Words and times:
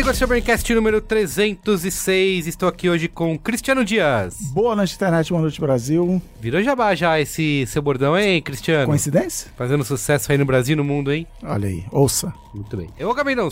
Merigo, 0.00 0.12
esse 0.12 0.22
é 0.22 0.24
o 0.24 0.28
Braincast 0.28 0.74
número 0.74 0.98
306. 1.02 2.46
Estou 2.46 2.66
aqui 2.66 2.88
hoje 2.88 3.06
com 3.06 3.38
Cristiano 3.38 3.84
Dias. 3.84 4.34
Boa 4.50 4.74
noite, 4.74 4.94
internet, 4.94 5.28
boa 5.28 5.42
noite, 5.42 5.60
Brasil. 5.60 6.22
Virou 6.40 6.62
jabá 6.62 6.94
já 6.94 7.20
esse 7.20 7.66
seu 7.66 7.82
bordão, 7.82 8.16
hein, 8.16 8.40
Cristiano? 8.40 8.86
Coincidência? 8.86 9.50
Fazendo 9.58 9.84
sucesso 9.84 10.32
aí 10.32 10.38
no 10.38 10.46
Brasil 10.46 10.72
e 10.72 10.76
no 10.76 10.84
mundo, 10.84 11.12
hein? 11.12 11.26
Olha 11.42 11.68
aí, 11.68 11.84
ouça. 11.92 12.32
Muito 12.54 12.78
bem. 12.78 12.88
Eu 12.98 13.10
acabei 13.10 13.34
não. 13.34 13.50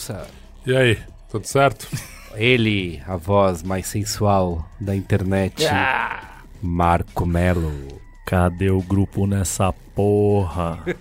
E 0.65 0.75
aí, 0.75 0.97
tudo 1.31 1.47
certo? 1.47 1.87
Ele, 2.35 3.03
a 3.07 3.19
voz 3.19 3.63
mais 3.63 3.87
sensual 3.87 4.67
da 4.81 4.97
internet, 4.97 5.67
Marco 6.63 7.27
Melo. 7.27 8.01
Cadê 8.25 8.71
o 8.71 8.81
grupo 8.81 9.27
nessa 9.27 9.71
porra? 9.95 10.83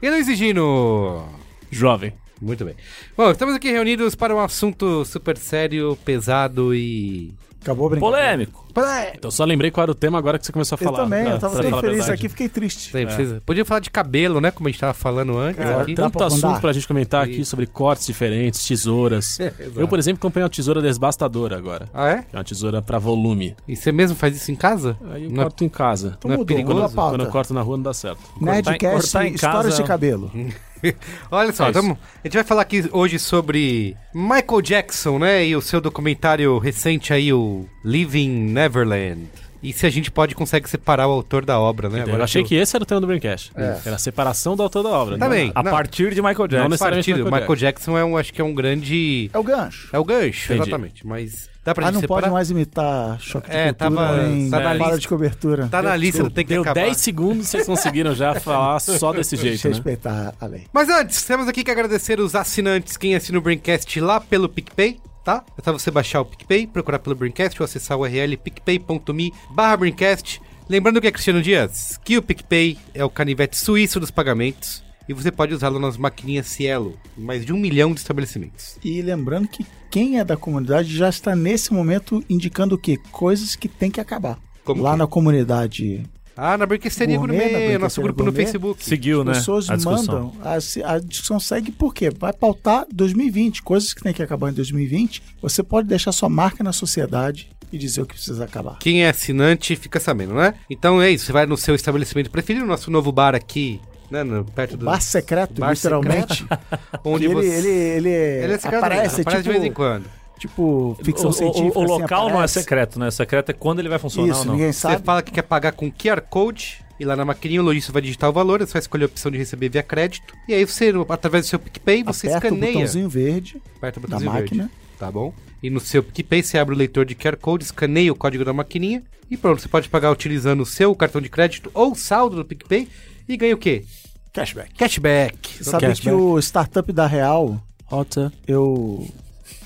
E 0.00 0.10
Luiz 0.10 0.26
Gino. 0.36 1.24
Jovem. 1.70 2.12
Muito 2.42 2.64
bem. 2.64 2.74
Bom, 3.16 3.30
estamos 3.30 3.54
aqui 3.54 3.70
reunidos 3.70 4.14
para 4.14 4.34
um 4.34 4.40
assunto 4.40 5.04
super 5.04 5.38
sério, 5.38 5.96
pesado 6.04 6.74
e... 6.74 7.32
Acabou 7.62 7.88
brincando. 7.88 8.10
Polêmico. 8.12 8.66
Então 9.14 9.30
só 9.30 9.44
lembrei 9.44 9.70
qual 9.70 9.82
era 9.84 9.92
o 9.92 9.94
tema 9.94 10.18
agora 10.18 10.36
que 10.36 10.44
você 10.44 10.50
começou 10.50 10.74
a 10.74 10.82
Eu 10.82 10.84
falar. 10.84 11.04
também, 11.04 11.22
pra- 11.22 11.32
eu 11.34 11.38
tava 11.38 11.62
tão 11.62 11.80
feliz 11.80 12.08
aqui, 12.08 12.28
fiquei 12.28 12.48
triste. 12.48 12.90
Tem, 12.90 13.06
precisa... 13.06 13.40
Podia 13.46 13.64
falar 13.64 13.78
de 13.78 13.88
cabelo, 13.88 14.40
né? 14.40 14.50
Como 14.50 14.66
a 14.66 14.72
gente 14.72 14.80
tava 14.80 14.92
falando 14.94 15.38
antes. 15.38 15.64
É, 15.64 15.72
aqui. 15.74 15.94
Tanto 15.94 16.18
pra 16.18 16.26
assunto 16.26 16.60
pra 16.60 16.72
gente 16.72 16.88
comentar 16.88 17.22
aqui 17.24 17.44
sobre 17.44 17.66
cortes 17.66 18.04
diferentes, 18.04 18.66
tesouras. 18.66 19.38
Eu, 19.76 19.86
por 19.86 19.96
exemplo, 20.00 20.20
comprei 20.20 20.42
uma 20.42 20.50
tesoura 20.50 20.82
desbastadora 20.82 21.56
agora. 21.56 21.88
Ah, 21.94 22.08
é? 22.08 22.22
Que 22.22 22.34
é 22.34 22.38
uma 22.38 22.44
tesoura 22.44 22.82
pra 22.82 22.98
volume. 22.98 23.54
E 23.68 23.76
você 23.76 23.92
mesmo 23.92 24.16
faz 24.16 24.34
isso 24.34 24.50
em 24.50 24.56
casa? 24.56 24.96
Aí 25.12 25.22
eu 25.26 25.30
Não 25.30 25.42
é- 25.42 25.44
corto 25.44 25.62
em 25.62 25.68
casa. 25.68 26.16
Então 26.18 26.28
Não 26.30 26.34
é 26.34 26.38
mudou, 26.38 26.56
a 26.56 26.58
perigoso? 26.58 26.94
Quando 26.96 27.24
eu 27.24 27.30
corto 27.30 27.54
na 27.54 27.62
rua 27.62 27.76
não 27.76 27.84
dá 27.84 27.94
certo. 27.94 28.18
Nerdcast, 28.40 28.80
cortar 29.12 29.24
em 29.28 29.34
histórias 29.34 29.64
casa- 29.66 29.82
de 29.82 29.88
cabelo. 29.88 30.32
Olha 31.30 31.52
só, 31.52 31.68
É 31.68 31.72
tamo- 31.72 31.98
a 32.22 32.26
gente 32.26 32.34
vai 32.34 32.44
falar 32.44 32.62
aqui 32.62 32.88
hoje 32.92 33.18
sobre 33.18 33.96
Michael 34.14 34.62
Jackson, 34.62 35.18
né? 35.18 35.46
E 35.46 35.54
o 35.56 35.60
seu 35.60 35.80
documentário 35.80 36.58
recente 36.58 37.12
aí, 37.12 37.32
o 37.32 37.66
Living 37.84 38.28
Neverland. 38.28 39.26
E 39.62 39.72
se 39.72 39.86
a 39.86 39.90
gente 39.90 40.10
pode, 40.10 40.34
consegue 40.34 40.68
separar 40.68 41.06
o 41.06 41.12
autor 41.12 41.44
da 41.44 41.60
obra, 41.60 41.88
né? 41.88 42.02
eu 42.04 42.20
achei 42.20 42.42
que 42.42 42.56
esse 42.56 42.74
era 42.76 42.82
o 42.82 42.86
tema 42.86 43.00
do 43.00 43.06
Braincast. 43.06 43.52
É. 43.54 43.78
Era 43.86 43.94
a 43.94 43.98
separação 43.98 44.56
do 44.56 44.62
autor 44.64 44.82
da 44.82 44.88
obra. 44.90 45.16
Tá 45.16 45.28
né? 45.28 45.36
bem. 45.36 45.52
A 45.54 45.62
Não. 45.62 45.70
partir 45.70 46.12
de 46.12 46.20
Michael 46.20 46.36
Não 46.38 46.46
Jackson. 46.48 46.68
necessariamente 46.68 47.10
partido, 47.10 47.24
Michael 47.26 47.40
Michael 47.42 47.56
Jackson 47.58 47.96
é 47.98 48.04
um, 48.04 48.16
acho 48.16 48.32
que 48.32 48.40
é 48.40 48.44
um 48.44 48.52
grande... 48.52 49.30
É 49.32 49.38
o 49.38 49.42
gancho. 49.44 49.88
É 49.92 49.98
o 50.00 50.04
gancho, 50.04 50.52
Entendi. 50.52 50.62
exatamente. 50.68 51.06
Mas 51.06 51.48
dá 51.64 51.74
pra 51.74 51.88
Ah, 51.88 51.92
não 51.92 52.00
separar? 52.00 52.22
pode 52.22 52.32
mais 52.32 52.50
imitar 52.50 53.20
choque 53.20 53.48
de 53.50 53.56
É, 53.56 53.72
cultura 53.72 53.90
tava- 53.90 54.22
nem 54.28 54.50
tá 54.50 54.60
na 54.60 54.74
lista. 54.74 54.98
de 54.98 55.08
cobertura. 55.08 55.68
Tá 55.68 55.82
na 55.82 55.96
lista, 55.96 56.30
tem 56.30 56.44
que 56.44 56.52
deu 56.54 56.62
acabar. 56.62 56.80
10 56.82 56.96
segundos 56.96 57.48
vocês 57.48 57.66
conseguiram 57.66 58.14
já 58.14 58.34
falar 58.40 58.80
só 58.80 59.12
desse 59.12 59.36
jeito, 59.36 59.50
Deixa 59.52 59.68
né? 59.68 59.74
respeitar 59.74 60.34
a 60.40 60.46
lei. 60.46 60.64
Mas 60.72 60.88
antes, 60.88 61.22
temos 61.24 61.46
aqui 61.48 61.62
que 61.64 61.70
agradecer 61.70 62.18
os 62.20 62.34
assinantes, 62.34 62.96
quem 62.96 63.14
assina 63.14 63.38
o 63.38 63.40
Braincast 63.40 64.00
lá 64.00 64.20
pelo 64.20 64.48
PicPay, 64.48 64.98
tá? 65.24 65.44
É 65.58 65.62
só 65.62 65.72
você 65.72 65.90
baixar 65.90 66.20
o 66.20 66.24
PicPay, 66.24 66.66
procurar 66.66 66.98
pelo 66.98 67.14
Braincast 67.14 67.60
ou 67.60 67.64
acessar 67.64 67.96
o 67.96 68.02
URL 68.02 68.36
picpay.me 68.36 69.32
barra 69.50 69.76
Braincast. 69.76 70.40
Lembrando 70.68 71.00
que 71.00 71.06
é 71.06 71.10
Cristiano 71.12 71.42
Dias, 71.42 71.98
que 72.04 72.16
o 72.16 72.22
PicPay 72.22 72.78
é 72.94 73.04
o 73.04 73.10
canivete 73.10 73.56
suíço 73.58 74.00
dos 74.00 74.10
pagamentos 74.10 74.82
e 75.08 75.12
você 75.14 75.30
pode 75.30 75.54
usá-lo 75.54 75.78
nas 75.78 75.96
maquininhas 75.96 76.46
Cielo, 76.46 76.96
em 77.16 77.22
mais 77.22 77.44
de 77.44 77.52
um 77.52 77.58
milhão 77.58 77.92
de 77.92 78.00
estabelecimentos. 78.00 78.78
E 78.84 79.02
lembrando 79.02 79.48
que 79.48 79.66
quem 79.90 80.18
é 80.18 80.24
da 80.24 80.36
comunidade 80.36 80.96
já 80.96 81.08
está 81.08 81.34
nesse 81.36 81.72
momento 81.72 82.24
indicando 82.28 82.74
o 82.74 82.78
quê? 82.78 82.98
Coisas 83.10 83.54
que 83.56 83.68
tem 83.68 83.90
que 83.90 84.00
acabar. 84.00 84.38
Como 84.64 84.82
Lá 84.82 84.92
que? 84.92 84.98
na 84.98 85.06
comunidade, 85.06 86.04
Ah, 86.36 86.56
na 86.56 86.64
Branquesteria 86.64 87.18
Gourmet, 87.18 87.48
Gourmet, 87.50 87.78
nosso 87.78 88.00
grupo 88.00 88.22
no 88.22 88.30
Gourmet. 88.30 88.44
Facebook. 88.46 88.84
Seguiu, 88.84 89.22
né? 89.24 89.32
as 89.32 89.38
pessoas 89.38 89.68
a 89.68 89.76
mandam, 89.76 90.32
a, 90.42 90.94
a 90.94 90.98
discussão 90.98 91.38
segue 91.40 91.70
por 91.72 91.92
quê? 91.92 92.10
Vai 92.10 92.32
pautar 92.32 92.86
2020, 92.92 93.62
coisas 93.62 93.92
que 93.92 94.02
tem 94.02 94.14
que 94.14 94.22
acabar 94.22 94.50
em 94.50 94.54
2020. 94.54 95.22
Você 95.42 95.62
pode 95.62 95.88
deixar 95.88 96.12
sua 96.12 96.28
marca 96.28 96.62
na 96.64 96.72
sociedade 96.72 97.50
e 97.72 97.76
dizer 97.76 98.02
o 98.02 98.06
que 98.06 98.14
precisa 98.14 98.44
acabar. 98.44 98.78
Quem 98.78 99.02
é 99.04 99.08
assinante 99.10 99.74
fica 99.76 99.98
sabendo, 99.98 100.34
né? 100.34 100.54
Então 100.70 101.02
é 101.02 101.10
isso, 101.10 101.26
você 101.26 101.32
vai 101.32 101.44
no 101.44 101.56
seu 101.56 101.74
estabelecimento 101.74 102.30
preferido, 102.30 102.64
nosso 102.66 102.90
novo 102.90 103.10
bar 103.10 103.34
aqui, 103.34 103.80
né, 104.12 104.22
no- 104.22 104.44
perto 104.44 104.76
do... 104.76 104.84
Bar 104.84 105.00
secreto, 105.00 105.60
Bar 105.60 105.72
literalmente. 105.72 106.46
onde 107.04 107.24
ele, 107.24 107.34
você... 107.34 107.46
ele, 107.48 107.68
ele, 107.68 108.08
Ele 108.10 108.52
é 108.52 108.58
secreto, 108.58 108.84
aparece, 108.84 109.20
aparece 109.22 109.42
tipo, 109.42 109.42
de 109.42 109.48
vez 109.58 109.64
em 109.64 109.72
quando. 109.72 110.04
tipo 110.38 110.96
ficção 111.02 111.26
O, 111.26 111.30
o- 111.30 111.32
científica. 111.32 111.78
o 111.78 111.82
assim, 111.82 111.92
local 112.02 112.30
não 112.30 112.42
é 112.42 112.46
secreto, 112.46 112.98
né? 112.98 113.10
Secreto 113.10 113.50
é 113.50 113.52
quando 113.52 113.78
ele 113.80 113.88
vai 113.88 113.98
funcionar 113.98 114.28
Isso, 114.30 114.40
ou 114.40 114.46
não. 114.46 114.52
ninguém 114.54 114.72
Você 114.72 114.80
sabe. 114.80 115.02
fala 115.04 115.22
que 115.22 115.32
quer 115.32 115.42
pagar 115.42 115.72
com 115.72 115.90
QR 115.90 116.20
Code 116.20 116.84
e 117.00 117.04
lá 117.04 117.16
na 117.16 117.24
maquininha 117.24 117.60
o 117.60 117.64
lojista 117.64 117.90
vai 117.92 118.02
digitar 118.02 118.30
o 118.30 118.32
valor, 118.32 118.60
você 118.60 118.72
vai 118.74 118.80
escolher 118.80 119.04
a 119.04 119.06
opção 119.06 119.30
de 119.30 119.38
receber 119.38 119.68
via 119.68 119.82
crédito. 119.82 120.34
E 120.46 120.54
aí 120.54 120.64
você, 120.64 120.92
através 121.08 121.46
do 121.46 121.48
seu 121.48 121.58
PicPay, 121.58 122.02
você 122.04 122.28
Aperta 122.28 122.46
o 122.46 122.48
escaneia. 122.48 122.72
botãozinho 122.74 123.08
verde 123.08 123.62
Aperta 123.76 123.98
o 123.98 124.02
da 124.02 124.06
botãozinho 124.08 124.32
máquina. 124.32 124.62
verde, 124.64 124.76
Tá 124.98 125.10
bom? 125.10 125.34
E 125.60 125.68
no 125.70 125.80
seu 125.80 126.02
PicPay 126.02 126.42
você 126.44 126.58
abre 126.58 126.74
o 126.74 126.78
leitor 126.78 127.04
de 127.04 127.14
QR 127.16 127.36
Code, 127.36 127.64
escaneia 127.64 128.12
o 128.12 128.14
código 128.16 128.44
da 128.44 128.52
maquininha 128.52 129.02
e 129.30 129.36
pronto, 129.36 129.60
você 129.62 129.68
pode 129.68 129.88
pagar 129.88 130.10
utilizando 130.12 130.60
o 130.60 130.66
seu 130.66 130.94
cartão 130.94 131.20
de 131.20 131.28
crédito 131.28 131.70
ou 131.74 131.94
saldo 131.94 132.36
do 132.36 132.44
PicPay 132.44 132.88
e 133.32 133.36
ganha 133.36 133.54
o 133.54 133.58
quê? 133.58 133.84
Cashback. 134.32 134.74
Cashback. 134.74 135.64
Sabe 135.64 135.86
Cashback. 135.86 136.00
que 136.02 136.10
o 136.10 136.38
startup 136.38 136.90
da 136.92 137.06
Real, 137.06 137.60
Rota. 137.84 138.32
eu 138.46 139.06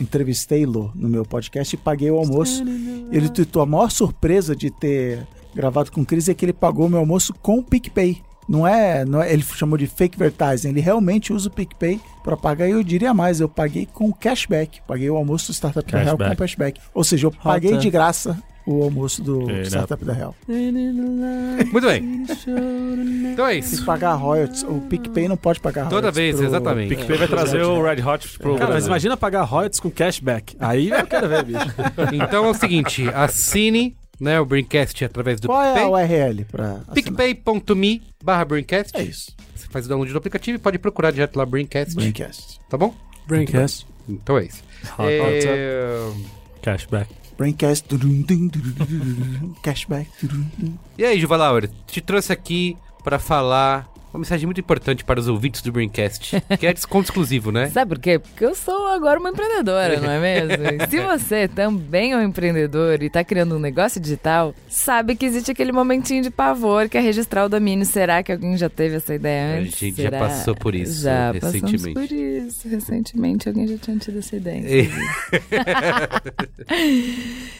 entrevistei-lo 0.00 0.90
no 0.94 1.08
meu 1.08 1.24
podcast 1.24 1.74
e 1.74 1.78
paguei 1.78 2.10
o 2.10 2.16
almoço. 2.18 2.62
Ele 3.10 3.28
tweetou 3.28 3.62
a 3.62 3.66
maior 3.66 3.90
surpresa 3.90 4.54
de 4.54 4.70
ter 4.70 5.26
gravado 5.54 5.90
com 5.90 6.02
o 6.02 6.06
Cris 6.06 6.28
é 6.28 6.34
que 6.34 6.44
ele 6.44 6.52
pagou 6.52 6.88
meu 6.88 6.98
almoço 6.98 7.32
com 7.34 7.58
o 7.58 7.62
PicPay. 7.62 8.20
Não 8.48 8.66
é, 8.66 9.04
não 9.04 9.20
é, 9.20 9.32
ele 9.32 9.42
chamou 9.42 9.76
de 9.76 9.88
fake 9.88 10.14
advertising, 10.22 10.68
ele 10.68 10.80
realmente 10.80 11.32
usa 11.32 11.48
o 11.48 11.50
PicPay 11.50 12.00
para 12.22 12.36
pagar 12.36 12.68
e 12.68 12.72
eu 12.72 12.82
diria 12.82 13.12
mais, 13.12 13.40
eu 13.40 13.48
paguei 13.48 13.86
com 13.86 14.12
cashback, 14.12 14.80
paguei 14.86 15.10
o 15.10 15.16
almoço 15.16 15.48
do 15.50 15.54
Startup 15.54 15.90
da 15.90 15.98
Real 15.98 16.16
com 16.16 16.22
Cashback. 16.24 16.38
cashback. 16.38 16.80
Ou 16.94 17.02
seja, 17.02 17.26
eu 17.26 17.32
paguei 17.32 17.72
Rota. 17.72 17.82
de 17.82 17.90
graça 17.90 18.38
o 18.66 18.82
almoço 18.82 19.22
do 19.22 19.48
É, 19.50 19.54
né? 19.54 19.62
Startup 19.64 20.04
da 20.04 20.12
Real. 20.12 20.34
Muito 20.46 21.86
bem. 21.86 22.24
Então 23.32 23.46
é 23.46 23.60
Se 23.62 23.76
isso. 23.76 23.84
pagar 23.84 24.14
royalties, 24.14 24.62
o 24.64 24.80
PicPay 24.82 25.28
não 25.28 25.36
pode 25.36 25.60
pagar 25.60 25.84
Toda 25.88 26.10
royalties 26.10 26.16
vez, 26.16 26.36
pro- 26.36 26.46
exatamente. 26.46 26.88
PicPay 26.96 27.16
vai 27.18 27.28
trazer 27.28 27.62
o 27.62 27.82
Red 27.82 28.02
Hot 28.02 28.38
pro 28.38 28.56
Cara, 28.56 28.74
mas 28.74 28.86
imagina 28.86 29.16
pagar 29.16 29.42
royalties 29.42 29.80
com 29.80 29.90
cashback. 29.90 30.56
Aí 30.58 30.90
eu 30.90 31.06
quero 31.06 31.28
ver, 31.28 31.44
bicho. 31.44 31.66
Então 32.12 32.44
é 32.46 32.50
o 32.50 32.54
seguinte, 32.54 33.08
assine 33.14 33.96
né, 34.20 34.40
o 34.40 34.46
Braincast 34.46 35.04
através 35.04 35.38
do 35.40 35.48
Qual 35.48 35.62
é 35.62 35.70
a 35.70 35.74
PicPay. 35.74 35.90
URL 35.92 36.44
para 36.50 36.80
PicPay.me 36.94 38.02
barra 38.24 38.44
Braincast. 38.44 38.96
É 38.96 39.02
isso. 39.02 39.34
Você 39.54 39.66
faz 39.68 39.86
o 39.86 39.88
download 39.88 40.10
do 40.12 40.18
aplicativo 40.18 40.56
e 40.56 40.58
pode 40.58 40.78
procurar 40.78 41.10
direto 41.10 41.36
lá 41.36 41.44
Braincast. 41.46 41.94
Braincast. 41.94 42.58
Tá 42.68 42.76
bom? 42.78 42.94
Braincast. 43.26 43.86
Então 44.08 44.38
é 44.38 44.44
isso. 44.44 44.62
Hot 44.98 45.08
É, 45.10 46.10
Cashback. 46.62 47.10
Braincast. 47.36 47.86
Cashback. 49.62 50.10
E 50.96 51.04
aí, 51.04 51.20
Juva 51.20 51.36
te 51.86 52.00
trouxe 52.00 52.32
aqui 52.32 52.76
pra 53.04 53.18
falar 53.18 53.88
uma 54.16 54.20
mensagem 54.20 54.46
muito 54.46 54.60
importante 54.60 55.04
para 55.04 55.20
os 55.20 55.28
ouvintes 55.28 55.60
do 55.62 55.70
Braincast, 55.70 56.42
que 56.58 56.66
é 56.66 56.72
desconto 56.72 57.04
exclusivo, 57.04 57.52
né? 57.52 57.68
Sabe 57.70 57.90
por 57.90 57.98
quê? 58.00 58.18
Porque 58.18 58.44
eu 58.44 58.54
sou 58.54 58.86
agora 58.88 59.20
uma 59.20 59.30
empreendedora, 59.30 60.00
não 60.00 60.10
é 60.10 60.18
mesmo? 60.20 60.64
Se 60.88 61.00
você 61.00 61.46
também 61.48 62.12
é 62.12 62.16
um 62.16 62.22
empreendedor 62.22 63.02
e 63.02 63.10
tá 63.10 63.22
criando 63.22 63.56
um 63.56 63.58
negócio 63.58 64.00
digital, 64.00 64.54
sabe 64.68 65.14
que 65.16 65.26
existe 65.26 65.50
aquele 65.50 65.72
momentinho 65.72 66.22
de 66.22 66.30
pavor 66.30 66.88
que 66.88 66.96
é 66.96 67.00
registrar 67.00 67.44
o 67.44 67.48
domínio. 67.48 67.84
Será 67.84 68.22
que 68.22 68.32
alguém 68.32 68.56
já 68.56 68.68
teve 68.70 68.96
essa 68.96 69.14
ideia 69.14 69.56
A 69.56 69.60
antes? 69.60 69.78
gente 69.78 69.96
já 70.02 70.10
Será? 70.10 70.18
passou 70.18 70.54
por 70.56 70.74
isso 70.74 71.02
já 71.02 71.32
recentemente. 71.32 71.94
Por 71.94 72.10
isso. 72.12 72.68
Recentemente 72.68 73.48
alguém 73.48 73.66
já 73.68 73.76
tinha 73.78 73.96
tido 73.98 74.18
essa 74.18 74.36
ideia. 74.36 74.62
E- 74.66 74.90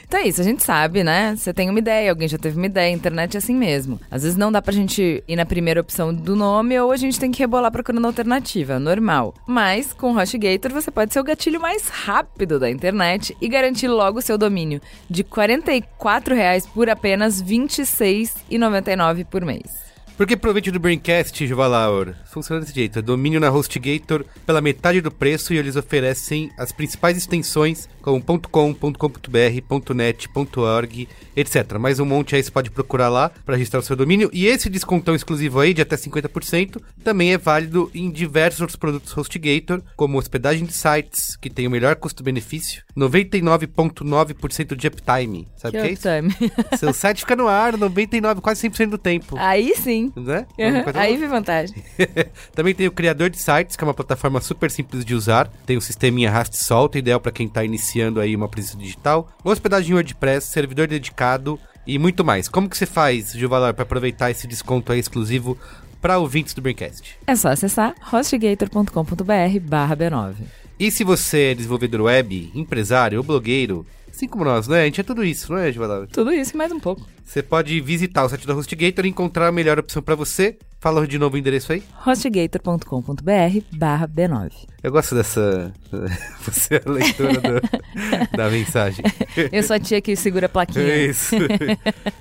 Então 0.08 0.20
é 0.20 0.28
isso, 0.28 0.40
a 0.40 0.44
gente 0.44 0.62
sabe, 0.62 1.02
né? 1.02 1.34
Você 1.36 1.52
tem 1.52 1.68
uma 1.68 1.78
ideia, 1.80 2.10
alguém 2.10 2.28
já 2.28 2.38
teve 2.38 2.56
uma 2.56 2.66
ideia, 2.66 2.92
a 2.92 2.96
internet 2.96 3.34
é 3.34 3.38
assim 3.38 3.54
mesmo. 3.56 4.00
Às 4.10 4.22
vezes 4.22 4.36
não 4.38 4.52
dá 4.52 4.62
pra 4.62 4.72
gente 4.72 5.22
ir 5.26 5.36
na 5.36 5.44
primeira 5.44 5.80
opção 5.80 6.14
do 6.14 6.36
nome 6.46 6.78
ou 6.78 6.92
a 6.92 6.96
gente 6.96 7.18
tem 7.18 7.32
que 7.32 7.40
rebolar 7.40 7.72
procurando 7.72 8.06
alternativa, 8.06 8.78
normal. 8.78 9.34
Mas 9.46 9.92
com 9.92 10.16
HostGator 10.16 10.72
você 10.72 10.90
pode 10.90 11.12
ser 11.12 11.20
o 11.20 11.24
gatilho 11.24 11.60
mais 11.60 11.88
rápido 11.88 12.60
da 12.60 12.70
internet 12.70 13.36
e 13.40 13.48
garantir 13.48 13.88
logo 13.88 14.20
o 14.20 14.22
seu 14.22 14.38
domínio 14.38 14.80
de 15.10 15.24
44 15.24 16.34
reais 16.34 16.64
por 16.66 16.88
apenas 16.88 17.40
R$ 17.40 17.46
26,99 17.48 19.24
por 19.24 19.44
mês. 19.44 19.85
Porque 20.16 20.34
proveito 20.34 20.72
do 20.72 20.80
Braincast, 20.80 21.46
Juva 21.46 21.66
Laura, 21.66 22.16
funciona 22.24 22.62
desse 22.62 22.74
jeito. 22.74 22.98
É 22.98 23.02
domínio 23.02 23.38
na 23.38 23.50
HostGator 23.50 24.24
pela 24.46 24.62
metade 24.62 25.02
do 25.02 25.10
preço 25.10 25.52
e 25.52 25.58
eles 25.58 25.76
oferecem 25.76 26.50
as 26.56 26.72
principais 26.72 27.18
extensões 27.18 27.86
como 28.00 28.22
.com, 28.22 28.72
.com.br, 28.72 29.94
.net, 29.94 30.28
.org, 30.56 31.08
etc. 31.36 31.72
Mais 31.78 32.00
um 32.00 32.06
monte 32.06 32.34
aí 32.34 32.42
você 32.42 32.50
pode 32.50 32.70
procurar 32.70 33.10
lá 33.10 33.30
para 33.44 33.56
registrar 33.56 33.80
o 33.80 33.82
seu 33.82 33.94
domínio. 33.94 34.30
E 34.32 34.46
esse 34.46 34.70
descontão 34.70 35.14
exclusivo 35.14 35.60
aí 35.60 35.74
de 35.74 35.82
até 35.82 35.96
50% 35.96 36.80
também 37.04 37.34
é 37.34 37.38
válido 37.38 37.90
em 37.94 38.10
diversos 38.10 38.62
outros 38.62 38.76
produtos 38.76 39.14
HostGator, 39.16 39.82
como 39.96 40.16
hospedagem 40.18 40.64
de 40.64 40.72
sites, 40.72 41.36
que 41.36 41.50
tem 41.50 41.66
o 41.66 41.70
melhor 41.70 41.94
custo-benefício, 41.96 42.82
99,9% 42.96 44.74
de 44.74 44.86
uptime. 44.86 45.48
Sabe 45.56 45.76
o 45.76 45.82
que 45.82 45.88
é 45.88 45.92
isso? 45.92 46.02
time. 46.02 46.34
Seu 46.78 46.94
site 46.94 47.20
fica 47.20 47.36
no 47.36 47.48
ar 47.48 47.76
99, 47.76 48.40
quase 48.40 48.66
100% 48.66 48.88
do 48.88 48.98
tempo. 48.98 49.36
Aí 49.38 49.74
sim. 49.76 50.05
Né? 50.14 50.46
Uhum, 50.58 50.92
Aí 50.94 51.16
vem 51.16 51.28
vantagem. 51.28 51.74
Também 52.54 52.74
tem 52.74 52.86
o 52.86 52.92
Criador 52.92 53.30
de 53.30 53.38
Sites, 53.38 53.76
que 53.76 53.82
é 53.82 53.86
uma 53.86 53.94
plataforma 53.94 54.40
super 54.40 54.70
simples 54.70 55.04
de 55.04 55.14
usar. 55.14 55.48
Tem 55.64 55.76
um 55.76 55.80
sisteminha 55.80 56.28
arraste 56.28 56.56
e 56.56 56.64
solta, 56.64 56.98
ideal 56.98 57.20
para 57.20 57.32
quem 57.32 57.46
está 57.46 57.64
iniciando 57.64 58.20
aí 58.20 58.34
uma 58.34 58.48
presença 58.48 58.76
digital. 58.76 59.28
Hospedagem 59.42 59.90
em 59.90 59.94
WordPress, 59.94 60.48
servidor 60.48 60.86
dedicado 60.86 61.58
e 61.86 61.98
muito 61.98 62.24
mais. 62.24 62.48
Como 62.48 62.68
que 62.68 62.76
você 62.76 62.86
faz, 62.86 63.32
Juvalor, 63.32 63.72
para 63.74 63.84
aproveitar 63.84 64.30
esse 64.30 64.46
desconto 64.46 64.92
aí 64.92 64.98
exclusivo 64.98 65.56
para 66.00 66.18
ouvintes 66.18 66.54
do 66.54 66.60
Braincast? 66.60 67.16
É 67.26 67.34
só 67.36 67.48
acessar 67.48 67.94
hostgator.com.br 68.00 69.60
barra 69.62 69.96
B9. 69.96 70.34
E 70.78 70.90
se 70.90 71.04
você 71.04 71.52
é 71.52 71.54
desenvolvedor 71.54 72.02
web, 72.02 72.50
empresário 72.54 73.18
ou 73.18 73.24
blogueiro, 73.24 73.86
assim 74.16 74.26
como 74.26 74.44
nós, 74.44 74.66
né? 74.66 74.82
A 74.82 74.84
gente 74.86 75.00
é 75.00 75.04
tudo 75.04 75.22
isso, 75.22 75.52
não 75.52 75.58
é, 75.60 75.70
Juvalor? 75.70 76.06
Tudo 76.08 76.32
isso 76.32 76.54
e 76.54 76.56
mais 76.56 76.72
um 76.72 76.80
pouco. 76.80 77.06
Você 77.24 77.42
pode 77.42 77.78
visitar 77.80 78.24
o 78.24 78.28
site 78.28 78.46
da 78.46 78.54
HostGator 78.54 79.04
e 79.04 79.08
encontrar 79.08 79.48
a 79.48 79.52
melhor 79.52 79.78
opção 79.78 80.02
para 80.02 80.14
você. 80.14 80.56
Fala 80.80 81.06
de 81.06 81.18
novo 81.18 81.34
o 81.36 81.38
endereço 81.38 81.72
aí. 81.72 81.82
hostgator.com.br 81.96 83.60
barra 83.72 84.06
B9. 84.08 84.50
Eu 84.82 84.92
gosto 84.92 85.14
dessa. 85.14 85.72
Você 86.42 86.76
é 86.76 86.82
a 86.86 86.90
leitora 86.90 87.40
do- 87.40 88.36
da 88.36 88.48
mensagem. 88.50 89.04
Eu 89.52 89.62
sou 89.62 89.74
a 89.76 89.80
tia 89.80 90.00
que 90.00 90.14
segura 90.14 90.46
a 90.46 90.48
plaquinha. 90.48 90.84
É 90.84 91.06
isso. 91.06 91.34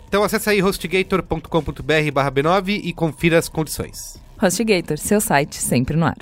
então 0.07 0.23
acesse 0.23 0.49
aí 0.49 0.59
hostgator.com.br 0.61 2.11
barra 2.13 2.31
B9 2.31 2.81
e 2.83 2.91
confira 2.93 3.37
as 3.37 3.47
condições. 3.47 4.19
HostGator, 4.41 4.97
seu 4.97 5.21
site 5.21 5.55
sempre 5.57 5.95
no 5.95 6.05
ar. 6.05 6.15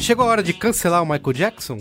Chegou 0.00 0.24
a 0.26 0.28
hora 0.28 0.42
de 0.42 0.52
cancelar 0.52 1.02
o 1.02 1.06
Michael 1.06 1.32
Jackson? 1.32 1.78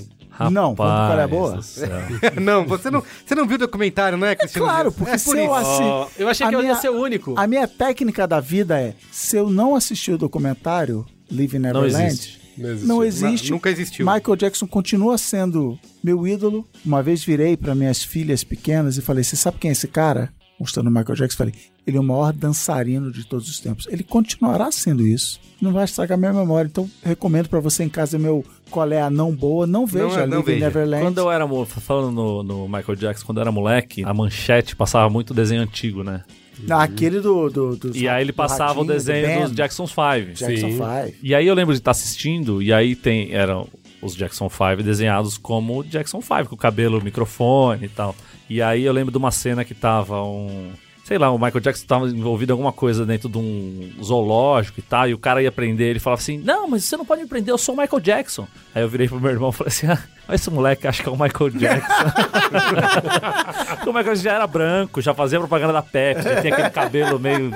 Não, 0.51 0.75
quando 0.75 0.89
o 0.89 1.07
cara 1.09 1.23
é 1.23 1.27
boa. 1.27 1.59
não, 2.39 2.65
você 2.65 2.91
não, 2.91 3.03
você 3.25 3.33
não 3.33 3.47
viu 3.47 3.55
o 3.55 3.59
documentário, 3.59 4.17
né, 4.19 4.35
Cristiano? 4.35 4.67
Claro, 4.67 4.89
Dias? 4.89 4.95
porque 4.97 5.11
é 5.11 5.17
se 5.17 5.25
por 5.25 5.37
eu 5.37 5.45
isso. 5.45 5.53
assi- 5.53 5.81
Ó, 5.83 6.07
eu 6.17 6.27
achei 6.29 6.45
A 6.45 6.49
que 6.49 6.55
eu 6.55 6.59
ia 6.59 6.63
minha- 6.65 6.75
ser 6.81 6.89
o 6.89 7.01
único. 7.01 7.33
A 7.37 7.47
minha 7.47 7.67
técnica 7.67 8.27
da 8.27 8.39
vida 8.39 8.79
é, 8.79 8.93
se 9.11 9.35
eu 9.35 9.49
não 9.49 9.75
assistir 9.75 10.11
o 10.11 10.17
documentário 10.17 11.05
Live 11.31 11.57
Não 11.57 11.73
Neverland, 11.73 12.05
existe. 12.07 12.41
Não 12.57 12.69
existe. 12.69 12.87
não 12.87 13.03
existe. 13.03 13.51
nunca 13.51 13.69
existiu. 13.69 14.05
Michael 14.05 14.35
Jackson 14.35 14.67
continua 14.67 15.17
sendo 15.17 15.77
meu 16.03 16.27
ídolo. 16.27 16.67
Uma 16.85 17.01
vez 17.03 17.23
virei 17.23 17.55
para 17.57 17.73
minhas 17.75 18.03
filhas 18.03 18.43
pequenas 18.43 18.97
e 18.97 19.01
falei: 19.01 19.23
Você 19.23 19.35
sabe 19.35 19.57
quem 19.59 19.69
é 19.69 19.71
esse 19.73 19.87
cara? 19.87 20.29
Mostrando 20.59 20.87
o 20.87 20.91
Michael 20.91 21.15
Jackson, 21.15 21.37
falei: 21.37 21.53
Ele 21.87 21.95
é 21.95 21.99
o 21.99 22.03
maior 22.03 22.33
dançarino 22.33 23.11
de 23.11 23.25
todos 23.25 23.47
os 23.49 23.61
tempos. 23.61 23.87
Ele 23.89 24.03
continuará 24.03 24.69
sendo 24.71 25.07
isso. 25.07 25.39
Não 25.61 25.71
vai 25.71 25.85
estragar 25.85 26.17
minha 26.17 26.33
memória. 26.33 26.67
Então, 26.67 26.89
recomendo 27.01 27.47
para 27.47 27.61
você 27.61 27.83
em 27.83 27.89
casa 27.89 28.19
meu 28.19 28.43
Qual 28.69 28.91
é 28.91 29.01
a 29.01 29.09
Não 29.09 29.33
Boa. 29.33 29.65
Não 29.65 29.87
veja 29.87 30.27
não 30.27 30.39
Live 30.39 30.51
veja. 30.51 30.65
Neverland. 30.65 31.05
Quando 31.05 31.17
eu 31.19 31.31
era, 31.31 31.47
falando 31.65 32.11
no, 32.11 32.43
no 32.43 32.67
Michael 32.67 32.97
Jackson, 32.97 33.25
quando 33.25 33.37
eu 33.37 33.41
era 33.41 33.51
moleque, 33.51 34.03
a 34.03 34.13
manchete 34.13 34.75
passava 34.75 35.09
muito 35.09 35.33
desenho 35.33 35.61
antigo, 35.61 36.03
né? 36.03 36.23
Ah, 36.69 36.83
Aquele 36.83 37.21
do. 37.21 37.49
do, 37.49 37.75
do 37.75 37.95
E 37.95 38.07
aí 38.09 38.21
ele 38.21 38.33
passava 38.33 38.79
o 38.79 38.83
Radinho, 38.83 38.87
do 38.87 38.93
desenho 38.93 39.41
dos 39.43 39.55
Jackson 39.55 39.87
5. 39.87 39.99
Jackson 40.33 40.67
Sim. 40.69 40.71
5. 40.71 40.83
E 41.23 41.35
aí 41.35 41.47
eu 41.47 41.53
lembro 41.53 41.73
de 41.73 41.79
estar 41.79 41.91
assistindo, 41.91 42.61
e 42.61 42.73
aí 42.73 42.95
tem 42.95 43.31
eram 43.31 43.67
os 44.01 44.15
Jackson 44.15 44.49
5 44.49 44.83
desenhados 44.83 45.37
como 45.37 45.83
Jackson 45.83 46.21
5, 46.21 46.47
com 46.49 46.55
o 46.55 46.57
cabelo, 46.57 46.99
o 46.99 47.03
microfone 47.03 47.85
e 47.85 47.89
tal. 47.89 48.15
E 48.49 48.61
aí 48.61 48.83
eu 48.83 48.93
lembro 48.93 49.11
de 49.11 49.17
uma 49.17 49.31
cena 49.31 49.63
que 49.63 49.73
tava 49.73 50.21
um. 50.23 50.71
Sei 51.07 51.17
lá, 51.17 51.31
o 51.31 51.37
Michael 51.39 51.61
Jackson 51.61 51.85
tava 51.87 52.09
envolvido 52.09 52.51
em 52.51 52.55
alguma 52.55 52.73
coisa 52.73 53.05
dentro 53.05 53.29
de 53.29 53.37
um 53.37 53.93
zoológico 54.03 54.81
e 54.81 54.83
tal, 54.83 55.07
e 55.07 55.13
o 55.13 55.17
cara 55.17 55.41
ia 55.41 55.49
prender, 55.49 55.91
ele 55.91 55.99
falava 56.01 56.21
assim: 56.21 56.37
Não, 56.37 56.67
mas 56.67 56.83
você 56.83 56.97
não 56.97 57.05
pode 57.05 57.21
me 57.21 57.29
prender, 57.29 57.49
eu 57.49 57.57
sou 57.57 57.75
o 57.75 57.77
Michael 57.77 58.01
Jackson. 58.01 58.45
Aí 58.75 58.83
eu 58.83 58.89
virei 58.89 59.07
pro 59.07 59.17
meu 59.17 59.31
irmão 59.31 59.49
e 59.51 59.53
falei 59.53 59.69
assim: 59.69 59.87
Ah, 59.89 60.03
mas 60.27 60.41
esse 60.41 60.49
moleque 60.49 60.87
acha 60.87 61.01
que 61.01 61.09
é 61.09 61.11
o 61.11 61.17
Michael 61.17 61.49
Jackson. 61.51 62.03
o 63.89 63.93
Michael 63.93 64.15
já 64.15 64.33
era 64.33 64.47
branco, 64.47 65.01
já 65.01 65.13
fazia 65.13 65.39
propaganda 65.39 65.73
da 65.73 65.81
Pepsi, 65.81 66.23
já 66.23 66.41
tinha 66.41 66.53
aquele 66.53 66.69
cabelo 66.69 67.19
meio 67.19 67.51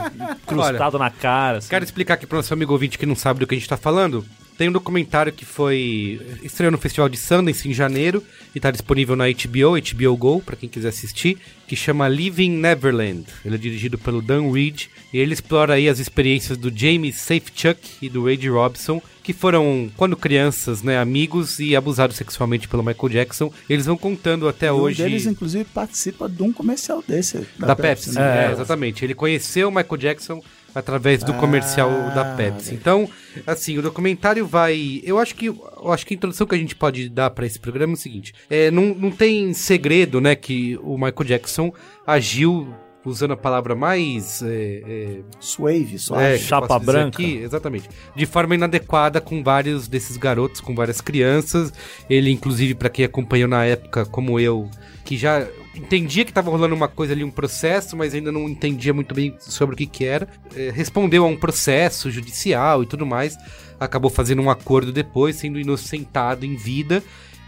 crustado 0.46 0.98
na 0.98 1.10
cara. 1.10 1.58
assim. 1.58 1.70
Quero 1.70 1.84
explicar 1.84 2.14
aqui 2.14 2.26
para 2.26 2.36
o 2.36 2.40
nosso 2.40 2.54
amigo 2.54 2.72
ouvinte 2.72 2.98
que 2.98 3.06
não 3.06 3.16
sabe 3.16 3.40
do 3.40 3.48
que 3.48 3.56
a 3.56 3.58
gente 3.58 3.68
tá 3.68 3.78
falando. 3.78 4.26
Tem 4.58 4.70
um 4.70 4.72
documentário 4.72 5.34
que 5.34 5.44
foi 5.44 6.22
estreou 6.44 6.72
no 6.72 6.78
Festival 6.78 7.10
de 7.10 7.18
Sundance 7.18 7.68
em 7.68 7.74
janeiro 7.74 8.24
e 8.54 8.60
tá 8.60 8.70
disponível 8.70 9.16
na 9.16 9.26
HBO, 9.26 9.76
HBO 9.80 10.16
Go, 10.16 10.42
para 10.42 10.56
quem 10.56 10.70
quiser 10.70 10.90
assistir, 10.90 11.40
que 11.68 11.76
chama 11.76 12.08
Living 12.08 12.52
Neverland. 12.52 13.26
Ele 13.44 13.56
é 13.56 13.58
dirigido 13.58 13.98
pelo 13.98 14.22
Dan 14.22 14.52
Reed 14.52 14.88
e 15.14 15.18
ele 15.20 15.34
explora 15.34 15.74
aí 15.74 15.88
as 15.90 16.00
experiências 16.00 16.58
do 16.58 16.72
James 16.76 17.16
Safechuck 17.18 17.80
e 18.02 18.10
do 18.10 18.24
Wade 18.24 18.50
Robson, 18.50 19.02
que 19.24 19.34
foram, 19.34 19.92
quando 19.98 20.18
crianças, 20.18 20.82
né, 20.82 20.98
amigos 20.98 21.60
e 21.60 21.76
abusados 21.76 22.16
sexualmente 22.16 22.68
pelo 22.68 22.84
Michael 22.84 23.10
Jackson. 23.10 23.54
Eles 23.70 23.86
vão 23.86 23.96
contando 23.98 24.48
até 24.48 24.68
E 24.68 24.72
um 24.72 24.76
hoje 24.76 25.04
deles, 25.04 25.26
inclusive, 25.26 25.66
participa 25.66 26.28
de 26.28 26.42
um 26.42 26.52
comercial 26.52 27.04
desse. 27.08 27.46
da, 27.60 27.76
Pepsi. 27.76 28.16
né? 28.16 28.48
É, 28.48 28.52
exatamente. 28.52 29.06
Ele 29.06 29.14
conheceu 29.14 29.68
o 29.70 29.72
Michael 29.72 29.98
Jackson 29.98 30.42
através 30.74 31.22
do 31.22 31.34
comercial 31.34 31.90
Ah, 31.92 32.10
da 32.10 32.26
Pepsi. 32.36 32.74
Então, 32.74 33.08
assim, 33.46 33.78
o 33.78 33.82
documentário 33.82 34.48
vai. 34.48 35.02
Eu 35.04 35.20
acho 35.20 35.36
que 35.36 35.48
eu 35.48 35.92
acho 35.92 36.06
que 36.06 36.14
a 36.14 36.18
introdução 36.18 36.48
que 36.48 36.56
a 36.56 36.58
gente 36.58 36.76
pode 36.76 37.10
dar 37.10 37.30
pra 37.30 37.46
esse 37.46 37.60
programa 37.60 37.94
é 37.94 37.96
o 37.96 37.98
seguinte: 38.00 38.34
é, 38.50 38.72
não, 38.72 38.96
não 38.96 39.12
tem 39.12 39.54
segredo, 39.54 40.20
né, 40.22 40.34
que 40.36 40.80
o 40.82 40.96
Michael 40.96 41.26
Jackson 41.26 41.74
agiu 42.08 42.74
usando 43.06 43.32
a 43.32 43.38
palavra 43.38 43.74
mais 43.76 44.42
é, 44.44 44.84
é, 44.86 45.20
Suave, 45.40 45.98
suave. 45.98 46.24
é, 46.24 46.38
chapa 46.38 46.78
branca. 46.80 47.22
aqui, 47.22 47.38
exatamente. 47.38 47.90
De 48.16 48.26
forma 48.26 48.56
inadequada 48.56 49.20
com 49.20 49.44
vários 49.44 49.88
desses 49.88 50.18
garotos, 50.18 50.62
com 50.62 50.76
várias 50.76 51.02
crianças. 51.02 51.74
Ele, 52.10 52.30
inclusive, 52.32 52.76
pra 52.76 52.90
quem 52.90 53.04
acompanhou 53.06 53.48
na 53.50 53.66
época, 53.66 54.06
como 54.06 54.40
eu, 54.40 54.70
que 55.04 55.18
já 55.18 55.48
entendia 55.76 56.26
que 56.26 56.34
tava 56.34 56.52
rolando 56.52 56.76
uma 56.76 56.88
coisa 56.88 57.14
ali, 57.14 57.24
um 57.24 57.32
processo, 57.32 57.96
mas 57.96 58.14
ainda 58.14 58.32
não 58.32 58.48
entendia 58.48 58.94
muito 58.94 59.16
bem 59.16 59.36
sobre 59.40 59.74
o 59.74 59.78
que 59.78 59.86
que 59.88 60.06
era. 60.06 60.28
eh, 60.56 60.72
respondeu 60.74 61.24
a 61.24 61.28
um 61.28 61.38
processo 61.38 62.12
judicial 62.12 62.84
e 62.84 62.86
tudo 62.86 63.06
mais. 63.06 63.36
Acabou 63.80 64.12
fazendo 64.12 64.42
um 64.44 64.50
acordo 64.50 64.92
depois, 64.92 65.38
sendo 65.38 65.60
inocentado 65.60 66.46
em 66.46 66.56
vida. 66.56 67.02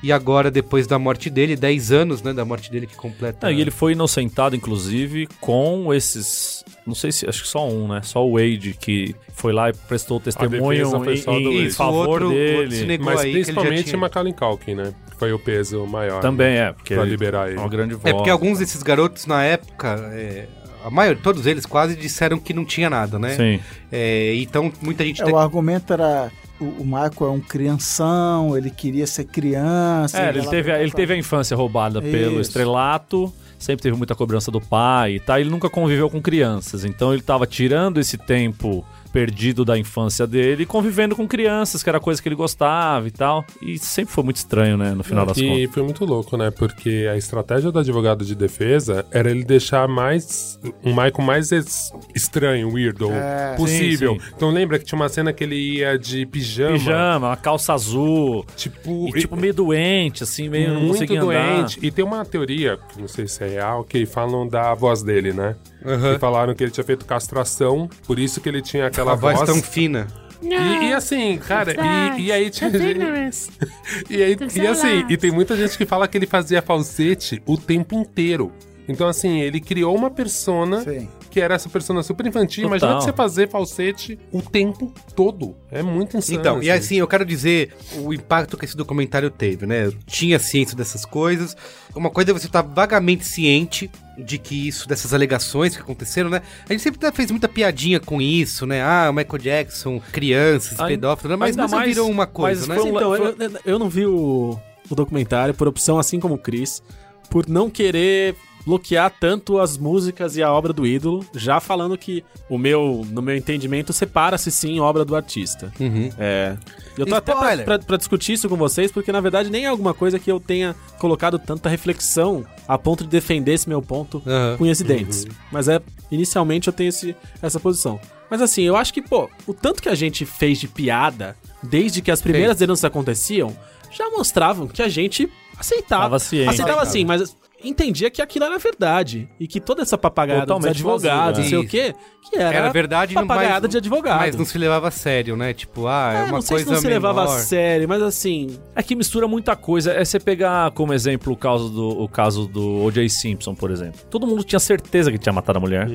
E 0.04 0.12
agora, 0.12 0.52
depois 0.52 0.86
da 0.86 1.00
morte 1.00 1.30
dele, 1.30 1.56
10 1.56 1.92
anos, 1.94 2.22
né, 2.22 2.34
da 2.34 2.44
morte 2.44 2.70
dele 2.70 2.86
que 2.86 2.96
completa... 2.96 3.48
Não, 3.48 3.54
e 3.54 3.62
ele 3.62 3.72
foi 3.72 3.94
inocentado, 3.94 4.54
inclusive, 4.54 5.28
com 5.40 5.94
esses. 5.94 6.66
Não 6.86 6.94
sei 6.94 7.12
se. 7.14 7.28
Acho 7.28 7.44
que 7.44 7.48
só 7.48 7.66
um, 7.68 7.88
né? 7.88 8.02
Só 8.04 8.28
o 8.28 8.34
Wade 8.34 8.76
que 8.78 9.16
foi 9.34 9.54
lá 9.54 9.70
e 9.70 9.74
prestou 9.74 10.20
testemunho 10.20 10.74
em, 10.74 11.10
em. 11.32 11.64
Isso, 11.66 11.76
o 11.76 11.78
favor 11.78 12.10
outro- 12.10 12.28
o 12.28 12.34
dele. 12.34 12.58
outro 12.58 12.76
se 12.76 12.86
negou 12.86 13.06
Mas 13.06 13.22
principalmente 13.22 13.96
Macaulay 13.96 14.34
Culkin, 14.34 14.76
né? 14.76 14.94
Que 15.10 15.16
foi 15.18 15.32
o 15.32 15.40
peso 15.40 15.86
maior. 15.86 16.20
Também 16.20 16.56
né? 16.56 16.68
é, 16.70 16.74
porque 16.74 16.94
Pra 16.94 17.04
ele 17.04 17.12
liberar 17.12 17.48
é 17.48 17.52
ele. 17.52 17.60
uma 17.60 17.70
grande 17.70 17.94
voz. 17.94 18.06
É 18.06 18.14
porque 18.14 18.30
alguns 18.30 18.60
desses 18.60 18.84
garotos 18.84 19.26
na 19.26 19.42
época, 19.44 20.12
é, 20.12 20.48
a 20.84 20.90
maioria, 20.90 21.22
todos 21.24 21.46
eles 21.48 21.66
quase 21.66 21.96
disseram 21.96 22.38
que 22.38 22.54
não 22.54 22.66
tinha 22.66 22.90
nada, 22.90 23.18
né? 23.18 23.38
Sim. 23.38 23.60
É, 23.90 24.36
então 24.36 24.70
muita 24.82 25.06
gente. 25.06 25.22
É, 25.22 25.26
o 25.26 25.38
argumento 25.38 25.94
era 25.94 26.30
o, 26.64 26.82
o 26.82 26.86
Michael 26.86 27.12
é 27.22 27.30
um 27.32 27.40
crianção, 27.40 28.58
ele 28.58 28.70
queria 28.70 29.06
ser 29.08 29.26
criança. 29.26 30.18
É, 30.20 30.30
ele 30.30 30.40
ela- 30.40 30.50
teve, 30.50 30.72
a- 30.72 30.82
ele 30.82 30.92
teve 30.92 31.14
a 31.14 31.18
infância 31.18 31.56
roubada 31.56 32.02
pelo 32.02 32.34
Isso. 32.34 32.42
estrelato, 32.42 33.32
sempre 33.60 33.84
teve 33.84 33.98
muita 33.98 34.16
cobrança 34.16 34.50
do 34.52 34.60
pai 34.62 35.16
e 35.16 35.20
tal. 35.20 35.40
Ele 35.40 35.50
nunca 35.50 35.70
conviveu 35.70 36.10
com 36.10 36.22
crianças, 36.22 36.86
então 36.86 37.14
ele 37.14 37.22
tava 37.22 37.46
tirando 37.46 38.00
esse 38.00 38.18
tempo 38.18 38.86
perdido 39.14 39.64
da 39.64 39.78
infância 39.78 40.26
dele 40.28 40.64
e 40.64 40.66
convivendo 40.66 41.16
com 41.16 41.28
crianças, 41.28 41.84
que 41.84 41.88
era 41.90 42.00
coisa 42.00 42.22
que 42.22 42.28
ele 42.28 42.36
gostava 42.36 43.08
e 43.08 43.12
tal. 43.12 43.46
E 43.62 43.78
sempre 43.78 44.12
foi 44.14 44.24
muito 44.24 44.38
estranho, 44.38 44.76
né, 44.76 44.92
no 44.96 45.04
final 45.04 45.26
das 45.26 45.38
e 45.38 45.48
contas. 45.48 45.74
foi 45.74 45.84
muito 45.84 46.04
louco, 46.04 46.36
né? 46.36 46.50
Porque 46.52 47.08
a 47.10 47.16
estratégia 47.16 47.72
do 47.72 47.78
advogado 47.80 48.26
de 48.26 48.34
defesa 48.36 49.06
era 49.12 49.30
ele 49.30 49.44
deixar 49.44 49.88
mais 49.88 50.60
um 50.84 50.90
Michael 50.90 51.22
mais 51.22 51.52
es- 51.52 51.92
estranho, 52.16 52.72
weirdo, 52.74 53.10
possível. 53.56 54.14
Sim, 54.14 54.20
sim. 54.20 54.32
Então 54.36 54.50
lembra 54.50 54.80
que 54.80 54.86
tinha 54.86 55.00
uma 55.00 55.08
cena 55.10 55.32
que 55.32 55.44
ele 55.44 55.56
ia 55.78 55.98
de 55.98 56.26
pijama, 56.26 56.74
Pijama, 56.74 57.28
uma 57.30 57.38
calça 57.38 57.74
azul, 57.74 58.44
tipo, 58.58 59.08
e 59.10 59.20
tipo 59.20 59.36
meio 59.36 59.54
doente, 59.54 60.24
assim, 60.24 60.50
meio 60.50 60.74
não 60.74 60.82
muito 60.82 60.94
conseguia 60.94 61.22
andar. 61.22 61.56
doente. 61.58 61.80
E 61.84 61.92
tem 61.92 62.04
uma 62.04 62.26
teoria, 62.26 62.78
que 62.90 63.00
não 63.00 63.08
sei 63.08 63.28
se 63.28 63.44
é 63.44 63.48
real, 63.48 63.84
que 63.84 64.06
falam 64.08 64.48
da 64.48 64.74
voz 64.74 65.04
dele, 65.04 65.34
né? 65.34 65.56
Que 65.84 66.20
falaram 66.20 66.54
que 66.56 66.64
ele 66.64 66.72
tinha 66.72 66.84
feito 66.84 67.06
castração, 67.06 67.90
por 68.08 68.18
isso 68.18 68.40
que 68.40 68.48
ele 68.50 68.62
tinha 68.62 68.88
aquela 68.88 69.14
a 69.14 69.16
voz 69.16 69.38
voz 69.38 69.50
tão 69.50 69.62
fina. 69.62 70.08
E, 70.42 70.88
e 70.88 70.94
assim, 70.94 71.38
cara, 71.38 71.74
e, 72.18 72.22
e 72.24 72.32
aí 72.32 72.50
tinha 72.50 72.70
gente. 72.70 73.50
E, 74.10 74.22
aí, 74.22 74.38
e 74.56 74.68
assim, 74.68 75.06
e 75.10 75.18
tem 75.18 75.32
muita 75.32 75.56
gente 75.56 75.78
que 75.78 75.86
fala 75.86 76.08
que 76.08 76.18
ele 76.18 76.26
fazia 76.26 76.62
falsete 76.62 77.42
o 77.46 77.58
tempo 77.58 77.96
inteiro. 77.96 78.52
Então, 78.88 79.08
assim, 79.08 79.40
ele 79.40 79.62
criou 79.62 79.96
uma 79.96 80.10
persona 80.10 80.82
Sim. 80.82 81.08
Que 81.34 81.42
era 81.42 81.56
essa 81.56 81.68
persona 81.68 82.04
super 82.04 82.28
infantil. 82.28 82.70
Total. 82.70 82.78
Imagina 82.78 83.02
você 83.02 83.12
fazer 83.12 83.50
falsete 83.50 84.20
o 84.32 84.40
tempo 84.40 84.94
todo. 85.16 85.56
É 85.72 85.82
muito 85.82 86.16
insano. 86.16 86.40
Então, 86.40 86.62
e 86.62 86.70
assim, 86.70 86.98
eu 86.98 87.08
quero 87.08 87.26
dizer 87.26 87.74
o 87.98 88.14
impacto 88.14 88.56
que 88.56 88.66
esse 88.66 88.78
documentário 88.78 89.32
teve, 89.32 89.66
né? 89.66 89.88
Eu 89.88 89.94
tinha 90.06 90.38
ciência 90.38 90.78
dessas 90.78 91.06
coisas. 91.06 91.58
Uma 91.96 92.12
coisa 92.12 92.30
é 92.30 92.34
você 92.36 92.46
estar 92.46 92.62
vagamente 92.62 93.26
ciente 93.26 93.90
de 94.16 94.38
que 94.38 94.68
isso, 94.68 94.88
dessas 94.88 95.12
alegações 95.12 95.76
que 95.76 95.82
aconteceram, 95.82 96.30
né? 96.30 96.44
A 96.70 96.72
gente 96.72 96.84
sempre 96.84 97.00
até 97.04 97.16
fez 97.16 97.32
muita 97.32 97.50
piadinha 97.50 98.00
com 98.00 98.22
isso, 98.22 98.68
né? 98.68 98.84
Ah, 98.84 99.08
o 99.10 99.14
Michael 99.14 99.40
Jackson, 99.40 100.00
crianças, 100.12 100.80
Ai- 100.80 100.90
pedófilos, 100.90 101.32
né? 101.32 101.36
mas 101.36 101.56
nunca 101.56 101.76
mais- 101.76 101.90
virou 101.90 102.12
uma 102.12 102.28
coisa, 102.28 102.68
mas 102.68 102.78
né? 102.78 102.84
um- 102.92 102.96
Então, 102.96 103.16
eu, 103.16 103.36
eu 103.66 103.80
não 103.80 103.90
vi 103.90 104.06
o, 104.06 104.56
o 104.88 104.94
documentário 104.96 105.56
por 105.56 105.68
opção, 105.68 105.98
assim 105.98 106.20
como 106.20 106.36
o 106.36 106.38
Chris, 106.38 106.84
por 107.28 107.50
não 107.50 107.72
querer 107.72 108.36
bloquear 108.66 109.12
tanto 109.20 109.60
as 109.60 109.78
músicas 109.78 110.38
e 110.38 110.44
a 110.44 110.52
obra 110.52 110.72
do 110.72 110.86
ídolo, 110.88 111.26
já 111.36 111.60
falando 111.60 111.98
que 111.98 112.24
o 112.50 112.58
meu, 112.58 113.06
no 113.12 113.22
meu 113.22 113.36
entendimento, 113.36 113.92
separa-se 113.92 114.52
sim 114.52 114.80
obra 114.80 115.04
do 115.04 115.16
artista. 115.16 115.72
Uhum. 115.80 116.10
É. 116.18 116.56
Eu 116.98 117.06
tô 117.06 117.16
até 117.16 117.32
pra, 117.34 117.42
Spoiler. 117.42 117.66
pra- 117.66 117.80
pra 117.80 117.98
discutir 117.98 118.34
isso 118.34 118.48
com 118.48 118.56
vocês, 118.56 118.92
porque 118.92 119.12
na 119.12 119.20
verdade 119.20 119.50
nem 119.50 119.66
é 119.66 119.68
alguma 119.68 119.94
coisa 119.94 120.18
que 120.20 120.32
eu 120.32 120.40
tenha 120.40 120.76
colocado 121.00 121.38
tanta 121.40 121.68
reflexão 121.70 122.46
a 122.68 122.78
ponto 122.78 123.04
de 123.04 123.10
defender 123.10 123.54
esse 123.54 123.68
meu 123.68 123.82
ponto 123.82 124.22
Aham. 124.26 124.58
com 124.58 124.64
unhas 124.64 124.80
e 124.80 124.84
dentes. 124.84 125.26
Mas 125.52 125.68
é, 125.68 125.82
inicialmente 126.12 126.68
eu 126.68 126.74
tenho 126.74 126.90
esse, 126.90 127.16
essa 127.42 127.60
posição. 127.60 128.00
Mas 128.30 128.42
assim, 128.42 128.64
eu 128.64 128.76
acho 128.76 128.94
que, 128.94 129.02
pô, 129.02 129.30
o 129.46 129.54
tanto 129.54 129.82
que 129.82 129.90
a 129.90 129.96
gente 129.96 130.26
fez 130.26 130.60
de 130.60 130.68
piada, 130.68 131.36
desde 131.62 132.02
que 132.02 132.10
as 132.12 132.22
primeiras 132.22 132.58
denúncias 132.58 132.86
aconteciam, 132.86 133.56
já 133.92 134.10
mostravam 134.10 134.68
que 134.68 134.82
a 134.82 134.88
gente 134.90 135.30
aceitava. 135.60 136.04
Tava 136.04 136.20
ciente. 136.20 136.50
Aceitava 136.50 136.82
assim, 136.82 137.06
mas 137.06 137.36
entendia 137.64 138.10
que 138.10 138.22
aquilo 138.22 138.46
era 138.46 138.58
verdade. 138.58 139.28
E 139.40 139.48
que 139.48 139.60
toda 139.60 139.82
essa 139.82 139.98
papagaiada 139.98 140.46
dos 140.46 140.56
Totalmente 140.56 140.76
advogados, 140.78 141.40
não 141.40 141.46
sei 141.50 141.58
o 141.58 141.68
quê, 141.68 141.96
que 142.30 142.38
era, 142.38 142.58
Era 142.58 142.70
verdade, 142.72 143.14
papagaiada 143.14 143.62
mas- 143.64 143.72
de 143.72 143.78
advogado. 143.78 144.20
Mas 144.20 144.36
não 144.36 144.46
se 144.46 144.58
levava 144.58 144.88
a 144.88 144.92
sério, 144.92 145.36
né? 145.36 145.54
Tipo, 145.54 145.88
ah, 145.88 146.12
é, 146.14 146.18
É, 146.18 146.24
uma 146.24 146.32
não 146.34 146.42
sei 146.42 146.56
coisa 146.58 146.66
se 146.66 146.74
não 146.76 146.82
se 146.82 146.88
levava 146.88 147.22
a 147.22 147.26
menor. 147.26 147.40
sério, 147.40 147.88
mas 147.90 148.02
assim, 148.02 148.58
É 148.76 148.82
que 148.84 148.96
mistura 148.96 149.28
muita 149.28 149.56
coisa. 149.56 149.92
É 149.92 150.04
você 150.04 150.20
pegar 150.20 150.72
como 150.72 150.94
exemplo 150.94 151.34
o 151.34 151.38
caso 151.38 151.70
do, 151.70 151.90
o 152.04 152.08
caso 152.08 152.48
do 152.48 152.84
O.J. 152.86 153.08
Simpson, 153.10 153.54
por 153.56 153.72
exemplo. 153.72 154.00
Todo 154.10 154.26
mundo 154.28 154.44
tinha 154.44 154.60
certeza 154.60 155.12
que 155.12 155.18
tinha 155.18 155.34
matado 155.34 155.58
a 155.58 155.62
mulher, 155.62 155.88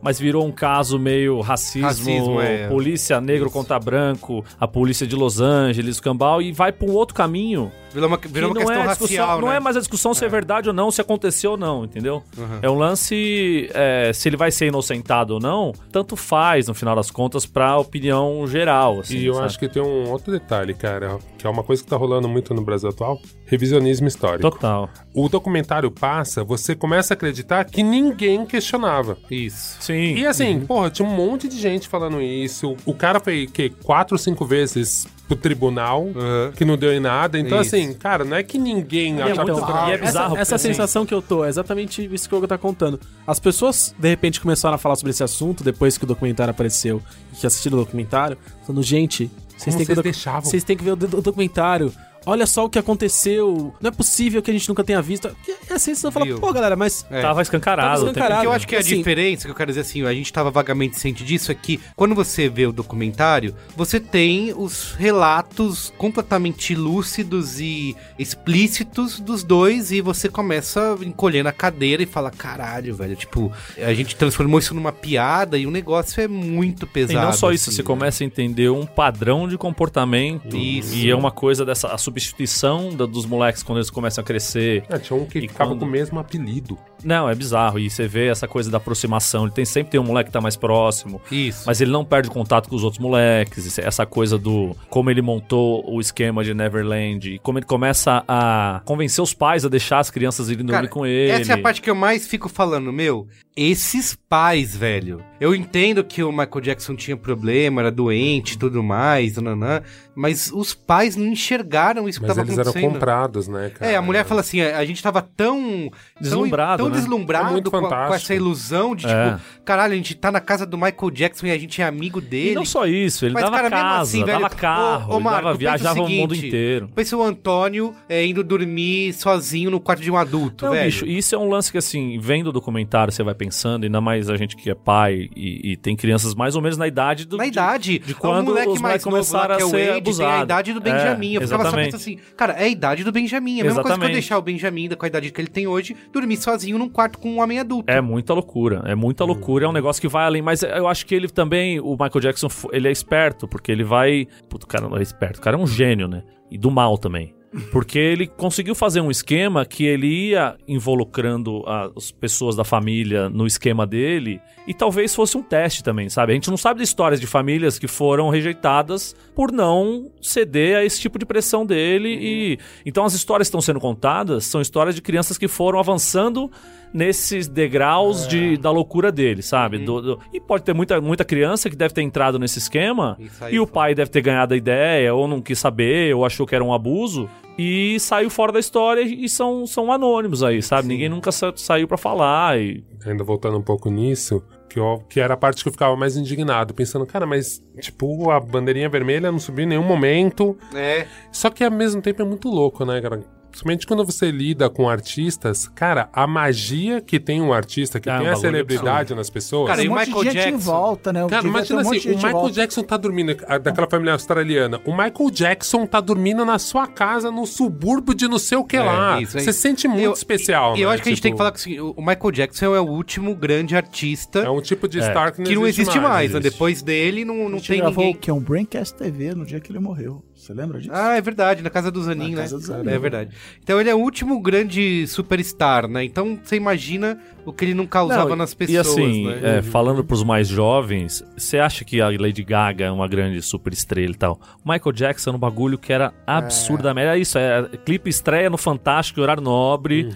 mas 0.00 0.18
virou 0.18 0.44
um 0.46 0.52
caso 0.52 0.98
meio 0.98 1.40
racismo, 1.40 1.86
Racismo, 1.86 2.40
é. 2.40 2.68
polícia 2.68 3.20
negro 3.20 3.50
contra 3.50 3.78
branco, 3.78 4.44
a 4.58 4.66
polícia 4.68 5.06
de 5.06 5.14
Los 5.16 5.40
Angeles, 5.40 6.00
cambal, 6.00 6.40
e 6.42 6.52
vai 6.52 6.72
pra 6.72 6.88
um 6.88 6.92
outro 6.92 7.14
caminho. 7.14 7.70
Virou 7.92 8.08
uma, 8.08 8.16
Que 8.16 8.26
virou 8.26 8.48
uma 8.50 8.54
não 8.54 8.66
questão 8.66 8.82
é 8.82 8.86
racial, 8.86 9.40
não 9.40 9.48
né? 9.48 9.56
é 9.56 9.60
mais 9.60 9.76
a 9.76 9.80
discussão 9.80 10.14
se 10.14 10.24
é 10.24 10.28
verdade 10.28 10.68
ou 10.68 10.74
não, 10.74 10.90
se 10.92 11.00
aconteceu 11.00 11.52
ou 11.52 11.56
não, 11.56 11.84
entendeu? 11.84 12.22
É 12.60 12.70
um 12.70 12.76
lance, 12.78 13.68
é, 13.74 14.12
se 14.12 14.28
ele 14.28 14.36
vai 14.36 14.50
ser 14.50 14.66
inocentado 14.66 15.34
ou 15.34 15.40
não, 15.40 15.72
tanto 15.90 16.14
faz, 16.16 16.68
no 16.68 16.74
final 16.74 16.94
das 16.94 17.10
contas, 17.10 17.46
pra 17.46 17.76
opinião 17.78 18.46
geral, 18.46 19.00
assim, 19.00 19.16
E 19.18 19.26
eu 19.26 19.34
sabe? 19.34 19.46
acho 19.46 19.58
que 19.58 19.68
tem 19.68 19.82
um 19.82 20.10
outro 20.10 20.30
detalhe, 20.32 20.74
cara, 20.74 21.18
que 21.38 21.46
é 21.46 21.50
uma 21.50 21.62
coisa 21.64 21.82
que 21.82 21.88
tá 21.88 21.96
rolando 21.96 22.28
muito 22.28 22.54
no 22.54 22.62
Brasil 22.62 22.88
atual: 22.88 23.18
revisionismo 23.46 24.06
histórico. 24.06 24.50
Total. 24.50 24.88
O 25.14 25.28
documentário 25.28 25.90
passa, 25.90 26.44
você 26.44 26.74
começa 26.74 27.12
a 27.12 27.16
acreditar 27.16 27.64
que 27.64 27.82
ninguém 27.82 28.44
questionava. 28.46 29.16
Isso. 29.30 29.76
Sim. 29.80 30.14
E 30.14 30.26
assim, 30.26 30.60
porra, 30.60 30.90
tinha 30.90 31.06
um 31.08 31.12
monte 31.14 31.48
de 31.48 31.58
gente 31.58 31.88
falando 31.88 32.20
isso. 32.20 32.76
O 32.84 32.94
cara 32.94 33.18
foi, 33.20 33.46
que, 33.46 33.70
quatro 33.70 34.14
ou 34.14 34.18
cinco 34.18 34.44
vezes 34.44 35.06
pro 35.34 35.42
tribunal, 35.42 36.08
Aham. 36.14 36.52
que 36.56 36.64
não 36.64 36.76
deu 36.76 36.92
em 36.92 37.00
nada. 37.00 37.38
Então, 37.38 37.60
Isso. 37.60 37.74
assim, 37.74 37.92
cara, 37.94 38.24
não 38.24 38.36
é 38.36 38.42
que 38.42 38.58
ninguém 38.58 39.20
é 39.20 39.22
achava 39.24 39.44
muito 39.52 39.64
que 39.66 39.72
grave. 39.72 39.90
E 39.90 39.94
é 39.94 39.98
bizarro, 39.98 40.32
essa, 40.36 40.54
essa 40.54 40.58
sensação 40.58 41.06
que 41.06 41.14
eu 41.14 41.22
tô, 41.22 41.44
é 41.44 41.48
exatamente 41.48 42.08
isso 42.12 42.28
que 42.28 42.34
o 42.34 42.38
Hugo 42.38 42.46
tá 42.46 42.58
contando. 42.58 43.00
As 43.26 43.38
pessoas, 43.40 43.94
de 43.98 44.08
repente, 44.08 44.40
começaram 44.40 44.74
a 44.74 44.78
falar 44.78 44.96
sobre 44.96 45.10
esse 45.10 45.22
assunto 45.22 45.62
depois 45.64 45.96
que 45.98 46.04
o 46.04 46.06
documentário 46.06 46.50
apareceu 46.50 47.02
e 47.32 47.36
que 47.36 47.46
assistiram 47.46 47.78
o 47.78 47.84
documentário, 47.84 48.36
falando, 48.66 48.82
gente, 48.82 49.30
vocês 49.56 49.74
têm, 49.76 49.84
que 49.84 49.86
vocês 49.86 49.96
docu- 49.96 50.02
deixavam? 50.02 50.42
vocês 50.42 50.64
têm 50.64 50.76
que 50.76 50.84
ver 50.84 50.92
o, 50.92 50.96
do- 50.96 51.18
o 51.18 51.22
documentário. 51.22 51.92
Olha 52.24 52.46
só 52.46 52.64
o 52.64 52.70
que 52.70 52.78
aconteceu. 52.78 53.74
Não 53.80 53.88
é 53.88 53.90
possível 53.90 54.40
que 54.42 54.50
a 54.50 54.54
gente 54.54 54.68
nunca 54.68 54.84
tenha 54.84 55.00
visto. 55.02 55.34
E 55.48 55.72
assim 55.72 55.94
você 55.94 56.10
fala, 56.10 56.24
Viu? 56.26 56.38
pô, 56.40 56.52
galera, 56.52 56.76
mas. 56.76 57.04
É. 57.10 57.20
Tava 57.22 57.42
escancarado. 57.42 57.88
Tava 58.00 58.10
escancarado. 58.10 58.38
O 58.38 58.40
que 58.42 58.46
eu 58.46 58.52
acho 58.52 58.66
que 58.68 58.74
é 58.74 58.78
a 58.78 58.80
Assim- 58.80 58.96
diferença, 58.98 59.44
que 59.46 59.50
eu 59.50 59.54
quero 59.54 59.70
dizer 59.70 59.80
assim, 59.80 60.02
a 60.04 60.12
gente 60.14 60.32
tava 60.32 60.50
vagamente 60.50 60.98
ciente 60.98 61.24
disso, 61.24 61.50
é 61.50 61.54
que 61.54 61.80
quando 61.96 62.14
você 62.14 62.48
vê 62.48 62.66
o 62.66 62.72
documentário, 62.72 63.54
você 63.76 63.98
tem 63.98 64.52
os 64.56 64.92
relatos 64.92 65.92
completamente 65.98 66.74
lúcidos 66.74 67.58
e 67.60 67.96
explícitos 68.18 69.20
dos 69.20 69.42
dois, 69.44 69.92
e 69.92 70.00
você 70.00 70.28
começa 70.28 70.94
a 71.00 71.04
encolher 71.04 71.42
na 71.42 71.52
cadeira 71.52 72.02
e 72.02 72.06
fala, 72.06 72.30
caralho, 72.30 72.94
velho, 72.94 73.14
tipo, 73.16 73.52
a 73.78 73.92
gente 73.94 74.16
transformou 74.16 74.58
isso 74.58 74.74
numa 74.74 74.92
piada 74.92 75.56
e 75.58 75.66
o 75.66 75.70
negócio 75.70 76.20
é 76.22 76.26
muito 76.28 76.84
E 76.86 76.88
pesado. 76.88 77.26
não 77.26 77.32
só 77.32 77.52
isso, 77.52 77.68
assim, 77.70 77.76
você 77.76 77.82
né? 77.82 77.86
começa 77.86 78.24
a 78.24 78.26
entender 78.26 78.70
um 78.70 78.84
padrão 78.86 79.46
de 79.48 79.56
comportamento. 79.58 80.56
Isso. 80.56 80.94
E 80.94 81.08
é 81.10 81.14
uma 81.14 81.30
coisa 81.30 81.64
dessa 81.64 81.88
a 81.88 81.98
substituição 82.20 82.94
da- 82.94 83.06
dos 83.06 83.26
moleques 83.26 83.62
quando 83.62 83.78
eles 83.78 83.90
começam 83.90 84.22
a 84.22 84.24
crescer. 84.24 84.84
É, 84.88 84.98
tinha 84.98 85.18
um 85.18 85.24
que 85.26 85.38
E 85.38 85.42
ficava 85.48 85.70
quando- 85.70 85.80
com 85.80 85.86
o 85.86 85.88
mesmo 85.88 86.18
apelido. 86.18 86.78
Não, 87.04 87.28
é 87.28 87.34
bizarro. 87.34 87.78
E 87.80 87.90
você 87.90 88.06
vê 88.06 88.28
essa 88.28 88.46
coisa 88.46 88.70
da 88.70 88.76
aproximação. 88.76 89.42
Ele 89.44 89.52
tem 89.52 89.64
sempre 89.64 89.90
tem 89.90 90.00
um 90.00 90.04
moleque 90.04 90.28
que 90.28 90.32
tá 90.32 90.40
mais 90.40 90.54
próximo. 90.56 91.20
Isso. 91.32 91.64
Mas 91.66 91.80
ele 91.80 91.90
não 91.90 92.04
perde 92.04 92.30
contato 92.30 92.68
com 92.68 92.76
os 92.76 92.84
outros 92.84 93.00
moleques. 93.02 93.76
Essa 93.78 94.06
coisa 94.06 94.38
do 94.38 94.76
como 94.88 95.10
ele 95.10 95.20
montou 95.20 95.84
o 95.92 96.00
esquema 96.00 96.44
de 96.44 96.54
Neverland. 96.54 97.34
E 97.34 97.38
como 97.40 97.58
ele 97.58 97.66
começa 97.66 98.22
a 98.28 98.80
convencer 98.84 99.22
os 99.22 99.34
pais 99.34 99.64
a 99.64 99.68
deixar 99.68 99.98
as 99.98 100.10
crianças 100.10 100.48
irem 100.48 100.64
dormir 100.64 100.72
Cara, 100.82 100.88
com 100.88 101.04
ele. 101.04 101.32
Essa 101.32 101.52
é 101.52 101.54
a 101.56 101.58
parte 101.58 101.82
que 101.82 101.90
eu 101.90 101.94
mais 101.94 102.26
fico 102.26 102.48
falando, 102.48 102.92
meu. 102.92 103.26
Esses 103.56 104.16
pais, 104.28 104.74
velho. 104.76 105.22
Eu 105.40 105.54
entendo 105.54 106.02
que 106.04 106.22
o 106.22 106.30
Michael 106.30 106.60
Jackson 106.62 106.94
tinha 106.94 107.16
problema, 107.16 107.82
era 107.82 107.90
doente 107.90 108.52
e 108.52 108.58
tudo 108.58 108.82
mais, 108.82 109.36
nananã, 109.36 109.82
mas 110.14 110.50
os 110.52 110.72
pais 110.72 111.16
não 111.16 111.26
enxergaram 111.26 112.01
isso 112.08 112.20
que 112.20 112.26
Mas 112.26 112.36
tava 112.36 112.46
eles 112.46 112.58
eram 112.58 112.70
acontecendo. 112.70 112.92
comprados, 112.92 113.48
né, 113.48 113.70
cara? 113.70 113.90
É, 113.92 113.96
a 113.96 114.02
mulher 114.02 114.24
fala 114.24 114.40
assim, 114.40 114.60
a 114.60 114.78
a 114.78 114.84
gente 114.84 115.02
tava 115.02 115.22
tão... 115.22 115.90
Deslumbrado, 116.20 116.78
tão, 116.78 116.86
tão 116.86 116.92
né? 116.92 116.96
É 116.98 117.00
deslumbrado 117.00 117.52
muito 117.52 117.70
com, 117.70 117.76
a- 117.86 118.06
com 118.08 118.14
essa 118.14 118.34
ilusão 118.34 118.94
de, 118.96 119.06
É. 119.06 119.30
tipo, 119.32 119.40
caralho, 119.64 119.92
a 119.92 119.96
gente 119.96 120.14
tá 120.14 120.30
na 120.32 120.40
casa 120.40 120.64
do 120.66 120.76
Michael 120.76 121.10
Jackson 121.12 121.46
e 121.46 121.50
a 121.50 121.58
gente 121.58 121.80
é 121.80 121.84
amigo 121.84 122.20
dele. 122.20 122.50
E 122.52 122.54
não 122.54 122.64
só 122.64 122.86
isso, 122.86 123.24
ele 123.24 123.34
Mas, 123.34 123.44
dava 123.44 123.56
cara, 123.56 123.70
casa, 123.70 124.02
assim, 124.02 124.24
velho, 124.24 124.40
dava 124.40 124.54
carro, 124.54 125.12
ô, 125.12 125.16
ô, 125.16 125.20
Marco, 125.20 125.42
dava, 125.44 125.48
pensa 125.50 125.54
o 125.56 125.58
viajava 125.58 126.02
o 126.02 126.08
mundo 126.08 126.34
seguinte, 126.34 126.46
inteiro. 126.48 126.88
Pensa 126.94 127.16
o 127.16 127.22
Antônio 127.22 127.94
é, 128.08 128.24
indo 128.26 128.42
dormir 128.44 129.12
sozinho 129.12 129.70
no 129.70 129.80
quarto 129.80 130.02
de 130.02 130.10
um 130.10 130.16
adulto, 130.16 130.64
Não, 130.66 130.72
velho. 130.72 130.84
bicho, 130.86 131.06
isso 131.06 131.34
é 131.34 131.38
um 131.38 131.48
lance 131.48 131.70
que, 131.70 131.78
assim, 131.78 132.18
vendo 132.20 132.48
o 132.48 132.52
documentário, 132.52 133.12
você 133.12 133.22
vai 133.22 133.34
pensando, 133.34 133.84
ainda 133.84 134.00
mais 134.00 134.28
a 134.30 134.36
gente 134.36 134.56
que 134.56 134.70
é 134.70 134.74
pai 134.74 135.28
e, 135.36 135.72
e 135.72 135.76
tem 135.76 135.94
crianças 135.96 136.34
mais 136.34 136.54
ou 136.56 136.62
menos 136.62 136.76
na 136.76 136.86
idade 136.86 137.24
do. 137.26 137.36
Na 137.36 137.44
de- 137.44 137.48
idade. 137.50 137.98
de 137.98 138.12
o 138.12 138.16
quando 138.16 138.46
moleque 138.46 138.68
os 138.68 138.80
mais 138.80 139.04
moleques 139.04 139.04
novo 139.06 139.16
lá, 139.16 139.46
começaram 139.46 139.56
que 139.56 139.62
é 139.62 139.64
a 139.64 139.66
o 139.66 139.70
ser 139.70 139.92
Wade, 139.94 140.16
tem 140.16 140.26
a 140.26 140.42
idade 140.42 140.72
do 140.72 140.78
É, 140.80 140.82
Benjamin. 140.82 141.34
eu 141.34 141.42
ficava 141.42 141.64
só 141.70 141.76
exatamente. 141.94 142.16
pensando 142.16 142.24
assim, 142.26 142.36
cara, 142.36 142.52
é 142.54 142.64
a 142.64 142.68
idade 142.68 143.04
do 143.04 143.12
Benjamin. 143.12 143.60
A 143.60 143.64
mesma 143.64 143.82
coisa 143.82 143.82
que 143.82 143.88
eu 143.88 143.92
Exatamente. 143.92 144.12
deixar 144.12 144.38
o 144.38 144.42
Benjamin, 144.42 144.88
com 144.90 145.04
a 145.04 145.08
idade 145.08 145.30
que 145.30 145.40
ele 145.40 145.48
tem 145.48 145.66
hoje, 145.66 145.96
dormir 146.12 146.36
sozinho 146.36 146.78
num 146.78 146.88
quarto 146.88 147.18
com 147.18 147.30
um 147.30 147.40
homem 147.40 147.58
adulto. 147.58 147.90
É 147.90 148.00
muita 148.00 148.34
loucura, 148.34 148.82
é 148.86 148.94
muita 148.94 149.24
loucura, 149.24 149.66
é 149.66 149.68
um 149.68 149.72
negócio 149.72 150.00
que 150.00 150.08
vai 150.08 150.24
além, 150.24 150.42
mas 150.42 150.62
eu 150.62 150.88
acho 150.88 151.06
que 151.06 151.14
ele 151.14 151.28
também, 151.28 151.80
o 151.80 151.92
Michael 151.92 152.20
Jackson, 152.20 152.48
ele 152.72 152.88
é 152.88 152.92
esperto, 152.92 153.46
porque 153.46 153.70
ele 153.70 153.84
vai. 153.84 154.26
Puto, 154.48 154.66
o 154.66 154.68
cara 154.68 154.88
não 154.88 154.96
é 154.96 155.02
esperto, 155.02 155.38
o 155.38 155.40
cara 155.42 155.56
é 155.56 155.60
um 155.60 155.66
gênio, 155.66 156.08
né? 156.08 156.22
E 156.50 156.58
do 156.58 156.70
mal 156.70 156.98
também. 156.98 157.34
Porque 157.70 157.98
ele 157.98 158.26
conseguiu 158.26 158.74
fazer 158.74 159.02
um 159.02 159.10
esquema 159.10 159.66
que 159.66 159.84
ele 159.84 160.06
ia 160.06 160.56
involucrando 160.66 161.62
as 161.66 162.10
pessoas 162.10 162.56
da 162.56 162.64
família 162.64 163.28
no 163.28 163.46
esquema 163.46 163.86
dele 163.86 164.40
e 164.66 164.72
talvez 164.72 165.14
fosse 165.14 165.36
um 165.36 165.42
teste 165.42 165.84
também, 165.84 166.08
sabe? 166.08 166.32
A 166.32 166.34
gente 166.34 166.48
não 166.48 166.56
sabe 166.56 166.78
de 166.78 166.84
histórias 166.84 167.20
de 167.20 167.26
famílias 167.26 167.78
que 167.78 167.86
foram 167.86 168.30
rejeitadas 168.30 169.14
por 169.34 169.52
não 169.52 170.10
ceder 170.20 170.78
a 170.78 170.84
esse 170.84 170.98
tipo 170.98 171.18
de 171.18 171.26
pressão 171.26 171.66
dele 171.66 172.08
e 172.08 172.58
então 172.86 173.04
as 173.04 173.12
histórias 173.12 173.48
que 173.48 173.50
estão 173.50 173.60
sendo 173.60 173.80
contadas 173.80 174.46
são 174.46 174.60
histórias 174.60 174.94
de 174.94 175.02
crianças 175.02 175.36
que 175.36 175.48
foram 175.48 175.78
avançando 175.78 176.50
nesses 176.92 177.48
degraus 177.48 178.26
de, 178.28 178.56
da 178.56 178.70
loucura 178.70 179.10
dele, 179.10 179.42
sabe? 179.42 179.78
Do- 179.78 180.02
do- 180.02 180.18
e 180.32 180.40
pode 180.40 180.64
ter 180.64 180.74
muita, 180.74 181.00
muita 181.00 181.24
criança 181.24 181.70
que 181.70 181.76
deve 181.76 181.94
ter 181.94 182.02
entrado 182.02 182.38
nesse 182.38 182.58
esquema 182.58 183.16
E 183.50 183.58
o 183.60 183.66
pai 183.66 183.94
deve 183.94 184.10
ter 184.10 184.20
ganhado 184.20 184.54
a 184.54 184.56
ideia, 184.56 185.14
ou 185.14 185.26
não 185.26 185.40
quis 185.40 185.58
saber, 185.58 186.14
ou 186.14 186.24
achou 186.24 186.46
que 186.46 186.54
era 186.54 186.62
um 186.64 186.72
abuso, 186.72 187.28
e 187.58 187.98
saiu 188.00 188.30
fora 188.30 188.52
da 188.52 188.58
história 188.60 189.02
e 189.02 189.28
são, 189.28 189.66
são 189.66 189.90
anônimos 189.92 190.42
aí, 190.42 190.62
sabe? 190.62 190.88
Ninguém 190.88 191.08
nunca 191.08 191.30
sa- 191.32 191.52
saiu 191.56 191.86
pra 191.88 191.96
falar. 191.98 192.58
E... 192.60 192.84
Ainda 193.06 193.22
voltando 193.24 193.58
um 193.58 193.62
pouco 193.62 193.90
nisso, 193.90 194.42
que, 194.68 194.78
eu- 194.78 195.02
que 195.08 195.20
era 195.20 195.34
a 195.34 195.36
parte 195.36 195.62
que 195.62 195.68
eu 195.68 195.72
ficava 195.72 195.94
mais 195.96 196.16
indignado, 196.16 196.72
pensando, 196.72 197.04
cara, 197.06 197.26
mas, 197.26 197.62
tipo, 197.80 198.30
a 198.30 198.40
bandeirinha 198.40 198.88
vermelha 198.88 199.30
não 199.30 199.38
subiu 199.38 199.64
em 199.64 199.68
nenhum 199.68 199.82
momento. 199.82 200.56
É. 200.74 201.06
Só 201.30 201.50
que 201.50 201.62
ao 201.62 201.70
mesmo 201.70 202.00
tempo 202.00 202.22
é 202.22 202.24
muito 202.24 202.48
louco, 202.48 202.84
né, 202.86 203.00
cara? 203.02 203.22
Principalmente 203.52 203.86
quando 203.86 204.04
você 204.04 204.30
lida 204.30 204.68
com 204.70 204.88
artistas, 204.88 205.68
cara, 205.68 206.08
a 206.12 206.26
magia 206.26 207.00
que 207.00 207.20
tem 207.20 207.40
um 207.40 207.52
artista, 207.52 208.00
que 208.00 208.08
Ah, 208.10 208.18
tem 208.18 208.28
um 208.28 208.32
a 208.32 208.36
celebridade 208.36 209.14
nas 209.14 209.28
pessoas. 209.30 209.66
Cara, 209.68 209.78
Tem 209.78 209.86
e 209.86 209.88
um 209.90 209.92
o 209.92 209.98
Michael 209.98 210.18
de 210.24 210.30
gente 210.30 210.38
em 210.48 210.50
Jackson? 210.52 210.58
volta, 210.72 211.12
né? 211.12 211.20
Cara, 211.28 211.42
Devia 211.42 211.48
imagina 211.50 211.78
um 211.78 211.80
assim, 211.82 212.10
o 212.10 212.14
Michael 212.16 212.32
volta. 212.32 212.52
Jackson 212.52 212.82
tá 212.82 212.96
dormindo, 212.96 213.34
daquela 213.62 213.88
família 213.88 214.14
australiana. 214.14 214.80
O 214.86 214.90
Michael 214.90 215.30
Jackson 215.30 215.86
tá 215.86 216.00
dormindo 216.00 216.44
na 216.44 216.58
sua 216.58 216.86
casa, 216.86 217.30
no 217.30 217.46
subúrbio 217.46 218.14
de 218.14 218.26
não 218.26 218.38
sei 218.38 218.58
o 218.58 218.64
que 218.64 218.78
lá. 218.78 219.20
isso. 219.20 219.38
Você 219.38 219.52
se 219.52 219.60
sente 219.60 219.86
muito 219.86 220.02
Eu- 220.04 220.12
especial, 220.12 220.76
E 220.76 220.80
eu 220.82 220.88
né? 220.88 220.94
acho 220.94 221.02
que 221.02 221.08
a 221.10 221.12
gente 221.12 221.22
tem 221.22 221.30
que 221.32 221.34
Tipo, 221.36 221.38
falar 221.38 221.52
que 221.52 221.58
assim, 221.58 221.78
o 221.78 221.92
o 221.94 222.00
Michael 222.00 222.30
Jackson 222.32 222.74
é 222.74 222.80
o 222.80 222.86
último 222.88 223.34
grande 223.36 223.76
artista 223.76 224.40
É 224.40 224.50
um 224.50 224.60
tipo 224.62 224.88
de 224.88 224.98
É. 224.98 225.10
star 225.10 225.32
que 225.32 225.38
não 225.40 225.46
que 225.46 225.54
não 225.54 225.66
existe 225.66 226.00
mais. 226.00 226.32
né? 226.32 226.38
existe. 226.38 226.52
Depois 226.52 226.82
dele 226.82 227.24
não, 227.24 227.48
não 227.50 227.60
tem 227.60 227.82
ninguém. 227.82 228.14
que 228.14 228.30
é 228.30 228.32
um 228.32 228.40
Braincast 228.40 228.94
TV 228.96 229.34
no 229.34 229.44
dia 229.44 229.60
que 229.60 229.70
ele 229.70 229.78
morreu. 229.78 230.22
Você 230.42 230.52
lembra 230.52 230.80
disso? 230.80 230.90
Ah, 230.92 231.16
é 231.16 231.20
verdade, 231.20 231.62
na 231.62 231.70
casa 231.70 231.88
do 231.88 232.02
Zanin, 232.02 232.30
Na 232.30 232.36
né? 232.38 232.42
casa 232.42 232.56
do 232.58 232.64
Zanin. 232.64 232.90
É 232.90 232.98
verdade. 232.98 233.30
Então 233.62 233.80
ele 233.80 233.88
é 233.88 233.94
o 233.94 233.98
último 233.98 234.40
grande 234.40 235.06
superstar, 235.06 235.86
né? 235.86 236.02
Então 236.02 236.36
você 236.42 236.56
imagina 236.56 237.16
o 237.44 237.52
que 237.52 237.64
ele 237.64 237.74
não 237.74 237.86
causava 237.86 238.30
Não, 238.30 238.36
nas 238.36 238.52
pessoas, 238.52 238.74
E 238.86 238.90
assim, 238.90 239.26
né? 239.28 239.58
é, 239.58 239.62
falando 239.62 240.02
pros 240.02 240.24
mais 240.24 240.48
jovens, 240.48 241.22
você 241.36 241.58
acha 241.60 241.84
que 241.84 242.00
a 242.00 242.08
Lady 242.08 242.42
Gaga 242.42 242.86
é 242.86 242.90
uma 242.90 243.06
grande 243.06 243.40
super 243.40 243.72
estrela 243.72 244.10
e 244.10 244.16
tal? 244.16 244.40
O 244.64 244.68
Michael 244.72 244.92
Jackson 244.92 245.30
era 245.30 245.36
um 245.36 245.40
bagulho 245.40 245.78
que 245.78 245.92
era 245.92 246.12
absurdamente. 246.26 247.06
Era 247.06 247.18
isso, 247.18 247.38
é 247.38 247.62
clipe 247.84 248.10
estreia 248.10 248.50
no 248.50 248.58
Fantástico, 248.58 249.20
horário 249.20 249.42
nobre. 249.42 250.08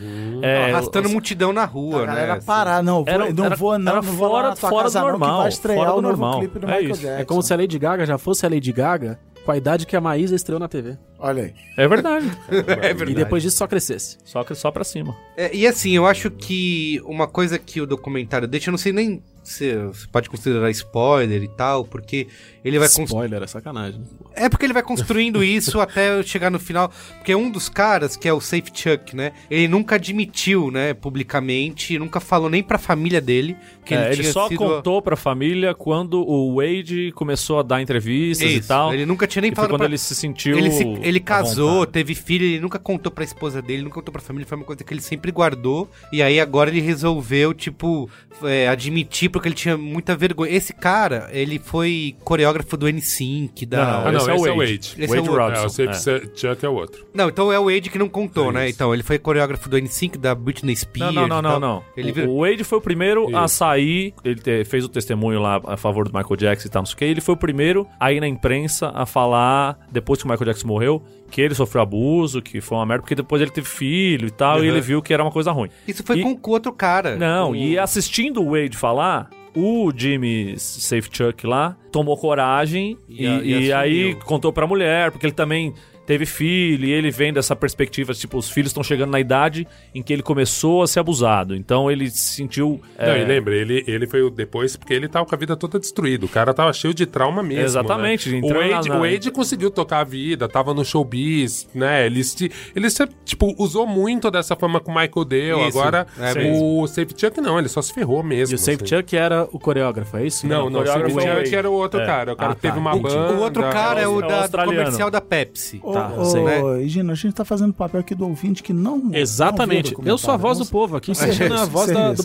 é, 0.42 0.72
Arrastando 0.72 1.06
os- 1.06 1.12
multidão 1.12 1.52
na 1.52 1.64
rua, 1.64 2.02
a 2.02 2.06
né? 2.14 2.30
assim. 2.32 2.46
parar, 2.46 2.82
não, 2.82 3.04
vou, 3.04 3.14
Era- 3.14 3.32
não 3.32 3.44
era- 3.44 3.54
vou 3.56 3.78
não, 3.78 3.92
era 3.92 4.02
não 4.02 4.12
vou 4.12 4.28
lá 4.28 4.42
fora- 4.42 4.56
fora 4.56 4.82
casa 4.84 4.98
do 4.98 5.02
não, 5.04 5.10
normal, 5.12 5.48
estrear 5.48 5.78
fora 5.78 5.92
o 5.92 5.96
do 5.96 6.02
novo 6.02 6.16
normal. 6.20 6.38
clipe 6.40 6.58
do 6.58 6.68
É 6.68 6.80
isso. 6.82 7.06
É 7.06 7.24
como 7.24 7.42
se 7.42 7.52
a 7.54 7.56
Lady 7.56 7.78
Gaga 7.78 8.04
já 8.04 8.18
fosse 8.18 8.44
a 8.44 8.48
Lady 8.48 8.72
Gaga 8.72 9.18
com 9.46 9.52
a 9.52 9.56
idade 9.56 9.86
que 9.86 9.94
a 9.94 10.00
Maísa 10.00 10.34
estreou 10.34 10.58
na 10.58 10.66
TV. 10.66 10.98
Olha 11.20 11.44
aí. 11.44 11.54
É 11.78 11.86
verdade. 11.86 12.26
É 12.50 12.92
verdade. 12.92 13.12
E 13.12 13.14
depois 13.14 13.42
disso 13.42 13.56
só 13.56 13.66
crescesse. 13.66 14.18
só, 14.24 14.44
só 14.52 14.70
pra 14.72 14.82
cima. 14.82 15.16
É, 15.36 15.54
e 15.54 15.66
assim, 15.66 15.92
eu 15.92 16.04
acho 16.04 16.30
que 16.30 17.00
uma 17.04 17.28
coisa 17.28 17.58
que 17.58 17.80
o 17.80 17.86
documentário 17.86 18.48
deixa, 18.48 18.68
eu 18.68 18.72
não 18.72 18.78
sei 18.78 18.92
nem 18.92 19.22
se 19.46 19.74
você 19.76 20.06
pode 20.10 20.28
considerar 20.28 20.70
spoiler 20.70 21.42
e 21.42 21.48
tal, 21.48 21.84
porque 21.84 22.26
ele 22.64 22.78
vai 22.78 22.88
construir. 22.88 23.06
Spoiler, 23.06 23.42
é 23.42 23.46
sacanagem. 23.46 24.02
É 24.34 24.48
porque 24.48 24.66
ele 24.66 24.72
vai 24.72 24.82
construindo 24.82 25.42
isso 25.44 25.80
até 25.80 26.22
chegar 26.22 26.50
no 26.50 26.58
final. 26.58 26.90
Porque 27.16 27.34
um 27.34 27.50
dos 27.50 27.68
caras, 27.68 28.16
que 28.16 28.28
é 28.28 28.32
o 28.32 28.40
Safe 28.40 28.70
Chuck, 28.74 29.14
né? 29.14 29.32
Ele 29.50 29.68
nunca 29.68 29.94
admitiu, 29.94 30.70
né, 30.70 30.92
publicamente, 30.94 31.98
nunca 31.98 32.20
falou 32.20 32.48
nem 32.50 32.62
pra 32.62 32.78
família 32.78 33.20
dele 33.20 33.56
que 33.84 33.94
É, 33.94 33.98
ele 34.06 34.14
ele 34.14 34.22
tinha 34.22 34.32
só 34.32 34.48
sido. 34.48 34.58
contou 34.58 35.00
pra 35.00 35.14
família 35.16 35.72
quando 35.74 36.20
o 36.28 36.56
Wade 36.56 37.12
começou 37.14 37.60
a 37.60 37.62
dar 37.62 37.80
entrevistas 37.80 38.48
Isso, 38.50 38.58
e 38.64 38.68
tal. 38.68 38.92
Ele 38.92 39.06
nunca 39.06 39.26
tinha 39.28 39.42
nem 39.42 39.54
falado 39.54 39.70
quando 39.70 39.78
pra... 39.80 39.86
ele 39.88 39.98
se 39.98 40.14
sentiu. 40.14 40.58
Ele, 40.58 40.70
se- 40.72 40.84
ele 41.02 41.20
casou, 41.20 41.86
teve 41.86 42.14
filho, 42.14 42.44
ele 42.44 42.58
nunca 42.60 42.78
contou 42.80 43.12
pra 43.12 43.22
esposa 43.22 43.62
dele, 43.62 43.82
nunca 43.82 43.94
contou 43.94 44.12
pra 44.12 44.20
família, 44.20 44.46
foi 44.46 44.58
uma 44.58 44.64
coisa 44.64 44.82
que 44.82 44.92
ele 44.92 45.00
sempre 45.00 45.30
guardou. 45.30 45.88
E 46.12 46.20
aí 46.20 46.40
agora 46.40 46.68
ele 46.70 46.80
resolveu, 46.80 47.54
tipo, 47.54 48.10
é, 48.42 48.66
admitir 48.68 49.28
porque 49.38 49.48
ele 49.48 49.54
tinha 49.54 49.76
muita 49.76 50.16
vergonha. 50.16 50.50
Esse 50.52 50.72
cara, 50.72 51.28
ele 51.32 51.58
foi 51.58 52.16
coreógrafo 52.24 52.76
do 52.76 52.86
N5, 52.86 53.66
da. 53.66 53.76
Não, 53.76 53.84
Ah, 54.08 54.12
não, 54.12 54.18
Esse 54.20 54.30
esse, 54.30 54.30
é 54.30 54.32
o 54.34 54.46
é 54.46 54.52
o 54.52 54.56
Wade. 54.58 54.72
Wade. 54.72 54.76
Esse 54.76 55.02
é 55.02 55.06
Wade 55.06 55.28
o 55.28 55.32
outro. 55.32 55.40
É, 55.40 55.58
o 55.58 55.62
Robson. 55.62 55.92
Safe 55.92 56.30
Chuck 56.34 56.64
é 56.64 56.68
o 56.68 56.74
outro. 56.74 57.06
Não, 57.14 57.28
então 57.28 57.52
é 57.52 57.58
o 57.58 57.64
Wade 57.64 57.90
que 57.90 57.98
não 57.98 58.08
contou, 58.08 58.50
É 58.50 58.52
né? 58.52 58.68
Então, 58.68 58.92
ele 58.92 59.02
foi 59.02 59.18
coreógrafo 59.18 59.68
do 59.68 59.76
N5, 59.78 60.16
da 60.18 60.34
Britney 60.34 60.76
Spears. 60.76 61.14
Não, 61.14 61.26
não, 61.26 61.42
não, 61.42 61.52
não, 61.52 61.60
não. 61.60 61.84
Ele 61.96 62.12
O- 62.26 62.40
Wade 62.40 62.64
foi 62.64 62.78
o 62.78 62.80
primeiro 62.80 63.36
a 63.36 63.44
Isso. 63.44 63.56
sair, 63.56 64.14
ele 64.24 64.40
te- 64.40 64.64
fez 64.64 64.84
o 64.84 64.88
testemunho 64.88 65.40
lá 65.40 65.60
a 65.66 65.76
favor 65.76 66.08
do 66.08 66.16
Michael 66.16 66.36
Jackson 66.36 66.68
e 66.68 66.70
tal, 66.70 66.82
não 66.82 66.86
sei 66.86 66.94
o 66.94 66.96
que. 66.98 67.04
Ele 67.04 67.20
foi 67.20 67.34
o 67.34 67.38
primeiro 67.38 67.86
a 68.00 68.12
ir 68.12 68.20
na 68.20 68.28
imprensa 68.28 68.90
a 68.94 69.06
falar, 69.06 69.78
depois 69.90 70.20
que 70.20 70.26
o 70.26 70.30
Michael 70.30 70.46
Jackson 70.46 70.66
morreu, 70.68 71.02
que 71.30 71.40
ele 71.40 71.54
sofreu 71.54 71.82
abuso, 71.82 72.40
que 72.40 72.60
foi 72.60 72.78
uma 72.78 72.86
merda, 72.86 73.02
porque 73.02 73.14
depois 73.14 73.42
ele 73.42 73.50
teve 73.50 73.66
filho 73.68 74.26
e 74.28 74.30
tal, 74.30 74.58
e 74.58 74.60
Uhum. 74.62 74.66
ele 74.74 74.80
viu 74.80 75.02
que 75.02 75.12
era 75.12 75.22
uma 75.22 75.30
coisa 75.32 75.50
ruim. 75.52 75.68
Isso 75.86 76.02
foi 76.04 76.18
E- 76.18 76.22
com, 76.22 76.36
com 76.36 76.50
outro 76.52 76.72
cara. 76.72 77.16
Não, 77.16 77.50
O- 77.52 77.56
e 77.56 77.78
assistindo 77.78 78.42
o 78.42 78.50
Wade 78.52 78.76
falar, 78.76 79.28
o 79.54 79.90
Jimmy 79.94 80.54
Safe 80.58 81.08
Chuck 81.10 81.46
lá 81.46 81.76
tomou 81.90 82.16
coragem 82.16 82.96
E 83.08 83.24
e, 83.26 83.28
e 83.28 83.66
e 83.68 83.72
aí 83.72 84.14
contou 84.24 84.52
pra 84.52 84.66
mulher, 84.66 85.10
porque 85.10 85.26
ele 85.26 85.32
também 85.34 85.72
teve 86.06 86.24
filho 86.26 86.86
e 86.86 86.92
ele 86.92 87.10
vem 87.10 87.32
dessa 87.32 87.54
perspectiva, 87.56 88.14
tipo, 88.14 88.38
os 88.38 88.48
filhos 88.48 88.70
estão 88.70 88.82
chegando 88.82 89.10
na 89.10 89.20
idade 89.20 89.66
em 89.94 90.02
que 90.02 90.12
ele 90.12 90.22
começou 90.22 90.82
a 90.82 90.86
ser 90.86 91.00
abusado. 91.00 91.54
Então 91.56 91.90
ele 91.90 92.08
se 92.10 92.34
sentiu. 92.36 92.80
Não, 92.98 93.04
é, 93.06 93.22
e 93.22 93.24
lembra, 93.24 93.54
ele, 93.54 93.84
ele 93.86 94.06
foi 94.06 94.22
o 94.22 94.30
depois, 94.30 94.76
porque 94.76 94.94
ele 94.94 95.08
tava 95.08 95.26
com 95.26 95.34
a 95.34 95.38
vida 95.38 95.56
toda 95.56 95.78
destruída. 95.78 96.24
O 96.24 96.28
cara 96.28 96.54
tava 96.54 96.72
cheio 96.72 96.94
de 96.94 97.06
trauma 97.06 97.42
mesmo. 97.42 97.64
Exatamente, 97.64 98.30
Né? 98.30 98.40
O, 98.42 98.48
Wade, 98.48 98.88
na- 98.88 98.96
o 98.96 99.00
Wade 99.00 99.30
conseguiu 99.30 99.70
tocar 99.70 100.00
a 100.00 100.04
vida, 100.04 100.48
tava 100.48 100.72
no 100.72 100.84
showbiz, 100.84 101.68
né? 101.74 102.06
Ele, 102.06 102.22
se- 102.22 102.50
ele 102.74 102.88
se, 102.90 103.06
tipo, 103.24 103.54
usou 103.58 103.86
muito 103.86 104.30
dessa 104.30 104.54
fama 104.56 104.80
que 104.80 104.88
o 104.90 104.94
Michael 104.94 105.24
deu. 105.24 105.68
Isso, 105.68 105.78
Agora, 105.78 106.06
é 106.18 106.52
o 106.52 106.86
Safe 106.86 107.12
Chuck 107.16 107.40
não, 107.40 107.58
ele 107.58 107.68
só 107.68 107.82
se 107.82 107.92
ferrou 107.92 108.22
mesmo. 108.22 108.54
E 108.54 108.56
o 108.56 108.58
Safe 108.58 108.82
assim. 108.84 108.96
Chuck 108.96 109.16
era 109.16 109.44
o 109.52 109.58
coreógrafo, 109.58 110.16
é 110.16 110.26
isso? 110.26 110.46
Não, 110.46 110.70
não, 110.70 110.80
o 110.82 110.86
Safe 110.86 110.98
coreógrafo 111.00 111.20
é 111.28 111.34
o 111.34 111.44
Chuck 111.44 111.54
era 111.56 111.70
o 111.70 111.72
outro 111.72 112.00
É. 112.00 112.06
cara. 112.06 112.32
O 112.32 112.36
cara 112.36 112.52
Ah, 112.52 112.54
que 112.54 112.60
teve 112.62 112.74
tá, 112.74 112.80
uma 112.80 112.96
banda. 112.96 113.32
O 113.32 113.40
outro 113.40 113.62
cara 113.62 114.00
é 114.00 114.06
o, 114.08 114.20
é 114.20 114.24
o 114.24 114.28
da, 114.28 114.40
australiano. 114.42 114.78
comercial 114.78 115.10
da 115.10 115.20
Pepsi. 115.20 115.80
Tá, 116.00 116.14
ô, 116.20 116.24
sei. 116.24 116.88
Gino, 116.88 117.12
a 117.12 117.14
gente 117.14 117.34
tá 117.34 117.44
fazendo 117.44 117.70
o 117.70 117.74
papel 117.74 118.00
aqui 118.00 118.14
do 118.14 118.26
ouvinte 118.26 118.62
que 118.62 118.72
não. 118.72 119.10
Exatamente. 119.12 119.94
não 119.98 120.04
Eu 120.06 120.18
sou 120.18 120.32
a 120.32 120.36
voz 120.36 120.58
do 120.58 120.66
povo 120.66 120.96
aqui, 120.96 121.12
Vamos- 121.12 121.36
sendo 121.36 121.54
a 121.54 121.64
voz 121.64 121.86
ser 121.86 121.94
da- 121.94 122.12
do. 122.12 122.22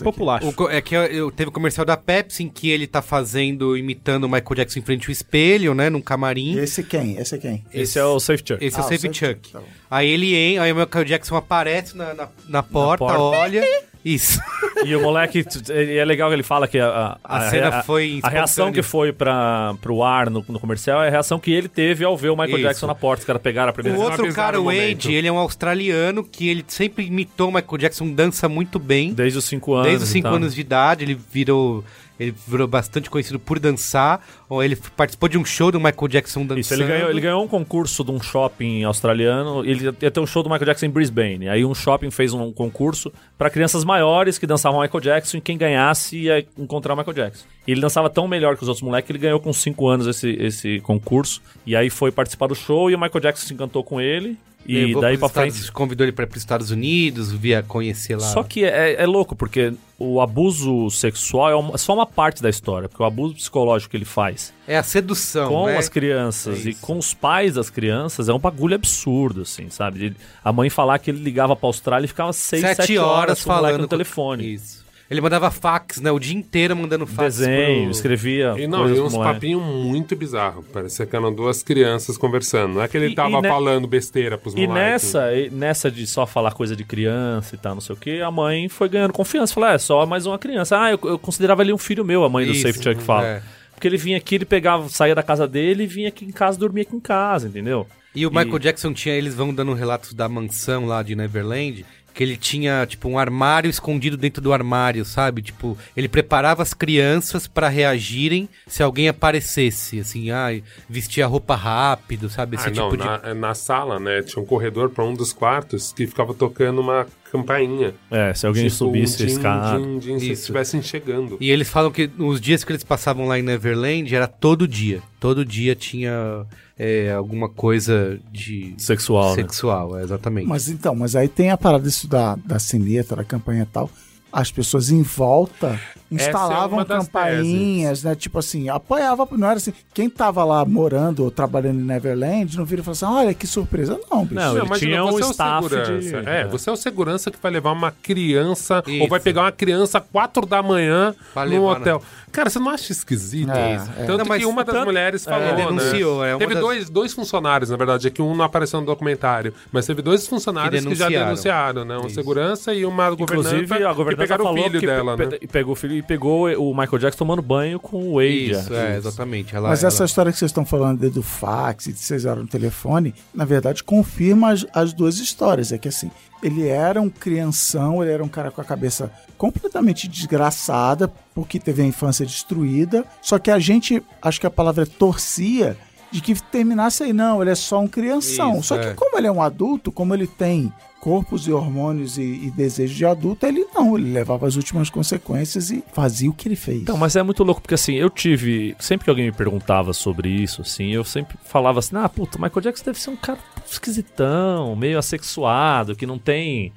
O 0.48 0.52
co- 0.52 0.68
é 0.70 0.80
que 0.80 0.94
eu, 0.94 1.02
eu- 1.04 1.30
teve 1.30 1.48
o 1.48 1.52
comercial 1.52 1.84
da 1.84 1.96
Pepsi 1.96 2.44
em 2.44 2.48
que 2.48 2.70
ele 2.70 2.86
tá 2.86 3.00
fazendo, 3.02 3.76
imitando 3.76 4.24
o 4.24 4.28
Michael 4.28 4.54
Jackson 4.56 4.78
em 4.78 4.82
frente 4.82 5.06
ao 5.08 5.12
espelho, 5.12 5.74
né? 5.74 5.88
Num 5.90 6.00
camarim. 6.00 6.56
Esse 6.58 6.82
quem? 6.82 7.16
Esse 7.18 7.34
é 7.34 7.38
quem? 7.38 7.64
Esse 7.72 7.98
é 7.98 8.04
o 8.04 8.18
Safe 8.20 8.42
Chuck. 8.46 8.64
Esse 8.64 8.76
é 8.76 8.80
Ah, 8.80 8.82
o 8.82 8.86
o 8.86 8.88
Safe 8.88 9.00
Safe 9.02 9.14
Chuck. 9.14 9.48
Chuck, 9.48 9.52
tá 9.52 9.60
aí 9.90 10.08
ele 10.08 10.34
entra, 10.34 10.64
aí 10.64 10.72
o 10.72 10.76
Michael 10.76 11.04
Jackson 11.04 11.36
aparece 11.36 11.96
na, 11.96 12.14
na, 12.14 12.28
na 12.48 12.62
porta, 12.62 13.04
porta. 13.04 13.20
olha. 13.20 13.62
Isso. 14.04 14.40
E 14.84 14.96
o 14.96 15.00
moleque, 15.00 15.44
é 15.70 16.04
legal 16.04 16.28
que 16.28 16.34
ele 16.34 16.42
fala 16.42 16.66
que 16.66 16.78
a, 16.78 17.16
A 17.22 17.48
cena 17.50 17.70
rea- 17.70 17.82
foi 17.84 18.18
A 18.22 18.28
reação 18.28 18.72
que 18.72 18.82
foi 18.82 19.12
pra, 19.12 19.74
pro 19.80 20.02
ar 20.02 20.28
no, 20.28 20.44
no 20.48 20.58
comercial 20.58 21.02
é 21.04 21.08
a 21.08 21.10
reação 21.10 21.38
que 21.38 21.52
ele 21.52 21.68
teve 21.68 22.04
ao 22.04 22.16
ver 22.16 22.30
o 22.30 22.36
Michael 22.36 22.58
Isso. 22.58 22.66
Jackson 22.68 22.86
na 22.88 22.94
porta. 22.94 23.20
Os 23.20 23.26
caras 23.26 23.40
pegaram 23.40 23.70
a 23.70 23.72
primeira 23.72 23.96
O 23.96 24.00
vez. 24.00 24.18
outro 24.18 24.34
cara, 24.34 24.58
o 24.60 24.64
o 24.64 24.66
Wade, 24.66 25.12
ele 25.14 25.28
é 25.28 25.32
um 25.32 25.38
australiano 25.38 26.24
que 26.24 26.48
ele 26.48 26.64
sempre 26.66 27.04
imitou 27.06 27.48
o 27.50 27.54
Michael 27.54 27.78
Jackson, 27.78 28.10
dança 28.12 28.48
muito 28.48 28.78
bem. 28.78 29.12
Desde 29.14 29.38
os 29.38 29.44
5 29.44 29.72
anos. 29.74 29.86
Desde 29.86 30.04
os 30.04 30.10
5 30.10 30.26
então. 30.26 30.36
anos 30.36 30.54
de 30.54 30.60
idade, 30.60 31.04
ele 31.04 31.14
virou. 31.30 31.84
Ele 32.22 32.34
virou 32.46 32.66
bastante 32.66 33.10
conhecido 33.10 33.38
por 33.38 33.58
dançar. 33.58 34.24
Ou 34.48 34.62
ele 34.62 34.76
participou 34.96 35.28
de 35.28 35.38
um 35.38 35.44
show 35.44 35.70
do 35.70 35.78
Michael 35.78 36.08
Jackson 36.08 36.42
dançando. 36.42 36.60
Isso, 36.60 36.74
ele 36.74 36.84
ganhou, 36.84 37.10
ele 37.10 37.20
ganhou 37.20 37.44
um 37.44 37.48
concurso 37.48 38.04
de 38.04 38.10
um 38.10 38.20
shopping 38.20 38.84
australiano. 38.84 39.64
Ele 39.64 39.94
ia 40.00 40.10
ter 40.10 40.20
um 40.20 40.26
show 40.26 40.42
do 40.42 40.48
Michael 40.48 40.66
Jackson 40.66 40.86
em 40.86 40.90
Brisbane. 40.90 41.48
Aí 41.48 41.64
um 41.64 41.74
shopping 41.74 42.10
fez 42.10 42.32
um 42.32 42.52
concurso 42.52 43.12
pra 43.36 43.50
crianças 43.50 43.84
maiores 43.84 44.38
que 44.38 44.46
dançavam 44.46 44.80
Michael 44.80 45.00
Jackson 45.00 45.38
e 45.38 45.40
quem 45.40 45.56
ganhasse 45.56 46.16
ia 46.18 46.46
encontrar 46.58 46.94
o 46.94 46.96
Michael 46.96 47.14
Jackson. 47.14 47.46
E 47.66 47.72
ele 47.72 47.80
dançava 47.80 48.10
tão 48.10 48.26
melhor 48.26 48.56
que 48.56 48.62
os 48.62 48.68
outros 48.68 48.82
moleques 48.82 49.06
que 49.06 49.12
ele 49.12 49.18
ganhou 49.18 49.40
com 49.40 49.52
5 49.52 49.88
anos 49.88 50.06
esse, 50.06 50.30
esse 50.30 50.80
concurso. 50.80 51.40
E 51.66 51.76
aí 51.76 51.90
foi 51.90 52.10
participar 52.10 52.48
do 52.48 52.54
show 52.54 52.90
e 52.90 52.94
o 52.94 52.98
Michael 52.98 53.20
Jackson 53.20 53.46
se 53.46 53.54
encantou 53.54 53.82
com 53.84 54.00
ele. 54.00 54.36
E 54.66 54.94
daí 55.00 55.14
Estados- 55.14 55.32
frente. 55.32 55.72
Convidou 55.72 56.04
ele 56.04 56.12
para 56.12 56.28
os 56.28 56.36
Estados 56.36 56.70
Unidos, 56.70 57.32
via 57.32 57.62
conhecer 57.62 58.16
lá. 58.16 58.26
Só 58.28 58.42
que 58.42 58.64
é, 58.64 59.02
é 59.02 59.06
louco, 59.06 59.34
porque 59.34 59.72
o 59.98 60.20
abuso 60.20 60.88
sexual 60.90 61.50
é 61.50 61.54
uma- 61.54 61.76
só 61.78 61.94
uma 61.94 62.06
parte 62.06 62.42
da 62.42 62.48
história. 62.48 62.88
Porque 62.88 63.02
o 63.02 63.06
abuso 63.06 63.34
psicológico 63.34 63.90
que 63.90 63.96
ele 63.96 64.04
faz 64.04 64.52
É 64.66 64.76
a 64.78 64.82
sedução. 64.82 65.48
com 65.48 65.66
né? 65.66 65.76
as 65.76 65.88
crianças 65.88 66.64
É 66.64 66.70
e 66.70 66.74
com 66.74 66.96
os 66.98 67.12
pais 67.12 67.54
das 67.54 67.70
crianças 67.70 68.28
é 68.28 68.32
um 68.32 68.38
bagulho 68.38 68.74
absurdo, 68.74 69.42
assim, 69.42 69.68
sabe? 69.70 70.16
A 70.44 70.52
mãe 70.52 70.70
falar 70.70 70.98
que 70.98 71.10
ele 71.10 71.22
ligava 71.22 71.56
pra 71.56 71.66
Austrália 71.68 72.04
e 72.04 72.08
ficava 72.08 72.32
seis, 72.32 72.62
Sete, 72.62 72.76
sete, 72.76 72.98
horas 72.98 73.42
com 73.42 73.50
o 73.50 73.54
moleque 73.54 73.68
falando 73.72 73.82
no 73.82 73.88
telefone. 73.88 74.54
Isso. 74.54 74.81
Ele 75.12 75.20
mandava 75.20 75.50
fax, 75.50 76.00
né? 76.00 76.10
O 76.10 76.18
dia 76.18 76.34
inteiro 76.34 76.74
mandando 76.74 77.06
fax. 77.06 77.36
Desenho, 77.36 77.82
pro- 77.82 77.90
escrevia. 77.90 78.54
E 78.58 78.66
não, 78.66 78.88
e 78.88 78.98
uns 78.98 79.14
papinhos 79.14 79.62
muito 79.62 80.16
bizarros. 80.16 80.64
Parecia 80.72 81.04
que 81.04 81.14
eram 81.14 81.32
duas 81.32 81.62
crianças 81.62 82.16
conversando. 82.16 82.74
Não 82.74 82.82
é 82.82 82.88
que 82.88 82.96
ele 82.96 83.08
E- 83.08 83.14
tava 83.14 83.36
e 83.38 83.42
ne- 83.42 83.48
falando 83.48 83.86
besteira 83.86 84.38
pros 84.38 84.54
E 84.54 84.66
moleques. 84.66 84.74
nessa, 85.12 85.32
e 85.34 85.50
nessa 85.50 85.90
de 85.90 86.06
só 86.06 86.26
falar 86.26 86.52
coisa 86.52 86.74
de 86.74 86.82
criança 86.82 87.54
e 87.54 87.58
tal, 87.58 87.74
não 87.74 87.80
sei 87.82 87.94
o 87.94 87.98
que, 87.98 88.22
a 88.22 88.30
mãe 88.30 88.68
foi 88.70 88.88
ganhando 88.88 89.12
confiança. 89.12 89.52
Falou, 89.52 89.68
é 89.68 89.78
só 89.78 90.06
mais 90.06 90.24
uma 90.24 90.38
criança. 90.38 90.80
Ah, 90.80 90.90
eu, 90.90 90.98
eu 91.04 91.18
considerava 91.18 91.62
ele 91.62 91.72
um 91.74 91.78
filho 91.78 92.04
meu, 92.04 92.24
a 92.24 92.28
mãe 92.30 92.46
do 92.46 92.52
Isso, 92.52 92.62
Safe 92.66 92.82
Chuck 92.82 93.02
fala. 93.02 93.26
é. 93.26 93.42
Porque 93.74 93.86
ele 93.88 93.96
vinha 93.98 94.16
aqui, 94.16 94.36
ele 94.36 94.44
pegava, 94.44 94.88
saía 94.88 95.14
da 95.14 95.22
casa 95.22 95.46
dele 95.46 95.84
e 95.84 95.86
vinha 95.86 96.08
aqui 96.08 96.24
em 96.24 96.30
casa, 96.30 96.58
dormia 96.58 96.84
aqui 96.84 96.96
em 96.96 97.00
casa, 97.00 97.48
entendeu? 97.48 97.86
E 98.14 98.26
o 98.26 98.30
Michael 98.30 98.58
Jackson 98.58 98.92
tinha, 98.92 99.14
eles 99.14 99.34
vão 99.34 99.52
dando 99.54 99.72
relatos 99.74 100.14
da 100.14 100.28
mansão 100.28 100.86
lá 100.86 101.02
de 101.02 101.16
Neverland, 101.16 101.84
que 102.14 102.22
ele 102.22 102.36
tinha, 102.36 102.84
tipo, 102.86 103.08
um 103.08 103.18
armário 103.18 103.68
escondido 103.70 104.16
dentro 104.16 104.42
do 104.42 104.52
armário, 104.52 105.04
sabe? 105.04 105.42
Tipo, 105.42 105.76
ele 105.96 106.08
preparava 106.08 106.62
as 106.62 106.74
crianças 106.74 107.46
pra 107.46 107.68
reagirem 107.68 108.48
se 108.66 108.82
alguém 108.82 109.08
aparecesse, 109.08 110.00
assim, 110.00 110.30
ai, 110.30 110.62
vestia 110.88 111.26
roupa 111.26 111.54
rápido, 111.54 112.28
sabe? 112.28 112.56
Esse 112.56 112.68
Ah, 112.68 112.70
tipo 112.72 112.96
não, 112.96 112.96
de... 112.96 113.04
na, 113.28 113.34
na 113.34 113.54
sala, 113.54 113.98
né? 113.98 114.22
Tinha 114.22 114.42
um 114.42 114.46
corredor 114.46 114.90
pra 114.90 115.04
um 115.04 115.14
dos 115.14 115.32
quartos 115.32 115.92
que 115.92 116.06
ficava 116.06 116.34
tocando 116.34 116.80
uma 116.80 117.06
campainha. 117.30 117.94
É, 118.10 118.34
se 118.34 118.46
alguém 118.46 118.64
Tipo, 118.64 118.76
subisse 118.76 119.22
a 119.22 119.26
din, 119.26 119.32
escada. 119.32 119.78
din, 119.80 119.98
din, 119.98 120.18
se 120.18 120.24
Isso. 120.32 120.42
estivessem 120.42 120.82
chegando. 120.82 121.38
E 121.40 121.50
eles 121.50 121.68
falam 121.68 121.90
que 121.90 122.10
os 122.18 122.40
dias 122.40 122.62
que 122.62 122.72
eles 122.72 122.84
passavam 122.84 123.26
lá 123.26 123.38
em 123.38 123.42
Neverland 123.42 124.14
era 124.14 124.26
todo 124.28 124.68
dia. 124.68 125.00
Todo 125.18 125.44
dia 125.44 125.74
tinha 125.74 126.44
é, 126.78 127.12
alguma 127.12 127.48
coisa 127.48 128.18
de 128.32 128.74
Sexual, 128.78 129.30
né? 129.36 129.42
sexual, 129.42 129.98
é, 129.98 130.02
exatamente. 130.02 130.46
Mas 130.48 130.68
então, 130.68 130.94
mas 130.94 131.14
aí 131.16 131.28
tem 131.28 131.50
a 131.50 131.56
parada 131.58 131.86
isso 131.88 132.08
da, 132.08 132.36
da 132.44 132.58
sineta, 132.58 133.14
da 133.16 133.24
campanha 133.24 133.62
e 133.62 133.66
tal. 133.66 133.90
As 134.32 134.50
pessoas 134.50 134.90
em 134.90 135.02
volta 135.02 135.78
instalavam 136.10 136.78
uma 136.78 136.84
das 136.86 137.06
campainhas, 137.06 138.02
né? 138.02 138.14
Tipo 138.14 138.38
assim, 138.38 138.68
apoiava, 138.70 139.28
não 139.32 139.46
era 139.46 139.56
assim. 139.58 139.74
Quem 139.92 140.08
tava 140.08 140.42
lá 140.42 140.64
morando 140.64 141.22
ou 141.24 141.30
trabalhando 141.30 141.80
em 141.80 141.84
Neverland 141.84 142.56
não 142.56 142.64
vira 142.64 142.80
e 142.80 142.84
fala 142.84 142.92
assim: 142.92 143.04
olha 143.04 143.34
que 143.34 143.46
surpresa. 143.46 144.00
Não, 144.10 144.22
bicho. 144.24 144.34
Não, 144.36 144.56
ele 144.56 144.66
imagina, 144.66 144.90
tinha 144.90 145.04
um 145.04 145.10
você 145.12 145.22
é 145.22 145.26
o 145.26 145.30
staff 145.30 145.68
segurança. 145.68 145.98
de- 146.22 146.28
É, 146.28 146.40
é. 146.40 146.46
você 146.46 146.70
é 146.70 146.72
o 146.72 146.76
segurança 146.76 147.30
que 147.30 147.38
vai 147.42 147.52
levar 147.52 147.72
uma 147.72 147.90
criança 147.90 148.82
Isso. 148.86 149.02
ou 149.02 149.08
vai 149.08 149.20
pegar 149.20 149.42
uma 149.42 149.52
criança 149.52 149.98
às 149.98 150.04
quatro 150.10 150.46
da 150.46 150.62
manhã 150.62 151.14
Pra 151.34 151.44
no 151.44 151.64
hotel. 151.66 152.02
Cara, 152.32 152.48
você 152.50 152.58
não 152.58 152.70
acha 152.70 152.90
esquisito 152.92 153.50
É, 153.50 153.76
isso? 153.76 153.90
é. 153.98 154.04
Tanto 154.06 154.18
Não, 154.18 154.24
mas 154.26 154.40
que 154.40 154.46
uma 154.46 154.64
das 154.64 154.74
tanto- 154.74 154.86
mulheres 154.86 155.24
falou, 155.24 155.46
É, 155.48 155.54
denunciou, 155.54 156.22
né? 156.22 156.30
é 156.30 156.32
uma 156.32 156.38
teve 156.38 156.54
das- 156.54 156.62
dois, 156.62 156.90
dois 156.90 157.12
funcionários, 157.12 157.70
na 157.70 157.76
verdade, 157.76 158.06
é 158.08 158.10
que 158.10 158.22
um 158.22 158.34
não 158.34 158.44
apareceu 158.44 158.80
no 158.80 158.86
documentário, 158.86 159.52
mas 159.70 159.86
teve 159.86 160.00
dois 160.02 160.26
funcionários 160.26 160.82
Que 160.82 160.88
que, 160.88 160.94
já 160.94 161.08
denunciaram. 161.08 161.84
né? 161.84 161.96
Uma 161.96 162.06
Isso. 162.06 162.14
segurança 162.14 162.72
e 162.74 162.84
uma 162.86 163.10
governanta 163.10 163.48
Inclusive, 163.50 163.74
a 163.84 163.88
que 163.90 163.94
governanta 163.94 164.16
pegaram 164.24 164.44
falou 164.44 164.58
o 164.60 164.62
filho 164.64 164.80
que 164.80 164.86
dela, 164.86 165.16
pe- 165.16 165.26
né? 165.26 165.38
e 165.42 165.46
pegou 165.46 165.72
o 165.72 165.76
filho 165.76 165.94
e 165.94 166.02
pegou 166.02 166.48
o 166.48 166.70
Michael 166.74 166.98
Jackson 166.98 167.18
tomando 167.18 167.42
banho 167.42 167.78
com 167.78 167.98
o 168.02 168.14
Wade. 168.14 168.50
Isso, 168.52 168.72
é, 168.74 168.96
exatamente. 168.96 169.54
Ela, 169.54 169.68
Mas 169.68 169.84
essa 169.84 169.98
ela- 170.02 170.06
história 170.06 170.32
que 170.32 170.38
vocês 170.38 170.50
estão 170.50 170.64
falando 170.64 171.10
do 171.10 171.22
fax 171.22 171.86
e 171.88 171.92
de 171.92 171.98
vocês 171.98 172.24
eram 172.24 172.42
no 172.42 172.48
telefone, 172.48 173.14
na 173.34 173.44
verdade, 173.44 173.84
confirma 173.84 174.52
as, 174.52 174.64
as 174.72 174.92
duas 174.92 175.18
histórias. 175.18 175.70
É 175.72 175.78
que 175.78 175.88
assim, 175.88 176.10
ele 176.42 176.66
era 176.66 177.00
um 177.00 177.08
crianção, 177.08 178.02
ele 178.02 178.12
era 178.12 178.22
um 178.22 178.28
cara 178.28 178.50
com 178.50 178.60
a 178.60 178.64
cabeça 178.64 179.12
completamente 179.38 180.08
desgraçada, 180.08 181.12
porque 181.34 181.58
teve 181.58 181.82
a 181.82 181.86
infância 181.86 182.26
destruída. 182.26 183.04
Só 183.20 183.38
que 183.38 183.50
a 183.50 183.58
gente, 183.58 184.02
acho 184.20 184.40
que 184.40 184.46
a 184.46 184.50
palavra 184.50 184.82
é 184.82 184.86
torcia, 184.86 185.76
de 186.10 186.20
que 186.20 186.34
terminasse 186.42 187.04
aí, 187.04 187.12
não, 187.12 187.40
ele 187.40 187.50
é 187.50 187.54
só 187.54 187.80
um 187.80 187.88
crianção. 187.88 188.58
Isso, 188.58 188.68
só 188.68 188.76
é. 188.76 188.88
que 188.90 188.94
como 188.94 189.16
ele 189.16 189.26
é 189.26 189.32
um 189.32 189.40
adulto, 189.40 189.90
como 189.90 190.12
ele 190.14 190.26
tem 190.26 190.72
corpos 191.02 191.48
e 191.48 191.52
hormônios 191.52 192.16
e, 192.16 192.22
e 192.22 192.50
desejos 192.52 192.96
de 192.96 193.04
adulto, 193.04 193.44
ele 193.44 193.66
não, 193.74 193.98
ele 193.98 194.12
levava 194.12 194.46
as 194.46 194.54
últimas 194.54 194.88
consequências 194.88 195.68
e 195.68 195.82
fazia 195.92 196.30
o 196.30 196.32
que 196.32 196.46
ele 196.46 196.54
fez. 196.54 196.80
Então, 196.80 196.96
mas 196.96 197.16
é 197.16 197.24
muito 197.24 197.42
louco, 197.42 197.60
porque 197.60 197.74
assim, 197.74 197.94
eu 197.94 198.08
tive. 198.08 198.76
Sempre 198.78 199.06
que 199.06 199.10
alguém 199.10 199.24
me 199.24 199.32
perguntava 199.32 199.92
sobre 199.92 200.28
isso, 200.28 200.62
assim, 200.62 200.92
eu 200.92 201.02
sempre 201.02 201.36
falava 201.42 201.80
assim, 201.80 201.96
ah, 201.96 202.08
puta, 202.08 202.38
o 202.38 202.40
Michael 202.40 202.60
Jackson 202.60 202.84
deve 202.84 203.00
ser 203.00 203.10
um 203.10 203.16
cara 203.16 203.40
esquisitão, 203.66 204.76
meio 204.76 204.96
assexuado, 204.96 205.96
que 205.96 206.06
não 206.06 206.18
tem 206.18 206.72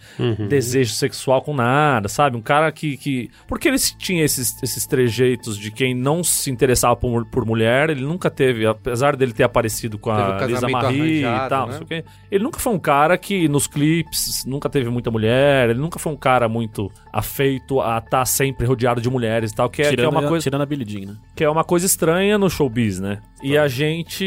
desejo 0.50 0.94
sexual 0.96 1.44
com 1.44 1.54
nada, 1.54 2.10
sabe? 2.10 2.36
Um 2.36 2.42
cara 2.42 2.72
que. 2.72 2.98
que... 2.98 3.30
Porque 3.48 3.68
ele 3.68 3.78
tinha 3.78 4.26
esses, 4.26 4.58
esses 4.64 4.88
trejeitos 4.88 5.56
de 5.56 5.70
quem 5.70 5.94
não 5.94 6.24
se 6.24 6.50
interessava 6.50 6.96
por, 6.96 7.28
por 7.28 7.46
mulher, 7.46 7.92
ele 7.92 8.02
nunca 8.02 8.32
teve, 8.32 8.66
apesar 8.66 9.16
dele 9.16 9.34
ter 9.34 9.44
aparecido 9.44 10.00
com 10.00 10.10
a 10.10 10.44
Lisa 10.48 10.68
Marie 10.68 11.20
e 11.20 11.48
tal, 11.48 11.68
né? 11.68 11.74
não 11.74 11.74
sei 11.74 11.84
o 11.84 11.86
quê. 11.86 12.10
Ele 12.32 12.44
nunca 12.44 12.60
foi 12.60 12.74
um 12.74 12.80
cara 12.80 13.20
que 13.20 13.48
nos 13.48 13.68
clipes 13.68 14.15
nunca 14.46 14.70
teve 14.70 14.90
muita 14.90 15.12
mulher, 15.12 15.70
ele 15.70 15.80
nunca 15.80 16.00
foi 16.00 16.12
um 16.12 16.18
cara 16.18 16.48
muito 16.48 16.92
afeito 17.12 17.82
a 17.82 17.98
estar 17.98 18.26
sempre 18.26 18.66
rodeado 18.66 19.02
de 19.02 19.10
mulheres 19.10 19.52
e 19.52 19.56
tal, 19.56 19.70
que 19.70 19.82
é, 19.82 19.86
que 19.86 19.94
é 19.94 19.98
tirando, 19.98 20.12
uma 20.12 20.28
coisa 20.28 20.44
tirando 20.44 20.62
a 20.62 20.66
Billie 20.66 20.88
Jean, 20.88 21.12
né? 21.12 21.18
que 21.36 21.44
é 21.44 21.50
uma 21.50 21.64
coisa 21.64 21.86
estranha 21.86 22.38
no 22.38 22.50
showbiz, 22.50 23.00
né? 23.00 23.20
E 23.46 23.60
a 23.60 23.68
gente. 23.68 24.26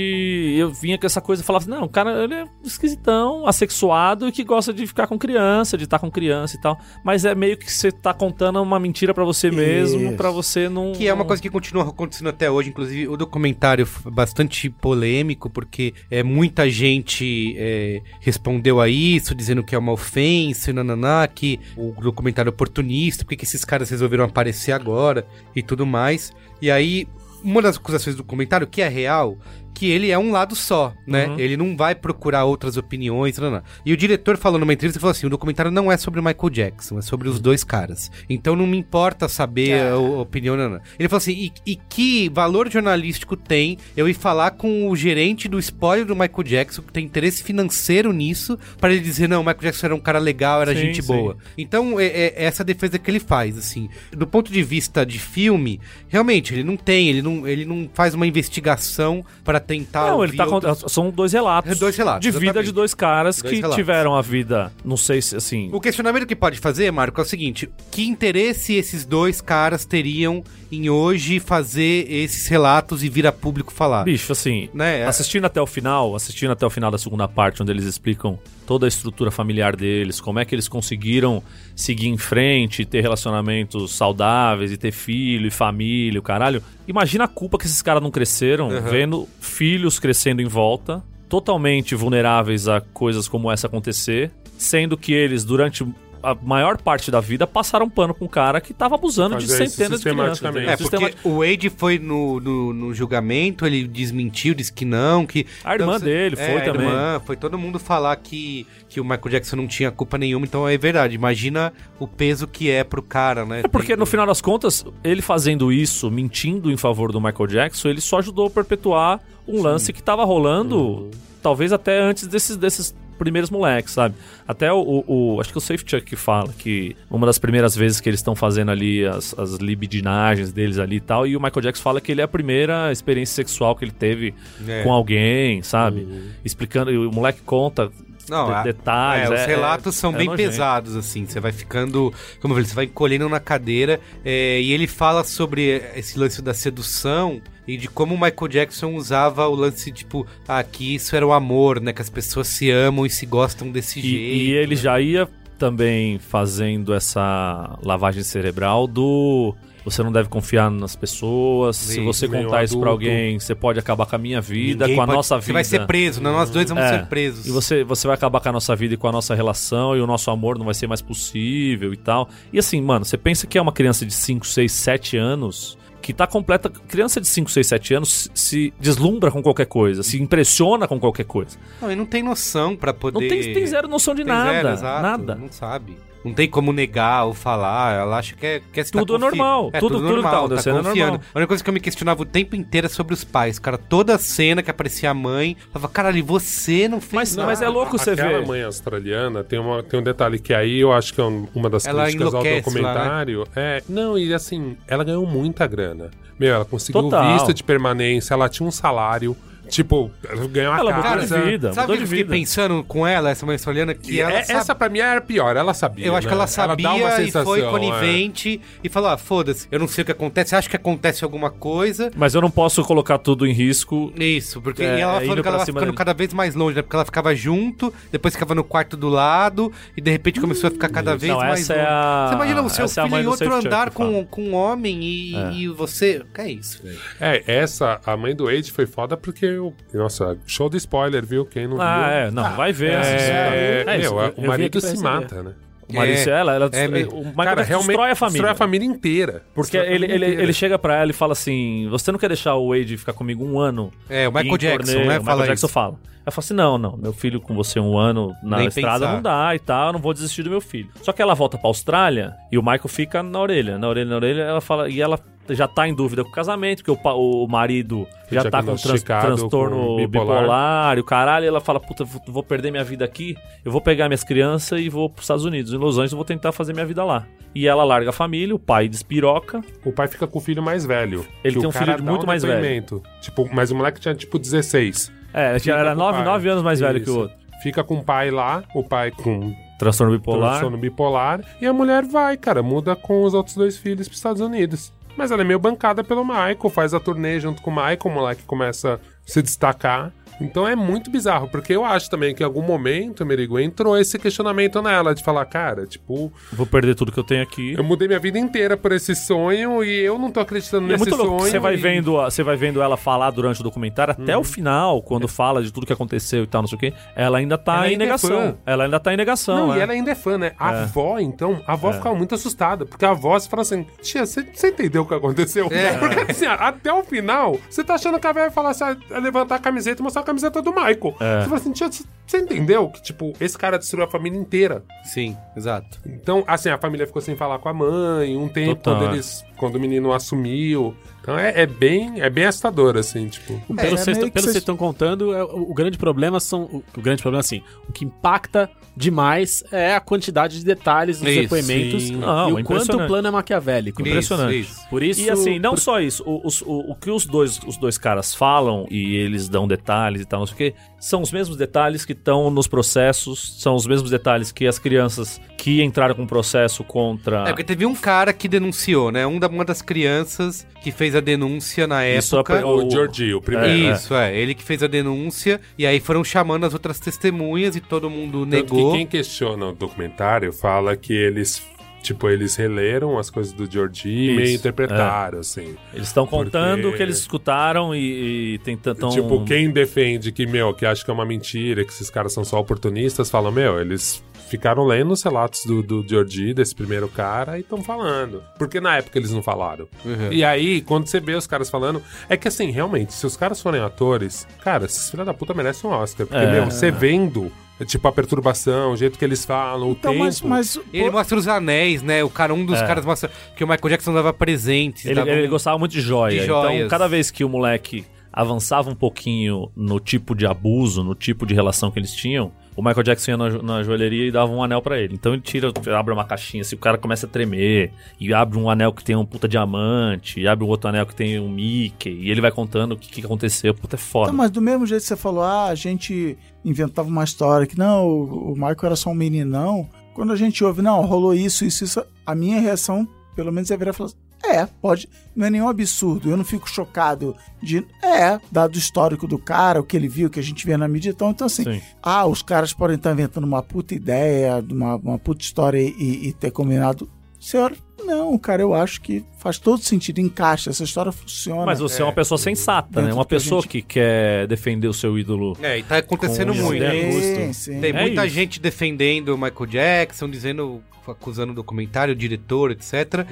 Eu 0.57 0.72
vinha 0.72 0.96
com 0.96 1.04
essa 1.04 1.20
coisa 1.20 1.42
e 1.42 1.44
falava 1.44 1.64
assim: 1.64 1.72
não, 1.72 1.83
o 1.83 1.88
cara 1.88 2.22
ele 2.22 2.35
é 2.35 2.44
esquisitão, 2.62 3.48
assexuado 3.48 4.28
e 4.28 4.33
que 4.33 4.44
gosta 4.44 4.72
de 4.72 4.87
ficar 4.87 5.09
com 5.09 5.18
criança, 5.18 5.76
de 5.76 5.83
estar 5.83 5.98
com 5.98 6.09
criança 6.09 6.57
e 6.57 6.61
tal. 6.61 6.78
Mas 7.04 7.24
é 7.24 7.35
meio 7.35 7.57
que 7.57 7.68
você 7.68 7.90
tá 7.90 8.14
contando 8.14 8.62
uma 8.62 8.78
mentira 8.78 9.12
pra 9.12 9.24
você 9.24 9.50
mesmo, 9.50 10.16
pra 10.16 10.31
você 10.31 10.68
não. 10.68 10.92
Que 10.92 11.09
é 11.09 11.12
uma 11.12 11.24
coisa 11.24 11.42
que 11.42 11.50
continua 11.50 11.83
acontecendo 11.83 12.28
até 12.28 12.48
hoje, 12.48 12.68
inclusive 12.68 13.09
o 13.09 13.16
documentário 13.16 13.85
foi 13.87 14.12
bastante 14.12 14.70
polêmico, 14.70 15.50
porque 15.50 15.94
é, 16.09 16.22
muita 16.22 16.70
gente 16.70 17.57
é, 17.59 18.00
respondeu 18.20 18.81
a 18.81 18.88
isso, 18.88 19.35
dizendo 19.35 19.64
que 19.64 19.74
é 19.74 19.78
uma 19.78 19.90
ofensa, 19.90 20.70
e 20.70 20.72
nananá, 20.72 21.26
que 21.26 21.59
o 21.76 21.92
documentário 22.00 22.50
é 22.50 22.52
oportunista, 22.52 23.24
porque 23.24 23.38
que 23.38 23.44
esses 23.44 23.64
caras 23.64 23.90
resolveram 23.90 24.22
aparecer 24.22 24.70
agora 24.70 25.26
e 25.57 25.61
tudo 25.61 25.85
mais. 25.85 26.33
E 26.62 26.70
aí, 26.70 27.09
uma 27.42 27.62
das 27.62 27.77
acusações 27.77 28.16
do 28.16 28.22
documentário, 28.22 28.66
que 28.66 28.83
é 28.83 28.88
real, 28.88 29.37
que 29.78 29.88
ele 29.88 30.10
é 30.10 30.18
um 30.18 30.32
lado 30.32 30.56
só, 30.56 30.92
né? 31.06 31.28
Uhum. 31.28 31.38
Ele 31.38 31.56
não 31.56 31.76
vai 31.76 31.94
procurar 31.94 32.44
outras 32.44 32.76
opiniões, 32.76 33.38
não, 33.38 33.48
não. 33.48 33.62
E 33.86 33.92
o 33.92 33.96
diretor 33.96 34.36
falou 34.36 34.58
numa 34.58 34.72
entrevista, 34.72 34.98
falou 34.98 35.12
assim, 35.12 35.28
o 35.28 35.30
documentário 35.30 35.70
não 35.70 35.90
é 35.90 35.96
sobre 35.96 36.18
o 36.18 36.22
Michael 36.22 36.50
Jackson, 36.50 36.98
é 36.98 37.02
sobre 37.02 37.28
os 37.28 37.38
dois 37.38 37.62
caras. 37.62 38.10
Então 38.28 38.56
não 38.56 38.66
me 38.66 38.76
importa 38.76 39.28
saber 39.28 39.74
a, 39.74 39.92
a 39.92 39.98
opinião, 39.98 40.56
não, 40.56 40.68
não. 40.68 40.80
Ele 40.98 41.08
falou 41.08 41.18
assim, 41.18 41.32
e, 41.32 41.52
e 41.64 41.76
que 41.76 42.28
valor 42.30 42.68
jornalístico 42.68 43.36
tem 43.36 43.78
eu 43.96 44.08
ir 44.08 44.14
falar 44.14 44.50
com 44.50 44.88
o 44.88 44.96
gerente 44.96 45.46
do 45.46 45.60
spoiler 45.60 46.04
do 46.04 46.16
Michael 46.16 46.42
Jackson, 46.42 46.82
que 46.82 46.92
tem 46.92 47.04
interesse 47.04 47.44
financeiro 47.44 48.12
nisso, 48.12 48.58
para 48.80 48.92
ele 48.92 49.00
dizer, 49.00 49.28
não, 49.28 49.42
o 49.42 49.44
Michael 49.44 49.62
Jackson 49.62 49.86
era 49.86 49.94
um 49.94 50.00
cara 50.00 50.18
legal, 50.18 50.60
era 50.60 50.74
Sim, 50.74 50.80
gente 50.80 51.02
sim. 51.02 51.06
boa. 51.06 51.36
Então, 51.56 52.00
é, 52.00 52.06
é 52.06 52.34
essa 52.36 52.64
defesa 52.64 52.98
que 52.98 53.08
ele 53.08 53.20
faz, 53.20 53.56
assim. 53.56 53.88
Do 54.10 54.26
ponto 54.26 54.50
de 54.50 54.60
vista 54.60 55.06
de 55.06 55.20
filme, 55.20 55.80
realmente, 56.08 56.52
ele 56.52 56.64
não 56.64 56.76
tem, 56.76 57.08
ele 57.08 57.22
não, 57.22 57.46
ele 57.46 57.64
não 57.64 57.88
faz 57.94 58.12
uma 58.12 58.26
investigação 58.26 59.24
para 59.44 59.67
tentar. 59.68 60.11
Não, 60.11 60.24
ele 60.24 60.35
tá 60.37 60.46
contando. 60.46 60.88
São 60.88 61.11
dois 61.11 61.33
relatos. 61.33 61.70
É 61.70 61.74
dois 61.74 61.96
relatos, 61.96 62.22
De 62.22 62.31
vida 62.33 62.44
exatamente. 62.46 62.66
de 62.66 62.72
dois 62.72 62.94
caras 62.94 63.37
Dois 63.40 63.50
que 63.52 63.57
relatos. 63.61 63.76
tiveram 63.76 64.16
a 64.16 64.22
vida. 64.22 64.72
Não 64.85 64.96
sei 64.96 65.20
se 65.22 65.37
assim. 65.37 65.68
O 65.72 65.81
questionamento 65.81 66.26
que 66.26 66.35
pode 66.35 66.59
fazer, 66.59 66.90
Marco, 66.90 67.20
é 67.20 67.24
o 67.24 67.26
seguinte: 67.26 67.68
que 67.90 68.07
interesse 68.09 68.74
esses 68.74 69.04
dois 69.04 69.40
caras 69.40 69.85
teriam 69.85 70.42
em 70.70 70.90
hoje 70.90 71.40
fazer 71.40 72.07
esses 72.11 72.46
relatos 72.48 73.02
e 73.02 73.09
vir 73.09 73.26
a 73.26 73.33
público 73.33 73.72
falar? 73.72 74.04
Bicho, 74.04 74.33
assim, 74.33 74.68
Né? 74.74 75.04
assistindo 75.07 75.44
até 75.46 75.61
o 75.61 75.66
final, 75.66 76.14
assistindo 76.14 76.50
até 76.52 76.66
o 76.66 76.70
final 76.70 76.90
da 76.90 76.98
segunda 76.98 77.26
parte, 77.26 77.62
onde 77.62 77.72
eles 77.72 77.85
explicam 77.85 78.38
toda 78.66 78.87
a 78.87 78.88
estrutura 78.88 79.31
familiar 79.31 79.74
deles, 79.74 80.20
como 80.20 80.38
é 80.38 80.44
que 80.44 80.54
eles 80.54 80.68
conseguiram 80.68 81.42
seguir 81.74 82.09
em 82.09 82.18
frente, 82.18 82.85
ter 82.85 83.00
relacionamentos 83.00 83.92
saudáveis, 83.92 84.70
e 84.70 84.76
ter 84.76 84.92
filho 84.92 85.46
e 85.46 85.50
família, 85.50 86.20
o 86.20 86.22
caralho. 86.22 86.62
Imagina 86.87 87.24
a 87.24 87.28
culpa 87.28 87.57
que 87.59 87.64
esses 87.66 87.81
caras 87.81 88.02
não 88.02 88.11
cresceram, 88.11 88.68
Uhum. 88.68 88.83
vendo 88.83 89.28
filhos 89.40 89.98
crescendo 89.98 90.42
em 90.42 90.46
volta, 90.46 91.02
totalmente 91.28 91.94
vulneráveis 91.94 92.68
a 92.68 92.81
coisas 92.81 93.26
como 93.28 93.50
essa 93.50 93.66
acontecer, 93.66 94.31
sendo 94.59 94.96
que 94.96 95.12
eles, 95.12 95.44
durante 95.44 95.85
a 96.22 96.35
maior 96.35 96.76
parte 96.81 97.11
da 97.11 97.20
vida, 97.20 97.46
passaram 97.46 97.88
pano 97.88 98.12
com 98.14 98.24
um 98.24 98.28
cara 98.28 98.61
que 98.61 98.72
tava 98.74 98.94
abusando 98.94 99.37
de 99.37 99.46
Fazer 99.46 99.64
isso 99.64 99.76
centenas 99.76 100.00
de 100.00 100.11
crianças. 100.11 100.42
É, 100.44 100.48
entendeu? 100.48 100.76
porque 100.78 100.96
Sistema- 100.96 101.11
o 101.24 101.38
Wade 101.40 101.70
foi 101.70 101.98
no, 101.98 102.40
no, 102.40 102.72
no 102.72 102.94
julgamento, 102.94 103.64
ele 103.66 103.87
desmentiu, 103.87 104.54
disse 104.54 104.72
que 104.72 104.85
não, 104.85 105.26
que... 105.26 105.46
A 105.64 105.74
irmã 105.74 105.96
Então, 105.96 106.00
dele 106.07 106.37
é, 106.38 106.46
foi 106.52 106.61
a 106.61 106.64
também. 106.72 106.87
irmã, 106.88 107.20
foi 107.24 107.37
todo 107.37 107.59
mundo 107.59 107.78
falar 107.78 108.16
que, 108.16 108.66
que 108.88 109.00
o 109.00 109.04
Michael 109.04 109.28
Jackson 109.31 109.57
não 109.57 109.66
tinha 109.66 109.90
culpa 109.90 110.18
nenhuma, 110.18 110.44
então 110.46 110.68
é 110.68 110.76
verdade, 110.78 111.14
imagina 111.14 111.72
o 111.98 112.07
peso 112.07 112.46
que 112.46 112.70
é 112.70 112.83
pro 112.85 113.02
cara, 113.02 113.44
né? 113.44 113.61
É 113.64 113.68
porque 113.68 113.88
Tem- 113.88 113.96
no 113.96 114.07
final 114.07 114.26
das 114.26 114.40
contas, 114.40 114.85
ele 115.04 115.22
fazendo 115.22 115.72
isso, 115.72 116.11
mentindo 116.11 116.70
em 116.70 116.76
favor 116.76 117.12
do 117.12 117.20
Michael 117.20 117.46
Jackson, 117.46 117.88
ele 117.88 118.00
só 118.00 118.18
ajudou 118.18 118.46
a 118.46 118.50
perpetuar 118.50 119.20
um 119.46 119.62
lance 119.62 119.92
que 119.92 120.02
tava 120.02 120.24
rolando, 120.24 121.11
talvez 121.42 121.72
até 121.72 122.00
antes 122.00 122.26
desses, 122.26 122.57
desses 122.57 122.94
primeiros 123.18 123.50
moleques, 123.50 123.92
sabe? 123.92 124.14
Até 124.46 124.72
o, 124.72 125.04
o- 125.07 125.40
Acho 125.40 125.52
que 125.52 125.59
o 125.59 125.61
Safe 125.61 125.85
Chuck 125.87 126.02
que 126.02 126.16
fala 126.16 126.52
que 126.57 126.96
uma 127.11 127.26
das 127.26 127.38
primeiras 127.38 127.76
vezes 127.76 128.00
que 128.00 128.09
eles 128.09 128.20
estão 128.20 128.35
fazendo 128.35 128.70
ali 128.70 129.04
as, 129.04 129.38
as 129.38 129.54
libidinagens 129.57 130.52
deles 130.52 130.78
ali 130.78 130.96
e 130.96 131.00
tal, 131.00 131.26
e 131.26 131.37
o 131.37 131.40
Michael 131.40 131.62
Jackson 131.62 131.83
fala 131.83 132.00
que 132.00 132.12
ele 132.12 132.20
é 132.20 132.24
a 132.24 132.28
primeira 132.28 132.90
experiência 132.92 133.35
sexual 133.35 133.74
que 133.76 133.85
ele 133.85 133.92
teve 133.92 134.35
É. 134.66 134.83
com 134.83 134.92
alguém, 134.92 135.62
sabe? 135.62 136.07
Explicando, 136.44 136.90
e 136.90 136.96
o 136.98 137.11
moleque 137.12 137.40
conta 137.44 137.90
Não, 138.28 138.46
de- 138.46 138.52
a- 138.52 138.62
detalhes. 138.62 139.30
é, 139.30 139.34
os 139.34 139.40
é- 139.40 139.46
relatos 139.46 139.96
é- 139.96 140.00
são 140.00 140.10
é 140.14 140.16
bem 140.16 140.26
nojento. 140.26 140.50
pesados, 140.50 140.96
assim. 140.96 141.26
Você 141.26 141.40
vai 141.40 141.52
ficando. 141.52 142.12
Como 142.40 142.52
eu 142.52 142.56
falei, 142.56 142.64
você 142.68 142.74
vai 142.74 142.84
encolhendo 142.86 143.28
na 143.28 143.40
cadeira. 143.40 144.00
é, 144.24 144.60
e 144.60 144.72
ele 144.72 144.86
fala 144.86 145.24
sobre 145.24 145.82
esse 145.96 146.18
lance 146.18 146.40
da 146.42 146.52
sedução 146.54 147.40
e 147.66 147.76
de 147.76 147.88
como 147.88 148.14
o 148.14 148.20
Michael 148.20 148.48
Jackson 148.48 148.94
usava 148.94 149.46
o 149.46 149.54
lance, 149.54 149.90
tipo, 149.92 150.26
ah, 150.46 150.62
que 150.62 150.94
isso 150.94 151.14
era 151.14 151.26
o 151.26 151.32
amor, 151.32 151.80
né? 151.80 151.92
Que 151.92 152.02
as 152.02 152.08
pessoas 152.10 152.48
se 152.48 152.70
amam 152.70 153.04
e 153.06 153.10
se 153.10 153.26
gostam 153.26 153.70
desse 153.70 153.98
E, 153.98 154.02
jeito. 154.02 154.16
e 154.36 154.50
ele 154.52 154.74
né? 154.74 154.80
já 154.80 155.00
ia 155.00 155.28
também 155.58 156.18
fazendo 156.18 156.94
essa 156.94 157.76
lavagem 157.82 158.22
cerebral 158.22 158.86
do 158.86 159.54
você 159.90 160.03
não 160.03 160.12
deve 160.12 160.29
confiar 160.29 160.70
nas 160.70 160.94
pessoas. 160.96 161.77
Se 161.77 162.01
você 162.01 162.27
contar 162.29 162.64
isso 162.64 162.79
pra 162.79 162.90
adulto. 162.90 163.07
alguém, 163.07 163.38
você 163.38 163.55
pode 163.55 163.79
acabar 163.79 164.07
com 164.07 164.16
a 164.16 164.18
minha 164.18 164.40
vida, 164.40 164.85
Ninguém 164.85 164.96
com 164.96 165.03
a 165.03 165.07
pode- 165.07 165.16
nossa 165.16 165.35
vida. 165.37 165.46
Você 165.46 165.53
vai 165.53 165.64
ser 165.64 165.87
preso, 165.87 166.22
né? 166.22 166.31
Nós 166.31 166.51
dois 166.51 166.68
vamos 166.68 166.85
É. 166.85 166.98
ser 167.01 167.07
presos. 167.07 167.46
E 167.46 167.51
você, 167.51 167.85
você 167.85 168.07
vai 168.07 168.14
acabar 168.14 168.40
com 168.40 168.48
a 168.48 168.53
nossa 168.53 168.74
vida 168.77 168.94
e 168.94 168.96
com 168.96 169.09
a 169.09 169.12
nossa 169.12 169.35
relação, 169.35 169.96
e 169.96 170.01
o 170.01 170.07
nosso 170.07 170.31
amor 170.31 170.59
não 170.59 170.64
vai 170.64 170.74
ser 170.74 170.87
mais 170.87 171.01
possível 171.03 171.92
e 171.92 171.96
tal. 171.96 172.29
E 172.53 172.59
assim, 172.59 172.81
mano, 172.81 173.05
você 173.05 173.16
pensa 173.16 173.46
que 173.46 173.59
é 173.59 173.62
uma 173.62 173.72
criança 173.72 174.05
de 174.07 174.12
5, 174.14 174.46
6, 174.46 174.72
7 174.72 175.16
anos 175.16 175.77
que 176.01 176.12
tá 176.12 176.27
completa. 176.27 176.70
Criança 176.70 177.20
de 177.20 177.27
5, 177.27 177.51
6, 177.51 177.66
7 177.66 177.92
anos 177.94 178.31
se- 178.35 178.72
deslumbra 178.81 179.31
com 179.31 179.42
qualquer 179.42 179.66
coisa, 179.66 180.03
se 180.03 180.20
impressiona 180.22 180.87
com 180.88 180.98
qualquer 180.98 181.24
coisa. 181.24 181.59
Não, 181.83 181.90
e 181.92 181.96
não 181.96 182.07
tem 182.07 182.22
noção 182.22 182.74
pra 182.77 182.94
poder. 182.94 183.20
Não 183.20 183.29
tem, 183.29 183.53
tem 183.53 183.66
zero 183.66 183.88
noção 183.88 184.14
de 184.14 184.24
Tem 184.24 184.33
nada. 184.33 184.51
zero, 184.53 184.68
exato, 184.70 185.03
nada. 185.03 185.35
Não 185.35 185.51
sabe. 185.53 185.96
Não 186.24 186.33
tem 186.35 186.48
como 186.48 186.72
negar 186.72 187.24
ou 187.24 187.35
falar. 187.35 187.94
Ela 188.00 188.18
acha 188.18 188.35
que 188.35 188.44
é. 188.46 188.62
Que 188.72 188.81
é 188.81 188.85
tá 188.85 188.90
Tudo 188.98 189.14
confi- 189.14 189.24
normal, 189.37 189.70
É, 189.72 189.78
tudo- 189.78 189.96
tudo, 189.96 190.09
tudo 190.09 190.16
tá 190.16 190.22
normal, 190.22 190.44
acontecendo 190.46 190.78
é 190.78 190.83
confiando. 190.83 191.11
normal. 191.12 191.26
A 191.35 191.38
única 191.38 191.48
coisa 191.48 191.64
que 191.64 191.70
eu 191.70 191.74
me 191.74 191.81
questionava 191.81 192.22
o 192.22 192.24
tempo 192.24 192.57
inteiro 192.57 192.87
é 192.87 192.90
sobre 192.90 193.14
os 193.14 193.24
pais, 193.24 193.59
cara. 193.59 193.78
Toda 193.78 194.18
cena 194.18 194.62
que 194.62 194.70
aparecia 194.70 195.11
a 195.11 195.14
mãe, 195.14 195.57
eu 195.59 195.72
falava, 195.72 195.88
caralho, 195.92 196.24
você 196.24 196.88
não 196.88 197.00
fez 197.00 197.12
Mas, 197.12 197.37
nada. 197.37 197.46
mas 197.48 197.62
é 197.62 197.68
louco 197.68 197.96
você 197.98 198.11
Aquela 198.11 198.40
ver. 198.40 198.46
mãe 198.46 198.62
australiana 198.62 199.42
tem, 199.44 199.59
uma, 199.59 199.83
tem 199.83 200.00
um 200.00 200.02
detalhe 200.02 200.38
que 200.38 200.52
aí 200.54 200.78
eu 200.81 200.92
acho 200.92 201.12
que 201.14 201.20
é 201.20 201.24
um- 201.24 201.46
uma 201.54 201.70
das 201.70 201.87
Ela 201.87 202.04
críticas 202.04 202.35
ao 202.35 202.40
enlouquece 202.42 202.81
lá, 202.81 202.83
né? 202.83 202.90
documentário. 202.98 203.44
É, 203.57 203.83
não, 203.88 204.18
e 204.18 204.33
assim, 204.35 204.76
ela 204.87 205.04
ganhou 205.04 205.26
muita 205.26 205.66
grana. 205.66 206.11
Meu, 206.38 206.54
ela 206.54 206.64
conseguiu 206.64 207.02
Total. 207.02 207.33
visto 207.35 207.52
de 207.52 207.64
permanência, 207.64 208.33
ela 208.35 208.48
tinha 208.48 208.66
um 208.66 208.70
salário. 208.70 209.37
Tipo, 209.68 210.11
ela 210.28 210.46
ganhou 210.48 210.72
uma 210.72 210.81
Ela 210.81 210.90
mudou 210.96 211.11
casa. 211.11 211.38
de 211.38 211.44
vida, 211.50 211.72
Sabe 211.72 211.78
o 211.78 211.83
mudou 211.83 211.96
que 211.96 212.02
eu 212.02 212.07
fiquei 212.09 212.24
vida. 212.24 212.35
pensando 212.35 212.85
com 212.85 213.07
ela, 213.07 213.31
essa 213.31 213.44
mãe 213.46 213.54
australiana? 213.54 213.94
Que 213.94 214.12
E 214.14 214.20
ela 214.20 214.33
é- 214.33 214.42
sabe- 214.42 214.59
essa 214.61 214.74
pra 214.74 214.88
mim 214.88 214.98
era 214.98 215.20
pior, 215.20 215.57
ela 215.57 215.74
sabia. 215.74 216.07
Eu 216.07 216.16
acho 216.16 216.26
que 216.26 216.33
né? 216.35 216.38
ela 216.38 216.46
sabia 216.46 216.83
dá 216.88 216.94
uma 216.94 217.09
e 217.09 217.16
sensação, 217.26 217.44
foi 217.44 217.61
é. 217.62 217.70
conivente 217.70 218.61
e 218.83 218.88
falou: 218.88 219.11
ah, 219.11 219.16
foda-se, 219.18 219.68
eu 219.70 219.78
não 219.78 219.88
sei 219.88 220.02
o 220.02 220.04
que 220.04 220.12
acontece, 220.12 220.54
acha 220.54 220.68
que 220.68 220.76
acontece 220.76 221.24
alguma 221.24 221.50
coisa. 221.50 222.11
Mas 222.16 222.35
eu 222.35 222.40
não 222.40 222.50
posso 222.50 222.83
colocar 222.85 223.18
tudo 223.18 223.46
em 223.46 223.52
risco. 223.52 224.12
Isso, 224.18 224.61
porque 224.61 224.83
É, 224.83 224.98
e 224.98 225.00
ela 225.00 225.16
indo 225.18 225.26
falando 225.26 225.42
que 225.42 225.48
ela 225.48 225.57
vai 225.59 225.66
cima 225.66 225.78
ficando 225.81 225.90
dele. 225.92 225.96
cada 225.98 226.14
vez 226.14 226.33
mais 226.33 226.54
longe, 226.54 226.76
né? 226.76 226.83
Porque 226.83 226.96
ela 226.96 227.04
ficava 227.04 227.35
junto, 227.35 227.92
depois 228.11 228.35
ficava 228.35 228.54
no 228.54 228.64
quarto 228.64 228.96
do 228.96 229.09
lado, 229.09 229.72
e 229.96 230.00
de 230.00 230.11
repente 230.11 230.40
começou 230.40 230.68
a 230.68 230.70
ficar 230.70 230.88
cada 230.88 231.16
vez 231.16 231.33
Não, 231.33 231.38
mais 231.40 231.61
essa 231.61 231.74
longe. 231.74 231.85
é 231.87 231.88
a- 231.88 232.26
Você 232.28 232.35
imagina 232.35 232.62
o 232.62 232.68
seu 232.70 232.85
essa 232.85 233.00
é 233.00 233.02
a 233.02 233.04
filho 233.07 233.14
mãe 233.16 233.24
em 233.24 233.26
outro 233.26 233.54
andar 233.54 233.90
que 233.90 233.96
com, 233.96 234.24
com 234.24 234.42
um 234.42 234.54
homem 234.54 235.02
e, 235.02 235.35
É. 235.37 235.52
e 235.52 235.68
você. 235.68 236.22
Que 236.35 236.40
é 236.40 236.50
isso, 236.52 236.83
velho? 236.83 236.98
É, 237.20 237.42
essa, 237.46 238.00
a 238.04 238.16
mãe 238.16 238.35
do 238.35 238.44
Wade 238.46 238.72
foi 238.72 238.87
foda 238.87 239.16
porque. 239.16 239.57
Eu, 239.58 239.74
nossa, 239.94 240.36
show 240.46 240.68
de 240.70 240.76
spoiler, 240.78 241.24
viu? 241.24 241.44
Quem 241.44 241.66
não 241.66 241.80
Ah, 241.80 241.98
viu. 241.98 242.06
é, 242.16 242.30
não, 242.30 242.56
vai 242.56 242.72
ver. 242.72 242.92
É, 242.92 242.94
é, 242.94 243.84
É 243.86 243.98
isso, 243.98 244.14
meu, 244.14 244.24
eu- 244.24 244.34
o 244.36 244.46
marido 244.46 244.80
se 244.80 244.96
mata, 245.02 245.42
né? 245.42 245.52
O 245.90 245.94
Maurício, 245.94 246.30
ela, 246.30 246.54
ela 246.54 246.66
é 246.66 246.68
o. 246.68 246.70
Michael 246.72 247.34
Cara, 247.34 247.54
Jackson 247.56 247.64
realmente 247.68 247.86
destrói 247.88 248.10
a 248.10 248.14
família. 248.14 248.32
Destrói 248.42 248.50
a 248.50 248.54
família 248.54 248.86
inteira. 248.86 249.42
Porque 249.54 249.74
ele, 249.78 249.86
família 249.86 250.14
ele, 250.14 250.24
inteira. 250.26 250.42
ele 250.42 250.52
chega 250.52 250.78
pra 250.78 250.96
ela 250.96 251.10
e 251.10 251.14
fala 251.14 251.32
assim: 251.32 251.88
Você 251.90 252.12
não 252.12 252.18
quer 252.18 252.28
deixar 252.28 252.56
o 252.56 252.68
Wade 252.68 252.98
ficar 252.98 253.14
comigo 253.14 253.42
um 253.42 253.58
ano? 253.58 253.90
É, 254.06 254.28
o 254.28 254.32
Michael 254.32 254.58
Jackson, 254.58 254.92
torneio?" 254.92 255.08
né? 255.08 255.18
O 255.18 255.22
Fala 255.22 255.36
Michael 255.36 255.48
Jackson 255.52 255.66
isso. 255.66 255.72
fala. 255.72 255.94
Ela 256.26 256.30
fala 256.30 256.44
assim: 256.44 256.52
Não, 256.54 256.76
não, 256.76 256.94
meu 256.98 257.14
filho 257.14 257.40
com 257.40 257.54
você 257.54 257.80
um 257.80 257.96
ano 257.96 258.34
na 258.42 258.58
Nem 258.58 258.68
estrada 258.68 258.98
pensar. 259.06 259.14
não 259.14 259.22
dá 259.22 259.54
e 259.54 259.58
tal, 259.58 259.86
eu 259.86 259.92
não 259.94 260.00
vou 260.00 260.12
desistir 260.12 260.42
do 260.42 260.50
meu 260.50 260.60
filho. 260.60 260.90
Só 261.00 261.10
que 261.10 261.22
ela 261.22 261.34
volta 261.34 261.56
pra 261.56 261.68
Austrália 261.70 262.34
e 262.52 262.58
o 262.58 262.62
Michael 262.62 262.88
fica 262.88 263.22
na 263.22 263.40
orelha, 263.40 263.78
na 263.78 263.88
orelha, 263.88 264.10
na 264.10 264.16
orelha. 264.16 264.42
Ela 264.42 264.60
fala, 264.60 264.90
e 264.90 265.00
ela 265.00 265.18
já 265.54 265.66
tá 265.68 265.88
em 265.88 265.94
dúvida 265.94 266.22
com 266.24 266.30
o 266.30 266.32
casamento, 266.32 266.82
porque 266.84 267.08
o, 267.08 267.44
o 267.44 267.48
marido 267.48 268.06
já 268.30 268.44
tá 268.50 268.62
com 268.62 268.74
trans- 268.76 269.02
transtorno 269.02 269.76
com 269.76 269.96
bipolar. 269.96 270.40
bipolar. 270.42 270.96
e 270.98 271.00
o 271.00 271.04
caralho. 271.04 271.44
E 271.44 271.48
ela 271.48 271.61
fala: 271.61 271.80
Puta, 271.80 272.04
vou- 272.04 272.42
perder 272.42 272.70
minha 272.70 272.84
vida 272.84 273.04
aqui, 273.04 273.37
eu 273.64 273.70
vou 273.72 273.80
pegar 273.80 274.08
minhas 274.08 274.24
crianças 274.24 274.80
e 274.80 274.88
vou 274.88 275.08
pros 275.11 275.24
Estados 275.24 275.44
Unidos. 275.44 275.72
Em 275.72 275.76
Los 275.76 275.94
Angeles, 275.96 276.12
eu 276.12 276.16
vou 276.16 276.24
tentar 276.24 276.52
fazer 276.52 276.72
minha 276.72 276.87
vida 276.87 277.04
lá. 277.04 277.26
E 277.54 277.66
ela 277.66 277.84
larga 277.84 278.11
a 278.11 278.12
família, 278.12 278.54
o 278.54 278.58
pai 278.58 278.88
despiroca. 278.88 279.61
O 279.84 279.92
pai 279.92 280.06
fica 280.08 280.26
com 280.26 280.38
o 280.38 280.42
filho 280.42 280.62
mais 280.62 280.84
velho. 280.84 281.26
Ele 281.42 281.54
que 281.54 281.61
tem 281.61 281.68
um 281.68 281.72
filho 281.72 282.02
muito 282.04 282.26
mais 282.26 282.42
velho. 282.42 283.02
Tipo, 283.20 283.48
mas 283.52 283.70
o 283.70 283.74
moleque 283.74 284.00
tinha 284.00 284.14
tipo 284.14 284.38
16. 284.38 285.11
É, 285.32 285.58
Fica 285.58 285.74
era 285.76 285.90
com 285.90 285.96
o 285.96 286.04
9 286.04 286.12
pai. 286.18 286.24
nove 286.24 286.48
anos 286.48 286.62
mais 286.62 286.80
velho 286.80 287.00
que 287.02 287.08
o 287.11 287.12
Isso. 287.12 287.20
outro. 287.20 287.37
Fica 287.62 287.82
com 287.82 287.96
o 287.96 288.04
pai 288.04 288.30
lá, 288.30 288.62
o 288.74 288.84
pai 288.84 289.11
com 289.11 289.52
Transtorno 289.78 290.12
bipolar. 290.16 290.50
transtorno 290.50 290.78
bipolar. 290.78 291.40
E 291.61 291.66
a 291.66 291.72
mulher 291.72 292.04
vai, 292.04 292.37
cara, 292.37 292.62
muda 292.62 292.94
com 292.96 293.22
os 293.24 293.34
outros 293.34 293.56
dois 293.56 293.76
filhos 293.76 294.06
pros 294.08 294.18
Estados 294.18 294.40
Unidos. 294.40 294.92
Mas 295.18 295.33
ela 295.33 295.42
é 295.42 295.44
meio 295.44 295.59
bancada 295.59 296.04
pelo 296.04 296.24
Michael, 296.24 296.70
faz 296.70 296.94
a 296.94 297.00
turnê 297.00 297.40
junto 297.40 297.61
com 297.61 297.72
o 297.72 297.74
Michael, 297.74 297.98
o 298.04 298.09
moleque 298.09 298.44
começa 298.44 298.94
a 298.94 298.98
se 299.26 299.42
destacar. 299.42 300.12
Então 300.40 300.66
é 300.66 300.74
muito 300.77 301.11
bizarro, 301.11 301.48
porque 301.48 301.72
eu 301.72 301.85
acho 301.85 302.09
também 302.11 302.35
que 302.35 302.42
em 302.42 302.46
algum 302.46 302.62
momento, 302.62 303.24
Merigo, 303.27 303.59
entrou 303.59 303.96
esse 303.98 304.18
questionamento 304.18 304.81
nela, 304.83 305.14
de 305.14 305.22
falar, 305.22 305.44
cara, 305.46 305.87
tipo, 305.87 306.33
Vou 306.53 306.66
perder 306.66 306.94
tudo 306.94 307.11
que 307.12 307.18
eu 307.18 307.24
tenho 307.24 307.42
aqui. 307.42 307.74
eu 307.77 307.83
mudei 307.85 308.07
minha 308.09 308.20
vida 308.20 308.38
inteira 308.38 308.77
por 308.77 308.92
esse 308.92 309.14
sonho 309.14 309.83
e 309.83 309.98
eu 310.01 310.18
não 310.18 310.31
tô 310.31 310.40
acreditando 310.40 310.87
E 310.87 310.90
é 310.90 310.92
nesse 310.92 311.09
muito 311.11 311.16
louco. 311.22 311.40
sonho. 311.40 311.51
Você 311.51 311.59
vai, 311.59 311.74
e- 311.74 311.77
vendo, 311.77 312.12
você 312.12 312.42
vai 312.42 312.57
vendo 312.57 312.81
ela 312.83 312.96
falar 312.96 313.31
durante 313.31 313.61
o 313.61 313.64
documentário 313.64 314.12
até 314.12 314.35
Uhum. 314.37 314.42
o 314.42 314.44
final, 314.44 315.03
quando 315.03 315.27
fala 315.29 315.62
de 315.62 315.72
tudo 315.72 315.87
que 315.87 315.92
aconteceu 315.92 316.44
e 316.44 316.46
tal, 316.46 316.62
não 316.62 316.68
sei 316.68 316.77
o 316.77 316.81
quê. 316.81 316.92
Ela 317.16 317.38
ainda 317.38 317.59
tá 317.59 317.77
Ela 317.77 317.87
em 317.88 317.90
ainda 317.92 318.05
é 318.05 318.07
negação. 318.07 318.31
fã. 318.31 318.57
ela 318.66 318.85
ainda 318.85 319.01
tá 319.01 319.12
em 319.12 319.16
negação. 319.16 319.66
Não, 319.68 319.74
é. 319.74 319.79
e 319.79 319.81
ela 319.81 319.92
ainda 319.92 320.11
é 320.11 320.14
fã, 320.14 320.38
né? 320.38 320.53
A 320.59 320.72
É. 320.72 320.83
avó, 320.83 321.18
então, 321.18 321.61
a 321.66 321.72
avó 321.72 321.92
ficava 321.92 322.14
muito 322.14 322.35
assustada, 322.35 322.87
porque 322.87 323.05
a 323.05 323.11
avó 323.11 323.38
fala 323.40 323.62
assim: 323.62 323.87
Tia, 324.03 324.24
você 324.27 324.42
você 324.53 324.68
entendeu 324.68 325.03
o 325.03 325.07
que 325.07 325.14
aconteceu? 325.14 325.68
É. 325.70 325.96
Porque 325.98 326.31
assim, 326.33 326.46
até 326.46 326.92
o 326.92 327.03
final, 327.03 327.59
você 327.68 327.83
tá 327.85 327.94
achando 327.94 328.18
que 328.18 328.27
a 328.27 328.33
velha 328.33 328.46
vai 328.46 328.55
falar 328.55 328.70
assim, 328.70 328.85
ah, 328.85 329.18
levantar 329.18 329.57
a 329.57 329.59
camiseta 329.59 330.01
e 330.01 330.03
mostrar 330.05 330.22
camiseta 330.28 330.60
do 330.60 330.70
Michael. 330.70 331.16
É. 331.20 331.40
Você 331.40 331.44
fala 331.44 331.56
assim, 331.56 331.72
tia, 331.72 331.88
você 332.26 332.38
entendeu 332.38 332.90
que, 332.90 333.02
tipo, 333.02 333.32
esse 333.40 333.56
cara 333.56 333.78
destruiu 333.78 334.04
a 334.04 334.10
família 334.10 334.38
inteira? 334.38 334.84
Sim, 335.02 335.36
exato. 335.56 335.98
Então, 336.06 336.44
assim, 336.46 336.68
a 336.68 336.78
família 336.78 337.06
ficou 337.06 337.22
sem 337.22 337.34
falar 337.34 337.58
com 337.58 337.68
a 337.68 337.74
mãe, 337.74 338.36
um 338.36 338.48
tempo 338.48 338.76
Total, 338.76 339.00
quando 339.00 339.12
eles. 339.14 339.44
Quando 339.58 339.76
o 339.76 339.80
menino 339.80 340.12
assumiu. 340.12 340.94
Então 341.20 341.38
é, 341.38 341.62
é 341.62 341.66
bem. 341.66 342.20
É 342.22 342.30
bem 342.30 342.44
assustador, 342.44 342.96
assim, 342.96 343.28
tipo. 343.28 343.52
É, 343.54 343.82
Pelo 343.82 343.98
é 343.98 344.04
pelo 344.04 344.30
que 344.30 344.40
vocês- 344.40 344.56
estão 344.56 344.76
contando, 344.76 345.34
é, 345.34 345.42
o, 345.44 345.70
o 345.70 345.74
grande 345.74 345.98
problema 345.98 346.40
são. 346.40 346.62
O, 346.62 346.84
o 346.96 347.00
grande 347.02 347.20
problema, 347.22 347.40
assim, 347.40 347.62
o 347.88 347.92
que 347.92 348.04
impacta 348.04 348.70
demais 348.96 349.62
é 349.70 349.94
a 349.94 350.00
quantidade 350.00 350.58
de 350.58 350.64
detalhes 350.64 351.20
dos 351.20 351.28
Isso, 351.28 351.42
depoimentos. 351.42 352.10
Não, 352.10 352.50
e 352.50 352.52
o 352.54 352.58
é 352.58 352.62
quanto 352.64 352.96
o 352.96 353.06
plano 353.06 353.28
é 353.28 353.30
maquiavélico. 353.30 354.00
Isso, 354.02 354.08
Impressionante. 354.10 354.60
isso. 354.60 354.88
Por 354.88 355.02
isso. 355.02 355.20
E 355.20 355.30
assim, 355.30 355.58
não 355.58 355.70
por- 355.72 355.80
só 355.80 356.00
isso, 356.00 356.22
o, 356.26 356.46
os- 356.46 356.62
o, 356.62 356.90
o 356.90 356.94
que 356.96 357.10
os 357.10 357.24
dois, 357.26 357.60
os 357.66 357.76
dois 357.76 357.96
caras 357.98 358.34
falam 358.34 358.86
e 358.90 359.14
eles 359.16 359.48
dão 359.48 359.68
detalhes 359.68 360.22
e 360.22 360.24
tal, 360.24 360.40
não 360.40 360.46
sei 360.46 360.54
o 360.54 360.56
quê, 360.58 360.74
são 360.98 361.22
os 361.22 361.30
mesmos 361.30 361.56
detalhes 361.56 362.04
que 362.04 362.12
estão 362.12 362.50
nos 362.50 362.66
processos, 362.66 363.54
são 363.60 363.74
os 363.76 363.86
mesmos 363.86 364.10
detalhes 364.10 364.50
que 364.50 364.66
as 364.66 364.78
crianças 364.80 365.40
que 365.56 365.82
entraram 365.82 366.14
com 366.14 366.26
processo 366.26 366.82
contra. 366.82 367.42
É 367.42 367.46
porque 367.48 367.64
teve 367.64 367.84
um 367.86 367.94
cara 367.94 368.32
que 368.32 368.48
denunciou, 368.48 369.12
né? 369.12 369.26
Um 369.26 369.38
da, 369.38 369.47
uma 369.54 369.64
das 369.64 369.82
crianças 369.82 370.66
que 370.82 370.90
fez 370.92 371.14
a 371.14 371.20
denúncia 371.20 371.87
na 371.87 372.06
Isso 372.08 372.37
época. 372.37 372.58
é 372.61 372.64
O 372.64 372.87
O- 372.87 372.90
Georgie, 372.90 373.34
o 373.34 373.40
primeiro. 373.40 373.94
Isso, 373.94 374.14
é. 374.14 374.37
Ele 374.37 374.54
que 374.54 374.62
fez 374.62 374.82
a 374.82 374.87
denúncia. 374.87 375.61
E 375.76 375.87
aí 375.87 376.00
foram 376.00 376.22
chamando 376.24 376.64
as 376.64 376.72
outras 376.72 376.98
testemunhas 377.00 377.76
e 377.76 377.80
todo 377.80 378.08
mundo 378.11 378.40
Tanto 378.46 378.74
negou. 378.74 378.92
que 378.92 378.98
quem 378.98 379.06
questiona 379.06 379.66
o 379.66 379.72
documentário 379.72 380.52
fala 380.52 380.96
que 380.96 381.12
eles. 381.12 381.62
Tipo, 382.00 382.28
eles 382.30 382.54
releram 382.54 383.18
as 383.18 383.28
coisas 383.28 383.52
do 383.52 383.68
Georgie 383.70 384.08
e 384.30 384.37
meio 384.37 384.42
Isso, 384.42 384.56
interpretaram, 384.58 385.40
assim. 385.40 385.74
Eles 385.92 386.06
estão 386.06 386.24
contando 386.28 386.82
Porque- 386.82 386.94
o 386.94 386.96
que 386.96 387.02
eles 387.02 387.18
escutaram 387.18 387.92
e, 387.92 388.54
e 388.54 388.58
tentando. 388.58 389.08
Tipo, 389.11 389.44
quem 389.44 389.68
defende 389.68 390.30
que, 390.30 390.46
meu, 390.46 390.72
que 390.72 390.87
acha 390.87 391.04
que 391.04 391.11
é 391.11 391.12
uma 391.12 391.26
mentira, 391.26 391.84
que 391.84 391.90
esses 391.90 392.08
caras 392.08 392.32
são 392.32 392.44
só 392.44 392.61
oportunistas, 392.61 393.28
falam, 393.28 393.50
meu, 393.50 393.80
eles 393.80 394.22
ficaram 394.48 394.84
lendo 394.84 395.12
os 395.12 395.22
relatos 395.22 395.64
do, 395.64 395.82
do 395.82 396.04
Georgie, 396.08 396.54
desse 396.54 396.74
primeiro 396.74 397.08
cara, 397.08 397.58
e 397.58 397.61
estão 397.61 397.82
falando. 397.82 398.42
Porque 398.58 398.80
na 398.80 398.96
época 398.96 399.18
eles 399.18 399.30
não 399.30 399.42
falaram. 399.42 399.87
Uhum. 400.04 400.32
E 400.32 400.44
aí, 400.44 400.80
quando 400.80 401.06
você 401.06 401.20
vê 401.20 401.34
os 401.34 401.46
caras 401.46 401.68
falando, 401.70 402.02
é 402.28 402.37
que 402.37 402.48
assim, 402.48 402.70
realmente, 402.70 403.12
se 403.12 403.26
os 403.26 403.37
caras 403.37 403.61
forem 403.61 403.80
atores, 403.80 404.46
cara, 404.62 404.84
esses 404.87 405.11
filha 405.11 405.24
da 405.24 405.34
puta 405.34 405.52
merecem 405.54 405.88
um 405.88 405.92
Oscar. 405.92 406.26
Porque, 406.26 406.42
É. 406.42 406.50
meu, 406.50 406.64
você 406.66 406.90
vendo, 406.90 407.50
tipo, 407.87 408.06
a 408.08 408.12
perturbação, 408.12 408.92
o 408.92 408.96
jeito 408.96 409.18
que 409.18 409.24
eles 409.24 409.44
falam, 409.44 409.88
o 409.88 409.92
Então, 409.92 410.12
tempo. 410.12 410.24
mas, 410.24 410.40
mas 410.42 410.80
Ele 410.92 411.11
mostra 411.11 411.38
os 411.38 411.46
anéis, 411.48 412.02
né? 412.02 412.22
O 412.24 412.30
cara, 412.30 412.52
um 412.54 412.64
dos 412.64 412.80
É. 412.80 412.87
caras 412.87 413.04
mostra 413.04 413.30
que 413.56 413.62
o 413.62 413.68
Michael 413.68 413.90
Jackson 413.90 414.12
dava 414.14 414.32
presentes. 414.32 415.04
Ele, 415.04 415.14
dava 415.14 415.30
ele 415.30 415.46
um- 415.46 415.50
gostava 415.50 415.78
muito 415.78 415.92
de 415.92 416.00
joia. 416.00 416.40
De 416.40 416.46
joias. 416.46 416.74
Então, 416.76 416.88
cada 416.88 417.06
vez 417.08 417.30
que 417.30 417.44
o 417.44 417.48
moleque 417.48 418.04
avançava 418.32 418.88
um 418.90 418.94
pouquinho 418.94 419.70
no 419.76 419.98
tipo 419.98 420.34
de 420.34 420.46
abuso, 420.46 421.02
no 421.02 421.14
tipo 421.14 421.44
de 421.46 421.54
relação 421.54 421.90
que 421.90 421.98
eles 421.98 422.12
tinham, 422.12 422.52
o 422.78 422.82
Michael 422.82 423.02
Jackson 423.02 423.32
ia 423.32 423.36
na, 423.36 423.60
na 423.60 423.82
joalheria 423.82 424.28
e 424.28 424.30
dava 424.30 424.52
um 424.52 424.62
anel 424.62 424.80
pra 424.80 425.00
ele. 425.00 425.12
Então 425.12 425.32
ele 425.32 425.42
tira, 425.42 425.72
abre 425.98 426.14
uma 426.14 426.24
caixinha, 426.24 426.60
assim, 426.60 426.76
o 426.76 426.78
cara 426.78 426.96
começa 426.96 427.26
a 427.26 427.28
tremer, 427.28 427.90
e 428.20 428.32
abre 428.32 428.56
um 428.56 428.70
anel 428.70 428.92
que 428.92 429.02
tem 429.02 429.16
um 429.16 429.26
puta 429.26 429.48
diamante, 429.48 430.38
e 430.38 430.46
abre 430.46 430.64
um 430.64 430.68
outro 430.68 430.88
anel 430.88 431.04
que 431.04 431.12
tem 431.12 431.40
um 431.40 431.48
Mickey, 431.48 432.08
e 432.08 432.30
ele 432.30 432.40
vai 432.40 432.52
contando 432.52 432.92
o 432.92 432.96
que, 432.96 433.10
que 433.10 433.26
aconteceu. 433.26 433.74
Puta, 433.74 433.96
é 433.96 433.98
foda. 433.98 434.30
Tá, 434.30 434.32
mas 434.32 434.52
do 434.52 434.62
mesmo 434.62 434.86
jeito 434.86 435.02
que 435.02 435.08
você 435.08 435.16
falou, 435.16 435.42
ah, 435.42 435.66
a 435.66 435.74
gente 435.74 436.38
inventava 436.64 437.08
uma 437.08 437.24
história 437.24 437.66
que 437.66 437.76
não, 437.76 438.06
o, 438.06 438.52
o 438.52 438.54
Michael 438.54 438.76
era 438.84 438.96
só 438.96 439.10
um 439.10 439.14
meninão. 439.14 439.88
Quando 440.14 440.32
a 440.32 440.36
gente 440.36 440.62
ouve, 440.62 440.80
não, 440.80 441.04
rolou 441.04 441.34
isso, 441.34 441.64
isso, 441.64 441.82
isso, 441.82 442.04
a 442.24 442.32
minha 442.32 442.60
reação, 442.60 443.08
pelo 443.34 443.52
menos, 443.52 443.72
é 443.72 443.76
virar 443.76 443.90
e 443.90 443.94
falar 443.94 444.10
assim, 444.10 444.27
é, 444.44 444.66
pode, 444.66 445.09
não 445.35 445.46
é 445.46 445.51
nenhum 445.51 445.68
absurdo, 445.68 446.31
eu 446.31 446.37
não 446.37 446.44
fico 446.44 446.68
chocado 446.68 447.37
de, 447.62 447.85
é, 448.03 448.38
dado 448.51 448.74
o 448.74 448.79
histórico 448.79 449.27
do 449.27 449.38
cara, 449.38 449.81
o 449.81 449.85
que 449.85 449.96
ele 449.96 450.09
viu, 450.09 450.29
o 450.29 450.31
que 450.31 450.40
a 450.40 450.42
gente 450.42 450.64
vê 450.64 450.77
na 450.77 450.88
mídia, 450.88 451.11
então, 451.11 451.31
então 451.31 451.46
assim, 451.46 451.64
Sim. 451.64 451.83
ah, 452.03 452.27
os 452.27 452.42
caras 452.42 452.72
podem 452.72 452.96
estar 452.96 453.12
inventando 453.12 453.44
uma 453.44 453.62
puta 453.62 453.94
ideia, 453.94 454.64
uma, 454.70 454.96
uma 454.96 455.18
puta 455.18 455.42
história 455.42 455.79
e, 455.79 456.29
e 456.29 456.33
ter 456.33 456.51
combinado. 456.51 457.11
Senhor, 457.40 457.77
não, 458.05 458.37
cara, 458.38 458.62
eu 458.62 458.74
acho 458.74 459.01
que 459.01 459.24
faz 459.38 459.59
todo 459.59 459.83
sentido, 459.83 460.20
encaixa, 460.20 460.70
essa 460.70 460.85
história 460.85 461.12
funciona. 461.12 461.64
Mas 461.64 461.79
você 461.81 462.03
é, 462.03 462.05
uma 462.05 462.12
pessoa 462.12 462.37
sensata, 462.38 463.01
né? 463.01 463.12
Uma 463.12 463.24
que 463.24 463.31
pessoa 463.31 463.62
gente- 463.62 463.70
que 463.70 463.83
quer 463.83 464.46
defender 464.46 464.88
o 464.88 464.92
seu 464.92 465.18
ídolo. 465.18 465.57
É, 465.62 465.79
e 465.79 465.83
tá 465.83 465.98
acontecendo 465.98 466.55
muito. 466.55 466.83
sim, 466.85 467.53
sim. 467.53 467.81
Tem 467.81 467.90
É 467.90 468.01
muita 468.03 468.27
isso. 468.27 468.35
gente 468.35 468.61
defendendo 468.61 469.29
o 469.35 469.38
Michael 469.38 469.66
Jackson, 469.66 470.29
dizendo, 470.29 470.83
acusando 471.07 471.53
o 471.53 471.55
documentário, 471.55 472.12
o 472.12 472.16
diretor, 472.16 472.70
etc. 472.70 473.24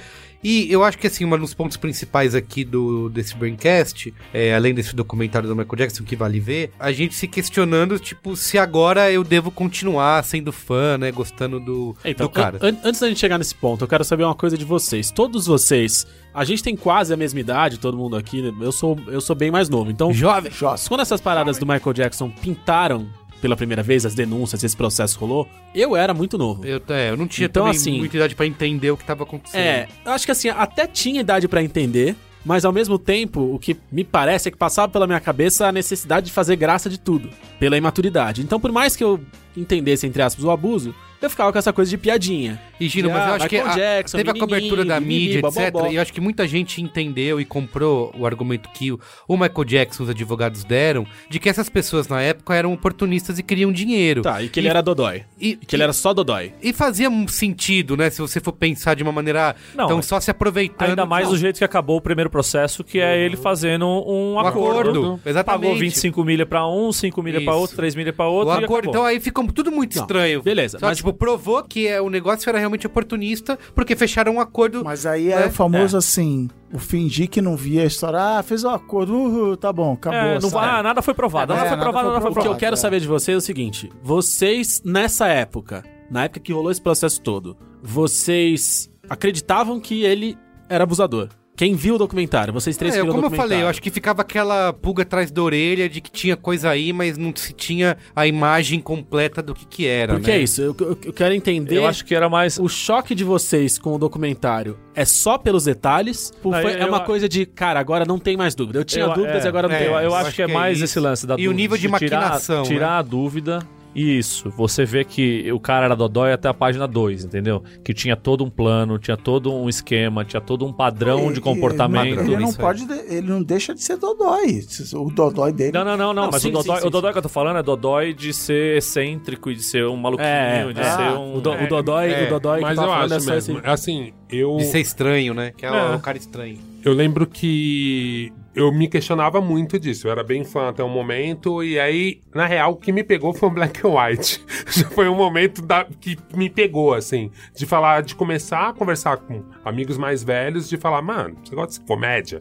E 0.45 0.71
eu 0.71 0.85
acho 0.85 0.97
que 0.99 1.07
assim, 1.09 1.25
um 1.25 1.39
dos 1.39 1.53
pontos 1.55 1.77
principais 1.77 2.35
aqui 2.35 2.63
do 2.65 3.09
desse 3.09 3.35
Braincast, 3.37 4.15
é, 4.33 4.55
além 4.55 4.73
desse 4.75 4.95
documentário 4.95 5.49
do 5.49 5.57
Michael 5.57 5.77
Jackson 5.77 6.05
que 6.05 6.15
vale 6.15 6.39
ver, 6.39 6.71
a 6.79 6.93
gente 6.93 7.15
se 7.15 7.27
questionando, 7.27 7.99
tipo, 7.99 8.37
se 8.37 8.57
agora 8.57 9.11
eu 9.11 9.25
devo 9.25 9.51
continuar 9.51 10.23
sendo 10.25 10.53
fã, 10.53 10.97
né, 10.99 11.11
gostando 11.11 11.59
do, 11.59 11.97
Então, 12.05 12.27
do 12.27 12.31
cara. 12.31 12.59
an- 12.63 12.77
antes 12.85 13.01
da 13.01 13.09
gente 13.09 13.19
chegar 13.19 13.39
nesse 13.39 13.55
ponto, 13.57 13.83
eu 13.83 13.89
quero 13.89 14.05
saber 14.05 14.25
uma 14.25 14.35
coisa 14.37 14.57
de 14.57 14.65
vocês. 14.65 15.11
Todos 15.11 15.47
vocês, 15.47 15.96
a 16.35 16.45
gente 16.45 16.63
tem 16.63 16.77
quase 16.77 17.15
a 17.15 17.17
mesma 17.17 17.41
idade, 17.41 17.79
todo 17.79 17.97
mundo 17.97 18.17
aqui. 18.17 18.43
né? 18.43 18.53
Eu 18.61 18.73
sou, 18.73 18.99
eu 19.07 19.21
sou 19.21 19.35
bem 19.37 19.51
mais 19.51 19.69
novo. 19.69 19.91
Então, 19.91 20.13
Jovem. 20.13 20.51
quando 20.89 21.01
essas 21.01 21.21
paradas 21.21 21.59
do 21.59 21.67
Michael 21.67 21.93
Jackson 21.95 22.31
pintaram 22.31 23.09
pela 23.41 23.57
primeira 23.57 23.83
vez, 23.83 24.05
as 24.05 24.15
denúncias, 24.15 24.65
esse 24.65 24.77
processo 24.77 25.19
rolou, 25.19 25.49
eu 25.75 25.95
era 25.95 26.13
muito 26.13 26.37
novo. 26.39 26.65
Eu, 26.67 26.81
é, 26.89 27.11
eu 27.11 27.17
não 27.17 27.27
tinha 27.27 27.47
Então, 27.47 27.67
assim, 27.67 27.99
muita 27.99 28.17
idade 28.17 28.35
pra 28.35 28.47
entender 28.47 28.91
o 28.91 28.97
que 28.97 29.05
tava 29.05 29.25
acontecendo. 29.25 29.61
É, 29.61 29.89
eu 30.05 30.13
acho 30.13 30.25
que 30.25 30.33
assim, 30.33 30.49
até 30.49 30.87
tinha 30.87 31.21
idade 31.21 31.47
pra 31.47 31.63
entender, 31.63 32.17
mas 32.45 32.65
ao 32.65 32.73
mesmo 32.73 32.99
tempo, 32.99 33.41
o 33.55 33.59
que 33.59 33.77
me 33.91 34.05
parece 34.05 34.49
é 34.49 34.51
que 34.53 34.57
passava 34.57 34.89
pela 34.91 35.07
minha 35.07 35.21
cabeça 35.21 35.67
a 35.67 35.73
necessidade 35.73 36.27
de 36.27 36.33
fazer 36.33 36.57
graça 36.57 36.89
de 36.89 36.99
tudo, 36.99 37.29
pela 37.59 37.77
imaturidade. 37.77 38.43
Então, 38.43 38.59
por 38.59 38.73
mais 38.73 38.97
que 38.97 39.05
eu 39.05 39.21
entendesse, 39.57 40.07
entre 40.07 40.23
aspas, 40.23 40.45
o 40.45 40.51
abuso, 40.51 40.95
eu 41.21 41.31
ficava 41.31 41.51
com 41.51 41.59
essa 41.59 41.73
coisa 41.73 41.91
de 41.91 41.97
piadinha. 41.97 42.61
E 42.79 42.89
Gino, 42.89 43.09
De, 43.09 43.15
mas 43.15 43.27
eu 43.27 43.33
ah, 43.33 43.37
acho 43.37 43.49
que 43.49 43.57
Michael 43.57 43.73
a- 43.73 43.77
Jackson, 43.77 44.19
teve 44.19 44.31
a 44.31 44.35
cobertura 44.35 44.85
da 44.85 45.01
mimimi, 45.01 45.21
mídia, 45.37 45.39
etc. 45.41 45.75
E 45.91 45.95
eu 45.97 46.03
acho 46.03 46.13
que 46.13 46.21
muita 46.21 46.47
gente 46.47 46.83
entendeu 46.83 47.41
e 47.41 47.45
comprou 47.45 48.15
o 48.19 48.27
argumento 48.27 48.69
que 48.75 48.93
o, 48.93 49.01
o 49.27 49.35
Michael 49.37 49.65
Jackson, 49.65 50.03
os 50.05 50.11
advogados 50.11 50.63
deram, 50.63 51.07
de 51.31 51.41
que 51.41 51.49
essas 51.49 51.71
pessoas 51.71 52.07
na 52.07 52.21
época 52.21 52.55
eram 52.55 52.73
oportunistas 52.75 53.39
e 53.39 53.43
queriam 53.43 53.73
dinheiro. 53.73 54.21
Tá, 54.23 54.43
e 54.43 54.49
que 54.51 54.61
ele 54.61 54.69
era 54.69 54.83
dodói. 54.83 55.25
E, 55.41 55.53
E 55.53 55.57
que 55.57 55.75
ele 55.75 55.83
era 55.85 55.93
só 55.95 56.13
dodói. 56.13 56.53
e 56.63 56.73
fazia 56.75 57.09
um 57.09 57.27
sentido, 57.27 57.97
né? 57.97 58.11
Se 58.11 58.21
você 58.21 58.39
for 58.39 58.53
pensar 58.53 58.95
de 58.95 59.03
uma 59.03 59.11
maneira. 59.13 59.57
Não, 59.75 59.87
então, 59.87 60.03
só 60.03 60.21
se 60.21 60.31
aproveitando. 60.31 60.91
Ainda 60.91 61.07
mais 61.07 61.25
Não, 61.25 61.33
do 61.33 61.39
jeito 61.39 61.57
que 61.57 61.65
acabou 61.65 61.97
o 61.97 62.01
primeiro 62.01 62.29
processo, 62.29 62.85
que 62.85 63.01
é 63.01 63.19
ele 63.19 63.37
fazendo 63.39 63.87
um, 63.87 64.35
um 64.35 64.39
acordo. 64.39 64.91
acordo. 64.91 65.21
Exatamente. 65.25 65.63
Pagou 65.63 65.77
25 65.79 66.23
milha 66.25 66.45
pra 66.45 66.67
um, 66.69 66.93
5 66.93 67.23
milha 67.23 67.41
pra 67.41 67.53
Isso. 67.53 67.61
outro, 67.61 67.77
3 67.77 67.95
milha 67.95 68.13
pra 68.13 68.29
O 68.29 68.33
outro 68.33 68.53
e 68.61 68.65
acordo, 68.65 68.75
acabou. 68.91 68.91
então 68.91 69.05
aí 69.05 69.19
fica 69.19 69.41
tudo 69.53 69.71
muito 69.73 69.97
Não, 69.97 70.03
estranho. 70.03 70.43
beleza, 70.43 70.79
Só, 70.79 70.87
mas- 70.87 70.97
tipo, 70.99 71.13
provou 71.13 71.63
que 71.63 71.87
é, 71.87 72.01
o 72.01 72.09
negócio 72.11 72.49
era 72.49 72.59
realmente 72.59 72.87
oportunista, 72.87 73.59
porque 73.75 73.95
fecharam 73.97 74.35
um 74.35 74.41
acordo. 74.41 74.85
Mas 74.85 75.07
aí 75.07 75.31
é 75.33 75.41
né? 75.41 75.47
o 75.47 75.51
famoso 75.51 75.97
assim, 75.97 76.49
o 76.73 76.79
fingir 76.79 77.29
que 77.29 77.41
não 77.41 77.57
via 77.57 77.83
a 77.83 77.87
história. 77.87 78.19
Ah, 78.19 78.43
fez 78.43 78.65
um 78.65 78.71
acordo, 78.71 79.15
uhul, 79.15 79.57
tá 79.57 79.73
bom, 79.73 79.95
acabou. 79.95 80.19
É, 80.19 80.39
não 80.41 80.59
ah, 80.59 80.83
nada 80.83 81.03
foi 81.03 81.15
provado, 81.15 81.53
É, 81.53 81.57
nada 81.57 81.69
foi 81.69 81.77
nada 81.77 81.83
provado, 81.83 82.05
foi 82.07 82.13
nada 82.15 82.23
foi 82.23 82.31
O 82.31 82.35
que 82.35 82.39
eu 82.39 82.43
provado. 82.43 82.61
quero 82.61 82.75
é. 82.75 82.77
saber 82.77 83.01
de 83.01 83.07
vocês 83.09 83.35
é 83.35 83.39
o 83.39 83.41
seguinte: 83.41 83.91
vocês, 84.03 84.83
nessa 84.85 85.27
época, 85.29 85.83
na 86.11 86.25
época 86.25 86.41
que 86.41 86.53
rolou 86.53 86.71
esse 86.71 86.81
processo 86.83 87.21
todo, 87.21 87.57
vocês 87.83 88.91
acreditavam 89.09 89.81
que 89.81 90.03
ele 90.05 90.37
era 90.69 90.85
abusador? 90.85 91.29
Quem 91.57 91.75
viu 91.75 91.95
o 91.95 91.99
documentário? 91.99 92.53
Vocês 92.53 92.77
três 92.77 92.95
É, 92.95 92.99
viram 92.99 93.09
o 93.09 93.11
como 93.13 93.19
eu 93.19 93.23
documentário. 93.31 93.51
falei, 93.51 93.65
eu 93.65 93.69
acho 93.71 93.81
que 93.81 93.91
ficava 93.91 94.21
aquela 94.21 94.75
pulga 94.75 95.05
atrás 95.05 95.31
da 95.31 95.43
orelha 95.43 95.89
de 95.89 96.03
que 96.03 96.11
tinha 96.11 96.37
coisa 96.37 96.69
aí, 96.69 96.93
mas 96.93 97.17
não 97.17 97.33
se 97.35 97.53
tinha 97.55 97.97
a 98.15 98.27
imagem 98.27 98.79
completa 98.79 99.43
do 99.43 99.55
que 99.55 99.65
que 99.67 99.87
era, 99.87 100.13
Porque 100.15 100.31
né? 100.31 100.37
é 100.37 100.43
isso, 100.43 100.61
eu, 100.61 100.77
eu- 100.79 100.99
eu 101.07 101.13
quero 101.15 101.33
entender. 101.35 101.79
Eu 101.79 101.87
acho 101.87 102.05
que 102.05 102.15
era 102.15 102.29
mais. 102.29 102.59
O 102.59 102.69
choque 102.69 103.15
de 103.15 103.25
vocês 103.25 103.79
com 103.79 103.95
o 103.95 103.99
documentário 103.99 104.77
é 104.95 105.05
só 105.07 105.39
pelos 105.39 105.65
detalhes? 105.65 106.31
Não, 106.45 106.53
foi- 106.53 106.75
eu- 106.75 106.79
é 106.79 106.85
uma 106.87 106.99
eu- 106.99 107.05
coisa 107.05 107.27
de, 107.27 107.47
cara, 107.47 107.81
agora 107.81 108.05
não 108.05 108.19
tem 108.19 108.37
mais 108.37 108.55
dúvida. 108.55 108.79
Eu 108.81 108.85
tinha 108.85 109.07
eu- 109.07 109.15
dúvidas 109.15 109.43
é, 109.43 109.47
e 109.47 109.49
agora 109.49 109.67
não 109.67 109.75
é, 109.75 109.87
Eu, 109.87 109.93
mais. 109.93 110.05
eu 110.05 110.11
eu 110.11 110.15
acho 110.15 110.27
acho 110.27 110.37
que 110.37 110.43
é 110.43 110.47
que 110.47 110.51
é 110.51 110.55
mais 110.55 110.77
isso. 110.77 110.85
esse 110.85 111.01
lance 111.01 111.27
da 111.27 111.37
E 111.39 111.49
o 111.49 111.53
nível 111.53 111.77
de 111.79 111.83
tirar- 111.89 112.21
maquinação, 112.21 112.63
Tirar, 112.65 112.93
né? 112.93 112.99
a 112.99 113.03
dúvida. 113.03 113.59
Isso, 113.99 114.51
você 114.51 114.85
vê 114.85 115.05
que 115.05 115.51
o 115.51 115.59
cara 115.59 115.87
era 115.87 115.97
dodói 115.97 116.33
até 116.33 116.49
a 116.49 116.55
página 116.55 116.87
2, 116.87 117.25
entendeu? 117.25 117.63
Que 117.83 117.95
tinha 117.95 118.15
todo 118.15 118.45
um 118.45 118.51
plano, 118.51 118.99
tinha 118.99 119.17
todo 119.17 119.51
um 119.53 119.69
esquema, 119.71 120.23
tinha 120.25 120.41
todo 120.41 120.67
um 120.67 120.73
padrão 120.73 121.31
E- 121.31 121.35
de 121.35 121.41
comportamento. 121.41 122.21
Ele 122.21 122.37
não 122.37 122.53
pode, 122.53 122.85
de- 122.87 122.93
ele 123.15 123.27
não 123.27 123.43
deixa 123.43 123.75
de 123.75 123.83
ser 123.83 123.97
dodói. 123.97 124.61
O 124.95 125.11
dodói 125.11 125.53
dele. 125.53 125.73
Não, 125.73 125.85
não, 125.85 125.97
não, 125.97 126.13
não, 126.13 126.25
Não, 126.25 126.31
mas 126.31 126.43
sim, 126.43 126.49
o, 126.49 126.53
dodói, 126.53 126.77
sim, 126.77 126.83
sim, 126.83 126.87
o 126.89 126.91
dodói 126.91 127.13
que 127.13 127.19
eu 127.19 127.23
tô 127.23 127.29
falando 127.31 127.59
é 127.59 127.63
dodói 127.63 128.13
de 128.13 128.35
ser 128.35 128.77
excêntrico 128.77 129.51
e 129.51 129.55
de 129.55 129.63
ser 129.63 129.87
um 129.87 129.97
maluquinho, 129.97 130.29
É, 130.29 130.73
de 130.73 130.81
é. 130.81 130.85
ser 130.85 131.03
um... 131.19 131.37
o, 131.37 131.41
do, 131.41 131.53
o 131.53 131.67
Dodói, 131.67 132.13
é, 132.13 132.27
o 132.27 132.29
Dodói 132.31 132.61
Mas 132.61 132.71
que 132.71 132.77
tá 132.77 132.83
eu 132.83 132.89
falando 132.89 133.13
acho 133.13 133.31
é 133.31 133.35
mesmo. 133.35 133.59
esse- 133.59 133.67
Assim, 133.67 134.13
eu, 134.31 134.57
De 134.59 134.65
ser 134.67 134.81
estranho, 134.81 135.33
né? 135.33 135.53
Que 135.57 135.65
é, 135.65 135.69
É. 135.71 135.95
o 135.95 136.01
cara 136.01 136.19
estranho. 136.19 136.59
Eu 136.87 136.95
lembro 136.95 137.27
que 137.27 138.33
eu 138.55 138.73
me 138.73 138.89
questionava 138.89 139.41
muito 139.41 139.79
disso. 139.79 140.07
Eu 140.07 140.13
era 140.13 140.23
bem 140.25 140.45
fã 140.45 140.69
até 140.69 140.83
um 140.83 140.89
momento, 140.89 141.63
e 141.63 141.79
aí, 141.79 142.21
na 142.35 142.47
real, 142.47 142.73
o 142.73 142.77
que 142.77 142.91
me 142.93 143.03
pegou 143.05 143.35
foi 143.35 143.49
um 143.49 143.53
Black 143.55 143.87
and 143.87 143.91
White. 143.91 144.45
Já 144.71 144.89
foi 144.91 145.09
um 145.09 145.15
momento 145.15 145.61
da- 145.63 145.87
que 146.01 146.17
me 146.35 146.49
pegou, 146.49 146.95
assim, 146.95 147.31
de 147.55 147.67
falar, 147.67 148.03
de 148.03 148.15
começar 148.15 148.69
a 148.69 148.73
conversar 148.73 149.17
com 149.19 149.43
amigos 149.65 149.99
mais 149.99 150.23
velhos, 150.23 150.69
de 150.69 150.77
falar, 150.77 151.03
mano, 151.03 151.37
você 151.45 151.55
gosta 151.55 151.81
de 151.81 151.87
comédia? 151.87 152.41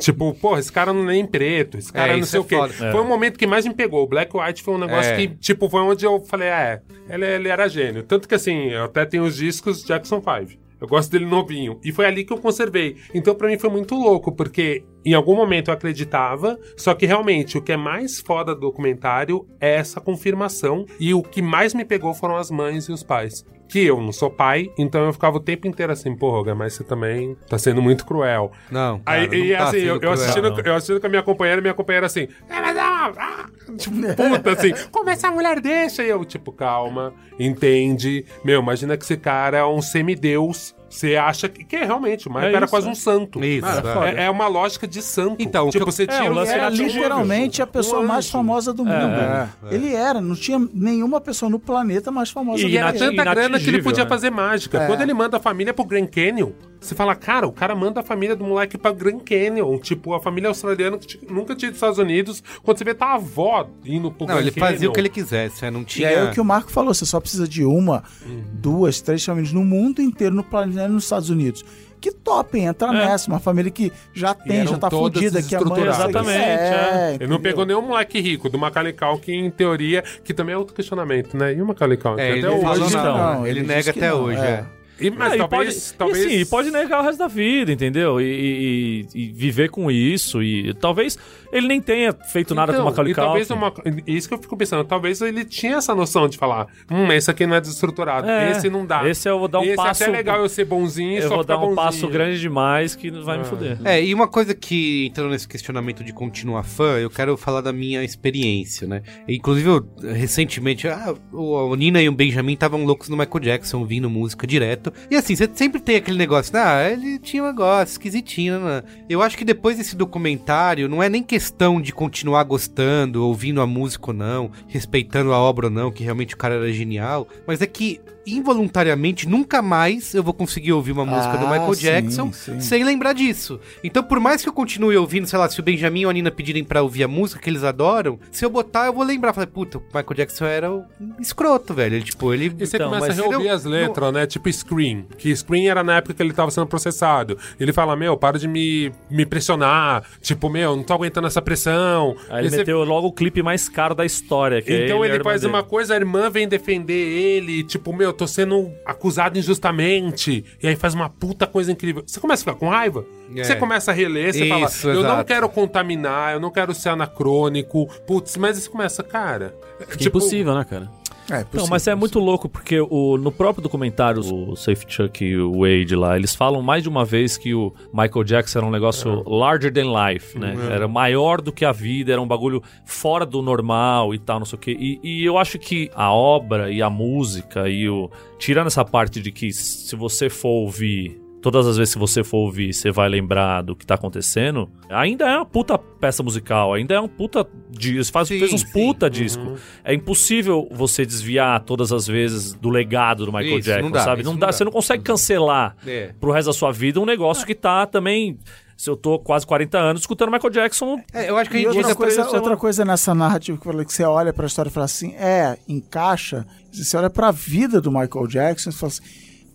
Tipo, 0.00 0.34
porra, 0.34 0.58
esse 0.58 0.72
cara 0.72 0.92
não 0.92 1.02
é 1.02 1.12
nem 1.12 1.24
preto, 1.26 1.78
esse 1.78 1.92
cara 1.92 2.12
É, 2.14 2.16
não 2.16 2.24
sei 2.26 2.38
é 2.38 2.40
o 2.40 2.44
quê. 2.44 2.56
foda. 2.56 2.72
Foi 2.74 3.00
o 3.00 3.04
momento 3.04 3.38
que 3.38 3.46
mais 3.46 3.64
me 3.64 3.72
pegou. 3.72 4.02
O 4.02 4.06
Black 4.08 4.36
White 4.36 4.62
foi 4.62 4.74
um 4.74 4.78
negócio 4.78 5.12
É. 5.12 5.16
que, 5.16 5.28
tipo, 5.36 5.68
foi 5.68 5.80
onde 5.82 6.04
eu 6.04 6.20
falei, 6.20 6.48
é, 6.48 6.80
ele, 7.08 7.24
ele 7.24 7.48
era 7.48 7.68
gênio. 7.68 8.02
Tanto 8.02 8.28
que, 8.28 8.34
assim, 8.34 8.70
eu 8.70 8.84
até 8.84 9.04
tenho 9.06 9.22
os 9.24 9.36
discos 9.36 9.84
Jackson 9.84 10.20
5. 10.20 10.58
Eu 10.80 10.88
gosto 10.88 11.10
dele 11.10 11.26
novinho. 11.26 11.80
E 11.84 11.92
foi 11.92 12.06
ali 12.06 12.24
que 12.24 12.32
eu 12.32 12.38
conservei. 12.38 12.96
Então, 13.14 13.34
pra 13.34 13.48
mim, 13.48 13.58
foi 13.58 13.70
muito 13.70 13.94
louco, 13.94 14.32
porque 14.32 14.84
em 15.04 15.14
algum 15.14 15.34
momento 15.34 15.68
eu 15.68 15.74
acreditava, 15.74 16.58
só 16.76 16.94
que 16.94 17.06
realmente 17.06 17.56
o 17.58 17.62
que 17.62 17.72
é 17.72 17.76
mais 17.76 18.20
foda 18.20 18.54
do 18.54 18.60
documentário 18.62 19.46
é 19.60 19.74
essa 19.74 20.00
confirmação. 20.00 20.86
E 20.98 21.14
o 21.14 21.22
que 21.22 21.42
mais 21.42 21.74
me 21.74 21.84
pegou 21.84 22.14
foram 22.14 22.36
as 22.36 22.50
mães 22.50 22.86
e 22.86 22.92
os 22.92 23.02
pais. 23.02 23.44
Que 23.68 23.86
eu 23.86 24.00
não 24.00 24.12
sou 24.12 24.30
pai, 24.30 24.70
então 24.78 25.04
eu 25.06 25.12
ficava 25.12 25.36
o 25.36 25.40
tempo 25.40 25.66
inteiro 25.66 25.92
assim, 25.92 26.14
porra, 26.14 26.54
mas 26.54 26.74
você 26.74 26.84
também 26.84 27.36
tá 27.48 27.58
sendo 27.58 27.80
muito 27.82 28.04
cruel. 28.04 28.52
Não, 28.70 29.00
Aí, 29.06 29.26
cara, 29.26 29.38
não 29.38 29.44
e 29.46 29.56
tá 29.56 29.64
assim, 29.68 29.78
eu, 29.78 30.00
eu 30.00 30.12
assistindo, 30.12 30.60
eu 30.64 30.74
assistindo 30.74 31.00
com 31.00 31.06
a 31.06 31.10
minha 31.10 31.22
companheira, 31.22 31.60
minha 31.60 31.74
companheira 31.74 32.06
assim, 32.06 32.28
"É, 32.48 32.60
mas 32.60 32.76
ah", 32.76 33.48
tipo, 33.76 33.96
puta, 34.14 34.52
assim, 34.52 34.72
como 34.90 35.10
essa 35.10 35.30
mulher 35.30 35.60
deixa? 35.60 36.02
E 36.02 36.08
eu, 36.08 36.24
tipo, 36.24 36.52
calma, 36.52 37.12
entende. 37.38 38.24
Meu, 38.44 38.60
imagina 38.60 38.96
que 38.96 39.04
esse 39.04 39.16
cara 39.16 39.58
é 39.58 39.64
um 39.64 39.80
semideus. 39.82 40.74
Você 40.94 41.16
acha 41.16 41.48
que, 41.48 41.64
que 41.64 41.74
é 41.74 41.84
realmente, 41.84 42.28
mas 42.28 42.44
É 42.44 42.48
o 42.48 42.52
cara 42.52 42.64
é 42.64 42.66
isso, 42.66 42.70
quase 42.70 42.86
é. 42.86 42.90
um 42.90 42.94
santo. 42.94 43.44
Isso, 43.44 43.66
Ah, 43.66 44.06
é. 44.06 44.14
é, 44.14 44.24
é 44.26 44.30
uma 44.30 44.46
lógica 44.46 44.86
de 44.86 45.02
santo. 45.02 45.36
Então, 45.40 45.66
o 45.66 45.70
tipo, 45.70 45.84
você 45.84 46.04
é, 46.04 46.06
tira 46.06 46.24
o 46.24 46.30
um 46.30 46.34
lance 46.34 46.52
Era 46.52 46.68
literalmente 46.68 47.60
a 47.60 47.66
pessoa 47.66 48.00
Um 48.00 48.06
mais 48.06 48.30
famosa 48.30 48.72
do 48.72 48.84
mundo. 48.84 48.94
É, 48.94 49.48
Ele 49.74 49.92
era, 49.92 50.20
não 50.20 50.36
tinha 50.36 50.58
nenhuma 50.72 51.20
pessoa 51.20 51.50
no 51.50 51.58
planeta 51.58 52.12
mais 52.12 52.30
famosa 52.30 52.60
E 52.60 52.64
do 52.66 52.68
E 52.70 52.76
era 52.76 52.92
tanta 52.92 53.24
grana 53.24 53.58
que 53.58 53.68
ele 53.68 53.82
podia 53.82 54.04
né? 54.04 54.08
fazer 54.08 54.30
mágica. 54.30 54.82
É. 54.82 54.86
Quando 54.86 55.00
ele 55.00 55.12
manda 55.14 55.36
a 55.36 55.40
família 55.40 55.74
pro 55.74 55.84
Grand 55.84 56.06
Canyon, 56.06 56.52
você 56.80 56.94
fala, 56.94 57.14
cara, 57.16 57.46
o 57.46 57.52
cara 57.52 57.74
manda 57.74 58.00
a 58.00 58.02
família 58.02 58.36
do 58.36 58.44
moleque 58.44 58.76
pra 58.78 58.92
Grand 58.92 59.18
Canyon. 59.18 59.78
Tipo, 59.78 60.12
a 60.14 60.20
família 60.20 60.48
australiana 60.48 60.98
que 60.98 61.18
nunca 61.32 61.56
tinha 61.56 61.68
ido 61.68 61.72
dos 61.72 61.78
Estados 61.78 61.98
Unidos. 61.98 62.42
Quando 62.62 62.76
você 62.78 62.84
vê, 62.84 62.94
tá 62.94 63.06
a 63.06 63.14
avó 63.14 63.66
indo 63.84 64.10
pro 64.12 64.26
Não, 64.26 64.34
Grand 64.34 64.42
ele 64.46 64.50
fazia 64.52 64.76
Canyon. 64.78 64.90
o 64.90 64.92
que 64.92 65.00
ele 65.00 65.08
quisesse, 65.08 65.64
é, 65.64 65.70
não 65.70 65.80
E 65.80 65.84
tinha... 65.86 66.08
aí 66.08 66.14
é 66.14 66.24
o 66.24 66.30
que 66.30 66.40
o 66.40 66.44
Marco 66.44 66.70
falou, 66.70 66.92
você 66.92 67.06
só 67.06 67.18
precisa 67.20 67.48
de 67.48 67.64
uma, 67.64 68.04
duas, 68.52 69.00
três 69.00 69.24
famílias 69.24 69.52
no 69.52 69.64
mundo 69.64 70.00
inteiro, 70.02 70.34
no 70.34 70.44
planeta, 70.44 70.83
nos 70.88 71.04
Estados 71.04 71.30
Unidos. 71.30 71.64
Que 72.00 72.12
topem, 72.12 72.66
entra 72.66 72.92
nessa, 72.92 73.30
uma 73.30 73.40
família 73.40 73.70
que 73.70 73.90
já 74.12 74.34
tem, 74.34 74.66
já 74.66 74.76
tá 74.76 74.90
fodida, 74.90 75.42
que 75.42 75.56
a 75.56 75.60
mãe... 75.62 75.84
Exatamente, 75.84 76.38
é. 76.38 77.16
Ele 77.18 77.26
não 77.26 77.40
pegou 77.40 77.64
nenhum 77.64 77.80
moleque 77.80 78.20
rico 78.20 78.50
do 78.50 78.58
Macaulay 78.58 78.92
Culkin, 78.92 79.46
em 79.46 79.50
teoria, 79.50 80.04
que 80.22 80.34
também 80.34 80.54
é 80.54 80.58
outro 80.58 80.74
questionamento, 80.74 81.34
né? 81.34 81.54
E 81.54 81.62
o 81.62 81.66
Macaulay 81.66 81.96
Culkin? 81.96 82.20
É, 82.20 82.32
ele 82.36 82.46
até 82.46 82.50
hoje... 82.56 82.94
nada, 82.94 83.08
não, 83.10 83.34
não, 83.34 83.46
ele, 83.46 83.60
ele 83.60 83.66
nega 83.68 83.90
que 83.90 83.98
até 83.98 84.10
não, 84.10 84.22
hoje, 84.24 84.38
é. 84.38 84.44
é. 84.44 84.64
E, 85.00 85.10
mas 85.10 85.32
É, 85.32 85.36
e 85.36 85.38
talvez... 85.38 85.74
pode, 85.74 85.94
talvez... 85.98 86.24
e, 86.24 86.36
assim, 86.36 86.46
pode 86.46 86.70
negar 86.70 87.00
o 87.00 87.02
resto 87.02 87.18
da 87.18 87.26
vida, 87.26 87.72
entendeu? 87.72 88.20
E- 88.20 89.06
e- 89.14 89.22
e 89.22 89.32
viver 89.32 89.68
com 89.68 89.90
isso. 89.90 90.40
E 90.40 90.72
talvez 90.74 91.18
ele 91.54 91.68
nem 91.68 91.80
tenha 91.80 92.12
feito 92.32 92.54
nada 92.54 92.72
com 92.74 92.82
o 92.82 92.84
Macaulay 92.84 93.12
e 93.12 93.14
talvez 93.14 93.50
uma, 93.50 93.72
isso 94.06 94.28
que 94.28 94.34
eu 94.34 94.38
fico 94.38 94.56
pensando, 94.56 94.84
talvez 94.84 95.20
ele 95.22 95.44
tinha 95.44 95.76
essa 95.76 95.94
noção 95.94 96.28
de 96.28 96.36
falar, 96.36 96.66
hum, 96.90 97.10
esse 97.12 97.30
aqui 97.30 97.46
não 97.46 97.54
é 97.56 97.60
desestruturado, 97.60 98.28
É, 98.28 98.50
esse 98.50 98.68
não 98.68 98.84
dá. 98.84 99.08
esse 99.08 99.28
eu 99.28 99.38
vou 99.38 99.48
dar 99.48 99.60
um 99.60 99.64
esse 99.64 99.76
passo- 99.76 100.02
é 100.02 100.06
até 100.08 100.16
legal 100.16 100.40
eu 100.40 100.48
ser 100.48 100.64
bonzinho, 100.64 101.18
Eu 101.18 101.28
só 101.28 101.34
vou 101.36 101.44
dar 101.44 101.56
um 101.56 101.60
bonzinho. 101.60 101.76
passo 101.76 102.08
grande 102.08 102.40
demais 102.40 102.94
que 102.94 103.10
vai 103.10 103.38
me 103.38 103.44
fuder. 103.44 103.78
É, 103.84 104.02
e 104.04 104.12
uma 104.12 104.26
coisa 104.28 104.54
que, 104.54 105.06
entrando 105.06 105.30
nesse 105.30 105.46
questionamento 105.48 106.02
de 106.02 106.12
continuar 106.12 106.64
fã, 106.64 106.98
eu 106.98 107.08
quero 107.08 107.36
falar 107.36 107.60
da 107.60 107.72
minha 107.72 108.02
experiência, 108.02 108.86
né? 108.86 109.02
Inclusive, 109.28 109.68
eu, 109.68 109.88
recentemente, 110.12 110.88
ah, 110.88 111.14
o, 111.32 111.68
o 111.70 111.74
Nina 111.76 112.02
e 112.02 112.08
o 112.08 112.12
Benjamin 112.12 112.54
estavam 112.54 112.84
loucos 112.84 113.08
no 113.08 113.16
Michael 113.16 113.40
Jackson, 113.40 113.78
ouvindo 113.78 114.10
música 114.10 114.46
direto. 114.46 114.92
E 115.10 115.16
assim, 115.16 115.36
você 115.36 115.48
sempre 115.54 115.80
tem 115.80 115.96
aquele 115.96 116.18
negócio, 116.18 116.52
ah, 116.56 116.90
ele 116.90 117.18
tinha 117.18 117.42
um 117.42 117.46
negócio 117.46 117.92
esquisitinho, 117.92 118.58
né? 118.58 118.82
Eu 119.08 119.22
acho 119.22 119.36
que 119.38 119.44
depois 119.44 119.76
desse 119.76 119.94
documentário, 119.94 120.88
não 120.88 121.02
é 121.02 121.08
nem 121.08 121.22
questão 121.22 121.43
de 121.80 121.92
continuar 121.92 122.44
gostando, 122.44 123.24
ouvindo 123.24 123.60
a 123.60 123.66
música 123.66 124.08
ou 124.08 124.14
não, 124.14 124.50
respeitando 124.66 125.32
a 125.32 125.38
obra 125.38 125.66
ou 125.66 125.72
não, 125.72 125.92
que 125.92 126.02
realmente 126.02 126.34
o 126.34 126.38
cara 126.38 126.54
era 126.54 126.72
genial, 126.72 127.28
mas 127.46 127.60
é 127.60 127.66
que 127.66 128.00
involuntariamente, 128.26 129.28
nunca 129.28 129.60
mais 129.62 130.14
eu 130.14 130.22
vou 130.22 130.32
conseguir 130.34 130.72
ouvir 130.72 130.92
uma 130.92 131.04
música 131.04 131.36
do 131.36 131.46
Ah, 131.46 131.50
Michael 131.50 131.74
sim, 131.74 131.82
Jackson 131.82 132.32
sim. 132.32 132.60
sem 132.60 132.84
lembrar 132.84 133.12
disso. 133.12 133.60
Então, 133.82 134.02
por 134.02 134.20
mais 134.20 134.42
que 134.42 134.48
eu 134.48 134.52
continue 134.52 134.96
ouvindo, 134.96 135.26
sei 135.26 135.38
lá, 135.38 135.48
se 135.48 135.58
o 135.60 135.62
Benjamin 135.62 136.04
ou 136.04 136.10
a 136.10 136.12
Nina 136.12 136.30
pedirem 136.30 136.64
pra 136.64 136.82
ouvir 136.82 137.04
a 137.04 137.08
música 137.08 137.40
que 137.40 137.50
eles 137.50 137.64
adoram, 137.64 138.18
se 138.30 138.44
eu 138.44 138.50
botar, 138.50 138.86
eu 138.86 138.92
vou 138.92 139.04
lembrar. 139.04 139.32
Falei, 139.32 139.48
puta, 139.48 139.78
o 139.78 139.82
Michael 139.86 140.14
Jackson 140.14 140.44
era 140.46 140.72
o 140.72 140.84
escroto, 141.20 141.74
velho. 141.74 141.96
Ele, 141.96 142.04
tipo, 142.04 142.32
ele. 142.32 142.46
E 142.58 142.66
você 142.66 142.76
Então, 142.76 142.90
começa 142.90 143.12
a 143.12 143.14
reouvir 143.14 143.48
as 143.48 143.64
letras, 143.64 144.12
né? 144.12 144.26
Tipo 144.26 144.50
Scream. 144.52 145.04
Que 145.18 145.34
Scream 145.34 145.70
era 145.70 145.82
na 145.82 145.96
época 145.96 146.14
que 146.14 146.22
ele 146.22 146.32
tava 146.32 146.50
sendo 146.50 146.66
processado. 146.66 147.36
Ele 147.58 147.72
fala, 147.72 147.96
meu, 147.96 148.16
para 148.16 148.38
de 148.38 148.48
me, 148.48 148.92
me 149.10 149.26
pressionar. 149.26 150.04
Tipo, 150.20 150.48
meu, 150.48 150.76
não 150.76 150.82
tô 150.82 150.92
aguentando 150.94 151.26
essa 151.26 151.42
pressão. 151.42 152.16
Aí 152.30 152.40
ele 152.40 152.46
E 152.46 152.50
você- 152.50 152.56
meteu 152.58 152.84
logo 152.84 153.08
o 153.08 153.12
clipe 153.12 153.42
mais 153.42 153.68
caro 153.68 153.94
da 153.94 154.04
história. 154.04 154.62
Que 154.62 154.72
é 154.72 154.84
Então 154.84 155.04
ele, 155.04 155.14
ele 155.16 155.24
faz 155.24 155.44
uma 155.44 155.62
coisa, 155.62 155.94
a 155.94 155.96
irmã 155.96 156.30
vem 156.30 156.46
defender 156.48 156.94
ele, 156.94 157.62
tipo, 157.64 157.92
meu, 157.92 158.12
tô 158.14 158.26
sendo 158.26 158.70
acusado 158.86 159.38
injustamente. 159.38 160.44
E 160.62 160.66
aí 160.66 160.76
faz 160.76 160.94
uma 160.94 161.08
puta 161.08 161.46
coisa 161.46 161.70
incrível. 161.70 162.02
Você 162.06 162.20
começa 162.20 162.42
a 162.42 162.44
ficar 162.44 162.58
com 162.58 162.68
raiva. 162.68 163.04
É. 163.34 163.44
Você 163.44 163.56
começa 163.56 163.90
a 163.90 163.94
reler, 163.94 164.32
você 164.32 164.44
Isso, 164.44 164.80
fala, 164.82 164.94
eu 164.94 165.02
não 165.02 165.10
exato. 165.10 165.24
quero 165.24 165.48
contaminar, 165.48 166.34
eu 166.34 166.40
não 166.40 166.50
quero 166.50 166.74
ser 166.74 166.90
anacrônico. 166.90 167.86
Putz, 168.06 168.36
mas 168.36 168.56
você 168.58 168.68
começa, 168.68 169.02
cara. 169.02 169.54
Que 169.98 170.08
impossível, 170.08 170.54
né, 170.54 170.64
cara? 170.64 170.90
É, 171.30 171.38
Não, 171.38 171.44
possível, 171.44 171.66
mas 171.70 171.86
é 171.86 171.94
muito 171.94 172.18
louco, 172.18 172.48
porque 172.48 172.80
o, 172.80 173.16
no 173.16 173.32
próprio 173.32 173.62
documentário, 173.62 174.20
o 174.20 174.54
Safe 174.56 174.84
Chuck 174.86 175.24
e 175.24 175.38
o 175.38 175.60
Wade 175.60 175.96
lá, 175.96 176.16
eles 176.16 176.34
falam 176.34 176.60
mais 176.60 176.82
de 176.82 176.88
uma 176.88 177.04
vez 177.04 177.36
que 177.36 177.54
o 177.54 177.72
Michael 177.92 178.24
Jackson 178.24 178.58
era 178.58 178.66
um 178.66 178.70
negócio 178.70 179.22
larger 179.28 179.72
than 179.72 179.92
life, 179.92 180.38
né? 180.38 180.54
Era 180.70 180.86
maior 180.86 181.40
do 181.40 181.52
que 181.52 181.64
a 181.64 181.72
vida, 181.72 182.12
era 182.12 182.20
um 182.20 182.26
bagulho 182.26 182.62
fora 182.84 183.24
do 183.24 183.40
normal 183.40 184.14
e 184.14 184.18
tal, 184.18 184.38
não 184.38 184.46
sei 184.46 184.56
o 184.56 184.60
quê. 184.60 184.76
E, 184.78 185.00
e 185.02 185.24
eu 185.24 185.38
acho 185.38 185.58
que 185.58 185.90
a 185.94 186.12
obra 186.12 186.70
e 186.70 186.82
a 186.82 186.90
música 186.90 187.68
e 187.68 187.88
o. 187.88 188.10
Tirando 188.38 188.66
essa 188.66 188.84
parte 188.84 189.20
de 189.20 189.32
que 189.32 189.52
se 189.52 189.96
você 189.96 190.28
for 190.28 190.48
ouvir. 190.48 191.23
Todas 191.44 191.66
as 191.66 191.76
vezes 191.76 191.92
que 191.92 192.00
você 192.00 192.24
for 192.24 192.38
ouvir, 192.38 192.72
você 192.72 192.90
vai 192.90 193.06
lembrar 193.06 193.60
do 193.60 193.76
que 193.76 193.84
tá 193.84 193.96
acontecendo. 193.96 194.66
Ainda 194.88 195.26
é 195.28 195.36
uma 195.36 195.44
puta 195.44 195.76
peça 195.76 196.22
musical, 196.22 196.72
ainda 196.72 196.94
é 196.94 197.00
um 197.00 197.06
puta 197.06 197.46
disco. 197.68 198.10
Faz, 198.14 198.28
Sim, 198.28 198.38
fez 198.38 198.50
uns 198.54 198.62
sim. 198.62 198.72
puta 198.72 199.10
disco. 199.10 199.54
É 199.84 199.92
impossível 199.92 200.66
você 200.72 201.04
desviar 201.04 201.60
todas 201.60 201.92
as 201.92 202.06
vezes 202.06 202.54
do 202.54 202.70
legado 202.70 203.26
do 203.26 203.30
Michael 203.32 203.58
Isso, 203.58 203.66
Jackson, 203.68 203.82
não 203.84 203.90
dá, 203.90 204.00
sabe? 204.04 204.22
Não 204.22 204.32
não 204.32 204.38
dá, 204.38 204.46
dá. 204.46 204.52
você 204.52 204.64
não 204.64 204.72
consegue 204.72 205.02
cancelar 205.02 205.76
É. 205.86 206.14
pro 206.18 206.32
resto 206.32 206.46
da 206.46 206.54
sua 206.54 206.72
vida 206.72 206.98
um 206.98 207.04
negócio 207.04 207.46
que 207.46 207.54
tá 207.54 207.84
também. 207.84 208.38
Se 208.74 208.88
eu 208.88 208.96
tô 208.96 209.18
quase 209.18 209.46
40 209.46 209.78
anos 209.78 210.00
escutando 210.00 210.32
Michael 210.32 210.50
Jackson. 210.50 210.98
É, 211.12 211.28
eu 211.28 211.36
acho 211.36 211.50
que 211.50 211.56
a 211.56 211.60
gente 211.60 211.68
outra 211.68 211.82
ainda 211.82 211.94
coisa, 211.94 212.24
outra 212.26 212.50
não- 212.50 212.56
coisa 212.56 212.84
nessa 212.86 213.14
narrativa 213.14 213.56
que 213.58 213.68
eu 213.68 213.70
falei, 213.72 213.84
que 213.86 213.92
você 213.92 214.02
olha 214.02 214.32
pra 214.32 214.46
história 214.46 214.70
e 214.70 214.72
fala 214.72 214.86
assim, 214.86 215.14
é, 215.14 215.58
encaixa. 215.68 216.46
Você 216.72 216.96
olha 216.96 217.10
pra 217.10 217.30
vida 217.30 217.80
do 217.82 217.90
Michael 217.92 218.26
Jackson 218.26 218.70
e 218.70 218.72
fala 218.72 218.90
assim, 218.90 219.02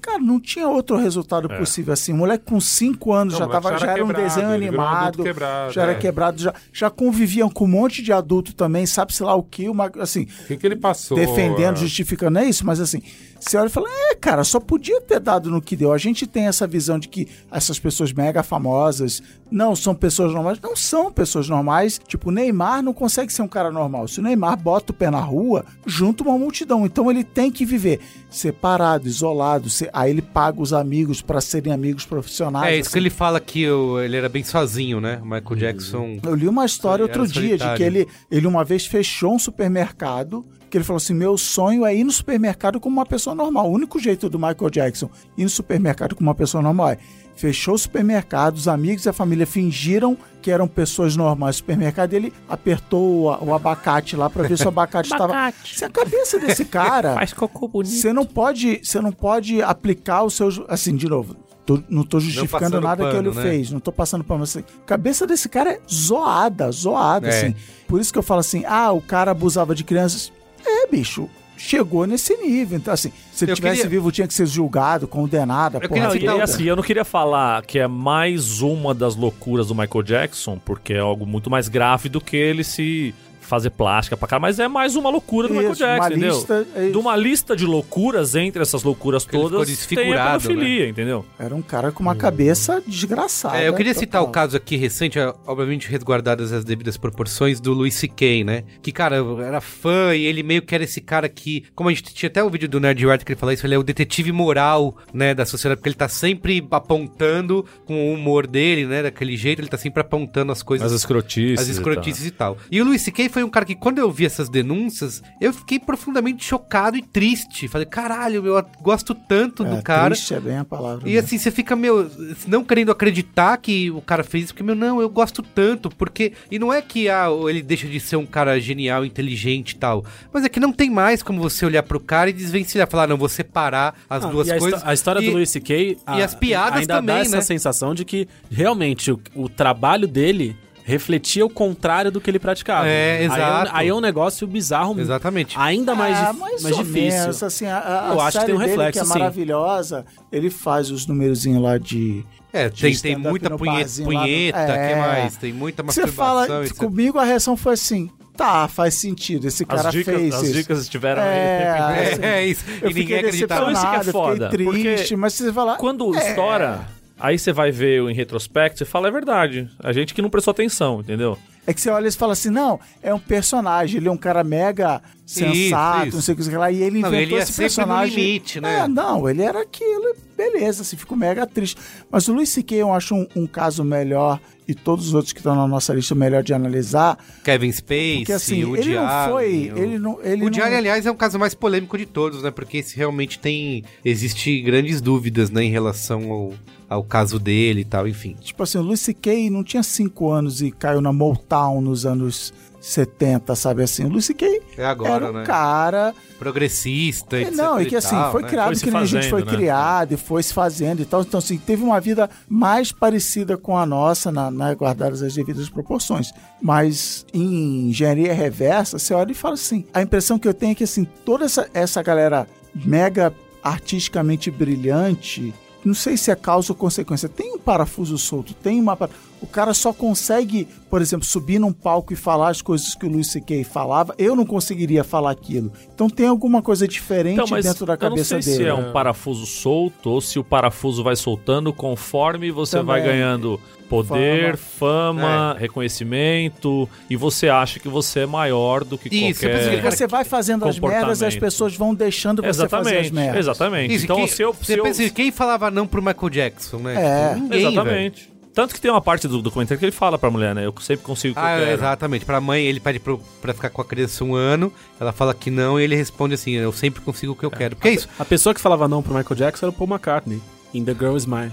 cara, 0.01 0.19
não 0.19 0.39
tinha 0.39 0.67
outro 0.67 0.97
resultado 0.97 1.47
possível 1.49 1.93
assim. 1.93 2.13
O 2.13 2.17
moleque 2.17 2.45
com 2.45 2.59
5 2.59 3.13
anos 3.13 3.33
Não, 3.33 3.39
já, 3.39 3.47
tava, 3.47 3.71
já 3.71 3.77
já 3.77 3.85
era 3.85 3.93
era 3.93 4.03
um 4.03 4.07
quebrado, 4.07 4.27
desenho 4.27 4.47
virou 4.47 4.61
um 4.61 4.67
animado, 4.67 5.23
quebrado, 5.23 5.73
já 5.73 5.81
era 5.81 5.91
é. 5.91 5.95
quebrado, 5.95 6.41
já, 6.41 6.53
já 6.73 6.89
conviviam 6.89 7.49
com 7.49 7.65
um 7.65 7.67
monte 7.67 8.01
de 8.01 8.11
adulto 8.11 8.53
também, 8.53 8.85
sabe-se 8.85 9.23
lá 9.23 9.35
o 9.35 9.43
que, 9.43 9.69
uma, 9.69 9.91
assim, 9.99 10.27
O 10.43 10.47
que, 10.47 10.57
que 10.57 10.65
ele 10.65 10.75
passou? 10.75 11.17
defendendo, 11.17 11.75
é? 11.75 11.79
justificando, 11.79 12.39
é 12.39 12.45
isso, 12.45 12.65
mas 12.65 12.79
assim, 12.79 13.01
você 13.39 13.57
olha 13.57 13.67
e 13.67 13.71
fala, 13.71 13.87
é, 13.89 14.15
cara, 14.15 14.43
só 14.43 14.59
podia 14.59 14.99
ter 15.01 15.19
dado 15.19 15.49
no 15.49 15.61
que 15.61 15.75
deu. 15.75 15.93
A 15.93 15.97
gente 15.97 16.27
tem 16.27 16.47
essa 16.47 16.67
visão 16.67 16.99
de 16.99 17.07
que 17.07 17.27
essas 17.51 17.79
pessoas 17.79 18.11
mega 18.11 18.43
famosas 18.43 19.21
não 19.51 19.75
são 19.75 19.95
pessoas 19.95 20.33
normais, 20.33 20.59
não 20.61 20.75
são 20.75 21.11
pessoas 21.11 21.47
normais. 21.49 21.99
Tipo, 22.07 22.29
o 22.29 22.31
Neymar 22.31 22.83
não 22.83 22.93
consegue 22.93 23.31
ser 23.33 23.41
um 23.41 23.47
cara 23.47 23.71
normal. 23.71 24.07
Se 24.07 24.19
o 24.19 24.23
Neymar 24.23 24.57
bota 24.61 24.91
o 24.91 24.95
pé 24.95 25.09
na 25.09 25.19
rua, 25.21 25.65
junta 25.85 26.21
uma 26.23 26.37
multidão. 26.37 26.85
Então 26.85 27.09
ele 27.09 27.23
tem 27.23 27.49
que 27.51 27.65
viver 27.65 27.99
separado, 28.29 29.07
isolado. 29.07 29.69
se- 29.69 29.89
Aí 29.91 30.11
ele 30.11 30.21
paga 30.21 30.61
os 30.61 30.73
amigos 30.73 31.21
para 31.21 31.41
serem 31.41 31.73
amigos 31.73 32.05
profissionais. 32.05 32.67
É 32.67 32.77
isso 32.77 32.83
que 32.91 32.97
assim. 32.97 32.99
ele 32.99 33.09
fala 33.09 33.39
que 33.39 33.69
o- 33.69 33.99
ele 33.99 34.15
era 34.17 34.29
bem 34.29 34.43
sozinho, 34.43 34.99
né? 35.01 35.19
O 35.21 35.25
Michael 35.25 35.55
Jackson. 35.55 36.19
Eu 36.23 36.35
li 36.35 36.47
uma 36.47 36.65
história 36.65 37.03
outro 37.03 37.25
dia 37.27 37.41
de 37.41 37.63
solitário. 37.63 37.77
que 37.77 37.83
ele, 37.83 38.07
ele 38.29 38.45
uma 38.47 38.63
vez 38.63 38.85
fechou 38.85 39.33
um 39.33 39.39
supermercado. 39.39 40.45
Que 40.69 40.77
ele 40.77 40.83
falou 40.85 40.97
assim: 40.97 41.13
meu 41.13 41.37
sonho 41.37 41.85
é 41.85 41.95
ir 41.95 42.03
no 42.03 42.11
supermercado 42.11 42.79
como 42.79 42.97
uma 42.97 43.05
pessoa 43.05 43.35
normal. 43.35 43.69
O 43.69 43.73
único 43.73 43.99
jeito 43.99 44.29
do 44.29 44.37
Michael 44.37 44.69
Jackson 44.69 45.09
ir 45.37 45.43
no 45.43 45.49
supermercado 45.49 46.15
como 46.15 46.29
uma 46.29 46.35
pessoa 46.35 46.61
normal 46.61 46.89
é. 46.89 46.97
Fechou 47.35 47.73
o 47.75 47.77
supermercado, 47.77 48.55
os 48.57 48.67
amigos 48.67 49.05
e 49.05 49.09
a 49.09 49.13
família 49.13 49.47
fingiram 49.47 50.17
que 50.41 50.51
eram 50.51 50.67
pessoas 50.67 51.15
normais. 51.15 51.55
O 51.55 51.59
supermercado 51.59 52.13
ele 52.13 52.33
apertou 52.49 53.27
o, 53.31 53.45
o 53.45 53.53
abacate 53.53 54.17
lá 54.17 54.29
pra 54.29 54.43
ver 54.43 54.57
se 54.57 54.65
o 54.65 54.67
abacate 54.67 55.07
estava. 55.13 55.53
Se 55.63 55.85
a 55.85 55.89
cabeça 55.89 56.37
desse 56.37 56.65
cara. 56.65 57.13
Faz 57.19 57.31
cocô 57.31 57.67
bonito. 57.69 57.93
Você 57.93 58.11
não 58.11 58.25
pode, 58.25 58.81
você 58.83 58.99
não 58.99 59.13
pode 59.13 59.61
aplicar 59.61 60.23
os 60.23 60.33
seus, 60.33 60.61
assim, 60.67 60.95
de 60.97 61.07
novo. 61.07 61.33
tô- 61.65 61.81
não 61.87 62.03
tô 62.03 62.19
justificando 62.19 62.81
nada 62.81 63.05
que 63.05 63.11
pano, 63.15 63.29
ele 63.29 63.35
né? 63.37 63.41
fez, 63.41 63.71
não 63.71 63.79
tô 63.79 63.91
passando 63.93 64.23
pano, 64.23 64.43
assim, 64.43 64.59
a 64.59 64.85
cabeça 64.85 65.25
desse 65.25 65.47
cara 65.47 65.71
é 65.73 65.79
zoada, 65.89 66.69
zoada, 66.71 67.27
É. 67.27 67.29
assim. 67.29 67.55
Por 67.87 68.01
isso 68.01 68.11
que 68.11 68.19
eu 68.19 68.23
falo 68.23 68.39
assim, 68.41 68.65
ah, 68.67 68.91
o 68.91 68.99
cara 69.01 69.31
abusava 69.31 69.73
de 69.73 69.83
crianças. 69.85 70.31
É, 70.69 70.87
bicho, 70.87 71.29
chegou 71.57 72.05
nesse 72.05 72.35
nível. 72.37 72.77
Então, 72.77 72.93
assim, 72.93 73.11
se 73.31 73.43
ele 73.45 73.51
Eu 73.51 73.55
tivesse 73.55 73.77
queria- 73.81 73.89
vivo, 73.89 74.11
tinha 74.11 74.27
que 74.27 74.33
ser 74.33 74.45
julgado, 74.45 75.07
condenado, 75.07 75.75
Eu 75.81 75.89
porra 75.89 76.11
queria 76.11 76.35
e 76.37 76.41
assim, 76.41 76.63
eu 76.63 76.75
não 76.75 76.83
queria 76.83 77.03
falar 77.03 77.63
que 77.65 77.79
é 77.79 77.87
mais 77.87 78.61
uma 78.61 78.93
das 78.93 79.15
loucuras 79.15 79.67
do 79.67 79.75
Michael 79.75 80.03
Jackson, 80.03 80.57
porque 80.63 80.93
é 80.93 80.99
algo 80.99 81.25
muito 81.25 81.49
mais 81.49 81.67
grave 81.67 82.07
do 82.09 82.21
que 82.21 82.37
ele 82.37 82.63
se 82.63 83.13
fazer 83.49 83.71
plástica 83.71 84.15
pra 84.15 84.27
cara, 84.27 84.39
mas 84.39 84.59
é 84.59 84.67
mais 84.67 84.95
uma 84.95 85.09
loucura 85.09 85.47
do 85.47 85.53
Michael 85.53 85.73
Isso, 85.73 85.83
uma 85.83 85.89
Jackson, 85.89 86.09
entendeu? 86.11 86.35
lista, 86.35 86.67
é 86.75 86.89
de 86.89 86.97
uma 86.97 87.15
lista 87.15 87.55
de 87.55 87.65
loucuras, 87.65 88.35
entre 88.35 88.61
essas 88.61 88.83
loucuras 88.83 89.25
todas, 89.25 89.51
tem 89.51 89.59
a 89.61 89.65
desfigurado, 89.65 90.47
pedofilia, 90.47 90.87
entendeu? 90.87 91.25
Era 91.37 91.55
um 91.55 91.61
cara 91.61 91.91
com 91.91 92.03
uma 92.03 92.15
cabeça 92.15 92.81
desgraçada. 92.85 93.57
É, 93.57 93.67
eu 93.67 93.73
queria 93.73 93.93
total. 93.93 94.07
citar 94.07 94.23
o 94.23 94.27
caso 94.27 94.55
aqui 94.55 94.75
recente, 94.75 95.17
é, 95.17 95.33
obviamente 95.47 95.89
resguardadas 95.89 96.53
as 96.53 96.63
devidas 96.63 96.95
proporções, 96.95 97.59
do 97.59 97.73
Louis 97.73 97.95
C.K., 97.95 98.43
né? 98.43 98.63
Que, 98.81 98.91
cara, 98.91 99.17
eu 99.17 99.41
era 99.41 99.59
fã 99.59 100.15
e 100.15 100.23
ele 100.25 100.43
meio 100.43 100.61
que 100.61 100.75
era 100.75 100.83
esse 100.83 101.01
cara 101.01 101.27
que, 101.27 101.63
como 101.73 101.89
a 101.89 101.93
gente 101.93 102.13
tinha 102.13 102.29
até 102.29 102.43
o 102.43 102.49
vídeo 102.49 102.69
do 102.69 102.79
Nerd 102.79 103.09
Art 103.09 103.23
que 103.23 103.31
ele 103.31 103.39
fala 103.39 103.53
isso, 103.53 103.65
ele 103.65 103.73
é 103.73 103.77
o 103.79 103.83
detetive 103.83 104.31
moral, 104.31 104.95
né, 105.11 105.33
da 105.33 105.45
sociedade, 105.45 105.79
porque 105.79 105.89
ele 105.89 105.95
tá 105.95 106.07
sempre 106.07 106.65
apontando 106.69 107.65
com 107.85 108.11
o 108.11 108.13
humor 108.13 108.45
dele, 108.45 108.85
né, 108.85 109.01
daquele 109.01 109.35
jeito, 109.35 109.61
ele 109.61 109.69
tá 109.69 109.77
sempre 109.77 110.01
apontando 110.01 110.51
as 110.51 110.61
coisas 110.61 110.91
As 110.91 110.99
escrotices. 110.99 111.59
as 111.59 111.67
e 111.67 111.71
escrotices 111.71 112.25
e 112.25 112.31
tal. 112.31 112.57
E 112.69 112.81
o 112.81 112.85
Luis 112.85 113.01
C.K. 113.01 113.29
foi 113.29 113.38
um 113.43 113.49
cara 113.49 113.65
que, 113.65 113.75
quando 113.75 113.99
eu 113.99 114.11
vi 114.11 114.25
essas 114.25 114.49
denúncias, 114.49 115.21
eu 115.39 115.53
fiquei 115.53 115.79
profundamente 115.79 116.43
chocado 116.43 116.97
e 116.97 117.01
triste. 117.01 117.67
Falei, 117.67 117.85
caralho, 117.85 118.45
eu 118.45 118.65
gosto 118.81 119.13
tanto 119.13 119.65
É, 119.65 119.69
do 119.75 119.81
cara. 119.83 120.13
Triste 120.15 120.33
é 120.33 120.39
bem 120.39 120.57
a 120.57 120.65
palavra. 120.65 121.07
E 121.09 121.13
né? 121.13 121.19
assim, 121.19 121.37
você 121.37 121.51
fica, 121.51 121.75
meu, 121.75 122.09
não 122.47 122.63
querendo 122.63 122.91
acreditar 122.91 123.57
que 123.57 123.89
o 123.91 124.01
cara 124.01 124.23
fez 124.23 124.45
isso, 124.45 124.53
porque, 124.53 124.63
meu, 124.63 124.75
não, 124.75 125.01
eu 125.01 125.09
gosto 125.09 125.41
tanto, 125.41 125.89
porque. 125.89 126.33
E 126.51 126.57
não 126.59 126.71
é 126.73 126.81
que 126.81 127.09
ah, 127.09 127.27
ele 127.47 127.61
deixa 127.61 127.87
de 127.87 127.99
ser 127.99 128.15
um 128.15 128.25
cara 128.25 128.59
genial, 128.59 129.05
inteligente 129.05 129.71
e 129.71 129.75
tal, 129.75 130.03
mas 130.33 130.43
é 130.43 130.49
que 130.49 130.59
não 130.59 130.71
tem 130.71 130.89
mais 130.89 131.21
como 131.23 131.39
você 131.41 131.65
olhar 131.65 131.83
pro 131.83 131.99
cara 131.99 132.29
e 132.29 132.33
desvencilhar, 132.33 132.87
falar, 132.89 133.07
não, 133.07 133.17
vou 133.17 133.29
separar 133.29 133.95
as 134.09 134.23
Não, 134.23 134.31
duas 134.31 134.47
e 134.47 134.51
a, 134.53 134.57
coisas. 134.59 134.81
a 134.85 134.93
história 134.93 135.19
E- 135.21 135.25
do 135.25 135.31
Louis 135.31 135.49
C.K. 135.49 135.97
a- 136.05 136.23
as 136.23 136.35
piadas 136.35 136.79
ainda 136.81 136.95
também, 136.95 137.15
dá 137.15 137.21
essa 137.21 137.35
né? 137.37 137.41
sensação 137.41 137.93
de 137.93 138.03
que 138.05 138.27
realmente 138.51 139.11
o, 139.11 139.19
o 139.35 139.47
trabalho 139.49 140.07
dele 140.07 140.55
refletia 140.89 141.45
o 141.45 141.49
contrário 141.49 142.11
do 142.11 142.19
que 142.19 142.29
ele 142.29 142.39
praticava. 142.39 142.87
É, 142.87 143.17
Aí 143.17 143.23
é 143.25 143.29
um- 143.29 143.33
exato. 143.33 143.71
Aí 143.73 143.87
é 143.87 143.93
um, 143.93 144.01
negócio 144.01 144.45
bizarro, 144.47 144.99
Exatamente. 144.99 145.55
ainda 145.57 145.93
mais, 145.95 146.17
Ah, 146.17 146.33
mais 146.33 146.61
mais 146.63 146.75
difícil. 146.75 147.19
menos, 147.21 147.43
assim, 147.43 147.65
a, 147.67 147.77
a, 147.77 148.13
Eu 148.13 148.19
a 148.21 148.27
acho 148.27 148.39
que 148.39 148.45
tem 148.45 148.55
um 148.55 148.57
dele, 148.57 148.69
reflexo, 148.71 148.91
que 148.93 148.99
é 148.99 149.03
sim. 149.13 149.19
maravilhosa, 149.19 150.05
ele 150.31 150.49
faz 150.49 150.91
os 150.91 151.05
numerozinhos 151.07 151.61
lá 151.61 151.77
de... 151.77 152.25
É, 152.51 152.67
tem, 152.69 152.95
tem 152.97 153.15
muita 153.15 153.55
punheta, 153.55 154.03
punheta 154.03 154.57
É. 154.59 154.89
que 154.89 154.95
mais? 154.99 155.37
Tem 155.37 155.53
muita 155.53 155.83
Você 155.83 156.01
masturbação. 156.01 156.47
fala, 156.47 156.65
etc. 156.65 156.75
comigo 156.77 157.19
a 157.19 157.23
reação 157.23 157.55
foi 157.55 157.73
assim, 157.73 158.09
tá, 158.35 158.67
faz 158.67 158.95
sentido, 158.95 159.47
esse 159.47 159.63
cara 159.65 159.89
As 159.89 159.91
dicas, 159.93 160.15
fez 160.15 160.33
as 160.33 160.43
isso. 160.43 160.53
dicas 160.53 160.79
estiveram 160.81 161.21
É, 161.21 161.69
aí. 161.69 162.07
assim, 162.07 162.21
É, 162.25 162.27
é 162.39 162.45
isso. 162.47 162.65
Eu 162.81 162.89
e 162.89 162.93
ninguém 162.95 163.17
acreditava. 163.19 163.69
Então, 163.69 163.73
isso 163.73 163.89
que 164.03 164.09
é 164.09 164.11
foda, 164.11 164.49
fiquei 164.49 164.65
porque 164.65 164.81
triste, 164.95 165.15
mas 165.15 165.33
você 165.35 165.53
fala... 165.53 165.75
Quando 165.75 166.11
estoura, 166.17 166.79
aí 167.19 167.37
você 167.37 167.51
vai 167.51 167.71
ver 167.71 168.01
em 168.09 168.13
retrospecto, 168.13 168.77
você 168.79 168.85
fala, 168.85 169.07
é 169.07 169.11
verdade. 169.11 169.69
A 169.79 169.91
gente 169.93 170.13
que 170.13 170.21
não 170.21 170.29
prestou 170.29 170.51
atenção, 170.51 171.01
entendeu? 171.01 171.37
É 171.67 171.73
que 171.73 171.79
você 171.81 171.89
olha 171.91 172.07
e 172.07 172.11
fala 172.11 172.33
assim, 172.33 172.49
não, 172.49 172.79
é 173.03 173.13
um 173.13 173.19
personagem, 173.19 173.97
ele 173.97 174.07
é 174.07 174.11
um 174.11 174.17
cara 174.17 174.43
mega 174.43 175.01
sensato, 175.25 176.07
isso. 176.07 176.15
não 176.17 176.21
sei 176.23 176.33
o 176.33 176.37
que 176.37 176.49
lá, 176.49 176.71
e 176.71 176.81
ele 176.81 176.99
Não, 176.99 177.09
inventou 177.09 177.37
ele 177.37 177.43
esse 177.43 177.53
sempre 177.53 177.63
no 177.63 177.69
personagem. 177.75 178.15
limite, 178.25 178.59
né? 178.61 178.79
É, 178.79 178.87
não, 178.87 179.29
ele 179.29 179.43
era 179.43 179.61
aquilo, 179.61 180.15
beleza, 180.35 180.81
assim, 180.81 180.97
fico 180.97 181.15
mega 181.15 181.45
triste. 181.45 181.77
Mas 182.09 182.27
o 182.27 182.33
Luis 182.33 182.49
C.K. 182.49 182.75
eu 182.77 182.91
acho 182.91 183.13
um, 183.13 183.27
um 183.35 183.45
caso 183.45 183.83
melhor, 183.83 184.39
e 184.67 184.73
todos 184.73 185.07
os 185.09 185.13
outros 185.13 185.31
que 185.31 185.39
estão 185.39 185.55
na 185.55 185.67
nossa 185.67 185.93
lista 185.93 186.15
melhor 186.15 186.41
de 186.41 186.53
analisar, 186.55 187.17
Kevin 187.43 187.71
Spacey, 187.71 188.17
porque 188.19 188.33
assim, 188.33 188.63
o 188.63 188.75
ele 188.75 188.95
não 188.95 189.05
Allen, 189.07 189.31
foi, 189.31 189.71
o- 189.71 189.77
ele 189.83 189.99
não... 189.99 190.19
Ele 190.23 190.41
o 190.41 190.45
não, 190.45 190.49
Diário, 190.51 190.77
aliás, 190.77 191.05
é 191.05 191.11
um 191.11 191.15
caso 191.15 191.37
mais 191.37 191.53
polêmico 191.53 191.95
de 191.99 192.07
todos, 192.07 192.41
né? 192.41 192.49
Porque 192.49 192.77
esse 192.77 192.95
realmente 192.97 193.37
tem. 193.37 193.83
Existe 194.03 194.59
grandes 194.61 195.01
dúvidas, 195.01 195.51
né? 195.51 195.63
Em 195.63 195.69
relação 195.71 196.31
ao, 196.31 196.53
ao 196.89 197.03
caso 197.03 197.37
dele 197.39 197.81
e 197.81 197.85
tal, 197.85 198.07
enfim. 198.07 198.35
Tipo 198.41 198.63
assim, 198.63 198.79
o 198.79 198.81
Luis 198.81 198.99
C.K. 199.01 199.49
não 199.49 199.63
tinha 199.63 199.83
cinco 199.83 200.31
anos 200.31 200.61
e 200.61 200.71
caiu 200.71 200.99
na 201.01 201.13
Motown 201.13 201.79
nos 201.81 202.05
anos 202.05 202.51
70, 202.81 203.55
sabe 203.55 203.83
assim? 203.83 204.05
O 204.05 204.09
Louis 204.09 204.25
C.K. 204.25 204.61
É 204.77 204.85
agora, 204.85 205.25
era 205.25 205.29
um 205.31 205.33
né? 205.33 205.43
cara 205.45 206.15
Progressista, 206.39 207.37
É, 207.37 207.41
etc. 207.41 207.55
não, 207.55 207.81
e 207.81 207.85
que 207.85 207.95
assim, 207.97 208.15
tal, 208.15 208.31
foi 208.31 208.41
né? 208.41 208.47
criado 208.47 208.65
Foi 208.67 208.75
se 208.75 208.83
que 208.85 208.91
nem 208.91 209.01
a 209.01 209.05
gente 209.05 209.15
fazendo, 209.23 209.29
foi 209.29 209.43
né? 209.43 209.51
criado 209.57 210.11
e 210.13 210.17
foi 210.17 210.41
se 210.43 210.53
fazendo 210.53 211.01
e 211.01 211.05
tal. 211.05 211.21
Então, 211.21 211.37
assim, 211.37 211.57
teve 211.57 211.83
uma 211.83 211.99
vida 211.99 212.29
mais 212.47 212.91
parecida 212.93 213.57
com 213.57 213.77
a 213.77 213.85
nossa, 213.85 214.31
na, 214.31 214.49
na- 214.49 214.73
guardadas 214.73 215.21
as 215.21 215.35
devidas 215.35 215.69
proporções. 215.69 216.31
Mas 216.61 217.25
em 217.33 217.89
engenharia 217.89 218.33
reversa, 218.33 218.97
você 218.97 219.13
olha 219.13 219.31
e 219.31 219.35
fala 219.35 219.55
assim: 219.55 219.85
a 219.93 220.01
impressão 220.01 220.39
que 220.39 220.47
eu 220.47 220.53
tenho 220.53 220.71
é 220.71 220.75
que 220.75 220.85
assim, 220.85 221.03
toda 221.25 221.43
essa, 221.45 221.69
essa 221.73 222.01
galera 222.01 222.47
mega 222.73 223.33
artisticamente 223.61 224.49
brilhante. 224.49 225.53
Não 225.83 225.93
sei 225.93 226.17
se 226.17 226.31
é 226.31 226.35
causa 226.35 226.71
ou 226.71 226.75
consequência. 226.75 227.29
Tem 227.29 227.53
um 227.53 227.59
parafuso 227.59 228.17
solto, 228.17 228.53
tem 228.53 228.79
uma. 228.79 228.97
O 229.41 229.47
cara 229.47 229.73
só 229.73 229.93
consegue, 229.93 230.67
por 230.89 231.01
exemplo, 231.01 231.25
subir 231.25 231.59
num 231.59 231.71
palco 231.71 232.11
e 232.11 232.15
falar 232.15 232.49
as 232.49 232.61
coisas 232.61 232.93
que 232.93 233.05
o 233.05 233.09
Luis 233.09 233.31
C.K. 233.31 233.63
falava. 233.63 234.13
Eu 234.17 234.35
não 234.35 234.45
conseguiria 234.45 235.03
falar 235.03 235.31
aquilo. 235.31 235.71
Então 235.95 236.09
tem 236.09 236.27
alguma 236.27 236.61
coisa 236.61 236.85
diferente 236.87 237.41
dentro 237.61 237.85
da 237.85 237.95
cabeça 237.95 238.33
eu 238.33 238.37
não 238.37 238.41
sei 238.43 238.53
dele. 238.57 238.65
se 238.65 238.69
é 238.69 238.73
um 238.73 238.91
parafuso 238.91 239.45
solto 239.45 240.09
ou 240.09 240.19
se 240.19 240.37
o 240.37 240.43
parafuso 240.43 241.03
vai 241.03 241.15
soltando 241.15 241.71
conforme 241.71 242.51
você 242.51 242.77
Também. 242.77 242.87
vai 242.87 243.01
ganhando 243.01 243.59
poder, 243.87 244.55
fama, 244.57 245.55
É. 245.57 245.61
reconhecimento 245.61 246.87
e 247.09 247.15
você 247.15 247.49
acha 247.49 247.79
que 247.79 247.87
você 247.87 248.19
é 248.21 248.25
maior 248.25 248.83
do 248.83 248.97
que 248.97 249.09
Isso, 249.09 249.39
qualquer... 249.41 249.69
Porque 249.81 249.91
você 249.91 250.07
vai 250.07 250.23
fazendo 250.23 250.65
as 250.67 250.79
merdas 250.79 251.21
e 251.21 251.25
as 251.25 251.35
pessoas 251.35 251.75
vão 251.75 251.95
deixando 251.95 252.41
você 252.41 252.67
fazer 252.67 252.89
as 252.99 253.05
Exatamente, 253.07 253.13
merdas. 253.13 253.39
exatamente. 253.39 253.93
Isso, 253.95 254.03
então, 254.05 254.15
quem, 254.17 254.27
se 254.27 254.41
eu, 254.41 254.53
você 254.53 254.73
se 254.73 254.79
eu- 254.79 254.83
pensa, 254.83 255.09
quem 255.09 255.31
falava 255.31 255.71
não 255.71 255.87
pro 255.87 256.01
Michael 256.01 256.29
Jackson, 256.29 256.77
né? 256.77 256.95
É. 256.95 257.33
Tipo, 257.33 257.41
ninguém, 257.41 257.83
velho. 257.83 258.13
Tanto 258.53 258.73
que 258.73 258.81
tem 258.81 258.89
uma 258.91 258.99
parte 259.01 259.27
do 259.27 259.41
documentário 259.41 259.79
que 259.79 259.85
ele 259.85 259.91
fala 259.91 260.17
pra 260.17 260.29
mulher, 260.29 260.53
né? 260.55 260.65
Eu 260.65 260.73
sempre 260.81 261.05
consigo 261.05 261.31
o 261.33 261.35
que 261.35 261.39
Ah, 261.47 261.57
eu 261.57 261.65
quero. 261.65 261.71
exatamente. 261.79 262.25
Pra 262.25 262.41
mãe, 262.41 262.65
ele 262.65 262.79
pede 262.79 262.99
pro, 262.99 263.19
pra 263.41 263.53
ficar 263.53 263.69
com 263.69 263.81
a 263.81 263.85
criança 263.85 264.23
um 264.23 264.35
ano, 264.35 264.73
ela 264.99 265.11
fala 265.13 265.33
que 265.33 265.49
não, 265.51 265.79
e 265.79 265.83
ele 265.83 265.95
responde 265.95 266.33
assim, 266.33 266.51
eu 266.53 266.71
sempre 266.73 267.01
consigo 267.01 267.33
o 267.33 267.35
que 267.35 267.45
eu 267.45 267.51
quero. 267.51 267.75
Porque 267.75 267.87
é 267.87 267.93
isso. 267.93 268.09
A 268.17 268.25
pessoa 268.25 268.53
que 268.53 268.59
falava 268.59 268.87
não 268.87 269.01
pro 269.03 269.13
Michael 269.13 269.35
Jackson 269.35 269.67
era 269.67 269.71
o 269.71 269.73
Paul 269.73 269.89
McCartney. 269.89 270.41
In 270.73 270.83
The 270.83 270.93
Girl 270.93 271.15
Is 271.15 271.25
Mine. 271.25 271.51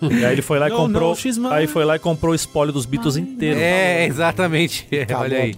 E 0.00 0.24
aí 0.24 0.32
ele 0.32 0.42
foi 0.42 0.58
lá 0.58 0.68
e 0.68 0.70
comprou. 0.76 1.14
she's 1.14 1.36
mine. 1.36 1.52
aí 1.52 1.66
foi 1.66 1.84
lá 1.84 1.96
e 1.96 1.98
comprou 1.98 2.32
o 2.32 2.34
espólio 2.34 2.72
dos 2.72 2.86
Beatles 2.86 3.16
inteiro. 3.16 3.58
É, 3.60 4.06
exatamente. 4.06 4.86
É, 4.92 5.06
olha 5.16 5.38
a 5.38 5.40
aí. 5.42 5.54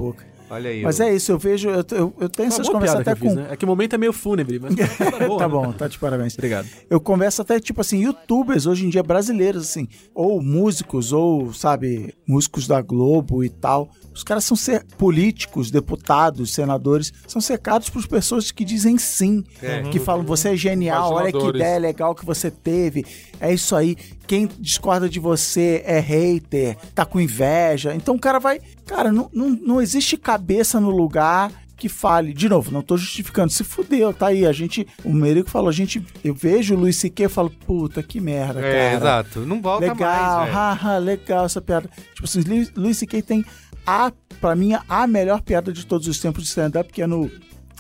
Olha 0.51 0.71
aí. 0.71 0.83
Mas 0.83 1.01
ó. 1.01 1.05
é 1.05 1.15
isso, 1.15 1.33
eu 1.33 1.39
vejo, 1.39 1.69
eu, 1.69 1.85
eu, 1.91 2.15
eu 2.21 2.29
tenho 2.29 2.49
Uma 2.49 2.55
essas 2.55 2.69
conversas 2.69 3.01
até 3.01 3.13
eu 3.13 3.17
com. 3.17 3.27
fiz, 3.27 3.35
né? 3.35 3.49
É 3.51 3.57
que 3.57 3.65
o 3.65 3.69
momento 3.69 3.95
é 3.95 3.99
meio 3.99 4.13
fúnebre, 4.13 4.59
mas 4.59 4.75
tá 4.77 5.27
boa, 5.27 5.39
tá 5.39 5.49
né? 5.49 5.53
bom, 5.53 5.73
tá 5.73 5.89
de 5.89 5.99
parabéns. 5.99 6.35
Obrigado. 6.35 6.69
Eu 6.89 7.01
converso 7.01 7.43
até, 7.43 7.59
tipo 7.59 7.81
assim, 7.81 8.01
youtubers 8.03 8.67
hoje 8.67 8.87
em 8.87 8.91
dia 8.91 9.03
brasileiros, 9.03 9.63
assim, 9.63 9.89
ou 10.15 10.43
músicos, 10.43 11.13
ou, 11.13 11.53
sabe, 11.53 12.15
músicos 12.27 12.67
da 12.67 12.81
Globo 12.81 13.43
e 13.43 13.49
tal. 13.49 13.91
Os 14.15 14.23
caras 14.23 14.45
são 14.45 14.57
ser 14.57 14.85
políticos, 14.97 15.71
deputados, 15.71 16.53
senadores, 16.55 17.13
são 17.27 17.41
cercados 17.41 17.91
por 17.91 18.07
pessoas 18.07 18.51
que 18.53 18.65
dizem 18.65 18.97
sim, 18.97 19.45
É. 19.61 19.83
que 19.83 19.99
falam, 19.99 20.25
você 20.25 20.51
é 20.51 20.57
genial, 20.57 21.13
olha 21.13 21.33
que 21.33 21.47
ideia 21.49 21.79
legal 21.79 22.15
que 22.15 22.25
você 22.25 22.51
teve, 22.51 23.05
é 23.41 23.53
isso 23.53 23.75
aí. 23.75 23.97
Quem 24.27 24.49
discorda 24.59 25.09
de 25.09 25.19
você 25.21 25.83
é 25.85 25.99
hater, 25.99 26.77
tá 26.95 27.05
com 27.05 27.21
inveja. 27.21 27.95
Então 27.95 28.15
o 28.15 28.19
cara 28.19 28.39
vai. 28.39 28.61
Cara, 28.87 29.13
não, 29.13 29.29
não, 29.35 29.51
não 29.51 29.83
existe 29.83 30.17
cabeça 30.17 30.81
no 30.81 30.91
lugar 30.91 31.53
que 31.77 31.89
fale. 31.89 32.33
De 32.33 32.49
novo, 32.49 32.71
não 32.71 32.81
tô 32.81 32.97
justificando. 32.97 33.53
Se 33.53 33.63
fudeu, 33.65 34.15
tá 34.15 34.29
aí. 34.29 34.47
A 34.47 34.53
gente. 34.53 34.87
O 35.05 35.13
Merico 35.13 35.51
falou, 35.51 35.69
a 35.69 35.73
gente. 35.73 36.03
Eu 36.23 36.33
vejo 36.33 36.75
o 36.75 36.79
Luiz 36.79 36.97
C.K. 36.97 37.25
e 37.25 37.29
falo, 37.29 37.51
puta, 37.51 38.03
que 38.03 38.21
merda, 38.21 38.61
cara. 38.63 38.75
É, 38.75 38.95
exato. 38.95 39.41
Não 39.41 39.61
volta 39.61 39.93
Legal, 39.93 39.97
mais, 39.99 40.45
velho. 40.45 40.57
haha, 40.57 40.99
legal 40.99 41.45
essa 41.45 41.61
piada. 41.61 41.91
Tipo 42.15 42.25
assim, 42.25 42.41
Lu- 42.41 42.71
Luiz 42.77 42.97
C.K. 42.97 43.21
tem 43.21 43.45
a, 43.87 44.13
pra 44.41 44.55
mim, 44.55 44.73
a 44.89 45.07
melhor 45.07 45.41
piada 45.43 45.73
de 45.73 45.87
todos 45.87 46.07
os 46.09 46.19
tempos 46.19 46.43
de 46.43 46.49
stand-up, 46.49 46.93
que 46.93 47.03
é 47.03 47.07
no. 47.07 47.31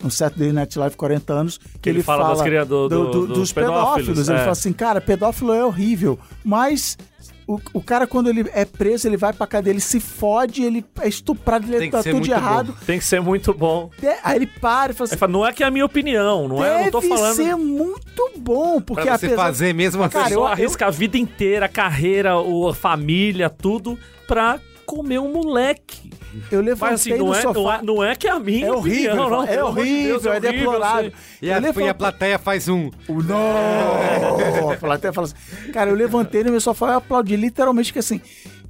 No 0.02 0.10
Saturday 0.10 0.52
Night 0.52 0.76
Live 0.76 0.96
40 0.96 1.32
anos, 1.32 1.60
que 1.80 1.88
ele 1.88 1.98
ele, 1.98 2.02
fala 2.04 2.28
das 2.28 2.42
cria- 2.42 2.64
do- 2.64 2.88
do- 2.88 3.10
dos 3.26 3.28
dos 3.38 3.52
pedófilos. 3.52 3.94
pedófilos, 3.94 4.28
Ele 4.28 4.36
é. 4.36 4.40
fala 4.40 4.52
assim, 4.52 4.72
cara, 4.72 5.00
pedófilo 5.00 5.52
é 5.52 5.64
horrível, 5.64 6.18
mas 6.44 6.98
o, 7.46 7.60
o 7.72 7.80
cara, 7.80 8.04
quando 8.04 8.28
ele 8.28 8.44
é 8.52 8.64
preso, 8.64 9.06
ele 9.06 9.16
vai 9.16 9.32
pra 9.32 9.46
cadeia, 9.46 9.72
ele 9.72 9.80
se 9.80 10.00
fode, 10.00 10.64
ele 10.64 10.84
é 11.00 11.08
estuprado, 11.08 11.64
ele 11.68 11.78
Tem 11.78 11.90
que 11.90 11.96
tá 11.96 12.02
tudo 12.02 12.20
de 12.20 12.28
muito 12.28 12.28
bom. 12.30 12.36
errado. 12.36 12.76
Tem 12.84 12.98
que 12.98 13.04
ser 13.04 13.20
muito 13.22 13.54
bom. 13.54 13.88
De- 14.00 14.08
Aí 14.24 14.36
ele 14.36 14.46
para 14.48 14.90
e 14.90 14.94
fala 14.96 15.08
assim, 15.08 15.16
fala, 15.16 15.32
não 15.32 15.46
é 15.46 15.52
que 15.52 15.62
é 15.62 15.66
a 15.66 15.70
minha 15.70 15.86
opinião, 15.86 16.48
não 16.48 16.62
é? 16.62 16.80
Eu 16.80 16.84
não 16.86 16.90
tô 16.90 17.00
deve 17.00 17.14
falando. 17.14 17.36
ser 17.36 17.54
muito 17.56 18.30
bom, 18.36 18.80
porque 18.80 19.04
Pra 19.04 19.16
você 19.16 19.26
apesar... 19.26 19.42
fazer 19.42 19.72
mesmo 19.74 20.02
assim. 20.02 20.12
Cara, 20.12 20.24
Cara, 20.24 20.34
eu- 20.34 20.40
eu 20.40 20.46
arrisca 20.48 20.86
a 20.86 20.90
vida 20.90 21.16
inteira, 21.16 21.66
a 21.66 21.68
carreira, 21.68 22.36
o- 22.36 22.68
a 22.68 22.74
família, 22.74 23.48
tudo, 23.48 23.96
pra 24.26 24.58
comer 24.84 25.18
um 25.18 25.32
moleque. 25.32 26.10
Eu 26.50 26.60
levantei 26.60 26.90
Mas 26.92 27.00
assim, 27.00 27.10
no 27.16 27.26
não 27.26 27.34
é, 27.34 27.42
sofá... 27.42 27.54
não, 27.54 27.72
é, 27.72 27.82
não 27.82 28.04
é 28.04 28.14
que 28.16 28.26
é 28.26 28.30
a 28.30 28.38
minha 28.40 28.66
É 28.66 28.72
horrível, 28.72 29.12
opinião, 29.12 29.30
não. 29.30 29.44
é 29.44 29.56
amor 29.58 29.74
de 29.74 29.80
horrível, 29.80 30.20
Deus, 30.20 30.26
é 30.26 30.30
horrível, 30.30 30.52
deplorável. 30.52 31.04
eu 31.04 31.10
sei. 31.10 31.48
E 31.48 31.52
a, 31.52 31.56
Eu 31.56 31.60
levanto- 31.62 31.84
e 31.86 31.88
a 31.88 31.94
plateia 31.94 32.38
faz 32.38 32.68
um. 32.68 32.90
O 33.08 33.22
não! 33.22 33.38
A 34.72 34.76
plateia 34.76 35.12
fala 35.12 35.26
assim, 35.26 35.72
cara, 35.72 35.90
eu 35.90 35.96
levantei 35.96 36.42
no 36.44 36.50
meu 36.50 36.60
sofá 36.60 36.92
e 36.92 36.94
aplaudi 36.96 37.36
literalmente 37.36 37.92
que 37.92 37.98
assim, 37.98 38.20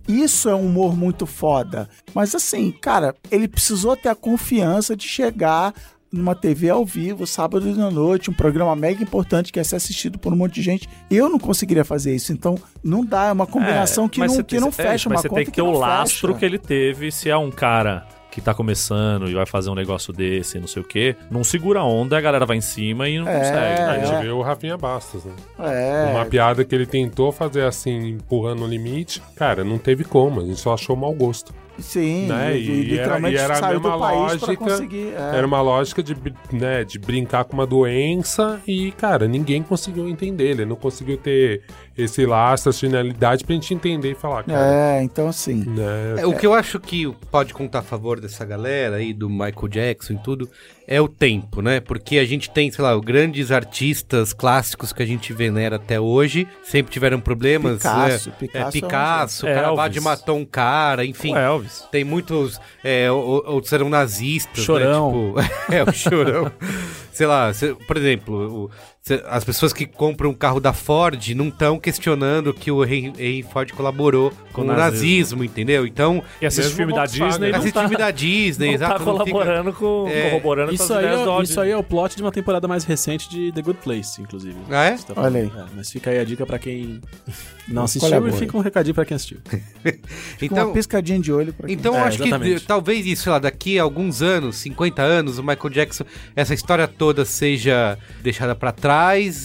isso 0.07 0.49
é 0.49 0.55
um 0.55 0.67
humor 0.67 0.95
muito 0.97 1.25
foda. 1.27 1.89
Mas 2.15 2.35
assim, 2.35 2.71
cara, 2.73 3.15
ele 3.31 3.49
precisou 3.49 3.97
ter 3.97 4.09
a 4.11 4.15
confiança 4.15 4.95
de 4.95 5.09
chegar 5.09 5.73
numa 6.15 6.35
TV 6.35 6.71
ao 6.71 6.85
vivo, 6.85 7.27
sábado 7.27 7.73
de 7.73 7.79
noite, 7.79 8.31
um 8.31 8.35
programa 8.35 8.75
mega 8.77 9.03
importante 9.03 9.53
que 9.53 9.59
ia 9.59 9.65
ser 9.65 9.77
assistido 9.77 10.19
por 10.19 10.33
um 10.33 10.37
monte 10.37 10.55
de 10.55 10.63
gente. 10.63 10.89
Eu 11.11 11.29
não 11.29 11.39
conseguiria 11.39 11.85
fazer 11.85 12.15
isso. 12.15 12.33
Então, 12.33 12.57
não 12.83 13.05
dá, 13.05 13.27
é 13.27 13.33
uma 13.33 13.47
combinação 13.47 14.09
que, 14.09 14.21
mas 14.21 14.31
não, 14.31 14.37
você 14.37 14.45
que 14.45 14.61
não 14.61 14.69
é, 14.69 14.73
fecha 14.73 15.09
uma 15.09 15.15
Mas 15.15 15.23
você 15.23 15.29
conta 15.29 15.39
tem 15.41 15.45
que 15.47 15.51
que 15.51 15.57
ter 15.57 15.63
o 15.63 15.73
lastro 15.73 16.29
fecha. 16.29 16.39
que 16.39 16.45
ele 16.45 16.59
teve. 16.59 17.11
Se 17.11 17.29
é 17.29 17.37
um 17.37 17.51
cara 17.51 18.07
que 18.35 18.41
tá 18.41 18.53
começando 18.53 19.31
e 19.31 19.35
vai 19.35 19.47
fazer 19.47 19.71
um 19.71 19.75
negócio 19.77 20.13
desse, 20.13 20.59
não 20.59 20.67
sei 20.67 20.83
o 20.83 20.85
quê, 20.85 21.15
não 21.31 21.45
segura 21.45 21.81
a 21.81 21.85
onda, 21.85 22.19
a 22.19 22.21
galera 22.21 22.45
vai 22.45 22.57
em 22.57 22.61
cima 22.61 23.09
e 23.09 23.17
não 23.19 23.29
É, 23.29 23.39
consegue. 23.39 23.81
A 23.83 23.93
né? 23.99 24.07
gente 24.07 24.23
vê 24.25 24.31
o 24.31 24.43
Rafinha 24.43 24.77
Bastos, 24.77 25.25
né? 25.25 25.33
É, 25.61 26.11
Uma 26.13 26.27
piada 26.27 26.65
que 26.65 26.75
ele 26.75 26.87
tentou 26.87 27.31
fazer 27.31 27.63
assim, 27.63 28.09
empurrando 28.09 28.65
o 28.65 28.67
limite. 28.67 29.23
Cara, 29.37 29.63
não 29.63 29.79
teve 29.79 30.03
como, 30.03 30.41
a 30.41 30.45
gente 30.45 30.59
só 30.59 30.75
achou 30.75 30.97
mau 30.97 31.13
gosto. 31.15 31.55
sim, 31.79 32.27
né? 32.27 32.57
e, 32.57 32.69
e 32.71 32.83
literalmente 32.83 33.37
era, 33.37 33.43
e 33.43 33.45
era 33.45 33.55
a 33.55 33.57
saiu 33.57 33.81
mesma 33.81 33.93
do 33.97 33.99
país 34.01 34.19
lógica. 34.21 34.47
pra 34.47 34.57
conseguir. 34.57 35.13
é. 35.17 35.37
Era 35.39 35.47
uma 35.47 35.61
lógica 35.61 36.03
de, 36.03 36.17
né, 36.53 36.85
de 36.85 36.99
brincar 36.99 37.45
com 37.45 37.53
uma 37.55 37.67
doença 37.67 38.61
e, 38.67 38.91
cara, 38.93 39.27
ninguém 39.29 39.63
conseguiu 39.63 40.09
entender. 40.09 40.51
Ele 40.51 40.65
não 40.65 40.77
conseguiu 40.77 41.17
ter 41.17 41.63
esse 41.97 42.27
lastro, 42.27 42.71
essa 42.71 42.81
finalidade 42.81 43.45
pra 43.45 43.55
gente 43.55 43.73
entender 43.73 44.13
e 44.13 44.15
falar, 44.15 44.43
cara. 44.45 44.99
É, 44.99 45.03
então 45.03 45.29
assim. 45.29 45.65
Né, 45.65 46.17
É, 46.19 46.27
o 46.27 46.37
que 46.37 46.47
eu 46.47 46.55
acho 46.55 46.81
que 46.81 47.11
pode 47.31 47.55
contar 47.55 47.81
a 47.81 47.83
favor 47.83 48.21
dessa 48.21 48.45
galera 48.45 48.97
aí, 48.97 49.13
do 49.13 49.29
Michael 49.31 49.69
Jackson 49.69 50.15
e 50.15 50.19
tudo, 50.19 50.49
é 50.87 51.01
o 51.01 51.09
tempo, 51.09 51.63
né? 51.63 51.81
Porque 51.81 52.19
a 52.19 52.25
gente 52.25 52.51
tem, 52.51 52.71
sei 52.71 52.85
lá, 52.85 52.99
grandes 52.99 53.51
artistas 53.51 54.33
clássicos 54.33 54.93
que 54.93 55.03
a 55.03 55.07
gente 55.07 55.33
venera 55.33 55.77
até 55.77 55.99
hoje, 55.99 56.47
sempre 56.63 56.93
tiveram 56.93 57.21
problemas. 57.21 57.79
Picasso, 57.79 58.31
né? 58.31 58.37
Picasso 58.39 58.65
é 58.65 58.69
é, 58.69 58.71
Picasso, 58.71 59.47
exemplo. 59.47 59.63
Caravaggio 59.63 59.99
Elvis. 59.99 60.05
matou 60.05 60.37
um 60.37 60.45
cara, 60.45 61.05
enfim. 61.05 61.33
O 61.33 61.39
Elvis. 61.39 61.87
Tem 61.91 62.05
muitos. 62.05 62.61
É, 62.83 63.11
outros 63.11 63.73
eram 63.73 63.89
nazistas. 63.89 64.65
Chorão. 64.65 65.35
Né? 65.35 65.43
Tipo, 65.43 65.73
é, 65.73 65.83
o 65.83 65.93
chorão. 65.93 66.53
Sei 67.13 67.27
lá, 67.29 67.53
por 67.87 67.97
exemplo, 67.97 68.71
as 69.27 69.45
pessoas 69.45 69.71
que 69.75 69.85
compram 69.85 70.31
um 70.31 70.35
carro 70.35 70.59
da 70.59 70.73
Ford 70.73 71.29
não 71.35 71.49
estão 71.49 71.79
questionando 71.79 72.55
que 72.55 72.71
o 72.71 72.83
Henry, 72.83 73.43
Ford 73.43 73.71
colaborou 73.73 74.33
com, 74.51 74.63
o 74.63 74.65
nazismo. 74.65 74.81
nazismo. 75.41 75.45
entendeu? 75.45 75.87
Então, 75.87 76.23
E 76.41 76.47
assiste 76.47 76.73
filme 76.75 76.95
da. 76.95 77.05
Disney 77.05 77.51
não 77.51 77.59
assiste 77.59 77.75
tá, 77.75 77.81
filme 77.83 77.97
da 77.99 78.11
Disney, 78.11 78.69
não 78.69 78.75
exato. 78.75 78.93
tá 79.05 79.05
não 79.05 79.19
fica- 79.19 79.31
colaborando 79.31 79.73
com, 79.75 80.09
É, 80.09 80.31
corroborando 80.31 80.69
com 80.71 80.75
Isso 80.75 80.85
as 80.85 80.91
aí, 80.93 81.05
ideias 81.05 81.21
do 81.21 81.29
é, 81.29 81.33
Audi. 81.33 81.51
isso 81.51 81.61
aí 81.61 81.71
é 81.71 81.77
o 81.77 81.83
plot 81.83 82.17
de 82.17 82.23
uma 82.23 82.33
temporada 82.33 82.67
mais 82.67 82.85
recente 82.85 83.29
de 83.29 83.53
The 83.53 83.61
Good 83.61 83.81
Place, 83.85 84.23
inclusive. 84.23 84.57
Ah, 84.71 84.85
é? 84.85 84.97
Tá 84.97 85.13
Olha 85.17 85.41
aí. 85.41 85.47
É, 85.55 85.65
mas 85.77 85.91
fica 85.91 86.09
aí 86.11 86.19
a 86.19 86.25
dica 86.25 86.47
pra 86.47 86.59
quem 86.59 86.99
não 87.69 87.85
assistiu 87.85 88.27
é 88.27 88.31
e 88.31 88.33
fica 88.33 88.57
um 88.57 88.61
recadinho 88.61 88.95
pra 88.95 89.05
quem 89.05 89.15
assistiu. 89.17 89.39
Fica 90.39 90.55
uma 90.65 90.73
piscadinha 90.73 91.19
de 91.19 91.31
olho 91.33 91.53
pra 91.53 91.67
quem... 91.67 91.77
Então, 91.77 91.95
É, 91.95 91.99
eu 92.01 92.05
acho 92.05 92.23
exatamente. 92.23 92.61
que 92.63 92.67
talvez 92.67 93.05
isso, 93.07 93.25
sei 93.25 93.33
lá, 93.33 93.39
daqui 93.39 93.79
a 93.79 93.83
alguns 93.83 94.23
anos, 94.23 94.57
50 94.57 95.03
anos, 95.03 95.39
o 95.39 95.43
Michael 95.43 95.71
Jackson, 95.71 96.05
essa 96.35 96.55
história 96.55 96.89
toda 96.89 97.25
seja 97.27 97.99
deixada 98.23 98.55
pra 98.55 98.73
trás 98.73 98.94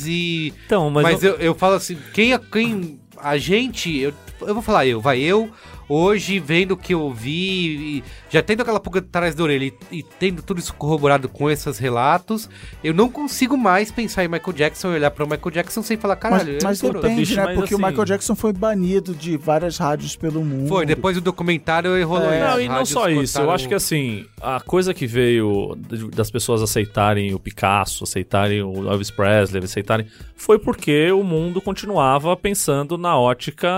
e. 0.06 0.54
Então, 0.66 0.90
mas, 0.90 1.04
Mas, 1.04 1.24
eu- 1.24 1.34
eu, 1.34 1.40
eu 1.40 1.56
falo 1.56 1.76
assim, 1.76 1.98
quem, 2.14 2.38
quem 2.52 3.00
a 3.18 3.38
gente, 3.38 3.96
eu, 3.98 4.14
eu 4.42 4.54
vou 4.54 4.64
falar 4.64 4.86
eu, 4.86 5.02
vai 5.02 5.20
eu, 5.20 5.50
hoje 5.90 6.40
vendo 6.40 6.72
o 6.74 6.78
que 6.78 6.94
eu 6.94 7.12
vi, 7.12 7.98
e 7.98 8.04
já 8.30 8.42
tendo 8.44 8.62
aquela 8.62 8.80
pulga 8.80 9.00
atrás 9.00 9.34
da 9.36 9.44
orelha 9.44 9.66
e, 9.66 9.74
e 9.92 10.04
tendo 10.04 10.42
tudo 10.44 10.60
isso 10.60 10.74
corroborado 10.76 11.28
com 11.28 11.50
esses 11.50 11.78
relatos, 11.80 12.48
eu 12.84 12.94
não 12.94 13.10
consigo 13.10 13.58
mais 13.58 13.92
pensar 13.92 14.24
em 14.24 14.28
Michael 14.28 14.54
Jackson 14.54 14.92
e 14.92 14.96
olhar 14.96 15.10
para 15.12 15.26
o 15.26 15.28
Michael 15.30 15.52
Jackson 15.52 15.82
sem 15.82 15.98
falar, 15.98 16.14
Mas, 16.16 16.22
caralho, 16.22 16.50
ele 16.52 16.60
mas 16.64 16.78
estourou." 16.78 17.02
depende, 17.02 17.22
bicho, 17.22 17.36
né? 17.36 17.46
mas 17.46 17.56
Porque 17.58 17.74
o 17.74 17.78
assim- 17.78 17.86
Michael 17.88 18.06
Jackson 18.06 18.36
foi 18.36 18.54
banido 18.54 19.16
de 19.16 19.36
várias 19.36 19.78
rádios 19.78 20.16
pelo 20.16 20.46
mundo. 20.46 20.68
Foi, 20.68 20.86
depois 20.86 21.16
do 21.16 21.22
documentário 21.22 21.90
rolou 22.08 22.30
É, 22.32 22.38
isso. 22.40 22.48
Não, 22.48 22.62
e 22.62 22.68
não 22.70 22.86
só 22.86 23.10
isso. 23.10 23.40
Eu 23.40 23.50
acho 23.50 23.68
que 23.68 23.74
assim, 23.74 24.26
a 24.42 24.60
coisa 24.60 24.94
que 24.94 25.08
veio 25.08 25.76
das 26.14 26.30
pessoas 26.30 26.62
aceitarem 26.62 27.34
o 27.34 27.40
Picasso, 27.40 28.04
aceitarem 28.04 28.62
o 28.62 28.88
Elvis 28.90 29.10
Presley, 29.10 29.64
aceitarem, 29.64 30.06
foi 30.36 30.60
porque 30.60 31.12
o 31.12 31.24
mundo 31.24 31.62
continuava 31.62 32.36
pensando 32.38 32.98
na 32.98 33.18
ótica 33.18 33.70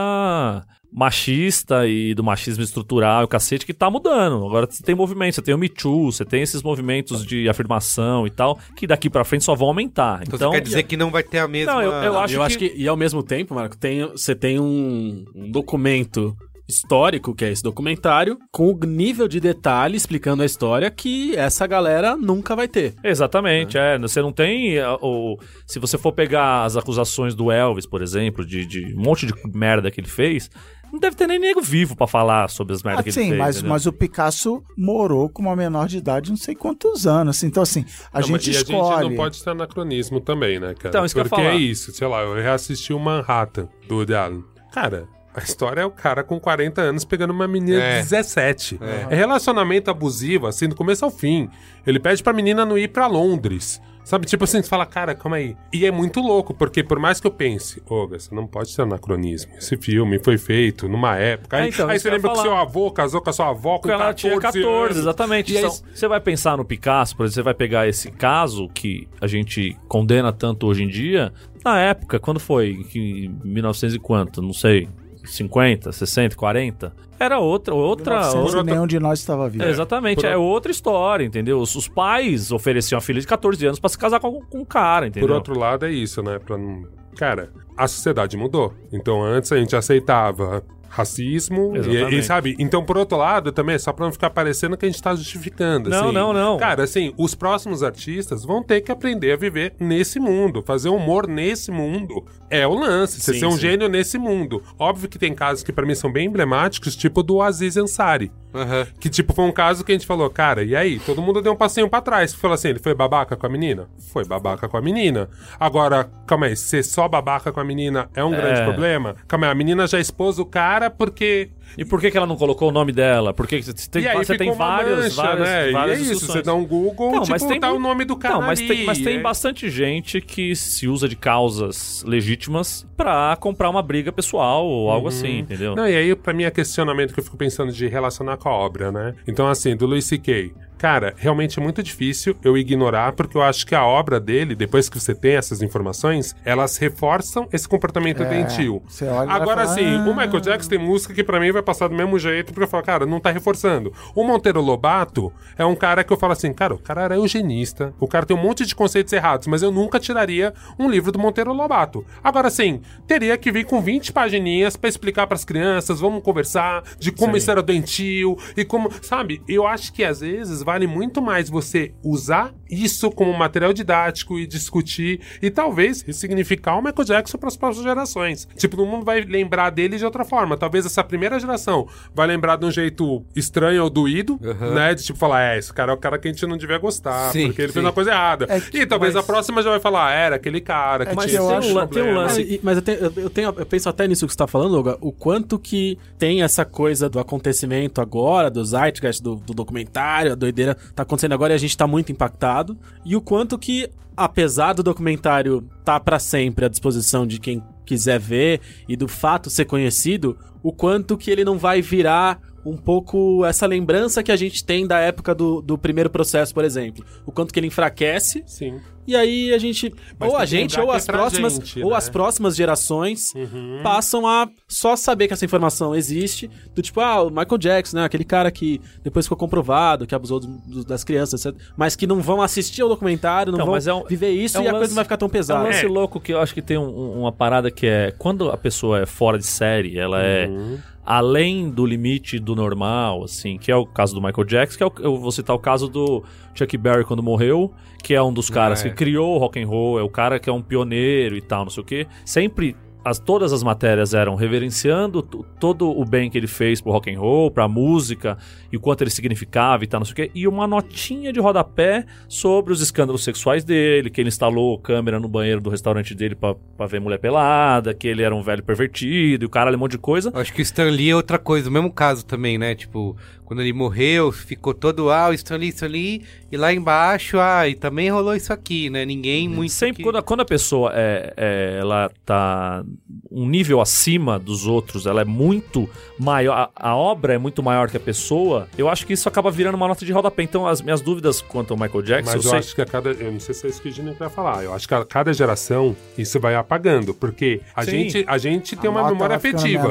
machista 0.91 1.87
e 1.87 2.13
do 2.13 2.23
machismo 2.23 2.63
estrutural 2.63 3.21
e 3.21 3.25
o 3.25 3.27
cacete 3.27 3.65
que 3.65 3.73
tá 3.73 3.89
mudando. 3.89 4.45
Agora 4.45 4.67
você 4.69 4.83
tem 4.83 4.93
movimento, 4.95 5.35
você 5.35 5.41
tem 5.41 5.53
o 5.53 5.57
Me 5.57 5.69
Too, 5.69 6.11
você 6.11 6.25
tem 6.25 6.41
esses 6.41 6.61
movimentos 6.61 7.25
de 7.25 7.47
afirmação 7.49 8.27
e 8.27 8.29
tal, 8.29 8.59
que 8.75 8.85
daqui 8.85 9.09
pra 9.09 9.23
frente 9.23 9.43
só 9.43 9.55
vão 9.55 9.69
aumentar. 9.69 10.21
Então, 10.23 10.35
Então, 10.35 10.51
você 10.51 10.57
quer 10.57 10.63
dizer 10.63 10.83
que 10.83 10.97
não 10.97 11.09
vai 11.11 11.23
ter 11.23 11.39
a 11.39 11.47
mesma... 11.47 11.73
Não, 11.73 11.81
eu- 11.81 11.91
eu 11.91 12.19
acho 12.19 12.33
eu 12.33 12.39
que- 12.39 12.45
acho 12.45 12.57
que, 12.57 12.73
e 12.75 12.87
ao 12.87 12.97
mesmo 12.97 13.23
tempo, 13.23 13.55
Marco, 13.55 13.77
tem, 13.77 14.05
você 14.07 14.35
tem 14.35 14.59
um, 14.59 15.23
um 15.35 15.49
documento 15.51 16.35
histórico, 16.69 17.35
que 17.35 17.43
é 17.43 17.51
esse 17.51 17.61
documentário, 17.61 18.37
com 18.49 18.71
o 18.71 18.79
nível 18.85 19.27
de 19.27 19.41
detalhe 19.41 19.97
explicando 19.97 20.41
a 20.41 20.45
história 20.45 20.89
que 20.89 21.35
essa 21.35 21.67
galera 21.67 22.15
nunca 22.15 22.55
vai 22.55 22.65
ter. 22.67 22.93
Exatamente, 23.03 23.77
é. 23.77 23.99
Você 23.99 24.21
não 24.21 24.31
tem. 24.31 24.79
ah, 24.79 24.95
O, 25.01 25.37
se 25.67 25.79
você 25.79 25.97
for 25.97 26.13
pegar 26.13 26.63
as 26.63 26.77
acusações 26.77 27.35
do 27.35 27.51
Elvis, 27.51 27.85
por 27.85 28.01
exemplo, 28.01 28.45
de, 28.45 28.65
de 28.65 28.93
um 28.95 29.01
monte 29.01 29.25
de 29.25 29.33
merda 29.53 29.91
que 29.91 29.99
ele 29.99 30.07
fez, 30.07 30.49
não 30.91 30.99
deve 30.99 31.15
ter 31.15 31.27
nem 31.27 31.39
nego 31.39 31.61
vivo 31.61 31.95
pra 31.95 32.05
falar 32.07 32.49
sobre 32.49 32.73
as 32.73 32.83
merdas 32.83 33.01
Ah, 33.01 33.03
que 33.03 33.11
sim, 33.11 33.21
ele 33.21 33.29
fez. 33.29 33.39
mas, 33.39 33.55
entendeu? 33.57 33.69
mas 33.71 33.85
o 33.85 33.93
Picasso 33.93 34.63
morou 34.77 35.29
com 35.29 35.41
uma 35.41 35.55
menor 35.55 35.87
de 35.87 35.97
idade 35.97 36.29
não 36.29 36.37
sei 36.37 36.53
quantos 36.55 37.07
anos. 37.07 37.37
assim. 37.37 37.47
Então, 37.47 37.63
assim, 37.63 37.85
a 38.13 38.19
Não, 38.19 38.27
gente 38.27 38.31
mas- 38.31 38.47
e 38.47 38.51
escolhe. 38.51 38.79
a 38.95 39.01
gente 39.03 39.09
não 39.11 39.15
pode 39.17 39.43
ter 39.43 39.49
anacronismo 39.49 40.19
também, 40.19 40.59
né, 40.59 40.73
cara? 40.73 40.89
Então, 40.89 41.05
isso 41.05 41.15
que 41.15 41.21
eu 41.21 41.25
Porque 41.25 41.41
é 41.41 41.45
falar. 41.45 41.55
isso, 41.57 41.91
sei 41.91 42.07
lá, 42.07 42.21
eu 42.21 42.33
reassisti 42.35 42.93
o 42.93 42.99
Manhattan 42.99 43.67
do 43.87 43.95
Woody 43.95 44.13
Allen. 44.15 44.43
Cara, 44.73 45.07
a 45.33 45.39
história 45.41 45.81
é 45.81 45.85
o 45.85 45.91
cara 45.91 46.23
com 46.23 46.39
40 46.39 46.81
anos 46.81 47.05
pegando 47.05 47.31
uma 47.31 47.47
menina 47.47 47.81
É. 47.81 47.97
de 47.97 48.03
17. 48.03 48.79
É. 48.81 49.15
relacionamento 49.15 49.89
abusivo, 49.89 50.47
assim, 50.47 50.67
do 50.67 50.75
começo 50.75 51.05
ao 51.05 51.11
fim. 51.11 51.49
Ele 51.87 51.99
pede 51.99 52.21
pra 52.21 52.33
menina 52.33 52.65
não 52.65 52.77
ir 52.77 52.89
pra 52.89 53.07
Londres. 53.07 53.81
Sabe, 54.03 54.25
tipo 54.25 54.43
assim, 54.43 54.61
você 54.61 54.67
fala, 54.69 54.85
cara, 54.85 55.13
calma 55.15 55.37
aí. 55.37 55.55
E 55.71 55.85
é 55.85 55.91
muito 55.91 56.19
louco, 56.19 56.53
porque 56.53 56.83
por 56.83 56.99
mais 56.99 57.19
que 57.19 57.27
eu 57.27 57.31
pense, 57.31 57.81
Olga, 57.89 58.19
você 58.19 58.33
não 58.33 58.47
pode 58.47 58.71
ser 58.71 58.81
anacronismo. 58.81 59.53
Esse 59.57 59.77
filme 59.77 60.19
foi 60.19 60.37
feito 60.37 60.89
numa 60.89 61.15
época. 61.17 61.57
Aí, 61.57 61.65
É, 61.65 61.69
então, 61.69 61.87
aí 61.89 61.99
você 61.99 62.09
lembra 62.09 62.31
que 62.31 62.41
seu 62.41 62.55
avô 62.55 62.91
casou 62.91 63.21
com 63.21 63.29
a 63.29 63.33
sua 63.33 63.49
avó 63.49 63.79
com 63.79 63.89
ela 63.89 64.05
14 64.05 64.15
tinha 64.17 64.39
14, 64.39 64.67
anos. 64.67 64.97
exatamente. 64.97 65.53
E 65.53 65.57
aí, 65.57 65.63
Então, 65.63 65.77
você 65.93 66.07
vai 66.07 66.19
pensar 66.19 66.57
no 66.57 66.65
Picasso, 66.65 67.15
por 67.15 67.23
exemplo, 67.25 67.35
você 67.35 67.43
vai 67.43 67.53
pegar 67.53 67.87
esse 67.87 68.11
caso 68.11 68.67
que 68.69 69.07
a 69.21 69.27
gente 69.27 69.77
condena 69.87 70.31
tanto 70.33 70.67
hoje 70.67 70.83
em 70.83 70.87
dia. 70.87 71.31
Na 71.63 71.79
época, 71.79 72.19
quando 72.19 72.39
foi? 72.39 72.83
Em 72.95 73.29
1900 73.43 73.95
e 73.95 73.99
quanto? 73.99 74.41
Não 74.41 74.53
sei. 74.53 74.89
50, 75.25 75.91
60, 75.91 76.35
40? 76.35 76.93
Era 77.19 77.39
outra, 77.39 77.75
outra, 77.75 78.15
1900 78.19 78.55
outra 78.55 78.63
nenhum 78.63 78.87
de 78.87 78.99
nós 78.99 79.19
estava 79.19 79.47
vivo. 79.47 79.63
É, 79.63 79.69
Exatamente, 79.69 80.21
Por- 80.21 80.25
é 80.25 80.35
outra 80.35 80.71
história, 80.71 81.23
entendeu? 81.23 81.59
Os, 81.59 81.75
os 81.75 81.87
pais 81.87 82.51
ofereciam 82.51 82.97
a 82.97 83.01
filha 83.01 83.21
de 83.21 83.27
14 83.27 83.63
anos 83.65 83.79
pra 83.79 83.89
se 83.89 83.97
casar 83.97 84.19
com, 84.19 84.41
com 84.41 84.59
um 84.59 84.65
cara, 84.65 85.07
entendeu? 85.07 85.27
Por 85.27 85.35
outro 85.35 85.57
lado, 85.57 85.85
é 85.85 85.91
isso, 85.91 86.23
né? 86.23 86.39
Pra 86.39 86.57
não... 86.57 86.83
Cara, 87.15 87.51
a 87.77 87.87
sociedade 87.87 88.35
mudou. 88.37 88.73
Então, 88.91 89.21
antes 89.21 89.51
a 89.51 89.57
gente 89.57 89.75
aceitava 89.75 90.63
racismo 90.91 91.73
e, 91.77 92.19
e, 92.19 92.23
sabe? 92.23 92.53
Então, 92.59 92.83
por 92.83 92.97
outro 92.97 93.17
lado, 93.17 93.51
também, 93.51 93.79
só 93.79 93.93
pra 93.93 94.05
não 94.05 94.11
ficar 94.11 94.29
parecendo 94.29 94.75
que 94.75 94.85
a 94.85 94.89
gente 94.89 95.01
tá 95.01 95.15
justificando, 95.15 95.89
Não, 95.89 96.05
assim. 96.05 96.11
não, 96.13 96.33
não. 96.33 96.57
Cara, 96.57 96.83
assim, 96.83 97.13
os 97.17 97.33
próximos 97.33 97.81
artistas 97.81 98.43
vão 98.43 98.61
ter 98.61 98.81
que 98.81 98.91
aprender 98.91 99.31
a 99.31 99.37
viver 99.37 99.73
nesse 99.79 100.19
mundo. 100.19 100.61
Fazer 100.61 100.89
humor 100.89 101.27
nesse 101.27 101.71
mundo 101.71 102.25
é 102.49 102.67
o 102.67 102.73
lance. 102.73 103.21
Você 103.21 103.33
Sim, 103.33 103.39
ser 103.39 103.45
um 103.45 103.51
sim. 103.51 103.59
gênio 103.59 103.87
nesse 103.87 104.17
mundo. 104.17 104.61
Óbvio 104.77 105.07
que 105.07 105.17
tem 105.17 105.33
casos 105.33 105.63
que 105.63 105.71
pra 105.71 105.85
mim 105.85 105.95
são 105.95 106.11
bem 106.11 106.27
emblemáticos, 106.27 106.95
tipo 106.95 107.23
do 107.23 107.41
Aziz 107.41 107.77
Ansari. 107.77 108.29
Aham. 108.53 108.87
Que, 108.99 109.09
tipo, 109.09 109.33
foi 109.33 109.45
um 109.45 109.51
caso 109.51 109.83
que 109.83 109.91
a 109.91 109.95
gente 109.95 110.07
falou, 110.07 110.29
cara, 110.29 110.63
e 110.63 110.75
aí? 110.75 110.99
Todo 110.99 111.21
mundo 111.21 111.41
deu 111.41 111.53
um 111.53 111.55
passinho 111.55 111.89
pra 111.89 112.01
trás. 112.01 112.33
Falou 112.33 112.55
assim, 112.55 112.69
ele 112.69 112.79
foi 112.79 112.93
babaca 112.93 113.35
com 113.35 113.45
a 113.45 113.49
menina? 113.49 113.87
Foi 114.11 114.25
babaca 114.25 114.67
com 114.67 114.77
a 114.77 114.81
menina. 114.81 115.29
Agora, 115.59 116.09
calma 116.27 116.47
aí, 116.47 116.55
ser 116.55 116.83
só 116.83 117.07
babaca 117.07 117.51
com 117.51 117.59
a 117.59 117.63
menina 117.63 118.09
é 118.13 118.23
um 118.23 118.31
grande 118.31 118.63
problema? 118.63 119.15
Calma 119.27 119.47
aí, 119.47 119.51
a 119.51 119.55
menina 119.55 119.87
já 119.87 119.99
expôs 119.99 120.39
o 120.39 120.45
cara 120.45 120.89
porque... 120.89 121.49
E 121.77 121.85
por 121.85 121.99
que, 121.99 122.11
que 122.11 122.17
ela 122.17 122.27
não 122.27 122.35
colocou 122.35 122.69
o 122.69 122.71
nome 122.71 122.91
dela? 122.91 123.33
Porque 123.33 123.61
você 123.61 123.73
tem, 123.89 124.03
você 124.13 124.37
tem 124.37 124.51
vários, 124.53 125.15
mancha, 125.15 125.21
várias, 125.21 125.47
né? 125.47 125.71
várias 125.71 125.99
e 125.99 126.09
é 126.09 126.13
isso, 126.13 126.27
você 126.27 126.41
dá 126.41 126.53
um 126.53 126.65
Google, 126.65 127.11
Não, 127.11 127.21
tipo, 127.21 127.31
mas 127.31 127.43
tem 127.43 127.59
tá 127.59 127.71
o 127.71 127.79
nome 127.79 128.05
do 128.05 128.15
cara 128.15 128.35
Não, 128.35 128.41
mas 128.41 128.59
tem, 128.59 128.85
mas 128.85 128.99
tem 128.99 129.17
é. 129.17 129.21
bastante 129.21 129.69
gente 129.69 130.21
que 130.21 130.55
se 130.55 130.87
usa 130.87 131.07
de 131.07 131.15
causas 131.15 132.03
legítimas 132.05 132.85
pra 132.95 133.35
comprar 133.39 133.69
uma 133.69 133.81
briga 133.81 134.11
pessoal 134.11 134.65
ou 134.65 134.89
algo 134.89 135.07
assim, 135.07 135.39
entendeu? 135.39 135.71
Uhum. 135.71 135.77
Não, 135.77 135.87
e 135.87 135.95
aí, 135.95 136.15
pra 136.15 136.33
mim, 136.33 136.43
é 136.43 136.51
questionamento 136.51 137.13
que 137.13 137.19
eu 137.19 137.23
fico 137.23 137.37
pensando 137.37 137.71
de 137.71 137.87
relacionar 137.87 138.37
com 138.37 138.49
a 138.49 138.53
obra, 138.53 138.91
né? 138.91 139.15
Então, 139.27 139.47
assim, 139.47 139.75
do 139.75 139.85
Louis 139.85 140.05
C.K., 140.05 140.53
cara, 140.81 141.13
realmente 141.15 141.59
é 141.59 141.61
muito 141.61 141.83
difícil 141.83 142.35
eu 142.43 142.57
ignorar, 142.57 143.11
porque 143.13 143.37
eu 143.37 143.43
acho 143.43 143.67
que 143.67 143.75
a 143.75 143.85
obra 143.85 144.19
dele, 144.19 144.55
depois 144.55 144.89
que 144.89 144.99
você 144.99 145.13
tem 145.13 145.35
essas 145.35 145.61
informações, 145.61 146.35
elas 146.43 146.75
reforçam 146.77 147.47
esse 147.53 147.69
comportamento 147.69 148.25
doentio. 148.25 148.81
você 148.87 149.05
olha 149.05 149.25
e 149.25 149.27
vai 149.27 149.35
Agora, 149.35 149.61
falar, 149.61 149.71
assim, 149.73 149.85
"Ah." 149.85 150.09
o 150.09 150.15
Michael 150.15 150.39
Jackson 150.39 150.69
tem 150.71 150.79
música 150.79 151.13
que 151.13 151.23
pra 151.23 151.39
mim 151.39 151.51
vai 151.51 151.61
passar 151.61 151.87
do 151.87 151.93
mesmo 151.93 152.17
jeito, 152.17 152.47
porque 152.51 152.63
eu 152.63 152.67
falo, 152.67 152.83
cara, 152.83 153.05
não 153.05 153.19
tá 153.19 153.29
reforçando. 153.29 153.93
O 154.15 154.23
Monteiro 154.23 154.59
Lobato 154.59 155.31
é 155.55 155.63
um 155.63 155.75
cara 155.75 156.03
que 156.03 156.11
eu 156.11 156.17
falo 156.17 156.33
assim, 156.33 156.51
cara, 156.51 156.73
o 156.73 156.79
cara 156.79 157.03
era 157.03 157.15
eugenista, 157.15 157.93
o 157.99 158.07
cara 158.07 158.25
tem 158.25 158.35
um 158.35 158.41
monte 158.41 158.65
de 158.65 158.73
conceitos 158.73 159.13
errados, 159.13 159.45
mas 159.45 159.61
eu 159.61 159.69
nunca 159.71 159.99
tiraria 159.99 160.51
um 160.79 160.89
livro 160.89 161.11
do 161.11 161.19
Monteiro 161.19 161.53
Lobato. 161.53 162.03
Agora, 162.23 162.47
assim, 162.47 162.81
teria 163.05 163.37
que 163.37 163.51
vir 163.51 163.65
com 163.65 163.79
20 163.79 164.11
pagininhas 164.11 164.75
pra 164.75 164.89
explicar 164.89 165.27
pras 165.27 165.45
crianças, 165.45 165.99
vamos 165.99 166.23
conversar 166.23 166.81
de 166.97 167.11
como 167.11 167.37
isso 167.37 167.51
era 167.51 167.61
doentio 167.61 168.35
e 168.57 168.65
como, 168.65 168.89
sabe? 169.03 169.43
Eu 169.47 169.67
acho 169.67 169.93
que 169.93 170.03
às 170.03 170.21
vezes 170.21 170.63
vale 170.71 170.87
muito 170.87 171.21
mais 171.21 171.49
você 171.49 171.93
usar 172.01 172.53
isso 172.71 173.11
como 173.11 173.31
material 173.37 173.73
didático 173.73 174.39
e 174.39 174.47
discutir 174.47 175.19
e 175.41 175.51
talvez 175.51 176.01
ressignificar 176.01 176.77
o 176.77 176.81
Michael 176.81 177.05
Jackson 177.05 177.37
para 177.37 177.49
as 177.49 177.57
próximas 177.57 177.83
gerações. 177.85 178.47
Tipo, 178.55 178.77
todo 178.77 178.87
mundo 178.87 179.03
vai 179.05 179.21
lembrar 179.21 179.69
dele 179.69 179.97
de 179.97 180.05
outra 180.05 180.23
forma. 180.23 180.55
Talvez 180.57 180.85
essa 180.85 181.03
primeira 181.03 181.39
geração 181.39 181.87
vai 182.15 182.27
lembrar 182.27 182.55
de 182.55 182.65
um 182.65 182.71
jeito 182.71 183.23
estranho 183.35 183.83
ou 183.83 183.89
doído, 183.89 184.39
né? 184.73 184.93
De 184.95 185.03
tipo 185.03 185.19
falar, 185.19 185.43
é, 185.43 185.57
esse 185.59 185.73
cara 185.73 185.91
é 185.91 185.95
o 185.95 185.97
cara 185.97 186.17
que 186.17 186.27
a 186.27 186.31
gente 186.31 186.45
não 186.47 186.57
devia 186.57 186.77
gostar, 186.77 187.31
Sim, 187.31 187.47
porque 187.47 187.61
ele 187.61 187.67
sim. 187.69 187.73
fez 187.73 187.85
uma 187.85 187.91
coisa 187.93 188.11
errada. 188.11 188.45
É 188.49 188.59
que- 188.59 188.77
e 188.79 188.85
talvez 188.85 189.13
mas- 189.13 189.23
a 189.23 189.25
próxima 189.25 189.61
já 189.61 189.69
vai 189.69 189.79
falar, 189.79 190.07
ah, 190.07 190.11
era 190.11 190.35
aquele 190.37 190.61
cara 190.61 191.05
que 191.05 191.11
É 191.11 191.15
que 191.15 191.27
tinha 191.27 191.39
eu 191.39 191.45
esse 191.47 191.53
acho- 191.53 191.67
tem 191.67 191.77
um 191.83 191.87
tem 191.87 192.03
um 192.03 192.15
lance- 192.15 192.45
Mas, 192.51 192.59
mas 192.63 192.75
eu, 192.77 192.81
tenho, 192.81 192.97
eu, 193.17 193.29
tenho- 193.29 193.53
eu 193.57 193.65
penso 193.65 193.89
até 193.89 194.07
nisso 194.07 194.25
que 194.25 194.31
você 194.31 194.37
tá 194.37 194.47
falando, 194.47 194.75
Olga, 194.77 194.97
o 195.01 195.11
quanto 195.11 195.59
que 195.59 195.97
tem 196.17 196.41
essa 196.43 196.63
coisa 196.63 197.09
do 197.09 197.19
acontecimento 197.19 197.99
agora, 198.01 198.49
do 198.49 198.63
Zeitgeist, 198.63 199.21
do, 199.21 199.35
do 199.35 199.53
documentário, 199.53 200.31
a 200.31 200.35
doideira 200.35 200.75
tá 200.95 201.03
acontecendo 201.03 201.33
agora 201.33 201.53
e 201.53 201.55
a 201.55 201.59
gente 201.59 201.75
tá 201.75 201.87
muito 201.87 202.11
impactado, 202.11 202.60
e 203.05 203.15
o 203.15 203.21
quanto 203.21 203.57
que, 203.57 203.89
apesar 204.15 204.73
do 204.73 204.83
documentário 204.83 205.67
tá 205.83 205.99
pra 205.99 206.19
sempre 206.19 206.65
à 206.65 206.69
disposição 206.69 207.25
de 207.25 207.39
quem 207.39 207.63
quiser 207.85 208.19
ver 208.19 208.61
e 208.87 208.95
do 208.95 209.07
fato 209.07 209.49
ser 209.49 209.65
conhecido, 209.65 210.37
o 210.63 210.71
quanto 210.71 211.17
que 211.17 211.31
ele 211.31 211.43
não 211.43 211.57
vai 211.57 211.81
virar 211.81 212.39
um 212.65 212.77
pouco 212.77 213.43
essa 213.45 213.65
lembrança 213.65 214.21
que 214.21 214.31
a 214.31 214.35
gente 214.35 214.63
tem 214.63 214.85
da 214.85 214.99
época 214.99 215.33
do, 215.33 215.61
do 215.61 215.77
primeiro 215.77 216.09
processo, 216.09 216.53
por 216.53 216.63
exemplo. 216.63 217.03
O 217.25 217.31
quanto 217.31 217.53
que 217.53 217.59
ele 217.59 217.67
enfraquece 217.67 218.43
Sim. 218.45 218.79
e 219.07 219.15
aí 219.15 219.51
a 219.53 219.57
gente, 219.57 219.91
Mas 220.19 220.29
ou 220.29 220.37
a 220.37 220.45
gente, 220.45 220.79
ou 220.79 220.93
é 220.93 220.95
as 220.97 221.05
próximas, 221.07 221.53
gente, 221.55 221.81
ou 221.83 221.89
né? 221.91 221.97
as 221.97 222.09
próximas 222.09 222.55
gerações 222.55 223.33
Uhum. 223.33 223.79
passam 223.83 224.27
a 224.27 224.47
só 224.67 224.95
saber 224.95 225.27
que 225.27 225.33
essa 225.33 225.43
informação 225.45 225.95
existe, 225.95 226.49
do 226.75 226.81
tipo, 226.81 226.99
ah, 227.01 227.23
o 227.23 227.29
Michael 227.29 227.57
Jackson, 227.57 227.97
né, 227.97 228.03
aquele 228.05 228.23
cara 228.23 228.51
que 228.51 228.79
depois 229.03 229.25
ficou 229.25 229.37
comprovado 229.37 230.05
que 230.05 230.13
abusou 230.13 230.39
do- 230.39 230.47
do- 230.67 230.85
das 230.85 231.03
crianças, 231.03 231.43
etc. 231.45 231.59
Mas 231.75 231.95
que 231.95 232.05
não 232.05 232.21
vão 232.21 232.41
assistir 232.41 232.81
ao 232.83 232.89
documentário, 232.89 233.51
não 233.51 233.57
Então, 233.59 233.65
vão 233.65 233.75
é 233.75 233.93
um- 234.03 234.05
viver 234.07 234.29
isso 234.29 234.57
é 234.57 234.59
um 234.59 234.63
e 234.63 234.67
a 234.67 234.71
coisa 234.71 234.81
lance- 234.83 234.91
não 234.91 234.95
vai 234.95 235.05
ficar 235.05 235.17
tão 235.17 235.25
É 235.25 235.29
um 235.29 235.31
pesada. 235.31 235.63
lance 235.63 235.87
louco 235.87 236.19
que 236.19 236.31
eu 236.33 236.39
acho 236.39 236.53
que 236.53 236.61
tem 236.61 236.77
um- 236.77 236.83
um- 236.83 237.19
uma 237.21 237.31
parada 237.31 237.71
que 237.71 237.87
é 237.87 238.13
quando 238.17 238.49
a 238.51 238.57
pessoa 238.57 239.01
é 239.01 239.05
fora 239.05 239.37
de 239.39 239.45
série, 239.47 239.97
ela 239.97 240.21
é 240.21 240.47
Uhum. 240.47 240.77
Além 241.05 241.69
do 241.69 241.85
limite 241.85 242.39
do 242.39 242.55
normal, 242.55 243.23
assim, 243.23 243.57
que 243.57 243.71
é 243.71 243.75
o 243.75 243.85
caso 243.85 244.13
do 244.13 244.21
Michael 244.21 244.45
Jackson, 244.45 244.77
que 244.77 244.83
é 244.83 244.85
o, 244.85 244.93
eu 244.99 245.17
vou 245.17 245.31
citar 245.31 245.55
o 245.55 245.59
caso 245.59 245.87
do 245.87 246.23
Chuck 246.53 246.77
Berry 246.77 247.03
quando 247.05 247.21
morreu, 247.23 247.71
que 248.03 248.13
é 248.13 248.21
um 248.21 248.33
dos 248.33 248.49
caras 248.49 248.83
É. 248.85 248.89
que 248.89 248.95
criou 248.95 249.35
o 249.35 249.37
rock 249.37 249.61
and 249.61 249.67
roll, 249.67 249.99
é 249.99 250.03
o 250.03 250.09
cara 250.09 250.39
que 250.39 250.49
é 250.49 250.53
um 250.53 250.61
pioneiro 250.61 251.35
e 251.35 251.41
tal, 251.41 251.63
não 251.63 251.71
sei 251.71 251.81
o 251.81 251.85
quê. 251.85 252.07
Sempre 252.25 252.75
as, 253.03 253.19
todas 253.19 253.51
as 253.53 253.63
matérias 253.63 254.13
eram 254.13 254.35
reverenciando 254.35 255.21
todo 255.59 255.89
o 255.89 256.05
bem 256.05 256.29
que 256.29 256.37
ele 256.37 256.47
fez 256.47 256.79
pro 256.81 256.91
rock 256.91 257.13
and 257.13 257.19
roll, 257.19 257.49
pra 257.49 257.67
música 257.67 258.37
e 258.71 258.77
o 258.77 258.79
quanto 258.79 259.01
ele 259.01 259.09
significava 259.09 259.83
e 259.83 259.87
tal, 259.87 259.99
não 259.99 260.05
sei 260.05 260.11
o 260.13 260.15
quê, 260.15 260.31
e 260.33 260.47
uma 260.47 260.67
notinha 260.67 261.33
de 261.33 261.39
rodapé 261.39 262.05
sobre 262.27 262.71
os 262.71 262.81
escândalos 262.81 263.23
sexuais 263.23 263.63
dele, 263.63 264.09
que 264.09 264.21
ele 264.21 264.29
instalou 264.29 264.77
câmera 264.79 265.19
no 265.19 265.27
banheiro 265.27 265.59
do 265.61 265.69
restaurante 265.69 266.13
dele 266.15 266.35
pra, 266.35 266.55
pra 266.77 266.85
ver 266.85 266.99
mulher 267.01 267.17
pelada, 267.19 267.93
que 267.93 268.07
ele 268.07 268.21
era 268.21 268.33
um 268.35 268.41
velho 268.41 268.63
pervertido 268.63 269.43
e 269.43 269.45
o 269.45 269.49
cara 269.49 269.71
um 269.75 269.79
monte 269.79 269.91
de 269.91 269.97
coisa. 269.97 270.31
Eu 270.33 270.39
Acho 270.41 270.53
que 270.53 270.61
o 270.61 270.63
Stan 270.63 270.89
Lee 270.89 271.09
é 271.09 271.15
outra 271.15 271.37
coisa, 271.39 271.69
o 271.69 271.71
mesmo 271.71 271.91
caso 271.91 272.25
também, 272.25 272.57
né? 272.57 272.75
Tipo, 272.75 273.15
quando 273.45 273.61
ele 273.61 273.73
morreu, 273.73 274.31
ficou 274.31 274.73
todo, 274.73 275.09
ah, 275.09 275.29
o 275.29 275.33
Stan 275.33 275.57
Lee, 275.57 275.69
Stan 275.69 275.87
Lee, 275.87 276.21
e 276.51 276.57
lá 276.57 276.73
embaixo, 276.73 277.37
ah, 277.39 277.67
e 277.67 277.75
também 277.75 278.09
rolou 278.09 278.35
isso 278.35 278.51
aqui, 278.53 278.89
né? 278.89 279.05
Ninguém 279.05 279.47
muito... 279.49 279.71
Sempre 279.71 279.97
que- 279.97 280.03
quando, 280.03 280.17
a- 280.17 280.21
quando 280.21 280.41
a 280.41 280.45
pessoa 280.45 280.91
é, 280.93 281.33
é, 281.35 281.77
ela 281.79 282.09
tá 282.25 282.83
um 283.31 283.47
nível 283.47 283.79
acima 283.79 284.37
dos 284.37 284.67
outros, 284.67 285.05
ela 285.05 285.21
é 285.21 285.25
muito 285.25 285.89
maior, 286.19 286.69
a, 286.75 286.89
a 286.91 286.95
obra 286.95 287.33
é 287.33 287.37
muito 287.37 287.63
maior 287.63 287.89
que 287.89 287.95
a 287.97 287.99
pessoa, 287.99 288.67
eu 288.77 288.89
acho 288.89 289.05
que 289.07 289.13
isso 289.13 289.27
acaba 289.29 289.49
virando 289.49 289.75
uma 289.75 289.87
nota 289.87 290.05
de 290.05 290.11
rodapé. 290.11 290.43
Então, 290.43 290.67
as 290.67 290.81
minhas 290.81 291.01
dúvidas 291.01 291.41
quanto 291.41 291.71
ao 291.73 291.79
Michael 291.79 292.01
Jackson, 292.03 292.35
Mas 292.35 292.43
eu, 292.45 292.49
sei- 292.49 292.59
acho 292.59 292.75
que 292.75 292.81
a 292.81 292.85
cada. 292.85 293.11
Eu 293.11 293.31
não 293.31 293.39
sei 293.39 293.55
se 293.55 293.65
é 293.65 293.69
isso 293.69 293.81
que 293.81 293.89
o 293.89 293.91
Gino 293.91 294.13
vai 294.13 294.29
falar. 294.29 294.63
Eu 294.63 294.73
acho 294.73 294.87
que 294.87 294.93
a 294.93 295.05
cada 295.05 295.31
geração 295.33 295.95
isso 296.17 296.39
vai 296.39 296.55
apagando. 296.55 297.13
Porque 297.13 297.61
a, 297.75 297.83
Sim. 297.83 297.91
gente, 297.91 298.25
a 298.27 298.37
gente 298.37 298.75
tem 298.75 298.89
A 298.89 298.91
uma 298.91 299.09
memória 299.09 299.35
afetiva. 299.35 299.89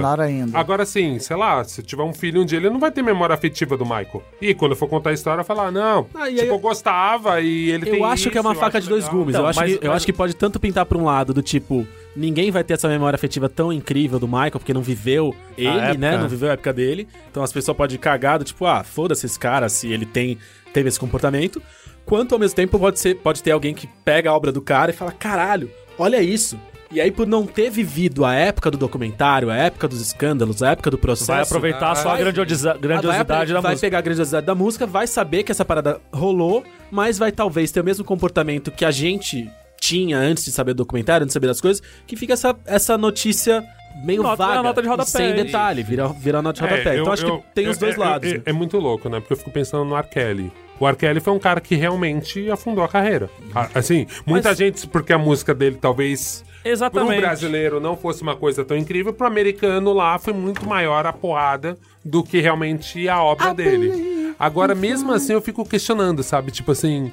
Agora 0.55 0.85
sim, 0.85 1.19
sei 1.19 1.37
lá, 1.37 1.63
se 1.65 1.83
tiver 1.83 2.03
um 2.03 2.13
filho 2.13 2.43
um 2.43 2.45
dia, 2.45 2.59
ele 2.59 2.69
não 2.71 2.79
vai 2.81 2.91
ter 2.91 3.03
memória 3.03 3.35
afetiva 3.35 3.77
do 3.77 3.85
Michael. 3.85 4.23
E 4.41 4.55
quando 4.55 4.73
eu 4.73 4.77
for 4.77 4.89
contar 4.89 5.11
a 5.11 5.13
história, 5.13 5.43
falar, 5.45 5.71
não, 5.73 6.01
Ah, 6.01 6.05
tipo, 6.05 6.19
aí 6.25 6.39
eu 6.39 6.45
eu- 6.47 6.59
gostava 6.59 7.41
e 7.41 7.71
ele 7.71 7.85
tem 7.87 7.99
Eu 8.01 8.05
acho 8.05 8.31
que 8.31 8.37
é 8.39 8.41
uma 8.41 8.53
isso, 8.53 8.59
eu 8.61 8.65
faca 8.65 8.81
de 8.81 8.89
dois 8.89 9.05
legal. 9.05 9.19
gumes. 9.19 9.35
Então, 9.35 9.45
eu 9.45 9.49
acho, 9.49 9.61
mas- 9.61 9.71
que, 9.79 9.85
eu 9.85 9.89
mas- 9.89 9.97
acho 9.97 10.07
que 10.07 10.13
pode 10.13 10.35
tanto 10.35 10.61
pintar 10.61 10.85
pra 10.87 10.99
um 10.99 11.05
lado 11.05 11.33
do 11.33 11.43
tipo, 11.43 11.87
ninguém 12.17 12.51
vai 12.51 12.65
ter 12.65 12.75
essa 12.75 12.89
memória 12.89 13.15
afetiva 13.17 13.49
tão 13.49 13.73
incrível 13.73 14.19
do 14.19 14.27
Michael, 14.27 14.53
porque 14.53 14.75
não 14.75 14.83
viveu 14.83 15.35
ele, 15.57 15.97
né? 15.99 16.17
Não 16.19 16.29
viveu 16.29 16.49
a 16.51 16.53
época 16.53 16.73
dele. 16.73 17.07
Então 17.31 17.43
as 17.43 17.53
pessoas 17.53 17.77
podem 17.77 17.99
cagar 17.99 18.39
do 18.39 18.45
tipo, 18.45 18.67
ah, 18.67 18.83
foda-se 18.85 19.27
esse 19.27 19.39
cara 19.39 19.69
se 19.69 19.91
ele 19.93 20.07
tem, 20.07 20.39
teve 20.73 20.89
esse 20.89 20.99
comportamento. 20.99 21.63
Quanto 22.05 22.35
ao 22.35 22.39
mesmo 22.39 22.57
tempo 22.57 22.79
pode, 22.79 22.99
ser, 22.99 23.17
pode 23.17 23.43
ter 23.43 23.53
alguém 23.53 23.73
que 23.75 23.87
pega 24.05 24.31
a 24.31 24.35
obra 24.35 24.51
do 24.51 24.61
cara 24.61 24.91
e 24.91 24.95
fala, 24.95 25.13
caralho, 25.13 25.71
olha 25.99 26.21
isso. 26.23 26.59
E 26.93 27.01
aí, 27.01 27.13
por 27.13 27.25
não 27.25 27.47
ter 27.47 27.71
vivido 27.71 28.25
a 28.25 28.35
época 28.35 28.69
do 28.69 28.77
documentário, 28.77 29.49
a 29.49 29.55
época 29.57 29.87
dos 29.87 30.01
escândalos, 30.01 30.61
a 30.61 30.73
época 30.73 30.91
do 30.91 30.99
processo. 30.99 31.29
vai 31.31 31.43
aproveitar 31.43 31.95
só 31.95 32.09
a 32.09 32.13
vai- 32.15 32.23
grandiosidade 32.25 32.79
Ah, 32.85 32.89
vai, 32.89 33.25
da 33.25 33.61
vai 33.61 33.71
música. 33.71 33.87
pegar 33.87 33.99
a 33.99 34.01
grandiosidade 34.01 34.45
da 34.45 34.55
música, 34.57 34.87
vai 34.89 35.07
saber 35.07 35.45
que 35.45 35.53
essa 35.53 35.65
parada 35.65 36.01
rolou, 36.13 36.65
mas 36.91 37.17
vai 37.17 37.31
talvez 37.31 37.71
ter 37.71 37.81
o 37.81 37.85
mesmo 37.85 38.05
comportamento 38.05 38.73
que 38.73 38.85
a 38.85 38.91
gente 38.91 39.49
tinha 39.81 40.19
antes 40.19 40.45
de 40.45 40.53
saber 40.53 40.75
do 40.75 40.79
documentário, 40.85 41.25
antes 41.25 41.31
de 41.33 41.35
saber 41.35 41.47
das 41.47 41.61
coisas, 41.61 41.83
que 42.07 42.15
fica 42.15 42.35
essa, 42.35 42.55
essa 42.67 42.99
notícia 42.99 43.65
meio 44.05 44.23
Nota- 44.23 44.37
vaga, 44.47 44.63
nota 44.63 44.81
de 44.83 44.89
rodapé, 44.89 45.11
sem 45.11 45.31
e- 45.31 45.33
detalhe, 45.45 45.83
vira, 45.83 46.07
vira 46.09 46.41
nota 46.41 46.61
de 46.61 46.67
É, 46.67 46.71
rodapé. 46.71 46.97
eu- 46.97 47.01
então 47.01 47.13
acho 47.13 47.27
eu- 47.27 47.39
que 47.39 47.45
tem 47.55 47.67
os 47.69 47.77
eu- 47.77 47.81
dois 47.81 47.97
é- 47.97 47.99
lados. 47.99 48.33
É, 48.33 48.43
é 48.47 48.53
muito 48.53 48.79
louco, 48.79 49.09
né? 49.09 49.19
Porque 49.19 49.33
eu 49.33 49.37
fico 49.37 49.51
pensando 49.51 49.85
no 49.85 49.97
R. 49.97 50.07
Kelly. 50.07 50.53
O 50.79 50.87
R. 50.87 50.97
Kelly 50.97 51.19
foi 51.21 51.33
um 51.33 51.39
cara 51.39 51.61
que 51.61 51.75
realmente 51.75 52.49
afundou 52.51 52.85
a 52.85 52.89
carreira. 52.89 53.29
A- 53.55 53.69
Assim, 53.75 54.07
muita 54.25 54.51
Mas- 54.51 54.59
gente, 54.59 54.87
porque 54.87 55.13
a 55.13 55.19
música 55.19 55.53
dele 55.55 55.77
talvez 55.81 56.45
pro 56.63 56.71
Exatamente. 56.71 57.21
brasileiro 57.21 57.81
não 57.81 57.97
fosse 57.97 58.23
uma 58.23 58.37
coisa 58.37 58.65
tão 58.65 58.77
incrível, 58.77 59.13
pro 59.13 59.27
americano 59.27 59.93
lá 59.93 60.19
foi 60.19 60.33
muito 60.33 60.67
maior 60.67 61.05
a 61.07 61.13
porrada 61.13 61.77
do 62.05 62.23
que 62.23 62.41
realmente 62.41 63.09
a 63.09 63.23
obra 63.23 63.53
dele. 63.53 64.35
Agora, 64.39 64.75
mesmo 64.75 65.13
assim, 65.13 65.33
eu 65.35 65.41
fico 65.43 65.65
questionando, 65.69 66.23
sabe? 66.23 66.51
Tipo 66.51 66.73
assim. 66.73 67.13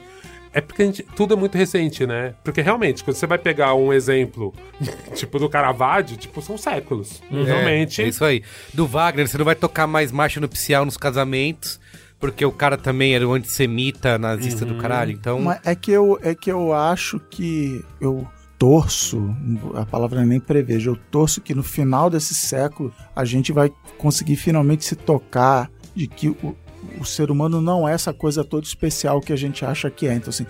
É 0.57 0.61
porque 0.61 0.81
a 0.81 0.85
gente- 0.87 1.03
tudo 1.15 1.35
é 1.35 1.37
muito 1.37 1.55
recente, 1.55 2.07
né? 2.07 2.33
Porque 2.43 2.61
realmente, 2.61 3.03
quando 3.03 3.15
você 3.15 3.27
vai 3.27 3.37
pegar 3.37 3.75
um 3.75 3.93
exemplo, 3.93 4.51
tipo 5.13 5.37
do 5.37 5.47
Caravaggio, 5.47 6.17
tipo, 6.17 6.41
são 6.41 6.57
séculos. 6.57 7.21
Realmente. 7.29 8.01
É, 8.01 8.05
é 8.05 8.07
isso 8.07 8.25
aí. 8.25 8.41
Do 8.73 8.87
Wagner, 8.87 9.27
você 9.27 9.37
não 9.37 9.45
vai 9.45 9.53
tocar 9.53 9.85
mais 9.85 10.11
marcha 10.11 10.39
nupcial 10.39 10.83
nos 10.83 10.97
casamentos, 10.97 11.79
porque 12.19 12.43
o 12.43 12.51
cara 12.51 12.75
também 12.75 13.13
era 13.13 13.27
um 13.27 13.33
antissemita 13.33 14.17
nazista 14.17 14.65
do 14.65 14.77
caralho. 14.77 15.11
Então, 15.11 15.39
Mas 15.41 15.59
é 15.63 15.75
que 15.75 15.91
eu, 15.91 16.17
é 16.23 16.33
que 16.33 16.51
eu 16.51 16.73
acho 16.73 17.19
que 17.29 17.85
eu 18.01 18.27
torço, 18.57 19.29
a 19.75 19.85
palavra 19.85 20.25
nem 20.25 20.39
prevejo, 20.39 20.89
eu 20.89 20.99
torço 21.11 21.39
que 21.39 21.53
no 21.53 21.61
final 21.61 22.09
desse 22.09 22.33
século 22.33 22.91
a 23.15 23.23
gente 23.23 23.51
vai 23.51 23.71
conseguir 23.99 24.35
finalmente 24.37 24.83
se 24.83 24.95
tocar 24.95 25.69
de 25.95 26.07
que 26.07 26.29
o, 26.29 26.55
o 26.99 27.05
ser 27.05 27.31
humano 27.31 27.61
não 27.61 27.87
é 27.87 27.93
essa 27.93 28.13
coisa 28.13 28.43
toda 28.43 28.65
especial 28.65 29.21
que 29.21 29.33
a 29.33 29.35
gente 29.35 29.65
acha 29.65 29.89
que 29.89 30.07
é. 30.07 30.13
Então, 30.13 30.29
assim, 30.29 30.45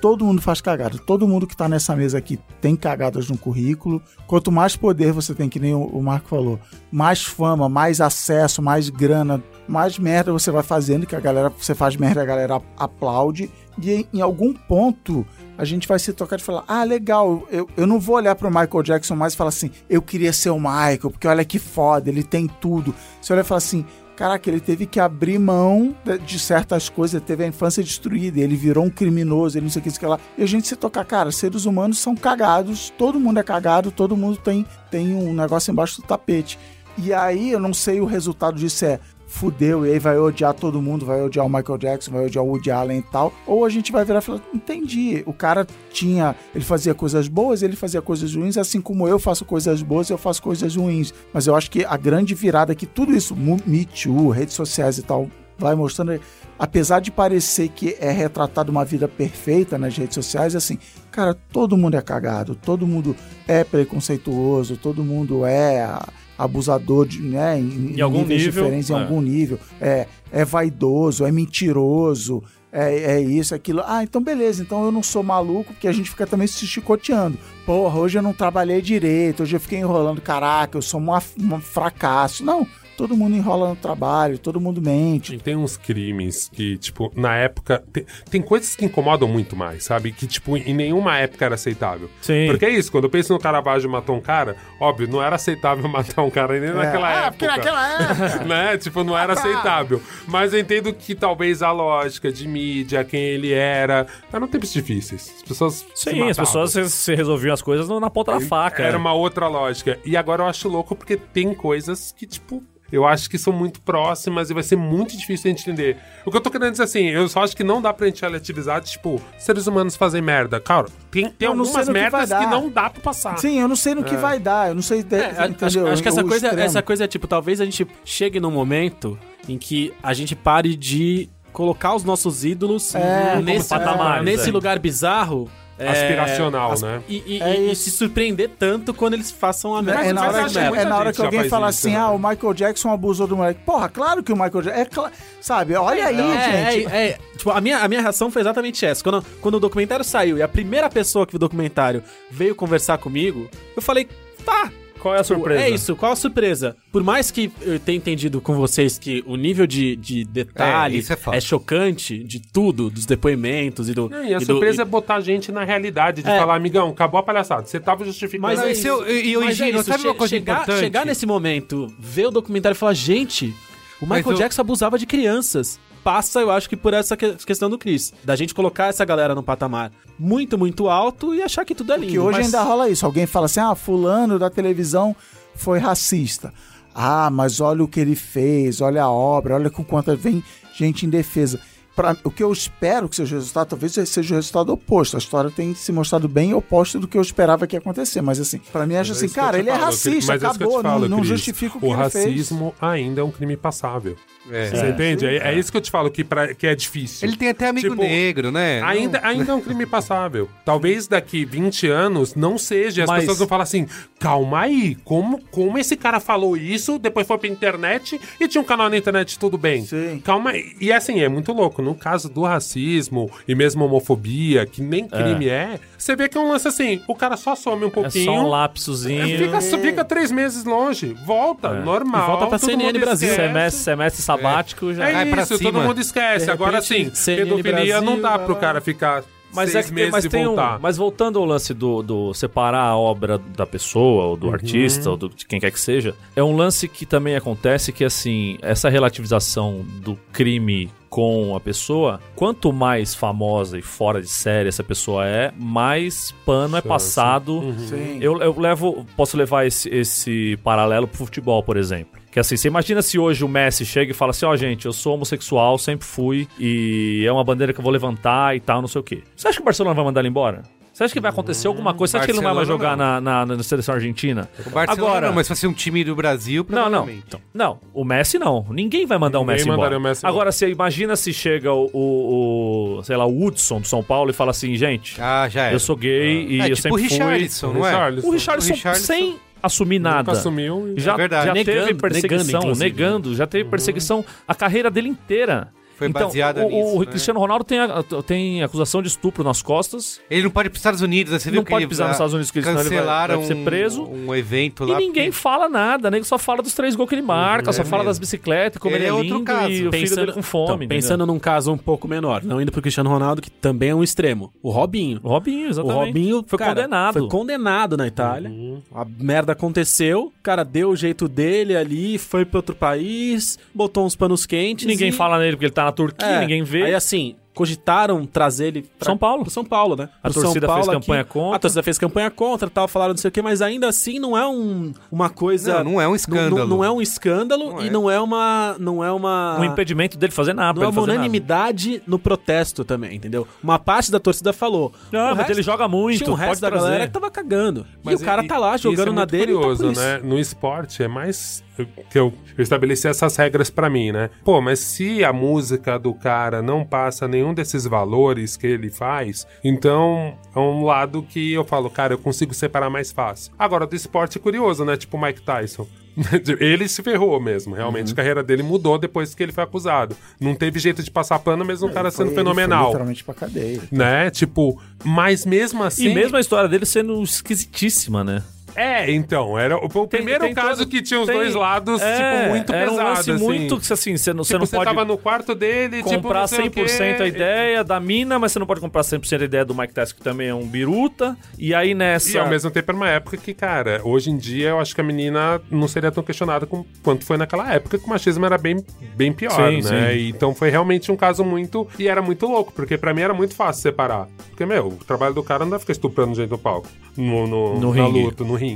todo 0.00 0.24
mundo 0.24 0.40
faz 0.40 0.60
cagada. 0.60 0.98
Todo 0.98 1.28
mundo 1.28 1.46
que 1.46 1.56
tá 1.56 1.68
nessa 1.68 1.94
mesa 1.94 2.18
aqui 2.18 2.38
tem 2.60 2.74
cagadas 2.74 3.28
no 3.28 3.36
currículo. 3.36 4.02
Quanto 4.26 4.50
mais 4.50 4.76
poder 4.76 5.12
você 5.12 5.34
tem, 5.34 5.48
que 5.48 5.60
nem 5.60 5.74
o, 5.74 5.82
o 5.82 6.02
Marco 6.02 6.28
falou, 6.28 6.58
mais 6.90 7.24
fama, 7.24 7.68
mais 7.68 8.00
acesso, 8.00 8.62
mais 8.62 8.88
grana, 8.88 9.42
mais 9.66 9.98
merda 9.98 10.32
você 10.32 10.50
vai 10.50 10.62
fazendo, 10.62 11.06
que 11.06 11.16
a 11.16 11.20
galera, 11.20 11.50
você 11.50 11.74
faz 11.74 11.96
merda, 11.96 12.22
a 12.22 12.24
galera 12.24 12.60
aplaude. 12.76 13.50
E 13.80 14.06
em, 14.12 14.20
algum 14.20 14.52
ponto 14.52 15.24
a 15.56 15.64
gente 15.64 15.86
vai 15.86 15.98
se 15.98 16.12
tocar 16.12 16.36
de 16.36 16.44
falar: 16.44 16.64
ah, 16.66 16.82
legal, 16.82 17.46
eu, 17.50 17.68
eu 17.76 17.86
não 17.86 18.00
vou 18.00 18.16
olhar 18.16 18.34
pro 18.34 18.50
Michael 18.50 18.82
Jackson 18.82 19.14
mais 19.14 19.34
e 19.34 19.36
falar 19.36 19.48
assim, 19.48 19.70
eu 19.88 20.02
queria 20.02 20.32
ser 20.32 20.50
o 20.50 20.58
Michael, 20.58 21.10
porque 21.10 21.28
olha 21.28 21.44
que 21.44 21.58
foda, 21.58 22.08
ele 22.08 22.22
tem 22.22 22.46
tudo. 22.46 22.94
Você 23.20 23.32
olha 23.32 23.40
e 23.40 23.44
fala 23.44 23.58
assim. 23.58 23.84
Caraca, 24.18 24.50
ele 24.50 24.58
teve 24.58 24.84
que 24.84 24.98
abrir 24.98 25.38
mão 25.38 25.94
de- 26.26 26.40
certas 26.40 26.88
coisas, 26.88 27.22
teve 27.22 27.44
a 27.44 27.46
infância 27.46 27.84
destruída, 27.84 28.40
ele 28.40 28.56
virou 28.56 28.84
um 28.84 28.90
criminoso, 28.90 29.56
ele 29.56 29.66
não 29.66 29.70
sei 29.70 29.78
o 29.78 29.82
que, 29.84 29.88
isso 29.90 30.00
que 30.00 30.04
lá. 30.06 30.18
E 30.36 30.42
a 30.42 30.46
gente 30.46 30.66
se 30.66 30.74
tocar, 30.74 31.04
cara, 31.04 31.30
seres 31.30 31.66
humanos 31.66 32.00
são 32.00 32.16
cagados, 32.16 32.92
todo 32.98 33.20
mundo 33.20 33.38
é 33.38 33.44
cagado, 33.44 33.92
todo 33.92 34.16
mundo 34.16 34.36
tem, 34.36 34.66
tem 34.90 35.14
um 35.14 35.32
negócio 35.32 35.70
embaixo 35.70 36.00
do 36.02 36.06
tapete. 36.08 36.58
E 37.00 37.14
aí 37.14 37.52
eu 37.52 37.60
não 37.60 37.72
sei 37.72 38.00
o 38.00 38.06
resultado 38.06 38.58
disso 38.58 38.84
é 38.84 38.98
fudeu, 39.28 39.86
e 39.86 39.92
aí 39.92 39.98
vai 39.98 40.18
odiar 40.18 40.54
todo 40.54 40.80
mundo, 40.80 41.04
vai 41.04 41.22
odiar 41.22 41.46
o 41.46 41.48
Michael 41.48 41.78
Jackson, 41.78 42.10
vai 42.10 42.24
odiar 42.24 42.42
o 42.42 42.48
Woody 42.48 42.70
Allen 42.70 42.98
e 42.98 43.02
tal. 43.02 43.32
Ou 43.46 43.64
a 43.64 43.68
gente 43.68 43.92
vai 43.92 44.04
virar 44.04 44.18
e 44.18 44.22
falar, 44.22 44.40
entendi, 44.54 45.22
o 45.26 45.32
cara 45.32 45.66
tinha, 45.92 46.34
ele 46.54 46.64
fazia 46.64 46.94
coisas 46.94 47.28
boas, 47.28 47.62
ele 47.62 47.76
fazia 47.76 48.00
coisas 48.00 48.34
ruins, 48.34 48.56
assim 48.56 48.80
como 48.80 49.06
eu 49.06 49.18
faço 49.18 49.44
coisas 49.44 49.82
boas, 49.82 50.08
eu 50.08 50.18
faço 50.18 50.42
coisas 50.42 50.74
ruins. 50.74 51.12
Mas 51.32 51.46
eu 51.46 51.54
acho 51.54 51.70
que 51.70 51.84
a 51.84 51.96
grande 51.96 52.34
virada 52.34 52.74
que 52.74 52.86
tudo 52.86 53.14
isso, 53.14 53.36
Me 53.36 53.84
Too, 53.84 54.30
redes 54.30 54.54
sociais 54.54 54.96
e 54.96 55.02
tal, 55.02 55.28
vai 55.58 55.74
mostrando, 55.74 56.18
apesar 56.58 57.00
de 57.00 57.10
parecer 57.10 57.68
que 57.68 57.96
é 58.00 58.10
retratado 58.10 58.72
uma 58.72 58.84
vida 58.84 59.06
perfeita 59.08 59.76
nas 59.76 59.96
redes 59.96 60.14
sociais, 60.14 60.56
assim, 60.56 60.78
cara, 61.10 61.34
todo 61.52 61.76
mundo 61.76 61.96
é 61.96 62.00
cagado, 62.00 62.54
todo 62.54 62.86
mundo 62.86 63.14
é 63.46 63.62
preconceituoso, 63.62 64.76
todo 64.76 65.04
mundo 65.04 65.44
é 65.44 65.98
abusador 66.38 67.06
de, 67.06 67.20
né, 67.20 67.58
em, 67.58 67.96
Em 67.96 68.00
algum 68.00 68.18
níveis 68.20 68.44
nível, 68.46 68.62
diferentes, 68.64 68.90
em 68.90 68.94
é. 68.94 68.98
algum 69.00 69.20
nível, 69.20 69.58
é, 69.80 70.06
é 70.30 70.44
vaidoso, 70.44 71.24
é 71.26 71.32
mentiroso, 71.32 72.42
é, 72.72 73.16
é 73.16 73.20
isso, 73.20 73.54
aquilo. 73.54 73.82
Ah, 73.84 74.02
então 74.04 74.22
beleza, 74.22 74.62
então 74.62 74.84
eu 74.84 74.92
não 74.92 75.02
sou 75.02 75.22
maluco, 75.22 75.72
porque 75.72 75.88
a 75.88 75.92
gente 75.92 76.08
fica 76.10 76.26
também 76.26 76.46
se 76.46 76.66
chicoteando. 76.66 77.38
Porra, 77.66 77.98
hoje 77.98 78.18
eu 78.18 78.22
não 78.22 78.32
trabalhei 78.32 78.80
direito, 78.80 79.42
hoje 79.42 79.56
eu 79.56 79.60
fiquei 79.60 79.78
enrolando, 79.80 80.20
caraca, 80.20 80.78
eu 80.78 80.82
sou 80.82 81.00
uma- 81.00 81.22
um 81.40 81.60
fracasso. 81.60 82.44
Não, 82.44 82.66
todo 82.98 83.16
mundo 83.16 83.36
enrola 83.36 83.68
no 83.68 83.76
trabalho, 83.76 84.38
todo 84.38 84.60
mundo 84.60 84.82
mente. 84.82 85.36
E 85.36 85.38
tem 85.38 85.54
uns 85.54 85.76
crimes 85.76 86.50
que, 86.52 86.76
tipo, 86.76 87.12
na 87.14 87.36
época. 87.36 87.80
Tem, 87.92 88.04
tem 88.28 88.42
coisas 88.42 88.74
que 88.74 88.84
incomodam 88.84 89.28
muito 89.28 89.54
mais, 89.54 89.84
sabe? 89.84 90.10
Que, 90.10 90.26
tipo, 90.26 90.56
em 90.56 90.74
nenhuma 90.74 91.16
época 91.16 91.44
era 91.44 91.54
aceitável. 91.54 92.10
Sim. 92.20 92.48
Porque 92.48 92.66
é 92.66 92.70
isso, 92.70 92.90
quando 92.90 93.04
eu 93.04 93.10
penso 93.10 93.32
no 93.32 93.38
Caravaggio 93.38 93.88
matou 93.88 94.16
um 94.16 94.20
cara, 94.20 94.56
óbvio, 94.80 95.06
não 95.06 95.22
era 95.22 95.36
aceitável 95.36 95.86
matar 95.88 96.22
um 96.22 96.30
cara 96.30 96.58
nem 96.58 96.74
naquela 96.74 97.08
ah, 97.08 97.26
época. 97.26 97.30
porque 97.30 97.46
naquela 97.46 98.02
época. 98.02 98.44
né? 98.44 98.76
Tipo, 98.76 99.04
não 99.04 99.16
era 99.16 99.34
aceitável. 99.34 100.02
Mas 100.26 100.52
eu 100.52 100.58
entendo 100.58 100.92
que 100.92 101.14
talvez 101.14 101.62
a 101.62 101.70
lógica 101.70 102.32
de 102.32 102.48
mídia, 102.48 103.04
quem 103.04 103.20
ele 103.20 103.52
era. 103.52 104.08
Eram 104.32 104.48
tempos 104.48 104.72
difíceis. 104.72 105.34
As 105.36 105.42
pessoas. 105.42 105.86
se 105.94 106.10
Sim, 106.10 106.28
as 106.28 106.36
pessoas 106.36 106.72
se, 106.72 107.14
resolviam 107.14 107.54
as 107.54 107.62
coisas 107.62 107.88
na 107.88 108.10
ponta 108.10 108.32
da 108.32 108.40
faca. 108.40 108.82
Era 108.82 108.98
uma 108.98 109.12
outra 109.12 109.46
lógica. 109.46 110.00
E 110.04 110.16
agora 110.16 110.42
eu 110.42 110.48
acho 110.48 110.68
louco 110.68 110.96
porque 110.96 111.16
tem 111.16 111.54
coisas 111.54 112.10
que, 112.10 112.26
tipo, 112.26 112.60
eu 112.90 113.06
acho 113.06 113.28
que 113.28 113.36
são 113.38 113.52
muito 113.52 113.80
próximas 113.80 114.50
e 114.50 114.54
vai 114.54 114.62
ser 114.62 114.76
muito 114.76 115.16
difícil 115.16 115.50
a 115.50 115.54
gente 115.54 115.62
entender. 115.68 115.96
O 116.24 116.30
que 116.30 116.36
eu 116.36 116.40
tô 116.40 116.50
querendo 116.50 116.70
dizer 116.72 116.84
assim, 116.84 117.06
eu 117.08 117.28
só 117.28 117.42
acho 117.44 117.56
que 117.56 117.62
não 117.64 117.80
dá 117.82 117.92
pra 117.92 118.06
gente 118.06 118.22
relativizar, 118.22 118.80
tipo, 118.80 119.20
seres 119.38 119.66
humanos 119.66 119.96
fazem 119.96 120.22
merda. 120.22 120.58
Cara, 120.60 120.86
tem, 121.10 121.28
tem 121.30 121.46
Eu 121.46 121.52
algumas 121.52 121.86
que 121.86 121.92
merdas 121.92 122.22
que, 122.22 122.28
dar. 122.28 122.50
não 122.50 122.68
dá 122.70 122.88
pra 122.90 123.02
passar. 123.02 123.38
Sim, 123.38 123.60
eu 123.60 123.68
não 123.68 123.76
sei 123.76 123.94
no 123.94 124.02
que 124.04 124.16
vai 124.16 124.38
dar, 124.38 124.68
eu 124.68 124.74
não 124.74 124.82
sei. 124.82 125.02
de- 125.02 125.14
É, 125.16 125.30
acho, 125.62 125.86
acho 125.86 126.02
que 126.02 126.08
essa 126.08 126.20
O 126.24 126.28
coisa, 126.28 126.46
extremo. 126.46 126.66
essa 126.66 126.82
coisa 126.82 127.04
é 127.04 127.06
tipo, 127.08 127.26
talvez 127.26 127.60
a 127.60 127.64
gente 127.64 127.86
chegue 128.04 128.40
num 128.40 128.50
momento 128.50 129.18
em 129.48 129.58
que 129.58 129.92
a 130.02 130.12
gente 130.14 130.34
pare 130.34 130.74
de 130.76 131.28
colocar 131.52 131.94
os 131.94 132.04
nossos 132.04 132.44
ídolos 132.44 132.94
É, 132.94 133.40
nesse, 133.42 133.68
como 133.68 133.80
patamares, 133.80 134.24
nesse 134.24 134.48
é. 134.48 134.52
lugar 134.52 134.78
bizarro. 134.78 135.50
É, 135.78 135.88
Aspiracional, 135.88 136.72
as- 136.72 136.82
né? 136.82 137.00
E, 137.08 137.22
e- 137.36 137.42
É 137.42 137.56
e- 137.60 137.70
e 137.72 137.76
se 137.76 137.90
surpreender 137.90 138.50
tanto 138.58 138.92
quando 138.92 139.14
eles 139.14 139.30
façam 139.30 139.74
a 139.76 139.82
merda. 139.82 140.04
É 140.04 140.12
na 140.12 140.20
mas 140.22 140.34
hora, 140.34 140.44
acho 140.44 140.54
que, 140.54 140.58
é 140.60 140.84
na 140.84 140.96
hora 140.96 141.04
gente 141.06 141.16
que 141.16 141.22
alguém 141.22 141.48
fala 141.48 141.70
isso, 141.70 141.78
assim: 141.86 141.92
né? 141.92 141.98
ah, 141.98 142.10
o 142.10 142.18
Michael 142.18 142.54
Jackson 142.54 142.90
abusou 142.90 143.26
do 143.26 143.36
moleque. 143.36 143.60
Porra, 143.64 143.88
claro 143.88 144.22
que 144.22 144.32
o 144.32 144.36
Michael 144.36 144.62
Jackson. 144.62 144.80
É 144.80 144.84
cla- 144.84 145.12
sabe, 145.40 145.74
olha 145.76 146.06
aí, 146.06 146.20
É, 146.20 146.70
gente. 146.72 146.86
é, 146.92 147.06
é. 147.10 147.18
Tipo, 147.36 147.50
a 147.50 147.60
minha, 147.60 147.78
a 147.78 147.88
minha 147.88 148.00
reação 148.02 148.30
foi 148.30 148.42
exatamente 148.42 148.84
essa. 148.84 149.02
Quando, 149.02 149.24
quando 149.40 149.54
o 149.54 149.60
documentário 149.60 150.04
saiu 150.04 150.36
e 150.38 150.42
a 150.42 150.48
primeira 150.48 150.90
pessoa 150.90 151.24
que 151.26 151.32
viu 151.32 151.36
o 151.36 151.40
documentário 151.40 152.02
veio 152.30 152.54
conversar 152.54 152.98
comigo, 152.98 153.48
eu 153.76 153.80
falei, 153.82 154.08
tá. 154.44 154.70
Qual 154.98 155.14
é 155.14 155.20
a 155.20 155.24
surpresa? 155.24 155.60
É 155.62 155.70
isso, 155.70 155.94
qual 155.96 156.12
a 156.12 156.16
surpresa? 156.16 156.76
Por 156.92 157.02
mais 157.02 157.30
que 157.30 157.50
eu 157.62 157.78
tenha 157.78 157.96
entendido 157.96 158.40
com 158.40 158.54
vocês 158.54 158.98
que 158.98 159.22
o 159.26 159.36
nível 159.36 159.66
de, 159.66 159.96
de 159.96 160.24
detalhe 160.24 160.98
É, 161.08 161.34
é 161.34 161.36
é 161.36 161.40
chocante 161.40 162.22
de 162.24 162.40
tudo, 162.40 162.90
dos 162.90 163.06
depoimentos 163.06 163.88
e 163.88 163.94
do. 163.94 164.08
Não, 164.08 164.24
e 164.24 164.34
a 164.34 164.36
e 164.36 164.40
do- 164.40 164.46
surpresa 164.46 164.82
e- 164.82 164.82
é 164.82 164.84
botar 164.84 165.16
a 165.16 165.20
gente 165.20 165.50
na 165.52 165.64
realidade, 165.64 166.22
de 166.22 166.28
É. 166.28 166.38
falar, 166.38 166.54
amigão, 166.56 166.88
acabou 166.90 167.18
a 167.20 167.22
palhaçada. 167.22 167.66
Você 167.66 167.78
tava 167.80 168.04
justificando. 168.04 168.42
Mas 168.42 168.58
Não, 168.58 168.66
é 168.66 168.72
isso. 168.72 168.86
eu- 168.86 169.08
e- 169.08 169.28
e 169.30 169.36
o 169.36 169.40
Mas 169.44 169.60
é 169.60 169.66
Gino, 169.66 169.82
sabe 169.82 170.04
uma 170.04 170.14
coisa 170.14 170.34
chegar, 170.36 170.52
importante? 170.62 170.80
chegar 170.80 171.06
nesse 171.06 171.26
momento, 171.26 171.86
ver 171.98 172.26
o 172.26 172.30
documentário 172.30 172.74
e 172.74 172.78
falar, 172.78 172.94
gente, 172.94 173.54
o 174.00 174.04
Michael 174.06 174.32
eu- 174.32 174.34
Jackson 174.38 174.60
abusava 174.62 174.98
de 174.98 175.06
crianças. 175.06 175.78
Passa, 176.08 176.40
eu 176.40 176.50
acho 176.50 176.68
que 176.70 176.76
por 176.76 176.94
essa 176.94 177.16
que- 177.18 177.34
questão 177.44 177.68
do 177.68 177.76
Chris. 177.78 178.14
Da 178.24 178.34
gente 178.34 178.54
colocar 178.54 178.86
essa 178.86 179.04
galera 179.04 179.34
num 179.34 179.42
patamar 179.42 179.92
muito, 180.18 180.56
muito 180.56 180.88
alto 180.88 181.34
e 181.34 181.42
achar 181.42 181.64
que 181.66 181.74
tudo 181.74 181.92
é 181.92 181.96
lindo. 181.98 182.12
Que 182.12 182.18
hoje 182.18 182.38
mas- 182.38 182.46
ainda 182.46 182.62
rola 182.62 182.88
isso. 182.88 183.04
Alguém 183.04 183.26
fala 183.26 183.44
assim: 183.46 183.60
ah, 183.60 183.74
fulano 183.74 184.38
da 184.38 184.48
televisão 184.48 185.14
foi 185.54 185.78
racista. 185.78 186.52
Ah, 186.94 187.28
mas 187.30 187.60
olha 187.60 187.84
o 187.84 187.88
que 187.88 188.00
ele 188.00 188.16
fez, 188.16 188.80
olha 188.80 189.02
a 189.02 189.10
obra, 189.10 189.54
olha 189.54 189.68
com 189.70 189.84
quanta 189.84 190.16
vem 190.16 190.42
gente 190.74 191.04
em 191.04 191.10
defesa. 191.10 191.60
Pra, 191.94 192.16
o 192.22 192.30
que 192.30 192.42
eu 192.44 192.52
espero 192.52 193.08
que 193.08 193.16
seja 193.16 193.34
o 193.34 193.38
resultado, 193.40 193.68
talvez 193.70 193.92
seja 193.92 194.32
o 194.34 194.36
resultado 194.36 194.72
oposto. 194.72 195.16
A 195.16 195.18
história 195.18 195.50
tem 195.50 195.74
se 195.74 195.90
mostrado 195.90 196.28
bem 196.28 196.54
oposto 196.54 196.98
do 197.00 197.08
que 197.08 197.18
eu 197.18 197.22
esperava 197.22 197.66
que 197.66 197.74
ia 197.74 197.80
acontecer. 197.80 198.22
Mas 198.22 198.38
assim, 198.38 198.58
pra 198.72 198.86
mim, 198.86 198.94
é 198.94 199.00
assim, 199.00 199.28
cara, 199.28 199.58
ele 199.58 199.68
é 199.68 199.72
falo, 199.72 199.84
racista, 199.86 200.34
é 200.34 200.38
te 200.38 200.46
acabou, 200.46 200.80
falo, 200.80 201.08
não, 201.08 201.16
não 201.18 201.24
justifica 201.24 201.76
o 201.76 201.80
que 201.80 201.86
O 201.86 201.92
ele 201.92 202.08
fez. 202.10 202.24
racismo 202.24 202.72
ainda 202.80 203.20
é 203.20 203.24
um 203.24 203.32
crime 203.32 203.56
passável. 203.56 204.16
É. 204.50 204.66
Você 204.70 204.88
entende? 204.88 205.26
É, 205.26 205.36
é 205.52 205.54
isso 205.58 205.70
que 205.70 205.76
eu 205.76 205.80
te 205.80 205.90
falo 205.90 206.10
que, 206.10 206.24
pra, 206.24 206.54
que 206.54 206.66
é 206.66 206.74
difícil. 206.74 207.28
Ele 207.28 207.36
tem 207.36 207.48
até 207.48 207.68
amigo 207.68 207.88
Tipo, 207.90 208.02
negro, 208.02 208.50
né? 208.50 208.80
Ainda, 208.82 209.20
ainda 209.22 209.52
é 209.52 209.54
um 209.54 209.60
crime 209.60 209.86
passável. 209.86 210.48
Talvez 210.64 211.06
daqui 211.06 211.44
20 211.44 211.86
anos 211.88 212.34
não 212.34 212.56
seja. 212.58 213.02
As 213.04 213.08
Mas- 213.08 213.20
pessoas 213.20 213.38
vão 213.38 213.48
falar 213.48 213.64
assim: 213.64 213.86
calma 214.18 214.60
aí, 214.60 214.96
como, 215.04 215.40
como 215.50 215.78
esse 215.78 215.96
cara 215.96 216.20
falou 216.20 216.56
isso, 216.56 216.98
depois 216.98 217.26
foi 217.26 217.38
pra 217.38 217.48
internet 217.48 218.20
e 218.40 218.48
tinha 218.48 218.60
um 218.60 218.64
canal 218.64 218.88
na 218.88 218.96
internet, 218.96 219.38
tudo 219.38 219.56
bem. 219.58 219.84
Sim. 219.84 220.20
Calma 220.24 220.50
aí. 220.50 220.72
E 220.80 220.92
assim, 220.92 221.20
é 221.20 221.28
muito 221.28 221.52
louco. 221.52 221.82
No 221.82 221.94
caso 221.94 222.28
do 222.28 222.42
racismo 222.42 223.30
e 223.46 223.54
mesmo 223.54 223.84
homofobia, 223.84 224.66
que 224.66 224.82
nem 224.82 225.06
crime 225.08 225.48
é, 225.48 225.78
você 225.96 226.14
vê 226.16 226.28
que 226.28 226.36
é 226.36 226.40
um 226.40 226.48
lance 226.50 226.68
assim: 226.68 227.00
o 227.06 227.14
cara 227.14 227.36
só 227.36 227.54
some 227.54 227.84
um 227.84 227.88
É 227.88 227.90
pouquinho. 227.90 228.24
só 228.24 228.32
um 228.42 228.46
é, 228.46 228.48
lapsozinho. 228.50 229.38
Fica, 229.38 229.60
fica 229.78 230.04
três 230.04 230.30
meses 230.30 230.64
longe, 230.64 231.14
volta, 231.24 231.72
normal. 231.74 232.22
E 232.24 232.26
volta 232.26 232.46
pra 232.46 232.58
CNN 232.58 232.98
Brasil. 232.98 233.34
Semestre, 233.34 233.82
semestre 233.82 234.22
sabático 234.38 234.94
já. 234.94 235.08
É 235.08 235.24
pra 235.26 235.42
isso, 235.42 235.58
todo 235.58 235.80
mundo 235.80 236.00
esquece. 236.00 236.50
Agora 236.50 236.80
sim, 236.80 237.10
pedofilia 237.24 238.00
não 238.00 238.20
dá 238.20 238.30
Brasil, 238.30 238.44
pro 238.46 238.54
vai 238.54 238.60
cara 238.62 238.80
ficar 238.80 239.24
Mas 239.54 239.74
é 239.74 239.82
que 239.82 239.92
tem, 239.92 240.10
mas 240.10 240.26
tem 240.26 240.46
um, 240.46 240.56
mas 240.80 240.96
voltando 240.96 241.38
ao 241.38 241.44
lance 241.44 241.72
do, 241.72 242.02
do 242.02 242.34
separar 242.34 242.82
a 242.84 242.96
obra 242.96 243.38
da 243.38 243.66
pessoa, 243.66 244.24
ou 244.26 244.36
do 244.36 244.48
Uhum. 244.48 244.52
artista, 244.52 245.10
ou 245.10 245.16
do, 245.16 245.28
de 245.28 245.46
quem 245.46 245.58
quer 245.58 245.70
que 245.70 245.80
seja, 245.80 246.14
é 246.36 246.42
um 246.42 246.54
lance 246.54 246.86
que 246.86 247.06
também 247.06 247.34
acontece 247.34 247.90
que 247.92 248.04
assim, 248.04 248.58
essa 248.60 248.88
relativização 248.90 249.84
do 250.02 250.18
crime 250.32 250.90
com 251.08 251.54
a 251.56 251.60
pessoa, 251.60 252.20
quanto 252.34 252.72
mais 252.72 253.14
famosa 253.14 253.78
e 253.78 253.82
fora 253.82 254.20
de 254.20 254.28
série 254.28 254.68
essa 254.68 254.84
pessoa 254.84 255.26
é, 255.26 255.52
mais 255.56 256.34
pano 256.44 256.76
é 256.76 256.80
Chance. 256.80 256.88
passado. 256.88 257.58
Uhum. 257.58 257.78
Sim. 257.78 258.18
Eu, 258.20 258.40
eu 258.40 258.58
levo, 258.58 259.06
posso 259.16 259.36
levar 259.36 259.66
esse, 259.66 259.88
esse 259.88 260.58
paralelo 260.62 261.08
pro 261.08 261.18
futebol, 261.18 261.62
por 261.62 261.76
exemplo. 261.76 262.20
Que 262.30 262.38
assim, 262.38 262.56
você 262.56 262.68
imagina 262.68 263.00
se 263.00 263.18
hoje 263.18 263.44
o 263.44 263.48
Messi 263.48 263.86
chega 263.86 264.10
e 264.10 264.14
fala 264.14 264.30
assim, 264.30 264.46
ó, 264.46 264.54
gente, 264.54 264.86
eu 264.86 264.92
sou 264.92 265.14
homossexual, 265.14 265.78
sempre 265.78 266.06
fui, 266.06 266.46
e 266.58 267.24
é 267.26 267.32
uma 267.32 267.42
bandeira 267.42 267.72
que 267.72 267.80
eu 267.80 267.82
vou 267.82 267.92
levantar 267.92 268.54
e 268.54 268.60
tal, 268.60 268.80
não 268.80 268.88
sei 268.88 269.00
o 269.00 269.04
quê. 269.04 269.22
Você 269.34 269.48
acha 269.48 269.56
que 269.56 269.62
o 269.62 269.64
Barcelona 269.64 269.94
vai 269.94 270.04
mandar 270.04 270.20
ele 270.20 270.28
embora? 270.28 270.62
Você 270.98 271.04
acha 271.04 271.14
que 271.14 271.20
vai 271.20 271.30
acontecer 271.30 271.68
alguma 271.68 271.94
coisa? 271.94 272.10
Você 272.10 272.16
acha 272.16 272.26
que 272.26 272.32
ele 272.32 272.38
não 272.38 272.44
vai 272.44 272.54
mais 272.54 272.66
jogar 272.66 272.96
Barcelona 272.96 273.20
na, 273.20 273.46
na, 273.46 273.56
na 273.56 273.62
seleção 273.62 273.94
argentina? 273.94 274.48
O 274.66 274.70
Barcelona 274.70 274.92
Agora, 275.10 275.26
não, 275.28 275.34
mas 275.36 275.46
se 275.46 275.50
fosse 275.50 275.64
um 275.68 275.72
time 275.72 276.02
do 276.02 276.16
Brasil, 276.16 276.66
não, 276.68 276.90
não. 276.90 277.08
Então, 277.08 277.40
não, 277.54 277.78
o 277.94 278.04
Messi 278.04 278.36
não. 278.36 278.66
Ninguém 278.68 279.06
vai 279.06 279.16
mandar 279.16 279.38
o 279.38 279.42
Ninguém 279.42 279.56
Messi 279.58 279.68
mandaria 279.68 279.86
embora. 279.86 279.98
o 279.98 280.00
Messi 280.02 280.20
embora. 280.22 280.32
Agora, 280.34 280.50
você 280.52 280.68
imagina 280.68 281.14
se 281.14 281.32
chega 281.32 281.72
o, 281.72 281.88
o, 281.92 282.98
o, 282.98 283.02
sei 283.04 283.16
lá, 283.16 283.24
o 283.26 283.44
Hudson 283.44 283.80
do 283.80 283.86
São 283.86 284.02
Paulo 284.02 284.30
e 284.30 284.32
fala 284.32 284.50
assim, 284.50 284.74
gente, 284.74 285.20
Ah, 285.20 285.48
já 285.48 285.70
é. 285.70 285.74
eu 285.74 285.78
sou 285.78 285.94
gay 285.94 286.46
e 286.48 286.60
É, 286.62 286.64
eu 286.72 286.74
tipo 286.74 286.74
o 286.74 286.76
sempre 286.82 286.90
fui. 286.90 287.02
Richarlison, 287.02 287.72
não 287.72 287.86
é? 287.86 287.90
Richarlison. 287.90 288.26
O 288.28 288.30
Richarlison, 288.32 288.70
O 288.72 288.74
Richarlison 288.74 289.06
sem 289.06 289.36
assumir 289.62 289.98
nada. 290.00 290.18
Nunca 290.18 290.32
assumiu. 290.32 290.94
e- 290.96 291.00
Já, 291.00 291.14
É 291.14 291.16
verdade. 291.16 291.46
já 291.46 291.54
Negando- 291.54 291.86
teve 291.86 291.94
perseguição, 292.00 292.60
negando, 292.60 292.78
negando, 292.80 293.34
já 293.36 293.46
teve 293.46 293.68
perseguição 293.70 294.24
a 294.48 294.54
carreira 294.54 294.90
dele 294.90 295.08
inteira. 295.08 295.68
Foi 295.98 296.06
então, 296.08 296.26
baseada 296.28 296.64
o, 296.64 296.68
nisso, 296.70 296.96
o 296.96 297.00
né? 297.00 297.06
Cristiano 297.06 297.40
Ronaldo 297.40 297.64
tem, 297.64 297.78
a- 297.80 298.04
tem 298.24 298.62
acusação 298.62 299.02
de 299.02 299.08
estupro 299.08 299.42
nas 299.42 299.60
costas 299.60 300.20
Ele 300.30 300.44
não 300.44 300.50
pode 300.50 300.68
ir 300.68 300.70
pros 300.70 300.78
Estados 300.80 301.00
Unidos, 301.00 301.32
né? 301.32 301.38
Você 301.40 301.50
viu 301.50 301.58
Não 301.58 301.64
que 301.64 301.70
pode 301.70 301.82
ele, 301.84 301.88
pisar 301.88 302.04
nos 302.06 302.14
Estados 302.14 302.32
Unidos, 302.34 302.50
que 302.52 302.62
senão 302.62 302.80
ele 302.80 302.88
vai- 302.88 302.98
cancelaram 302.98 303.38
vai 303.38 303.46
ser 303.46 303.54
preso. 303.64 304.04
Um, 304.04 304.28
um 304.28 304.34
evento 304.34 304.84
e 304.84 304.92
lá. 304.92 304.98
ninguém 304.98 305.30
porque- 305.30 305.40
fala 305.42 305.68
nada, 305.68 306.10
né? 306.10 306.18
Ele 306.18 306.24
só 306.24 306.38
fala 306.38 306.62
dos 306.62 306.72
três 306.74 306.94
gols 306.94 307.08
que 307.08 307.14
ele 307.16 307.22
marca, 307.22 307.72
só 307.72 307.82
é 307.82 307.84
fala 307.84 308.02
mesmo. 308.04 308.10
das 308.10 308.18
bicicletas, 308.20 308.80
como 308.80 308.94
Ele 308.94 309.04
ele, 309.04 309.06
é 309.06 309.08
é 309.08 309.12
outro 309.12 309.34
lindo 309.38 309.44
caso. 309.44 309.70
e 309.72 309.88
o 309.88 309.92
filho 309.92 310.16
dele 310.16 310.32
com 310.32 310.42
fome. 310.42 310.64
então, 310.64 310.76
entendeu? 310.76 310.96
pensando 310.96 311.26
num 311.26 311.38
caso 311.38 311.72
um 311.72 311.78
pouco 311.78 312.06
menor, 312.06 312.44
não 312.44 312.60
indo 312.60 312.70
pro 312.70 312.80
Cristiano 312.80 313.10
Ronaldo, 313.10 313.42
que 313.42 313.50
também 313.50 313.90
é 313.90 313.94
um 313.94 314.02
extremo. 314.04 314.52
O 314.62 314.70
Robinho. 314.70 315.18
O 315.22 315.28
Robinho, 315.28 315.66
O 315.66 315.70
exatamente. 315.70 316.06
Robinho 316.06 316.44
foi 316.46 316.58
cara, 316.58 316.74
condenado. 316.74 317.12
Foi 317.18 317.28
condenado 317.28 317.96
na 317.96 318.06
Itália. 318.06 318.50
A 318.94 319.04
merda 319.04 319.52
aconteceu. 319.52 320.26
O 320.38 320.42
cara 320.42 320.64
deu 320.64 320.90
o 320.90 320.96
jeito 320.96 321.26
dele 321.28 321.76
ali, 321.76 322.18
foi 322.18 322.44
pra 322.44 322.58
outro 322.58 322.74
país, 322.74 323.58
botou 323.74 324.04
uns 324.06 324.14
panos 324.16 324.46
quentes. 324.46 324.86
Ninguém 324.86 325.08
e- 325.08 325.12
fala 325.12 325.38
nele 325.38 325.52
porque 325.52 325.66
ele 325.66 325.72
tá 325.72 325.87
na 325.88 325.92
Turquia, 325.92 326.26
É, 326.26 326.40
ninguém 326.40 326.62
vê. 326.62 326.84
Aí 326.84 326.94
assim, 326.94 327.34
cogitaram 327.54 328.24
trazer 328.24 328.68
ele 328.68 328.82
pra 328.98 329.06
São 329.06 329.18
Paulo. 329.18 329.42
pro 329.42 329.50
São 329.50 329.64
Paulo, 329.64 329.96
né? 329.96 330.08
A 330.22 330.30
Pro 330.30 330.40
torcida 330.42 330.66
São 330.68 330.76
fez 330.76 330.86
campanha 330.88 331.22
aqui. 331.22 331.30
contra. 331.32 331.56
A 331.56 331.58
torcida 331.58 331.82
fez 331.82 331.98
campanha 331.98 332.30
contra, 332.30 332.70
tal, 332.70 332.86
falaram 332.86 333.14
não 333.14 333.18
sei 333.18 333.28
o 333.28 333.32
quê, 333.32 333.42
mas 333.42 333.60
ainda 333.60 333.88
assim 333.88 334.20
não 334.20 334.38
é 334.38 334.46
um, 334.46 334.92
uma 335.10 335.28
coisa. 335.28 335.82
Não, 335.82 335.92
não 335.94 336.00
é 336.00 336.06
um 336.06 336.14
escândalo. 336.14 336.56
não- 336.58 336.66
não 336.68 336.84
é 336.84 336.90
um 336.90 337.02
escândalo 337.02 337.70
Não 337.72 337.82
e 337.82 337.88
é. 337.88 337.90
não 337.90 338.08
é 338.08 338.20
uma. 338.20 338.76
Não 338.78 339.02
é 339.02 339.10
uma. 339.10 339.58
um 339.58 339.64
impedimento 339.64 340.16
dele 340.16 340.30
fazer 340.32 340.52
nada. 340.52 340.78
Não 340.78 340.84
é 340.84 340.86
uma 340.86 340.92
fazer 340.94 341.06
nada. 341.08 341.18
unanimidade 341.18 342.00
no 342.06 342.16
protesto 342.16 342.84
também, 342.84 343.16
entendeu? 343.16 343.46
Uma 343.60 343.78
parte 343.78 344.12
da 344.12 344.20
torcida 344.20 344.52
falou. 344.52 344.92
Não, 345.10 345.20
O 345.20 345.28
mas 345.30 345.38
resto- 345.38 345.52
ele 345.52 345.62
joga 345.62 345.88
muito, 345.88 346.18
Tinha 346.18 346.30
um 346.30 346.36
pode 346.36 346.48
resto 346.48 346.60
da 346.60 346.68
trazer. 346.70 346.84
galera 346.86 347.06
que 347.08 347.12
tava 347.12 347.28
cagando. 347.30 347.84
Mas 348.04 348.20
e 348.20 348.22
o 348.22 348.24
cara 348.24 348.46
tá 348.46 348.56
lá 348.56 348.76
isso 348.76 348.84
jogando 348.84 349.08
é 349.08 349.12
na 349.12 349.20
muito 349.22 349.30
dele. 349.32 349.50
e 349.50 349.54
tá 349.54 349.60
curioso, 349.60 349.90
isso. 349.90 350.00
né? 350.00 350.20
No 350.22 350.38
esporte 350.38 351.02
é 351.02 351.08
mais 351.08 351.64
que 351.86 352.18
eu, 352.18 352.32
eu 352.56 352.62
estabeleci 352.62 353.06
essas 353.08 353.36
regras 353.36 353.70
pra 353.70 353.88
mim, 353.90 354.12
né? 354.12 354.30
Pô, 354.44 354.60
mas 354.60 354.78
se 354.80 355.24
a 355.24 355.32
música 355.32 355.98
do 355.98 356.14
cara 356.14 356.60
não 356.62 356.84
passa 356.84 357.26
nenhum 357.28 357.52
desses 357.54 357.84
valores 357.84 358.56
que 358.56 358.66
ele 358.66 358.90
faz, 358.90 359.46
então 359.64 360.36
é 360.54 360.58
um 360.58 360.84
lado 360.84 361.22
que 361.22 361.52
eu 361.52 361.64
falo, 361.64 361.90
cara, 361.90 362.14
eu 362.14 362.18
consigo 362.18 362.54
separar 362.54 362.90
mais 362.90 363.12
fácil. 363.12 363.52
Agora, 363.58 363.86
do 363.86 363.94
esporte 363.96 364.38
é 364.38 364.40
curioso, 364.40 364.84
né? 364.84 364.96
Tipo 364.96 365.16
o 365.16 365.20
Mike 365.20 365.42
Tyson. 365.42 365.86
Ele 366.58 366.88
se 366.88 367.00
ferrou 367.00 367.38
mesmo, 367.40 367.76
realmente. 367.76 368.08
Uhum. 368.08 368.12
A 368.12 368.16
carreira 368.16 368.42
dele 368.42 368.62
mudou 368.64 368.98
depois 368.98 369.36
que 369.36 369.42
ele 369.44 369.52
foi 369.52 369.62
acusado. 369.62 370.16
Não 370.40 370.52
teve 370.52 370.80
jeito 370.80 371.00
de 371.00 371.10
passar 371.12 371.38
pano, 371.38 371.64
mesmo 371.64 371.86
o 371.86 371.92
cara 371.92 372.10
Foi- 372.10 372.16
sendo 372.24 372.28
ele 372.28 372.34
foi 372.34 372.44
fenomenal. 372.44 372.86
literalmente 372.86 373.22
pra 373.22 373.34
cadeia. 373.34 373.80
Né? 373.92 374.28
Tipo, 374.28 374.80
mas 375.04 375.46
mesmo 375.46 375.84
assim. 375.84 376.08
E 376.08 376.14
mesmo 376.14 376.36
a 376.36 376.40
história 376.40 376.68
dele 376.68 376.84
sendo 376.86 377.22
esquisitíssima, 377.22 378.24
né? 378.24 378.42
É, 378.78 379.10
então, 379.10 379.58
era 379.58 379.76
o, 379.76 379.88
foi 379.90 380.02
o 380.02 380.06
Tem- 380.06 380.18
primeiro 380.20 380.44
tem 380.44 380.54
caso 380.54 380.78
todo- 380.82 380.88
que 380.90 381.02
tinha 381.02 381.20
os 381.20 381.26
tem- 381.26 381.34
dois 381.36 381.54
lados, 381.54 382.00
É, 382.00 382.14
tipo, 382.42 382.48
muito 382.50 382.72
era 382.72 382.90
um 382.90 382.94
pesado, 382.96 383.08
lance 383.08 383.30
assim. 383.32 383.44
muito 383.44 383.80
que 383.80 383.92
assim, 383.92 384.16
você 384.16 384.32
não, 384.32 384.44
você 384.44 384.48
Tipo, 384.54 384.58
não 384.60 384.66
você 384.66 384.76
pode 384.76 384.88
tava 384.90 385.04
no 385.04 385.18
quarto 385.18 385.54
dele, 385.54 385.96
tipo, 386.02 386.10
comprar 386.10 386.40
não 386.40 386.46
sei 386.46 386.66
o 386.68 386.70
quê. 386.70 386.84
100% 386.86 387.22
a 387.22 387.26
ideia 387.26 387.82
da 387.84 387.98
mina, 387.98 388.38
mas 388.38 388.52
você 388.52 388.58
não 388.58 388.66
pode 388.66 388.80
comprar 388.80 389.02
100% 389.02 389.42
a 389.42 389.44
ideia 389.44 389.64
do 389.64 389.74
Mike 389.74 389.92
Tyson, 389.92 390.14
que 390.14 390.22
também 390.22 390.48
é 390.48 390.54
um 390.54 390.66
biruta. 390.66 391.36
E 391.58 391.74
aí 391.74 391.94
nessa... 391.94 392.36
E 392.36 392.38
ao 392.38 392.48
mesmo 392.48 392.70
tempo 392.70 392.90
era 392.90 392.96
uma 392.96 393.08
época 393.08 393.36
que, 393.36 393.52
cara, 393.52 394.00
hoje 394.04 394.30
em 394.30 394.36
dia 394.36 394.68
eu 394.70 394.78
acho 394.80 394.94
que 394.94 395.00
a 395.00 395.04
menina 395.04 395.60
não 395.70 395.88
seria 395.88 396.10
tão 396.12 396.22
questionada 396.22 396.64
com, 396.66 396.84
quanto 397.02 397.24
foi 397.24 397.36
naquela 397.36 397.72
época, 397.74 397.98
que 397.98 398.04
o 398.04 398.08
machismo 398.08 398.44
era 398.46 398.56
bem, 398.56 398.84
bem 399.16 399.32
pior, 399.32 399.50
Sim, 399.70 399.82
né? 399.90 400.12
sim. 400.12 400.28
Então 400.28 400.54
foi 400.54 400.70
realmente 400.70 401.10
um 401.10 401.16
caso 401.16 401.44
muito. 401.44 401.86
E 401.98 402.06
era 402.06 402.22
muito 402.22 402.46
louco, 402.46 402.72
porque 402.72 402.96
pra 402.96 403.12
mim 403.12 403.22
era 403.22 403.34
muito 403.34 403.54
fácil 403.54 403.82
separar. 403.82 404.28
Porque, 404.50 404.64
meu, 404.66 404.88
o 404.88 404.96
trabalho 405.04 405.34
do 405.34 405.42
cara 405.42 405.64
não 405.64 405.70
deve 405.70 405.80
ficar 405.80 405.92
estuprando 405.92 406.34
gente 406.34 406.50
no 406.50 406.58
palco, 406.58 406.88
no, 407.16 407.46
no, 407.46 407.78
No 407.80 407.94
na 407.94 408.04
ringue. 408.04 408.22
luta, 408.22 408.44
no 408.44 408.54
ringue. 408.54 408.67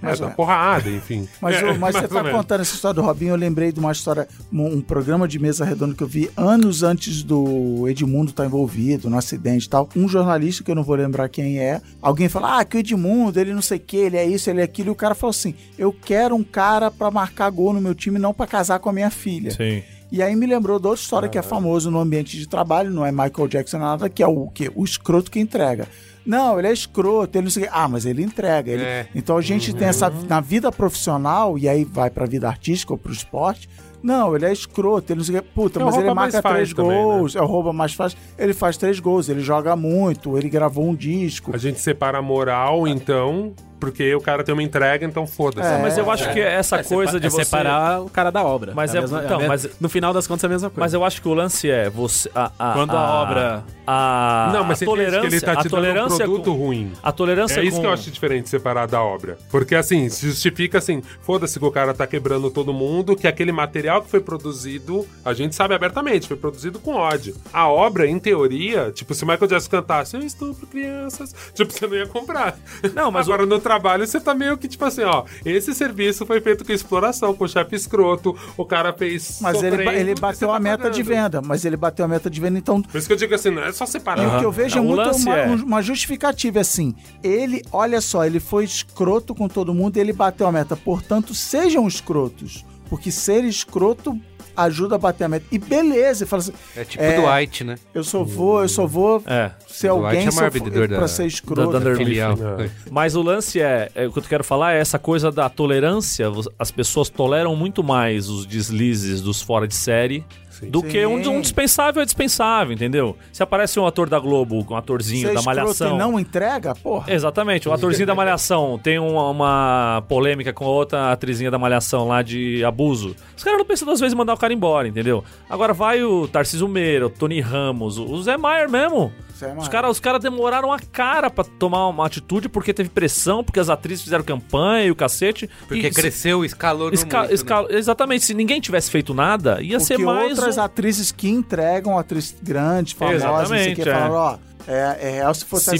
Mas 0.00 0.20
é, 0.20 0.24
da 0.24 0.30
porrada, 0.30 0.88
enfim. 0.88 1.28
Mas, 1.40 1.56
É, 1.56 1.72
mas 1.74 1.94
você 1.94 2.08
tá 2.08 2.22
menos. 2.22 2.38
contando 2.38 2.60
essa 2.60 2.74
história 2.74 2.94
do 2.94 3.02
Robinho, 3.02 3.32
eu 3.32 3.36
lembrei 3.36 3.70
de 3.70 3.78
uma 3.78 3.92
história, 3.92 4.26
um, 4.52 4.80
programa 4.80 5.28
de 5.28 5.38
mesa 5.38 5.64
redonda 5.64 5.94
que 5.94 6.02
eu 6.02 6.06
vi 6.06 6.30
anos 6.36 6.82
antes 6.82 7.22
do 7.22 7.86
Edmundo 7.88 8.30
estar 8.30 8.46
envolvido 8.46 9.10
no 9.10 9.18
acidente 9.18 9.66
e 9.66 9.68
tal. 9.68 9.88
Um 9.94 10.08
jornalista, 10.08 10.64
que 10.64 10.70
eu 10.70 10.74
não 10.74 10.82
vou 10.82 10.96
lembrar 10.96 11.28
quem 11.28 11.58
é, 11.58 11.80
alguém 12.00 12.28
fala, 12.28 12.58
ah, 12.60 12.64
que 12.64 12.76
o 12.76 12.80
Edmundo, 12.80 13.38
ele 13.38 13.52
não 13.52 13.62
sei 13.62 13.78
o 13.78 13.80
que, 13.80 13.96
ele 13.96 14.16
é 14.16 14.26
isso, 14.26 14.48
ele 14.48 14.60
é 14.60 14.64
aquilo, 14.64 14.88
e 14.88 14.92
o 14.92 14.96
cara 14.96 15.14
falou 15.14 15.30
assim, 15.30 15.54
eu 15.78 15.92
quero 15.92 16.34
um 16.34 16.44
cara 16.44 16.90
pra 16.90 17.10
marcar 17.10 17.50
gol 17.50 17.72
no 17.72 17.80
meu 17.80 17.94
time, 17.94 18.18
não 18.18 18.32
pra 18.32 18.46
casar 18.46 18.78
com 18.78 18.88
a 18.88 18.92
minha 18.92 19.10
filha. 19.10 19.50
Sim. 19.50 19.82
E 20.12 20.22
aí 20.22 20.34
me 20.34 20.44
lembrou 20.44 20.80
de 20.80 20.88
outra 20.88 21.00
história 21.00 21.28
que 21.28 21.38
é 21.38 21.42
famoso 21.42 21.88
no 21.88 22.00
ambiente 22.00 22.36
de 22.36 22.48
trabalho, 22.48 22.90
não 22.90 23.06
é 23.06 23.12
Michael 23.12 23.46
Jackson 23.48 23.78
nada, 23.78 24.08
que 24.08 24.22
é 24.22 24.26
o 24.26 24.48
quê? 24.48 24.70
O 24.74 24.84
escroto 24.84 25.30
que 25.30 25.38
entrega. 25.38 25.86
Não, 26.30 26.58
ele 26.58 26.68
é 26.68 26.72
escroto, 26.72 27.36
ele 27.36 27.44
não 27.44 27.50
sei 27.50 27.64
o 27.64 27.66
quê. 27.66 27.72
Ah, 27.74 27.88
mas 27.88 28.06
ele 28.06 28.22
entrega. 28.22 28.70
ele- 28.70 28.82
É. 28.84 29.06
Então 29.14 29.36
a 29.36 29.40
gente 29.42 29.74
tem 29.74 29.88
essa. 29.88 30.08
Na 30.28 30.40
vida 30.40 30.70
profissional, 30.70 31.58
e 31.58 31.68
aí 31.68 31.84
vai 31.84 32.08
pra 32.08 32.24
vida 32.24 32.46
artística 32.46 32.92
ou 32.92 32.98
pro 32.98 33.12
esporte. 33.12 33.68
Não, 34.02 34.34
ele 34.34 34.46
é 34.46 34.52
escroto, 34.52 35.12
ele 35.12 35.18
não 35.18 35.24
sei 35.24 35.36
o 35.38 35.42
quê. 35.42 35.48
Puta, 35.54 35.80
É 35.80 35.84
mas 35.84 35.96
ele 35.96 36.14
marca 36.14 36.40
três 36.40 36.72
também, 36.72 36.92
né? 36.96 37.02
gols. 37.02 37.34
É 37.36 37.42
o 37.42 37.46
rouba 37.46 37.72
mais 37.72 37.92
fácil. 37.92 38.16
Ele 38.38 38.54
faz 38.54 38.76
três 38.76 38.98
gols, 39.00 39.28
ele 39.28 39.40
joga 39.40 39.74
muito, 39.76 40.38
ele 40.38 40.48
gravou 40.48 40.88
um 40.88 40.94
disco. 40.94 41.50
A 41.52 41.58
gente 41.58 41.80
separa 41.80 42.18
a 42.18 42.22
moral, 42.22 42.86
então, 42.88 43.52
porque 43.80 44.14
o 44.14 44.20
cara 44.20 44.44
tem 44.44 44.52
uma 44.52 44.62
entrega, 44.62 45.04
então 45.06 45.26
foda-se. 45.26 45.66
É, 45.68 45.78
Mas 45.80 45.96
eu 45.98 46.08
acho 46.10 46.30
que 46.32 46.40
essa 46.40 46.84
coisa 46.84 47.18
de 47.18 47.26
é 47.26 47.30
você... 47.30 47.44
separar 47.44 48.02
o 48.02 48.10
cara 48.10 48.30
da 48.30 48.44
obra. 48.44 48.72
Mas 48.74 48.94
a 48.94 48.98
é- 48.98 49.00
mesma- 49.00 49.24
então, 49.24 49.38
a 49.38 49.42
me- 49.42 49.48
mas- 49.48 49.68
no 49.80 49.88
final 49.88 50.12
das 50.12 50.26
contas 50.26 50.44
é 50.44 50.46
a 50.46 50.50
mesma 50.50 50.68
coisa. 50.70 50.80
Mas 50.80 50.94
eu 50.94 51.04
acho 51.04 51.20
que 51.22 51.28
o 51.28 51.34
lance 51.34 51.70
é 51.70 51.88
você... 51.90 52.30
A, 52.34 52.50
a- 52.58 52.72
Quando 52.74 52.96
a 52.96 53.22
obra- 53.22 53.64
A, 53.86 54.50
Não, 54.52 54.62
mas 54.64 54.80
a 54.82 54.84
tolerância... 54.84 55.20
que 55.22 55.26
ele 55.34 55.40
tá 55.40 55.52
a 55.52 55.56
te 55.56 55.62
dando 55.64 55.66
um 55.66 55.70
tolerância 55.76 56.24
produto 56.24 56.44
com- 56.44 56.56
ruim. 56.56 56.92
A 57.02 57.10
tolerância 57.10 57.60
É 57.60 57.64
isso 57.64 57.76
com... 57.76 57.82
que 57.82 57.86
eu 57.88 57.92
acho 57.92 58.10
diferente 58.10 58.48
separar 58.48 58.86
da 58.86 59.02
obra. 59.02 59.36
Porque 59.50 59.74
assim, 59.74 60.08
se 60.08 60.26
justifica 60.28 60.78
assim, 60.78 61.02
foda-se 61.22 61.58
que 61.58 61.64
o 61.64 61.72
cara 61.72 61.92
tá 61.94 62.06
quebrando 62.06 62.50
todo 62.50 62.72
mundo, 62.72 63.16
que 63.16 63.26
aquele 63.26 63.50
material 63.50 64.02
que 64.02 64.08
foi 64.10 64.20
produzido, 64.20 65.06
a 65.24 65.32
gente 65.32 65.54
sabe 65.56 65.74
abertamente, 65.74 66.28
foi 66.28 66.36
produzido 66.36 66.78
com 66.78 66.94
ódio. 66.94 67.34
A 67.52 67.68
obra, 67.68 68.06
em 68.06 68.18
teoria, 68.18 68.92
tipo, 68.92 69.12
se 69.14 69.24
o 69.24 69.26
Michael 69.26 69.48
Jackson 69.48 69.70
cantasse, 69.70 70.16
eu 70.16 70.20
estupro 70.20 70.66
crianças, 70.66 71.34
tipo, 71.54 71.72
você 71.72 71.86
não 71.86 71.94
ia 71.96 72.06
comprar. 72.06 72.56
Não, 72.94 73.10
mas 73.10 73.26
Agora, 73.30 73.46
no 73.46 73.58
trabalho, 73.70 74.04
você 74.06 74.18
tá 74.20 74.34
meio 74.34 74.58
que, 74.58 74.66
tipo 74.66 74.84
assim, 74.84 75.02
ó, 75.02 75.24
esse 75.44 75.72
serviço 75.74 76.26
foi 76.26 76.40
feito 76.40 76.64
com 76.64 76.72
exploração, 76.72 77.32
com 77.34 77.46
chefe 77.46 77.76
escroto, 77.76 78.36
o 78.56 78.64
cara 78.64 78.92
fez 78.92 79.38
Mas 79.40 79.62
ele, 79.62 79.88
ele 79.88 80.14
bateu 80.16 80.48
tá 80.48 80.56
a 80.56 80.60
meta 80.60 80.90
de 80.90 81.02
venda. 81.02 81.40
Mas 81.40 81.64
ele 81.64 81.76
bateu 81.76 82.04
a 82.04 82.08
meta 82.08 82.28
de 82.28 82.40
venda, 82.40 82.58
então 82.58 82.82
Por 82.82 82.98
isso 82.98 83.06
que 83.06 83.12
eu 83.12 83.16
digo 83.16 83.32
assim, 83.34 83.50
não 83.50 83.62
é 83.62 83.70
só 83.72 83.86
separar. 83.86 84.22
E 84.24 84.26
o 84.26 84.38
que 84.40 84.44
eu 84.44 84.50
vejo 84.50 84.78
é 84.78 84.80
Não, 84.80 84.86
o 84.86 84.88
muito 84.88 85.06
lance 85.06 85.24
uma, 85.26 85.36
é- 85.38 85.46
um- 85.48 85.62
uma 85.64 85.82
justificativa 85.82 86.60
assim. 86.60 86.94
Ele, 87.22 87.62
olha 87.70 88.00
só, 88.00 88.24
ele 88.24 88.40
foi 88.40 88.64
escroto 88.64 89.34
com 89.34 89.46
todo 89.48 89.72
mundo 89.72 89.96
e 89.96 90.00
ele 90.00 90.12
bateu 90.12 90.46
a 90.48 90.52
meta. 90.52 90.74
Portanto, 90.76 91.32
sejam 91.34 91.86
escrotos. 91.86 92.64
Porque 92.88 93.12
ser 93.12 93.44
escroto 93.44 94.18
ajuda 94.56 94.94
a 94.96 94.98
bater 94.98 95.24
a 95.24 95.28
meta. 95.28 95.44
E 95.50 95.58
beleza, 95.58 96.24
ele 96.24 96.28
fala 96.30 96.42
assim: 96.42 96.52
É 96.76 96.84
tipo 96.84 97.02
É. 97.02 97.20
Dwight, 97.20 97.64
né? 97.64 97.76
eu 97.94 98.04
só 98.04 98.22
vou, 98.24 98.62
eu 98.62 98.68
só 98.68 98.86
vou 98.86 99.22
É. 99.26 99.50
ser 99.68 99.88
alguém 99.88 100.26
é 100.26 100.30
se 100.30 100.42
eu 100.42 100.88
da- 100.88 100.96
pra 100.96 101.08
ser 101.08 101.26
escroto. 101.26 101.72
da 101.72 101.78
Dunder 101.78 101.96
Filial. 101.96 102.36
É. 102.58 102.70
Mas 102.90 103.14
o 103.16 103.22
lance 103.22 103.60
é, 103.60 103.90
é, 103.94 104.06
o 104.06 104.12
que 104.12 104.18
eu 104.18 104.22
quero 104.22 104.44
falar 104.44 104.74
é 104.74 104.80
essa 104.80 104.98
coisa 104.98 105.30
da 105.30 105.48
tolerância. 105.48 106.26
As 106.58 106.70
pessoas 106.70 107.08
toleram 107.08 107.54
muito 107.56 107.82
mais 107.82 108.28
os 108.28 108.46
deslizes 108.46 109.20
dos 109.20 109.40
fora 109.42 109.66
de 109.66 109.74
série 109.74 110.24
do 110.62 110.82
que 110.82 111.04
um, 111.06 111.16
um 111.16 111.40
dispensável 111.40 112.02
é 112.02 112.04
dispensável, 112.04 112.72
entendeu? 112.72 113.16
Se 113.32 113.42
aparece 113.42 113.80
um 113.80 113.86
ator 113.86 114.08
da 114.08 114.18
Globo, 114.18 114.64
um 114.70 114.76
atorzinho 114.76 115.28
Ser 115.28 115.34
da 115.34 115.40
escroto 115.40 115.56
Malhação. 115.58 115.96
não 115.98 116.20
entrega, 116.20 116.74
porra. 116.74 117.12
Exatamente, 117.12 117.68
o 117.68 117.72
atorzinho 117.72 118.06
da 118.06 118.14
Malhação 118.14 118.78
tem 118.82 118.98
uma, 118.98 119.30
uma 119.30 120.04
polêmica 120.08 120.52
com 120.52 120.64
outra 120.64 121.10
atrizinha 121.12 121.50
da 121.50 121.58
Malhação 121.58 122.06
lá 122.06 122.20
de 122.22 122.62
abuso. 122.64 123.16
Os 123.36 123.42
caras 123.42 123.58
não 123.58 123.64
pensam 123.64 123.86
duas 123.86 124.00
vezes 124.00 124.12
em 124.12 124.16
mandar 124.16 124.34
o 124.34 124.38
cara 124.38 124.52
embora, 124.52 124.86
entendeu? 124.86 125.24
Agora 125.48 125.72
vai 125.72 126.02
o 126.02 126.28
Tarcísio 126.28 126.68
Meira, 126.68 127.06
o 127.06 127.10
Tony 127.10 127.40
Ramos, 127.40 127.96
o 127.96 128.10
o 128.10 128.22
Zé 128.22 128.36
Maier 128.36 128.68
mesmo. 128.68 129.12
Maier. 129.48 129.58
Os 129.62 129.68
caras 129.68 129.90
os 129.90 130.00
cara 130.00 130.18
demoraram 130.18 130.72
a 130.72 130.78
cara 130.78 131.30
pra 131.30 131.44
tomar 131.44 131.88
uma 131.88 132.06
atitude 132.06 132.48
porque 132.48 132.72
teve 132.74 132.88
pressão, 132.88 133.42
porque 133.42 133.58
as 133.60 133.68
atrizes 133.68 134.02
fizeram 134.04 134.22
campanha 134.24 134.86
e 134.86 134.90
o 134.90 134.94
cacete. 134.96 135.48
Porque 135.68 135.86
e, 135.88 135.92
se- 135.92 136.00
cresceu, 136.00 136.44
escalou 136.44 136.88
no 136.88 136.94
esca- 136.94 137.18
muito, 137.18 137.28
né? 137.30 137.34
esca- 137.34 137.66
Exatamente, 137.70 138.24
se 138.24 138.34
ninguém 138.34 138.60
tivesse 138.60 138.90
feito 138.90 139.12
nada, 139.14 139.60
ia 139.62 139.78
ser 139.80 139.94
Porque 139.94 140.04
mais. 140.04 140.30
outras 140.38 140.56
um- 140.58 140.62
atrizes 140.62 141.10
que 141.12 141.28
entregam, 141.28 141.98
atriz 141.98 142.34
grande, 142.42 142.94
famosa, 142.94 143.14
não 143.14 143.20
sei 143.20 143.28
o 143.28 143.40
Exatamente, 143.42 143.74
que, 143.82 143.88
é. 143.88 143.92
falaram, 143.92 144.14
ó, 144.14 144.49
é, 144.66 144.98
é 145.00 145.10
real 145.16 145.34
se 145.34 145.44
fosse 145.44 145.64
Se 145.64 145.70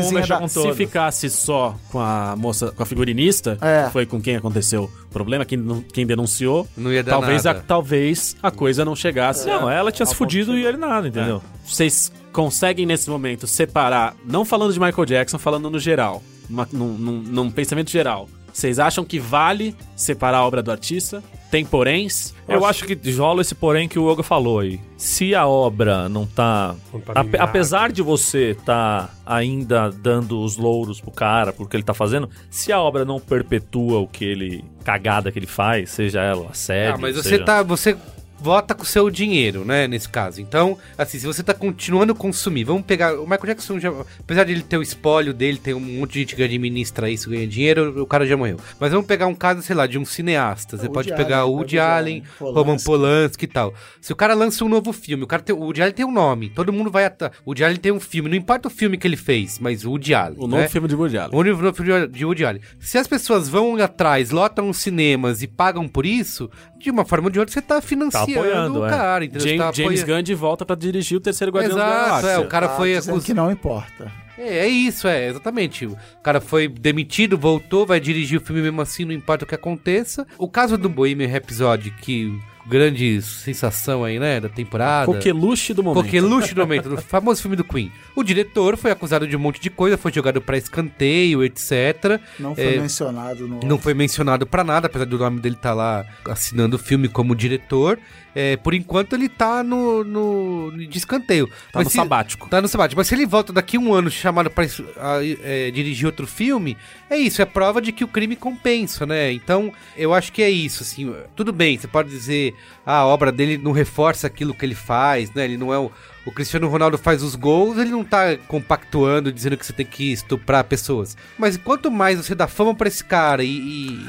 uma, 0.00 0.20
mexeu 0.20 0.36
da... 0.36 0.40
com 0.42 0.48
Se 0.48 0.72
ficasse 0.74 1.30
só 1.30 1.74
com 1.90 1.98
a 2.00 2.34
moça, 2.36 2.72
com 2.72 2.82
a 2.82 2.86
figurinista, 2.86 3.58
É. 3.60 3.84
que 3.86 3.92
foi 3.92 4.06
com 4.06 4.20
quem 4.20 4.36
aconteceu 4.36 4.84
o 4.84 5.08
problema, 5.08 5.44
quem, 5.44 5.84
quem 5.92 6.06
denunciou, 6.06 6.66
Não 6.76 6.92
ia 6.92 7.02
dar 7.02 7.12
talvez, 7.12 7.44
nada. 7.44 7.58
A, 7.58 7.62
talvez 7.62 8.36
a 8.42 8.50
coisa 8.50 8.84
não 8.84 8.94
chegasse. 8.96 9.46
Não, 9.46 9.68
ela 9.70 9.90
tinha 9.92 10.04
Ao 10.06 10.10
se 10.12 10.16
fudido 10.16 10.56
e 10.56 10.64
ele 10.64 10.76
nada, 10.76 11.08
entendeu? 11.08 11.42
Vocês 11.66 12.10
conseguem 12.32 12.86
nesse 12.86 13.08
momento 13.10 13.46
separar, 13.46 14.14
não 14.24 14.44
falando 14.44 14.72
de 14.72 14.80
Michael 14.80 15.04
Jackson, 15.06 15.38
falando 15.38 15.70
no 15.70 15.78
geral, 15.78 16.22
numa- 16.48 16.68
num, 16.72 16.92
num- 16.94 17.22
num 17.22 17.50
pensamento 17.50 17.90
geral. 17.90 18.28
Vocês 18.52 18.78
acham 18.78 19.04
que 19.04 19.18
vale 19.20 19.74
separar 19.94 20.38
a 20.38 20.46
obra 20.46 20.62
do 20.62 20.70
artista? 20.70 21.22
Tem 21.50 21.64
poréns? 21.64 22.34
Eu 22.46 22.64
acho 22.64 22.84
que 22.84 22.94
rola 23.12 23.40
esse 23.40 23.54
porém 23.54 23.88
que 23.88 23.98
o 23.98 24.10
Yoga 24.10 24.22
falou 24.22 24.60
aí. 24.60 24.80
Se 24.96 25.34
a 25.34 25.46
obra 25.46 26.08
não 26.08 26.26
tá. 26.26 26.74
Ape- 27.14 27.38
apesar 27.38 27.90
de 27.90 28.02
você 28.02 28.56
tá 28.64 29.10
ainda 29.24 29.90
dando 29.90 30.40
os 30.42 30.56
louros 30.56 31.00
pro 31.00 31.10
cara, 31.10 31.52
por 31.52 31.68
que 31.68 31.76
ele 31.76 31.82
tá 31.82 31.94
fazendo, 31.94 32.28
se 32.50 32.72
a 32.72 32.80
obra 32.80 33.04
não 33.04 33.18
perpetua 33.18 33.98
o 33.98 34.06
que 34.06 34.24
ele. 34.24 34.64
cagada 34.84 35.30
que 35.32 35.38
ele 35.38 35.46
faz, 35.46 35.90
seja 35.90 36.20
ela 36.22 36.52
séria. 36.54 36.94
Ah, 36.94 36.98
mas 36.98 37.16
você 37.16 37.30
seja... 37.30 37.44
tá. 37.44 37.62
Você 37.62 37.96
vota 38.38 38.74
com 38.74 38.82
o 38.82 38.86
seu 38.86 39.10
dinheiro, 39.10 39.64
né? 39.64 39.86
Nesse 39.86 40.08
caso. 40.08 40.40
Então, 40.40 40.78
assim, 40.96 41.18
se 41.18 41.26
você 41.26 41.42
tá 41.42 41.54
continuando 41.54 42.12
a 42.12 42.16
consumir, 42.16 42.64
vamos 42.64 42.82
pegar. 42.82 43.14
O 43.14 43.22
Michael 43.22 43.46
Jackson 43.46 43.78
já. 43.78 43.92
Apesar 44.20 44.44
de 44.44 44.52
ele 44.52 44.62
ter 44.62 44.76
o 44.76 44.82
espólio 44.82 45.34
dele, 45.34 45.58
tem 45.58 45.74
um 45.74 45.80
monte 45.80 46.12
de 46.14 46.20
gente 46.20 46.36
que 46.36 46.42
administra 46.42 47.10
isso, 47.10 47.30
ganha 47.30 47.46
dinheiro, 47.46 48.02
o 48.02 48.06
cara 48.06 48.26
já 48.26 48.36
morreu. 48.36 48.58
Mas 48.78 48.92
vamos 48.92 49.06
pegar 49.06 49.26
um 49.26 49.34
caso, 49.34 49.62
sei 49.62 49.74
lá, 49.74 49.86
de 49.86 49.98
um 49.98 50.04
cineasta. 50.04 50.76
Você 50.76 50.86
Woody 50.86 50.94
pode 50.94 51.08
pegar 51.10 51.44
o 51.44 51.48
pega 51.48 51.56
Woody 51.58 51.78
Allen, 51.78 52.22
Allen, 52.40 52.54
Roman 52.54 52.76
Polanski. 52.76 52.84
Polanski 52.84 53.44
e 53.44 53.48
tal. 53.48 53.74
Se 54.00 54.12
o 54.12 54.16
cara 54.16 54.34
lança 54.34 54.64
um 54.64 54.68
novo 54.68 54.92
filme, 54.92 55.24
o 55.24 55.26
cara 55.26 55.42
tem, 55.42 55.54
o 55.54 55.60
Woody 55.60 55.82
Allen 55.82 55.94
tem 55.94 56.06
um 56.06 56.12
nome, 56.12 56.50
todo 56.50 56.72
mundo 56.72 56.90
vai 56.90 57.04
atrás. 57.04 57.32
O 57.44 57.50
Woody 57.50 57.64
Allen 57.64 57.76
tem 57.76 57.92
um 57.92 58.00
filme, 58.00 58.28
não 58.28 58.36
importa 58.36 58.68
o 58.68 58.70
filme 58.70 58.96
que 58.96 59.06
ele 59.06 59.16
fez, 59.16 59.58
mas 59.58 59.84
o 59.84 59.90
Woody 59.90 60.14
Allen. 60.14 60.38
O 60.38 60.46
novo 60.46 60.62
né? 60.62 60.68
filme 60.68 60.88
de 60.88 60.94
Woody 60.94 61.18
Allen. 61.18 61.30
O 61.32 61.42
novo 61.42 61.72
filme 61.72 62.08
de 62.08 62.24
Woody 62.24 62.44
Allen. 62.44 62.62
Se 62.78 62.98
as 62.98 63.06
pessoas 63.06 63.48
vão 63.48 63.76
atrás, 63.76 64.30
lotam 64.30 64.68
os 64.68 64.78
cinemas 64.78 65.42
e 65.42 65.46
pagam 65.46 65.88
por 65.88 66.06
isso, 66.06 66.50
de 66.78 66.90
uma 66.90 67.04
forma 67.04 67.26
ou 67.26 67.30
de 67.30 67.38
outra 67.38 67.52
você 67.52 67.62
tá 67.62 67.80
financiando 67.80 68.27
apoiando, 68.36 68.80
o 68.80 68.86
é. 68.86 68.90
cara, 68.90 69.24
entendeu? 69.24 69.40
Você 69.42 69.48
James, 69.56 69.62
tá 69.64 69.72
James 69.82 70.02
Gunn 70.02 70.22
de 70.22 70.34
volta 70.34 70.64
pra 70.66 70.76
dirigir 70.76 71.16
o 71.16 71.20
terceiro 71.20 71.52
Guardião 71.52 71.76
da 71.76 71.84
Exato, 71.86 72.04
Galáxia. 72.06 72.28
é, 72.30 72.38
o 72.38 72.46
cara 72.48 72.68
Tá 72.68 72.76
foi 72.76 72.94
dizendo 72.94 73.14
acus- 73.14 73.24
que 73.24 73.34
não 73.34 73.50
importa. 73.50 74.10
É, 74.38 74.58
é 74.58 74.68
isso, 74.68 75.08
é, 75.08 75.28
exatamente. 75.28 75.86
O 75.86 75.96
cara 76.22 76.40
foi 76.40 76.68
demitido, 76.68 77.36
voltou, 77.36 77.84
vai 77.84 77.98
dirigir 77.98 78.38
o 78.40 78.44
filme 78.44 78.62
mesmo 78.62 78.80
assim, 78.80 79.04
não 79.04 79.12
importa 79.12 79.44
o 79.44 79.48
que 79.48 79.54
aconteça. 79.54 80.26
O 80.38 80.48
caso 80.48 80.78
do 80.78 80.88
Bohemian 80.88 81.26
Rhapsody, 81.28 81.90
que 81.90 82.32
grande 82.68 83.20
sensação 83.22 84.04
aí, 84.04 84.18
né, 84.18 84.40
da 84.40 84.48
temporada. 84.48 85.06
Coqueluche 85.06 85.72
do 85.74 85.82
momento. 85.82 86.04
Coqueluche 86.04 86.54
do 86.54 86.60
momento, 86.60 86.88
do 86.88 86.96
famoso 87.02 87.40
filme 87.40 87.56
do 87.56 87.64
Queen. 87.64 87.90
O 88.14 88.22
diretor 88.22 88.76
foi 88.76 88.90
acusado 88.90 89.26
de 89.26 89.36
um 89.36 89.40
monte 89.40 89.60
de 89.60 89.70
coisa, 89.70 89.96
foi 89.96 90.12
jogado 90.12 90.40
pra 90.40 90.56
escanteio, 90.56 91.42
etc. 91.44 92.20
Não 92.38 92.54
foi 92.54 92.74
É, 92.76 92.78
mencionado 92.80 93.46
no... 93.48 93.60
Não 93.64 93.78
foi 93.78 93.94
mencionado 93.94 94.46
pra 94.46 94.62
nada, 94.64 94.86
apesar 94.86 95.04
do 95.06 95.18
nome 95.18 95.40
dele 95.40 95.54
estar 95.54 95.72
lá 95.74 96.04
assinando 96.26 96.76
o 96.76 96.78
filme 96.78 97.08
como 97.08 97.34
diretor. 97.34 97.98
É, 98.34 98.56
por 98.56 98.72
enquanto 98.72 99.14
ele 99.14 99.28
tá 99.28 99.64
no, 99.64 100.04
no 100.04 100.72
de 100.76 100.96
escanteio. 100.98 101.50
Tá 101.72 101.82
no 101.82 101.90
se- 101.90 101.96
sabático. 101.96 102.48
Tá 102.48 102.60
no 102.60 102.68
sabático. 102.68 102.98
Mas 103.00 103.08
se 103.08 103.14
ele 103.14 103.26
volta 103.26 103.52
daqui 103.52 103.76
a 103.76 103.80
um 103.80 103.92
ano 103.92 104.10
chamado 104.10 104.48
pra 104.50 104.64
a- 104.64 105.18
é, 105.42 105.70
dirigir 105.72 106.06
outro 106.06 106.24
filme, 106.26 106.76
é 107.10 107.16
isso, 107.16 107.42
é 107.42 107.44
prova 107.44 107.80
de 107.82 107.90
que 107.90 108.04
o 108.04 108.08
crime 108.08 108.36
compensa, 108.36 109.04
né? 109.06 109.32
Então, 109.32 109.72
eu 109.96 110.14
acho 110.14 110.30
que 110.32 110.40
é 110.42 110.50
isso, 110.50 110.84
assim. 110.84 111.12
Tudo 111.34 111.52
bem, 111.52 111.78
você 111.78 111.88
pode 111.88 112.10
dizer, 112.10 112.54
a 112.84 113.04
obra 113.04 113.30
dele 113.30 113.58
não 113.58 113.72
reforça 113.72 114.26
aquilo 114.26 114.54
que 114.54 114.64
ele 114.64 114.74
faz, 114.74 115.32
né? 115.32 115.44
Ele 115.44 115.56
não 115.56 115.72
é 115.72 115.78
o. 115.78 115.90
O 116.28 116.32
Cristiano 116.32 116.68
Ronaldo 116.68 116.98
faz 116.98 117.22
os 117.22 117.34
gols, 117.34 117.78
ele 117.78 117.90
não 117.90 118.04
tá 118.04 118.36
compactuando, 118.46 119.32
dizendo 119.32 119.56
que 119.56 119.64
você 119.64 119.72
tem 119.72 119.86
que 119.86 120.12
estuprar 120.12 120.62
pessoas. 120.64 121.16
Mas 121.38 121.56
quanto 121.56 121.90
mais 121.90 122.18
você 122.18 122.34
dá 122.34 122.46
fama 122.46 122.74
pra 122.74 122.86
esse 122.86 123.02
cara 123.02 123.42
e, 123.42 123.48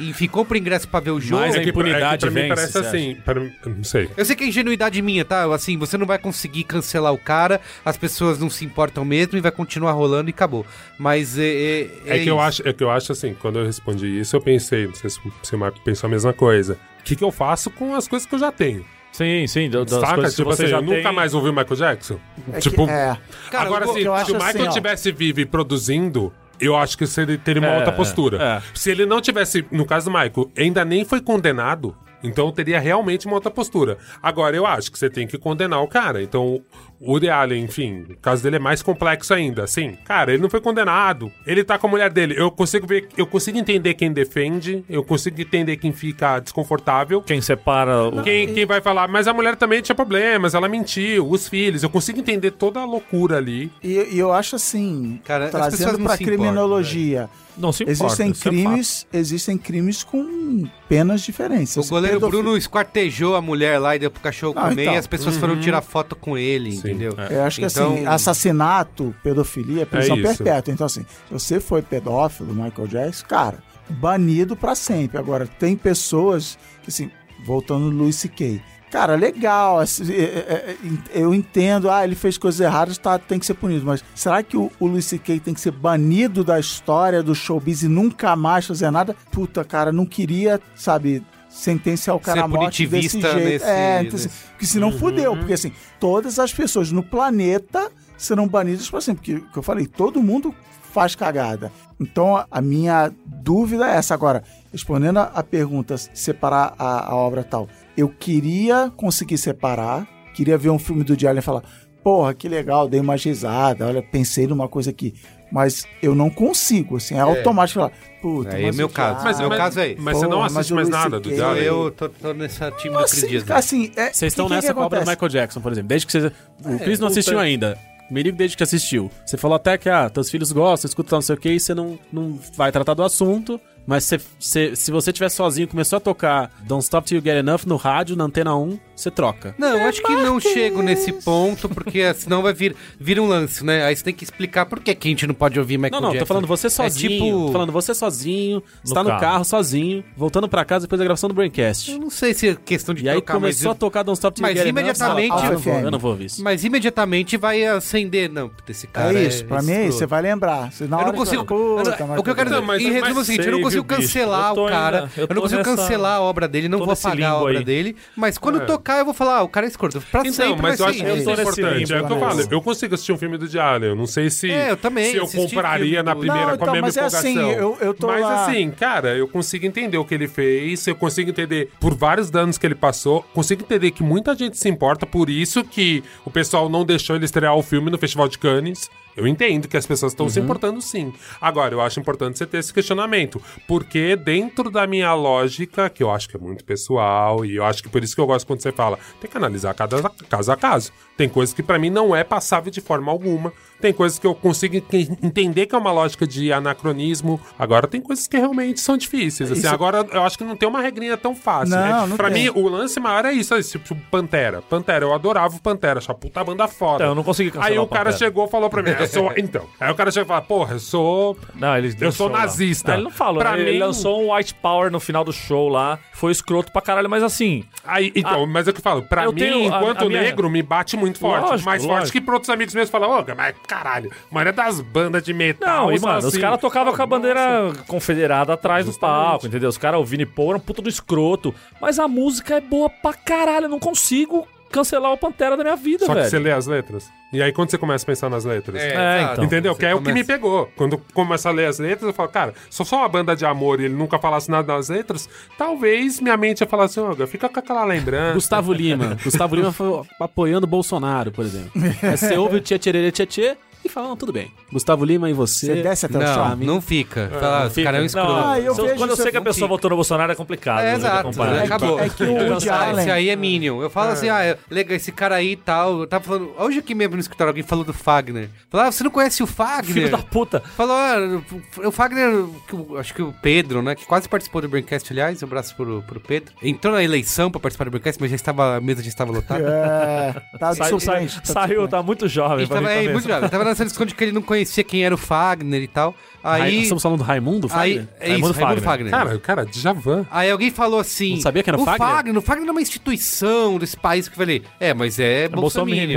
e 0.01 0.09
enfim, 0.09 0.27
compra 0.27 0.57
ingresso 0.57 0.87
pra 0.87 0.99
ver 0.99 1.11
o 1.11 1.21
jogo. 1.21 1.41
Mais 1.41 1.55
a 1.55 1.59
É 1.59 1.63
que 1.63 1.71
pra- 1.71 1.81
impunidade 1.81 2.05
é 2.13 2.17
que 2.17 2.19
pra 2.19 2.29
vence, 2.29 2.43
mim 2.49 2.55
parece 2.55 2.77
assim, 2.77 3.17
eu 3.65 3.71
não 3.75 3.83
sei. 3.83 4.09
Eu 4.17 4.25
sei 4.25 4.35
que 4.35 4.43
é 4.43 4.47
ingenuidade 4.47 5.01
minha, 5.01 5.23
tá? 5.23 5.45
Assim, 5.53 5.77
você 5.77 5.97
não 5.97 6.05
vai 6.05 6.17
conseguir 6.17 6.65
cancelar 6.65 7.13
o 7.13 7.17
cara, 7.17 7.61
as 7.85 7.95
pessoas 7.95 8.37
não 8.37 8.49
se 8.49 8.65
importam 8.65 9.05
mesmo 9.05 9.37
e 9.37 9.41
vai 9.41 9.51
continuar 9.51 9.93
rolando 9.93 10.29
e 10.29 10.31
acabou. 10.33 10.65
Mas 10.97 11.37
é. 11.37 11.87
É, 12.05 12.17
É, 12.17 12.19
que 12.19 12.29
eu 12.29 12.39
acho, 12.39 12.67
é 12.67 12.73
que 12.73 12.83
eu 12.83 12.91
acho 12.91 13.11
assim, 13.13 13.33
quando 13.33 13.59
eu 13.59 13.65
respondi 13.65 14.19
isso, 14.19 14.35
eu 14.35 14.41
pensei, 14.41 14.87
não 14.87 14.93
sei 14.93 15.09
se, 15.09 15.19
se 15.41 15.55
o 15.55 15.57
Marco 15.59 15.79
pensou 15.81 16.07
a 16.07 16.11
mesma 16.11 16.33
coisa. 16.33 16.77
O 16.99 17.03
que, 17.03 17.15
que 17.15 17.23
eu 17.23 17.31
faço 17.31 17.69
com 17.69 17.95
as 17.95 18.07
coisas 18.07 18.27
que 18.27 18.35
eu 18.35 18.39
já 18.39 18.51
tenho? 18.51 18.85
Sim, 19.11 19.47
sim, 19.47 19.69
das 19.69 19.89
Saca? 19.89 20.13
coisas 20.15 20.35
Tipo 20.35 20.49
que 20.49 20.55
você 20.55 20.63
assim, 20.63 20.71
já 20.71 20.77
eu 20.77 20.81
nunca 20.81 21.01
tem. 21.03 21.11
mais 21.13 21.33
ouvi 21.33 21.49
o 21.49 21.53
Michael 21.53 21.75
Jackson. 21.75 22.19
É 22.53 22.59
tipo, 22.59 22.85
que, 22.85 22.91
é, 22.91 23.17
Cara, 23.51 23.65
agora 23.65 23.85
eu- 23.85 23.93
sim, 23.93 23.99
eu 23.99 24.03
se 24.03 24.31
o 24.31 24.35
assim, 24.37 24.45
Michael 24.45 24.65
ó. 24.67 24.69
tivesse 24.71 25.11
vivo 25.11 25.39
e 25.41 25.45
produzindo, 25.45 26.31
eu 26.59 26.75
acho 26.75 26.97
que 26.97 27.03
ele 27.19 27.37
teria 27.37 27.61
uma 27.61 27.69
É, 27.71 27.75
outra 27.77 27.91
postura. 27.91 28.41
é. 28.41 28.61
Se 28.73 28.89
ele 28.91 29.05
não 29.05 29.19
tivesse, 29.19 29.65
no 29.71 29.85
caso 29.85 30.09
do 30.09 30.11
Michael, 30.17 30.49
ainda 30.57 30.85
nem 30.85 31.03
foi 31.03 31.19
condenado, 31.21 31.95
então 32.23 32.51
teria 32.51 32.79
realmente 32.79 33.25
uma 33.25 33.35
outra 33.35 33.51
postura. 33.51 33.97
Agora, 34.21 34.55
eu 34.55 34.65
acho 34.65 34.91
que 34.91 34.97
você 34.99 35.09
tem 35.09 35.25
que 35.27 35.37
condenar 35.37 35.81
o 35.81 35.87
cara. 35.87 36.21
Então, 36.21 36.61
Woody 37.01 37.29
Allen, 37.29 37.63
enfim, 37.63 38.05
o 38.09 38.17
caso 38.17 38.43
dele 38.43 38.57
é 38.57 38.59
mais 38.59 38.81
complexo 38.81 39.33
ainda. 39.33 39.63
Assim, 39.63 39.97
cara, 40.05 40.33
ele 40.33 40.41
não 40.41 40.49
foi 40.49 40.59
condenado. 40.61 41.31
Ele 41.45 41.63
tá 41.63 41.77
com 41.77 41.87
a 41.87 41.89
mulher 41.89 42.11
dele. 42.11 42.35
Eu 42.37 42.51
consigo 42.51 42.85
ver, 42.85 43.07
eu 43.17 43.25
consigo 43.25 43.57
entender 43.57 43.93
quem 43.93 44.11
defende, 44.11 44.83
eu 44.89 45.03
consigo 45.03 45.39
entender 45.39 45.77
quem 45.77 45.91
fica 45.91 46.39
desconfortável. 46.39 47.21
Quem 47.21 47.41
separa 47.41 48.03
o. 48.07 48.21
Quem, 48.23 48.53
quem 48.53 48.65
vai 48.65 48.81
falar, 48.81 49.07
mas 49.07 49.27
a 49.27 49.33
mulher 49.33 49.55
também 49.55 49.81
tinha 49.81 49.95
problemas, 49.95 50.53
ela 50.53 50.67
mentiu, 50.67 51.29
os 51.29 51.47
filhos. 51.47 51.83
Eu 51.83 51.89
consigo 51.89 52.19
entender 52.19 52.51
toda 52.51 52.79
a 52.79 52.85
loucura 52.85 53.37
ali. 53.37 53.71
e, 53.83 54.09
e 54.11 54.19
eu 54.19 54.33
acho 54.33 54.55
assim, 54.55 55.19
Cara, 55.23 55.49
trazendo 55.49 55.99
pra 55.99 56.15
se 56.17 56.23
importam, 56.23 56.25
criminologia, 56.25 57.29
Não 57.57 57.71
se 57.73 57.83
importa. 57.83 58.03
existem 58.03 58.29
é 58.31 58.33
crimes, 58.33 59.07
existem 59.11 59.57
crimes 59.57 60.03
com 60.03 60.67
penas 60.87 61.21
diferentes. 61.21 61.75
O 61.75 61.83
goleiro 61.83 62.19
pedofi- 62.19 62.37
Bruno 62.41 62.55
esquartejou 62.57 63.35
a 63.35 63.41
mulher 63.41 63.77
lá 63.79 63.95
e 63.95 63.99
deu 63.99 64.09
pro 64.09 64.21
cachorro 64.21 64.53
Ah, 64.57 64.69
comer 64.69 64.83
então. 64.83 64.93
e 64.93 64.97
as 64.97 65.07
pessoas 65.07 65.35
foram 65.37 65.59
tirar 65.59 65.81
foto 65.81 66.15
com 66.15 66.37
ele, 66.37 66.75
entendeu? 66.75 67.13
Eu 67.29 67.43
acho 67.43 67.59
que 67.59 67.65
Então- 67.65 67.93
assim, 67.95 68.05
assassinato, 68.05 69.13
pedofilia, 69.23 69.85
prisão 69.85 70.17
É 70.17 70.21
perpétua. 70.21 70.73
Então, 70.73 70.85
assim, 70.85 71.01
se 71.27 71.33
você 71.33 71.59
foi 71.59 71.81
pedófilo, 71.81 72.53
Michael 72.53 72.87
Jackson, 72.87 73.25
cara, 73.27 73.63
banido 73.89 74.55
pra 74.55 74.75
sempre. 74.75 75.17
Agora, 75.17 75.45
tem 75.47 75.75
pessoas 75.75 76.57
que, 76.83 76.89
assim, 76.89 77.11
voltando 77.45 77.89
no 77.91 77.97
Louis 78.03 78.15
C.K., 78.15 78.61
Cara, 78.91 79.15
legal. 79.15 79.79
assim, 79.79 80.11
é, 80.11 80.15
é, 80.23 80.75
é, 81.13 81.21
Eu 81.21 81.33
entendo, 81.33 81.89
ah, 81.89 82.03
ele 82.03 82.15
fez 82.15 82.37
coisas 82.37 82.59
erradas, 82.59 82.97
tá, 82.97 83.19
tem 83.19 83.37
que 83.39 83.45
ser 83.45 83.53
punido. 83.53 83.85
Mas 83.85 84.03
será 84.15 84.41
que 84.41 84.57
o, 84.57 84.71
o 84.79 84.87
Louis 84.87 85.05
C.K. 85.05 85.39
tem 85.39 85.53
que 85.53 85.61
ser 85.61 85.71
banido 85.71 86.43
da 86.43 86.59
história 86.59 87.21
do 87.21 87.35
showbiz 87.35 87.83
e 87.83 87.87
nunca 87.87 88.35
mais 88.35 88.65
fazer 88.65 88.89
nada? 88.91 89.15
Puta, 89.31 89.63
cara, 89.63 89.91
não 89.91 90.05
queria, 90.05 90.59
sabe, 90.75 91.23
sentenciar 91.49 92.15
o 92.15 92.19
cara 92.19 92.39
Ser 92.39 92.45
à 92.45 92.47
morte 92.47 92.87
desse 92.87 93.19
jeito. 93.21 93.35
nesse- 93.37 93.65
é, 93.65 93.99
então, 94.01 94.13
nesse- 94.13 94.27
assim, 94.27 94.35
porque 94.51 94.65
senão 94.65 94.91
fudeu. 94.91 95.35
Porque 95.37 95.53
assim, 95.53 95.71
todas 95.99 96.39
as 96.39 96.53
pessoas 96.53 96.91
no 96.91 97.03
planeta 97.03 97.91
serão 98.17 98.47
banidas 98.47 98.89
para 98.89 99.01
sempre. 99.01 99.33
Porque, 99.33 99.51
que 99.51 99.57
eu 99.59 99.63
falei, 99.63 99.85
todo 99.87 100.21
mundo 100.21 100.53
faz 100.93 101.15
cagada. 101.15 101.71
Então, 101.99 102.43
a- 102.49 102.61
minha 102.61 103.11
dúvida 103.25 103.85
é 103.89 103.95
essa. 103.97 104.13
Agora, 104.13 104.43
respondendo 104.71 105.19
a, 105.19 105.43
pergunta, 105.43 105.95
separar 105.97 106.73
a, 106.77 107.11
a 107.11 107.15
obra 107.15 107.43
tal. 107.43 107.67
Eu 107.97 108.09
queria 108.09 108.91
conseguir 108.95 109.37
separar, 109.37 110.07
queria 110.33 110.57
ver 110.57 110.69
um 110.69 110.79
filme 110.79 111.03
do 111.03 111.13
Alien 111.13 111.39
e 111.39 111.41
falar, 111.41 111.63
porra, 112.03 112.33
que 112.33 112.47
legal, 112.47 112.87
dei 112.87 112.99
uma 112.99 113.15
risada, 113.15 113.85
olha, 113.87 114.01
pensei 114.01 114.47
numa 114.47 114.67
coisa 114.67 114.89
aqui. 114.89 115.13
Mas 115.51 115.87
eu 116.01 116.13
não 116.13 116.29
consigo, 116.29 116.97
assim, 116.97 117.15
é, 117.15 117.19
automático 117.21 117.79
falar, 117.79 117.91
puta, 118.21 118.55
Aí 118.55 118.63
é 118.63 118.67
mas 118.67 118.77
meu 118.77 118.87
caso. 118.87 119.23
Mas, 119.25 119.39
meu 119.39 119.49
mas- 119.49 119.57
caso 119.57 119.79
é. 119.79 119.95
Mas 119.97 120.17
você 120.17 120.27
não 120.27 120.43
assiste 120.43 120.73
mais 120.75 120.87
nada 120.87 121.19
do. 121.19 121.27
Diário? 121.27 121.61
Eu 121.63 121.89
tô, 121.91 122.07
tô 122.07 122.33
nessa 122.33 122.69
time 122.69 122.93
do 122.93 122.99
Assim, 122.99 123.17
Cris 123.21 123.29
Dias. 123.31 123.45
né? 123.45 123.55
assim, 123.55 123.91
é, 123.95 124.13
Vocês 124.13 124.31
estão 124.31 124.45
que 124.45 124.49
que 124.51 124.55
nessa 124.57 124.73
com 124.75 124.81
a 124.81 124.85
obra 124.85 124.99
do? 125.03 125.09
Michael 125.09 125.29
Jackson, 125.29 125.59
por 125.59 125.71
exemplo. 125.71 125.87
Desde 125.89 126.05
que 126.05 126.13
você. 126.13 126.27
O 126.63 126.73
É, 126.75 126.77
Chris 126.77 126.99
não 126.99 127.07
assistiu 127.07 127.39
ainda. 127.39 127.75
Merigo 128.09 128.37
desde 128.37 128.57
que 128.57 128.63
assistiu. 128.63 129.11
Você 129.25 129.37
falou 129.37 129.55
até 129.55 129.77
que, 129.77 129.89
ah, 129.89 130.09
teus 130.09 130.29
filhos 130.29 130.51
gostam, 130.51 130.87
escutam 130.87 131.17
não 131.17 131.21
sei 131.21 131.35
o 131.35 131.39
que, 131.39 131.49
e 131.49 131.59
você 131.59 131.73
não, 131.73 131.99
não 132.11 132.39
vai 132.55 132.71
tratar 132.71 132.93
do 132.93 133.03
assunto. 133.03 133.59
Mas 133.89 134.03
você, 134.03 134.19
você- 134.39 134.75
se 134.75 134.91
você 134.91 135.09
estiver 135.09 135.29
sozinho 135.29 135.67
começou 135.67 135.97
a 135.97 135.99
tocar 135.99 136.51
Don't 136.61 136.83
Stop 136.83 137.07
Till 137.07 137.17
You 137.17 137.23
Get 137.23 137.37
Enough 137.37 137.61
no 137.65 137.75
rádio, 137.75 138.15
na 138.15 138.25
antena 138.25 138.55
1, 138.55 138.79
você 138.95 139.09
troca. 139.09 139.55
Não, 139.57 139.75
eu 139.77 139.87
acho 139.89 140.03
que 140.03 140.13
não 140.15 140.39
chego 140.39 140.83
nesse 140.83 141.11
ponto, 141.11 141.67
porque 141.67 141.99
eh, 142.01 142.13
senão 142.13 142.43
vai 142.43 142.53
vir, 142.53 142.75
vir 142.99 143.19
um 143.19 143.25
lance, 143.27 143.65
né? 143.65 143.83
Aí 143.85 143.95
você 143.95 144.03
tem 144.03 144.13
que 144.13 144.23
explicar 144.23 144.67
por 144.67 144.79
que, 144.79 144.93
que 144.93 145.07
a 145.07 145.11
gente 145.11 145.25
não 145.25 145.33
pode 145.33 145.57
ouvir 145.57 145.77
Michael 145.79 145.93
Não, 145.93 146.01
não, 146.01 146.09
Jackson. 146.11 146.25
tô 146.25 146.27
falando 146.27 146.45
você 146.47 146.69
sozinho. 146.69 147.09
É 147.11 147.25
tipo... 147.25 147.45
Tô 147.47 147.51
falando 147.51 147.71
você 147.71 147.93
sozinho, 147.95 148.61
está 148.83 149.01
no 149.03 149.09
carro. 149.09 149.21
carro. 149.21 149.45
sozinho, 149.45 150.03
voltando 150.15 150.47
pra 150.47 150.63
casa 150.63 150.85
depois 150.85 150.99
da 150.99 151.05
gravação 151.05 151.27
do 151.27 151.33
Braincast. 151.33 151.91
Eu 151.91 151.97
não 151.99 152.09
sei 152.11 152.33
se 152.35 152.49
é 152.49 152.55
questão 152.55 152.93
de 152.93 153.05
E 153.05 153.09
aí 153.09 153.15
trocar, 153.15 153.33
mas 153.39 153.41
começou 153.55 153.67
eu- 153.69 153.71
a 153.71 153.75
tocar 153.75 154.03
Don't 154.03 154.17
Stop 154.17 154.35
Till 154.35 154.45
You 154.45 154.49
mas 154.53 154.57
Get 154.59 154.67
Enough. 154.67 154.79
imediatamente- 154.81 155.29
você 155.29 155.33
fala, 155.33 155.41
ah, 155.41 155.47
eu, 155.47 155.53
não 155.53 155.59
vou, 155.59 155.73
eu 155.79 155.91
não 155.91 155.99
vou 155.99 156.11
ouvir 156.11 156.25
isso. 156.25 156.43
Mas 156.43 156.63
imediatamente 156.63 157.37
vai 157.37 157.65
acender. 157.65 158.29
Não, 158.29 158.49
puta, 158.49 158.71
esse 158.71 158.85
cara 158.85 159.17
É 159.17 159.23
isso, 159.23 159.45
pra 159.45 159.61
mim 159.63 159.71
é 159.71 159.87
isso, 159.87 159.97
você 159.97 160.05
vai 160.05 160.21
lembrar. 160.21 160.71
Você, 160.71 160.83
Eu 160.83 160.87
não 160.89 160.99
que 161.11 161.17
consigo. 161.17 161.45
fala, 161.45 161.83
"Puta, 161.83 162.19
o 162.19 162.23
que 162.23 162.29
eu 162.29 162.35
quero 162.35 162.49
Não, 162.51 162.57
dizer, 162.59 162.67
mas- 162.67 162.81
em 162.81 162.91
resumo, 162.91 163.05
é 163.07 163.11
o 163.11 163.15
mas 163.15 163.25
seguinte, 163.25 163.45
eu 163.47 163.51
não 163.59 163.69
sei, 163.71 163.78
consigo 163.83 164.01
cancelar 164.07 164.53
o 164.53 164.65
cara. 164.67 165.09
eu 165.17 165.27
Eu, 165.29 165.35
não 165.35 165.41
consigo 165.41 165.59
nessa- 165.59 165.75
cancelar 165.75 166.17
a 166.17 166.21
obra 166.21 166.47
dele, 166.47 166.69
não 166.69 166.79
vou 166.79 166.91
apagar 166.91 167.31
a 167.31 167.37
obra 167.37 167.57
aí. 167.59 167.63
dele. 167.63 167.95
Mas 168.15 168.37
quando 168.37 168.61
É. 168.61 168.65
tocar, 168.65 168.99
eu 168.99 169.05
vou 169.05 169.13
falar, 169.13 169.37
ah, 169.37 169.43
o 169.43 169.49
cara 169.49 169.65
é 169.65 169.69
escroto. 169.69 170.01
Pra 170.11 170.21
Então, 170.21 170.33
sempre 170.33 170.61
mas 170.61 170.79
eu 170.79 170.85
acho 170.85 170.97
que 170.99 171.03
isso. 171.03 171.29
é 171.29 171.33
importante. 171.33 171.93
É 171.93 172.01
o 172.01 172.07
que 172.07 172.13
eu 172.13 172.19
falo. 172.19 172.41
Eu 172.51 172.61
consigo 172.61 172.95
assistir 172.95 173.11
um 173.11 173.17
filme 173.17 173.37
do 173.37 173.47
Diário. 173.47 173.87
Eu 173.87 173.95
não 173.95 174.05
sei 174.05 174.29
se, 174.29 174.49
É, 174.51 174.71
eu 174.71 174.77
também 174.77 175.11
se 175.11 175.17
eu 175.17 175.27
compraria 175.27 176.01
na 176.03 176.15
primeira 176.15 176.51
Não, 176.51 176.57
com 176.57 176.63
a 176.65 176.67
então, 176.67 176.73
mesma 176.73 176.87
mas 176.87 176.97
é 176.97 177.01
assim, 177.17 177.31
empolgação. 177.31 177.59
eu- 177.61 177.77
eu 177.81 177.93
tô 177.93 178.07
mas 178.07 178.21
lá- 178.21 178.45
assim, 178.45 178.71
cara, 178.71 179.15
eu 179.15 179.27
consigo 179.27 179.65
entender 179.65 179.97
o 179.97 180.05
que 180.05 180.13
ele 180.13 180.27
fez, 180.27 180.85
eu 180.87 180.95
consigo 180.95 181.29
entender 181.29 181.69
por 181.79 181.93
vários 181.95 182.29
danos 182.29 182.57
que 182.57 182.65
ele 182.65 182.75
passou, 182.75 183.23
consigo 183.33 183.63
entender 183.63 183.91
que 183.91 184.03
muita 184.03 184.35
gente 184.35 184.57
se 184.57 184.67
importa, 184.69 185.05
por 185.05 185.29
isso 185.29 185.63
que 185.63 186.03
o 186.25 186.29
pessoal 186.31 186.69
não 186.69 186.85
deixou 186.85 187.15
ele 187.15 187.25
estrear 187.25 187.55
o 187.55 187.61
filme 187.63 187.89
no 187.91 187.97
Festival 187.97 188.27
de 188.27 188.37
Cannes. 188.37 188.89
Eu 189.19 189.27
entendo 189.27 189.67
que 189.67 189.75
as 189.75 189.85
pessoas 189.85 190.13
estão 190.13 190.25
Uhum. 190.25 190.29
se 190.31 190.39
importando 190.39 190.81
sim. 190.81 191.13
Agora, 191.41 191.73
eu 191.73 191.81
acho 191.81 191.99
importante 191.99 192.37
você 192.37 192.45
ter 192.45 192.57
esse 192.59 192.73
questionamento. 192.73 193.41
Porque 193.67 194.15
dentro 194.15 194.71
da 194.71 194.87
minha 194.87 195.13
lógica, 195.13 195.89
que 195.89 196.01
eu 196.01 196.09
acho 196.09 196.29
que 196.29 196.37
é 196.37 196.39
muito 196.39 196.63
pessoal, 196.63 197.43
e 197.45 197.57
eu 197.57 197.65
acho 197.65 197.83
que 197.83 197.89
por 197.89 198.01
isso 198.03 198.15
que 198.15 198.21
eu 198.21 198.25
gosto 198.25 198.47
quando 198.47 198.61
você 198.61 198.71
fala, 198.71 198.97
tem 199.19 199.29
que 199.29 199.35
analisar 199.37 199.73
cada 199.73 200.01
caso 200.29 200.51
a 200.51 200.55
caso. 200.55 200.91
Tem 201.17 201.27
coisas 201.27 201.53
que 201.53 201.61
pra 201.61 201.77
mim 201.77 201.89
não 201.89 202.15
é 202.15 202.23
passável 202.23 202.71
de 202.71 202.79
forma 202.79 203.11
alguma. 203.11 203.51
Tem 203.81 203.93
coisas 203.93 204.19
que 204.19 204.27
eu 204.27 204.35
consigo 204.35 204.75
en- 204.75 205.17
entender 205.23 205.65
que 205.65 205.75
é 205.75 205.77
uma 205.77 205.91
lógica 205.91 206.25
de 206.27 206.51
anacronismo. 206.51 207.39
Agora 207.57 207.87
tem 207.87 208.01
coisas 208.01 208.27
que 208.27 208.37
realmente 208.37 208.79
são 208.79 208.97
difíceis. 208.97 209.51
Assim, 209.51 209.61
Isso- 209.61 209.73
agora 209.73 210.05
eu 210.11 210.23
acho 210.23 210.37
que 210.37 210.43
não 210.43 210.55
tem 210.55 210.67
uma 210.67 210.81
regrinha 210.81 211.15
tão 211.17 211.35
fácil. 211.35 211.75
Não, 211.75 212.01
né? 212.01 212.07
não 212.07 212.17
pra 212.17 212.29
tem. 212.31 212.43
mim, 212.45 212.49
o 212.55 212.67
lance 212.67 212.99
maior 212.99 213.25
é 213.25 213.31
isso, 213.31 213.53
é 213.53 213.59
esse 213.59 213.77
tipo 213.79 213.95
Pantera. 214.11 214.61
Pantera, 214.61 215.05
eu 215.05 215.13
adorava 215.13 215.55
o 215.55 215.61
Pantera, 215.61 215.99
achava 215.99 216.17
puta 216.17 216.43
banda 216.43 216.67
foda. 216.67 216.95
Então, 217.03 217.07
eu 217.09 217.15
não 217.15 217.23
consegui 217.23 217.51
cancelar 217.51 217.71
Aí 217.71 217.79
o 217.79 217.83
o 217.83 217.87
cara 217.87 218.11
chegou 218.11 218.45
e 218.45 218.49
falou 218.49 218.69
pra 218.69 218.81
mim, 218.83 218.91
eu 218.97 219.07
sou. 219.07 219.31
Então. 219.37 219.65
Aí 219.79 219.91
o 219.91 219.95
cara 219.95 220.11
chegou 220.11 220.25
e 220.25 220.27
falou, 220.27 220.43
porra, 220.43 220.73
eu 220.75 220.79
sou. 220.79 221.37
Não, 221.55 221.77
ele 221.77 221.95
Eu 222.01 222.11
sou 222.11 222.29
nazista. 222.29 222.89
Não, 222.91 222.95
ele 222.95 223.03
não 223.05 223.11
falou. 223.11 223.39
Pra 223.39 223.57
ele 223.57 223.71
mim- 223.73 223.79
lançou 223.79 224.21
um 224.21 224.33
White 224.35 224.53
Power 224.55 224.91
no 224.91 224.99
final 224.99 225.23
do 225.23 225.31
show 225.31 225.69
lá. 225.69 225.97
Foi 226.13 226.31
escroto 226.31 226.71
pra 226.71 226.81
caralho, 226.81 227.09
mas 227.09 227.23
assim. 227.23 227.63
Aí, 227.85 228.11
então, 228.15 228.45
mas 228.45 228.67
é 228.67 228.71
o 228.71 228.73
que 228.73 228.79
eu 228.79 228.83
falo, 228.83 229.03
pra 229.03 229.23
eu 229.23 229.31
mim, 229.31 229.39
tenho 229.39 229.73
a- 229.73 229.77
enquanto 229.77 230.03
a 230.03 230.07
minha- 230.07 230.21
negro, 230.21 230.49
me 230.49 230.61
bate 230.61 230.97
muito 230.97 231.17
forte. 231.19 231.43
Lógico, 231.45 231.69
mais 231.69 231.83
forte 231.83 231.99
lógico. 231.99 232.11
que 232.17 232.21
pra 232.21 232.33
outros 232.33 232.49
amigos 232.49 232.73
meus 232.75 232.89
falam, 232.89 233.09
ô, 233.11 233.25
mas 233.35 233.55
caralho, 233.69 234.11
mano, 234.31 234.49
é 234.49 234.51
das 234.51 234.81
bandas 234.81 235.23
de 235.23 235.33
metal. 235.33 235.85
Não, 235.87 235.91
e 235.93 235.99
só 235.99 236.07
mano, 236.07 236.19
os 236.19 236.25
assim. 236.25 236.41
caras 236.41 236.59
tocavam 236.59 236.91
com 236.93 237.01
a 237.01 237.05
Nossa. 237.05 237.07
bandeira 237.07 237.73
confederada 237.87 238.53
atrás 238.53 238.85
do 238.85 238.91
Justamente. 238.91 239.25
palco, 239.25 239.47
entendeu? 239.47 239.69
Os 239.69 239.77
caras, 239.77 239.99
o 239.99 240.03
Vini 240.05 240.25
Paul 240.25 240.49
era 240.49 240.57
um 240.57 240.61
puta 240.61 240.81
do 240.81 240.89
escroto. 240.89 241.53
Mas 241.79 241.99
a 241.99 242.07
música 242.07 242.55
é 242.55 242.61
boa 242.61 242.89
pra 242.89 243.13
caralho. 243.13 243.65
Eu 243.65 243.69
não 243.69 243.79
consigo 243.79 244.47
cancelar 244.71 245.11
o 245.11 245.17
Pantera 245.17 245.55
da 245.57 245.63
minha 245.63 245.75
vida, 245.75 246.05
Só 246.05 246.13
que 246.13 246.19
velho. 246.19 246.29
você 246.29 246.39
lê 246.39 246.51
as 246.51 246.67
letras. 246.67 247.11
E 247.31 247.43
aí, 247.43 247.51
quando 247.53 247.69
você 247.69 247.77
começa 247.77 248.03
a 248.03 248.07
pensar 248.07 248.29
nas 248.29 248.43
letras. 248.45 248.81
É, 248.81 249.29
então. 249.33 249.43
Entendeu? 249.43 249.73
Você 249.73 249.79
Que 249.79 249.85
é 249.85 249.93
o 249.93 249.97
que 249.99 250.05
me 250.05 250.23
começa- 250.23 250.27
pegou. 250.33 250.69
Quando 250.75 250.93
eu 250.93 251.01
começo 251.13 251.47
a 251.47 251.51
ler 251.51 251.65
as 251.67 251.77
letras, 251.77 252.07
eu 252.07 252.13
falo, 252.13 252.29
cara, 252.29 252.53
se 252.69 252.81
eu 252.81 252.85
sou 252.85 252.97
uma 252.99 253.07
banda 253.07 253.35
de 253.35 253.45
amor 253.45 253.79
e 253.79 253.85
ele 253.85 253.93
nunca 253.93 254.17
falasse 254.17 254.49
nada 254.49 254.73
nas 254.75 254.89
letras, 254.89 255.29
talvez 255.57 256.19
minha 256.19 256.35
mente 256.37 256.61
ia 256.61 256.67
falar 256.67 256.85
assim, 256.85 256.99
ô, 257.01 257.27
fica 257.27 257.47
com 257.47 257.59
aquela 257.59 257.83
lembrança. 257.83 258.33
Gustavo 258.33 258.73
Lima. 258.73 259.15
Gustavo 259.23 259.55
Lima 259.55 259.71
foi 259.71 260.01
apoiando 260.19 260.65
o 260.65 260.69
Bolsonaro, 260.69 261.31
por 261.31 261.45
exemplo. 261.45 261.71
Aí 262.01 262.17
você 262.17 262.35
ouve 262.37 262.57
o 262.57 262.59
tchê 262.61 262.79
tchê 262.79 263.11
tchê 263.11 263.25
tchê 263.25 263.57
e 263.89 263.93
fala, 263.93 264.07
não, 264.09 264.15
tudo 264.17 264.31
bem. 264.31 264.51
Gustavo 264.71 265.03
Lima 265.05 265.29
e 265.29 265.33
você. 265.33 265.67
Você 265.67 265.81
desce 265.83 266.05
até 266.05 266.17
o 266.17 266.21
Não, 266.21 266.33
chão. 266.33 266.55
não 266.57 266.81
fica. 266.81 267.29
Fala, 267.39 267.65
esse 267.65 267.75
Fica. 267.75 267.85
cara 267.85 267.97
é 267.97 268.01
um 268.01 268.05
escroto. 268.05 268.29
Não, 268.31 268.49
Ah, 268.49 268.59
eu 268.59 268.73
vejo 268.75 268.95
quando 268.95 269.09
eu 269.11 269.15
sei 269.17 269.31
que 269.31 269.37
a 269.37 269.41
pessoa 269.41 269.53
fica. 269.55 269.67
votou 269.67 269.89
no 269.89 269.95
Bolsonaro 269.95 270.31
é 270.31 270.35
complicado. 270.35 270.79
É, 270.81 270.83
né, 270.91 270.93
exato. 270.95 271.43
É, 271.43 271.63
acabou. 271.63 271.99
é 271.99 272.09
que 272.09 272.23
o 272.23 272.33
Woody 272.51 272.69
Allen- 272.69 272.99
Esse 273.01 273.11
aí 273.11 273.29
é 273.29 273.35
Minion. 273.35 273.81
Eu 273.81 273.89
falo 273.89 274.11
assim, 274.11 274.29
ah, 274.29 274.43
é, 274.43 274.57
legal, 274.69 274.95
esse 274.95 275.11
cara 275.11 275.35
aí 275.35 275.51
e 275.53 275.55
tal. 275.55 276.01
Eu 276.01 276.07
tava 276.07 276.23
falando. 276.23 276.51
Hoje 276.57 276.79
aqui 276.79 276.93
mesmo 276.95 277.15
no 277.15 277.19
escritório 277.21 277.49
alguém 277.49 277.63
falou 277.63 277.83
do 277.83 277.93
Fagner. 277.93 278.49
Falou, 278.69 278.87
ah, 278.87 278.91
você 278.91 279.03
não 279.03 279.11
conhece 279.11 279.41
o 279.43 279.47
Fagner? 279.47 279.93
Filho 279.93 280.09
da 280.11 280.17
puta. 280.19 280.59
Falou, 280.75 280.95
ah, 280.95 281.41
o- 281.85 281.91
Fagner, 281.91 282.45
que 282.67 282.97
acho 282.97 283.13
que 283.13 283.21
o 283.21 283.33
Pedro, 283.41 283.81
né, 283.81 283.95
que 283.95 284.05
quase 284.05 284.27
participou 284.29 284.61
do 284.61 284.69
Braincast, 284.69 285.11
aliás, 285.11 285.41
um 285.41 285.45
abraço 285.45 285.75
pro, 285.75 286.01
pro 286.03 286.19
Pedro. 286.19 286.53
Entrou 286.61 286.93
na 286.93 287.03
eleição 287.03 287.49
pra 287.51 287.59
participar 287.59 287.85
do 287.85 287.91
Braincast, 287.91 288.19
mas 288.21 288.29
já 288.29 288.35
estava, 288.35 288.77
a 288.77 288.81
mesa 288.81 289.01
já 289.01 289.09
estava 289.09 289.31
lotada. 289.31 289.63
É, 289.67 290.57
tá 290.57 290.73
Saiu, 290.75 290.97
tá 290.99 291.29
saiu, 291.43 291.87
tá 291.87 292.03
muito 292.03 292.27
jovem. 292.27 292.67
Tava, 292.67 292.91
é, 292.91 293.11
muito 293.11 293.27
jovem. 293.27 293.49
Tava 293.49 293.63
nessa 293.79 293.85
discussão 293.85 294.05
de 294.05 294.15
que 294.15 294.23
ele 294.23 294.31
não 294.31 294.41
conhecia 294.41 294.83
quem 294.83 295.03
era 295.03 295.13
o 295.15 295.17
Fagner 295.17 295.81
e 295.81 295.87
tal. 295.87 296.15
Aí, 296.43 296.61
Aí. 296.61 296.81
estamos 296.83 297.03
falando 297.03 297.17
do 297.19 297.23
Raimundo 297.23 297.67
aí 297.71 297.95
Fagner? 297.97 298.07
é 298.19 298.29
isso, 298.37 298.51
Raimundo 298.53 298.81
Fagner. 298.81 299.11
Cara, 299.11 299.37
cara, 299.39 299.65
Djavan. 299.65 300.25
Aí 300.31 300.49
alguém 300.49 300.71
falou 300.71 300.99
assim. 300.99 301.33
Não 301.35 301.41
sabia 301.41 301.63
que 301.63 301.69
era 301.69 301.77
o 301.77 301.81
o 301.81 301.85
Fagner? 301.85 302.07
Fagner? 302.07 302.37
O 302.37 302.41
Fagner 302.41 302.67
é 302.67 302.71
uma 302.71 302.81
instituição 302.81 303.77
desse 303.77 303.97
país 303.97 304.27
que 304.27 304.33
eu 304.33 304.37
falei. 304.37 304.63
É, 304.79 304.93
mas 304.93 305.19
é, 305.19 305.47
bolsominion, 305.47 305.59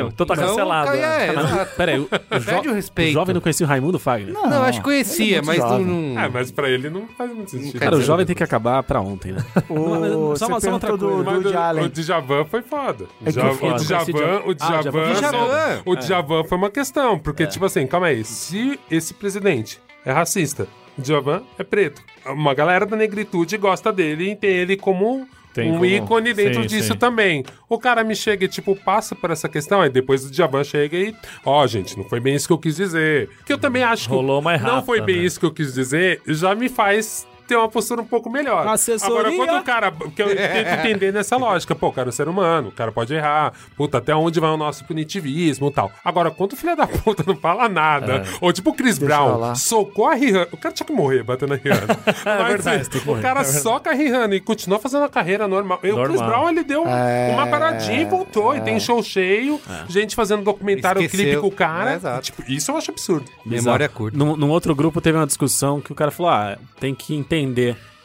bolsominion. 0.04 0.08
então 0.12 0.26
tá 0.26 0.36
cancelado, 0.36 0.90
É, 0.92 1.00
né? 1.00 1.28
exato. 1.42 1.76
Pera 1.76 1.92
aí, 1.92 1.98
o, 1.98 2.02
o, 2.04 2.08
Perde 2.08 2.68
o 2.68 2.70
jo- 2.70 2.72
respeito. 2.74 3.10
o 3.10 3.12
jovem 3.14 3.34
não 3.34 3.40
conhecia 3.40 3.66
o 3.66 3.68
Raimundo 3.68 3.98
Fagner? 3.98 4.32
Não, 4.32 4.48
Não, 4.48 4.62
acho 4.62 4.78
que 4.78 4.84
conhecia, 4.84 5.38
é 5.38 5.42
mas 5.42 5.58
não. 5.58 5.68
jovem. 5.68 5.86
não- 5.86 6.20
É, 6.20 6.28
mas 6.28 6.50
pra 6.50 6.68
ele 6.70 6.88
não 6.90 7.06
faz 7.16 7.32
muito 7.34 7.50
sentido. 7.50 7.78
Cara, 7.78 7.96
o 7.96 8.02
jovem 8.02 8.24
tem 8.26 8.36
que 8.36 8.42
acabar 8.44 8.82
pra 8.82 9.00
ontem, 9.00 9.32
né? 9.32 9.44
O, 9.68 10.36
Só 10.36 10.46
uma- 10.46 10.60
só 10.60 10.68
uma 10.68 10.74
outra 10.74 10.96
do, 10.96 10.98
coisa. 11.08 11.16
do 11.18 11.24
Mas 11.24 11.34
Woody 11.44 11.56
o, 11.56 11.58
Allen. 11.60 11.84
o 11.84 11.88
Djavan 11.88 12.44
foi 12.44 12.62
foda. 12.62 13.04
O 13.20 13.26
É 13.26 13.28
o. 13.28 13.32
Djavan, 13.32 13.66
o 13.66 13.70
Ah, 13.72 13.76
Djavan. 13.76 15.12
Djavan. 15.14 15.82
o 15.84 15.96
Djavan 15.96 16.44
foi 16.44 16.58
uma 16.58 16.70
questão, 16.70 17.18
porque 17.18 17.46
tipo 17.46 17.64
assim, 17.64 17.86
calma 17.86 18.08
aí, 18.08 18.24
se 18.24 18.78
esse 18.90 19.14
presidente 19.14 19.80
é 20.04 20.12
racista, 20.12 20.66
o 20.98 21.02
Djavan 21.02 21.42
é 21.58 21.64
preto, 21.64 22.02
uma 22.26 22.54
galera 22.54 22.84
da 22.86 22.96
negritude 22.96 23.56
gosta 23.56 23.92
dele 23.92 24.30
e 24.32 24.36
tem 24.36 24.50
ele 24.50 24.76
como 24.76 25.26
Tem 25.54 25.70
um 25.70 25.74
como- 25.74 25.84
ícone 25.86 26.32
dentro 26.32 26.62
sim, 26.62 26.68
disso 26.68 26.92
sim. 26.92 26.98
também. 26.98 27.44
O 27.68 27.78
cara 27.78 28.02
me 28.04 28.14
chega 28.16 28.44
e, 28.44 28.48
tipo, 28.48 28.74
passa 28.76 29.14
por 29.14 29.30
essa 29.30 29.48
questão, 29.48 29.80
aí 29.82 29.90
depois 29.90 30.24
o 30.24 30.30
Djavan 30.30 30.64
chega 30.64 30.96
e, 30.96 31.14
ó, 31.44 31.66
gente, 31.66 31.96
não 31.96 32.04
foi 32.04 32.20
bem 32.20 32.34
isso 32.34 32.46
que 32.46 32.52
eu 32.52 32.58
quis 32.58 32.76
dizer. 32.76 33.28
Que 33.44 33.52
eu 33.52 33.58
também 33.58 33.82
acho 33.82 34.08
que 34.08 34.14
Rolou 34.14 34.40
uma 34.40 34.56
não 34.56 34.58
errata, 34.58 34.82
foi 34.86 35.00
bem 35.00 35.16
né? 35.18 35.22
isso 35.24 35.38
que 35.40 35.46
eu 35.46 35.52
quis 35.52 35.74
dizer, 35.74 36.20
já 36.26 36.54
me 36.54 36.68
faz 36.68 37.26
ter 37.52 37.56
uma 37.58 37.68
postura 37.68 38.00
um 38.00 38.06
pouco 38.06 38.30
melhor. 38.30 38.66
Assessoria. 38.66 39.16
Agora, 39.28 39.36
quando 39.36 39.60
o 39.60 39.62
cara. 39.64 39.92
Que 40.14 40.22
eu 40.22 40.28
tento 40.36 40.68
entender 40.86 41.12
nessa 41.12 41.36
lógica, 41.36 41.74
pô, 41.74 41.88
o 41.88 41.92
cara 41.92 42.08
é 42.08 42.10
um 42.10 42.12
ser 42.12 42.28
humano, 42.28 42.68
o 42.68 42.72
cara 42.72 42.90
pode 42.90 43.14
errar, 43.14 43.52
puta, 43.76 43.98
até 43.98 44.14
onde 44.14 44.40
vai 44.40 44.50
o 44.50 44.56
nosso 44.56 44.84
punitivismo 44.84 45.68
e 45.68 45.72
tal. 45.72 45.90
Agora, 46.04 46.30
quando 46.30 46.52
o 46.54 46.56
filho 46.56 46.76
da 46.76 46.86
puta 46.86 47.22
não 47.26 47.36
fala 47.36 47.68
nada, 47.68 48.16
É. 48.16 48.24
ou 48.40 48.52
tipo 48.52 48.70
o 48.70 48.74
Chris 48.74 48.98
Deixa 48.98 49.14
Brown 49.16 49.54
socou 49.54 50.06
a 50.06 50.14
Rihanna, 50.14 50.48
o 50.52 50.56
cara 50.56 50.74
tinha 50.74 50.86
que 50.86 50.92
morrer 50.92 51.22
batendo 51.22 51.54
a 51.54 51.56
Rihanna. 51.56 51.86
Mas, 52.24 52.48
verdade, 52.48 52.82
assim, 52.96 53.10
o 53.10 53.20
cara 53.20 53.44
soca 53.44 53.90
a 53.90 53.94
Rihanna 53.94 54.34
e 54.34 54.40
continua 54.40 54.78
fazendo 54.78 55.04
a 55.04 55.08
carreira 55.08 55.46
normal. 55.46 55.78
E 55.82 55.90
o 55.92 56.02
Chris. 56.04 56.20
Brown, 56.20 56.48
ele 56.48 56.64
deu 56.64 56.84
É, 56.86 57.30
uma 57.32 57.46
paradinha 57.46 58.00
e 58.02 58.04
voltou, 58.04 58.56
e 58.56 58.60
tem 58.60 58.78
show 58.80 59.02
cheio, 59.02 59.60
gente 59.88 60.14
fazendo 60.16 60.42
documentário, 60.42 61.02
Esqueceu. 61.02 61.26
clipe 61.26 61.40
com 61.40 61.46
o 61.48 61.50
cara. 61.50 62.00
É, 62.02 62.20
tipo, 62.20 62.42
isso 62.50 62.70
eu 62.70 62.76
acho 62.76 62.90
absurdo. 62.90 63.30
Memória 63.44 63.88
curta. 63.88 64.16
Num, 64.16 64.36
num 64.36 64.50
outro 64.50 64.74
grupo 64.74 65.00
teve 65.00 65.18
uma 65.18 65.26
discussão 65.26 65.80
que 65.80 65.92
o 65.92 65.94
cara 65.94 66.10
falou: 66.10 66.30
ah, 66.32 66.56
tem 66.80 66.94
que 66.94 67.14
entender 67.14 67.41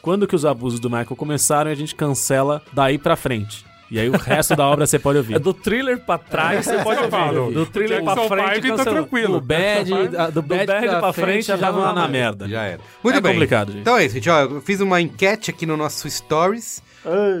quando 0.02 0.26
que 0.26 0.34
os 0.36 0.44
abusos 0.44 0.80
do 0.80 0.88
Michael 0.88 1.16
começaram 1.16 1.70
e 1.70 1.72
a 1.72 1.76
gente 1.76 1.94
cancela 1.94 2.62
daí 2.72 2.98
pra 2.98 3.16
frente. 3.16 3.66
E 3.90 3.98
aí 3.98 4.08
o 4.10 4.12
resto 4.18 4.54
da 4.54 4.66
obra 4.66 4.86
você 4.86 4.98
pode 4.98 5.16
ouvir. 5.16 5.36
É 5.36 5.38
do 5.38 5.54
thriller 5.54 5.98
pra 6.00 6.18
trás, 6.18 6.66
você 6.66 6.76
pode 6.82 7.00
ouvir. 7.04 7.54
Do 7.54 7.64
thriller 7.64 8.04
pra 8.04 8.14
Jackson 8.14 8.28
frente, 8.28 8.54
Five 8.54 8.68
tá 8.68 8.76
cancela. 8.76 8.96
tranquilo. 8.96 9.40
Do 9.40 9.46
bad, 9.46 9.92
a- 10.18 10.30
do 10.30 10.42
bad, 10.42 10.66
bad 10.66 10.86
pra, 10.88 10.98
pra 11.00 11.12
frente, 11.14 11.24
frente 11.26 11.46
já 11.46 11.56
tava 11.56 11.78
não 11.78 11.94
na 11.94 12.02
dá 12.02 12.08
merda. 12.08 12.46
Já 12.46 12.62
era. 12.64 12.80
Muito 13.02 13.16
É 13.16 13.20
bem. 13.22 13.32
complicado, 13.32 13.72
gente. 13.72 13.80
Então 13.80 13.96
é 13.96 14.04
isso, 14.04 14.14
gente. 14.16 14.28
Ó, 14.28 14.40
eu 14.40 14.60
fiz 14.60 14.80
uma 14.82 15.00
enquete 15.00 15.50
aqui 15.50 15.64
no 15.64 15.74
nosso 15.74 16.08
Stories, 16.10 16.82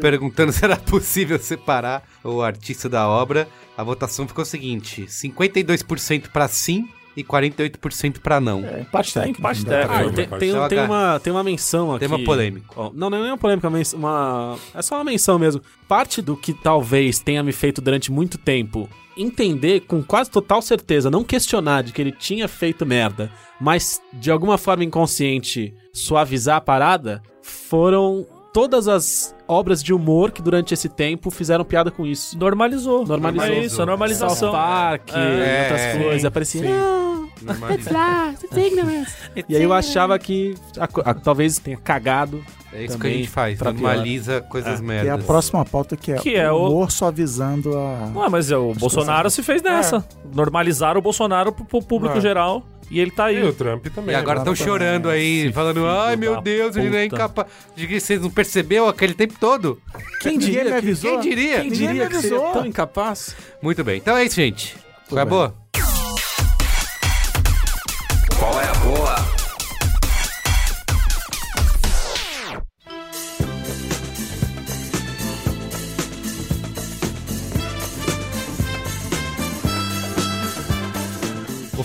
perguntando 0.00 0.50
se 0.52 0.64
era 0.64 0.76
possível 0.76 1.38
separar 1.38 2.02
o 2.24 2.40
artista 2.42 2.88
da 2.88 3.06
obra. 3.06 3.46
A 3.76 3.82
votação 3.82 4.26
ficou 4.26 4.42
o 4.42 4.46
seguinte: 4.46 5.06
52% 5.06 6.28
pra 6.32 6.48
sim 6.48 6.88
e 7.18 7.24
48% 7.24 8.20
pra 8.20 8.40
não. 8.40 8.64
É, 8.64 8.82
empate 8.82 9.12
técnico. 9.12 9.40
Empate 9.40 9.64
pra 9.64 9.86
técnico. 9.88 10.10
ver. 10.10 10.28
tem, 10.28 10.38
tem, 10.38 10.48
Então, 10.50 10.68
tem 10.68 10.78
cara, 10.78 10.90
uma, 10.90 11.20
tem 11.20 11.32
uma 11.32 11.42
menção 11.42 11.90
aqui. 11.90 12.00
tema 12.06 12.22
polêmico. 12.24 12.72
Ó, 12.76 12.90
Não, 12.94 13.10
não 13.10 13.24
é 13.24 13.28
uma 13.32 13.38
polêmica, 13.38 13.68
mas 13.68 13.92
uma. 13.92 14.56
É 14.72 14.80
só 14.80 14.94
uma 14.96 15.04
menção 15.04 15.38
mesmo. 15.38 15.60
Parte 15.88 16.22
do 16.22 16.36
que 16.36 16.52
talvez 16.52 17.18
tenha 17.18 17.42
me 17.42 17.52
feito 17.52 17.80
durante 17.80 18.12
muito 18.12 18.38
tempo 18.38 18.88
entender 19.16 19.80
com 19.80 20.00
quase 20.00 20.30
total 20.30 20.62
certeza, 20.62 21.10
não 21.10 21.24
questionar 21.24 21.82
de 21.82 21.92
que 21.92 22.00
ele 22.00 22.12
tinha 22.12 22.46
feito 22.46 22.86
merda, 22.86 23.32
mas 23.60 24.00
de 24.12 24.30
alguma 24.30 24.56
forma 24.56 24.84
inconsciente 24.84 25.74
suavizar 25.92 26.58
a 26.58 26.60
parada, 26.60 27.20
foram 27.42 28.24
todas 28.52 28.88
as 28.88 29.34
obras 29.46 29.82
de 29.82 29.92
humor 29.94 30.30
que 30.30 30.42
durante 30.42 30.74
esse 30.74 30.88
tempo 30.88 31.30
fizeram 31.30 31.64
piada 31.64 31.90
com 31.90 32.06
isso. 32.06 32.36
Normalizou. 32.38 33.06
Normalizou. 33.06 33.46
É 33.48 33.58
isso, 33.60 33.80
a 33.82 33.86
normalização. 33.86 34.36
South 34.36 34.52
Park, 34.52 35.10
É, 35.14 35.62
outras 35.62 35.80
é, 35.80 35.98
coisas, 36.02 36.20
sim, 36.22 36.26
aparecia. 36.26 36.62
sim. 36.62 36.68
"Não, 36.68 37.28
Normaliza. 37.40 37.90
E 39.48 39.56
aí 39.56 39.62
eu 39.62 39.72
achava 39.72 40.18
que 40.18 40.54
a 40.78 41.10
a- 41.10 41.14
talvez 41.14 41.58
tenha 41.58 41.76
cagado. 41.76 42.42
É 42.72 42.84
isso 42.84 42.98
que 42.98 43.06
a 43.06 43.08
Também 43.08 43.18
gente 43.18 43.28
faz, 43.30 43.58
normaliza 43.60 44.40
coisas 44.42 44.80
E 44.80 44.82
merdas. 44.82 45.14
a 45.14 45.18
próxima 45.26 45.64
pauta 45.64 45.96
que 45.96 46.12
é, 46.12 46.16
Que 46.16 46.34
é 46.34 46.50
o- 46.52 46.66
humor 46.66 46.90
suavizando 46.90 47.74
a... 47.78 48.10
Ué, 48.14 48.28
mas 48.28 48.50
é, 48.50 48.56
o 48.58 48.74
Bolsonaro 48.74 49.30
se 49.30 49.42
fez 49.42 49.62
nessa. 49.62 50.04
Normalizaram 50.34 50.98
o 50.98 51.02
Bolsonaro 51.02 51.52
pro, 51.52 51.64
pro 51.64 51.80
público 51.82 52.18
É. 52.18 52.20
geral. 52.20 52.62
E 52.90 53.00
ele 53.00 53.10
tá 53.10 53.30
E 53.30 53.36
aí. 53.36 53.42
o 53.44 53.52
Trump 53.52 53.86
também. 53.94 54.14
E 54.14 54.16
agora 54.18 54.38
estão 54.38 54.54
chorando 54.54 55.08
aí, 55.10 55.44
Esse 55.44 55.52
falando, 55.52 55.86
ai 55.86 56.16
meu 56.16 56.40
Deus, 56.40 56.74
ele 56.76 56.88
não 56.90 56.98
é 56.98 57.04
puta." 57.04 57.16
incapaz. 57.16 57.48
De 57.76 57.86
que 57.86 58.00
vocês 58.00 58.20
não 58.20 58.30
percebeu 58.30 58.88
aquele 58.88 59.14
tempo 59.14 59.34
todo? 59.38 59.80
Quem 60.20 60.38
diria 60.38 60.64
me 60.64 60.70
que, 60.70 60.76
avisou. 60.76 61.10
Quem 61.12 61.20
diria? 61.20 61.60
quem 61.60 61.70
diria 61.70 62.04
me 62.04 62.10
que 62.10 62.20
seria 62.22 62.40
tão 62.52 62.66
incapaz? 62.66 63.36
Muito 63.60 63.84
bem, 63.84 63.98
então 63.98 64.16
é 64.16 64.24
isso, 64.24 64.36
gente. 64.36 64.76
Acabou? 65.10 65.52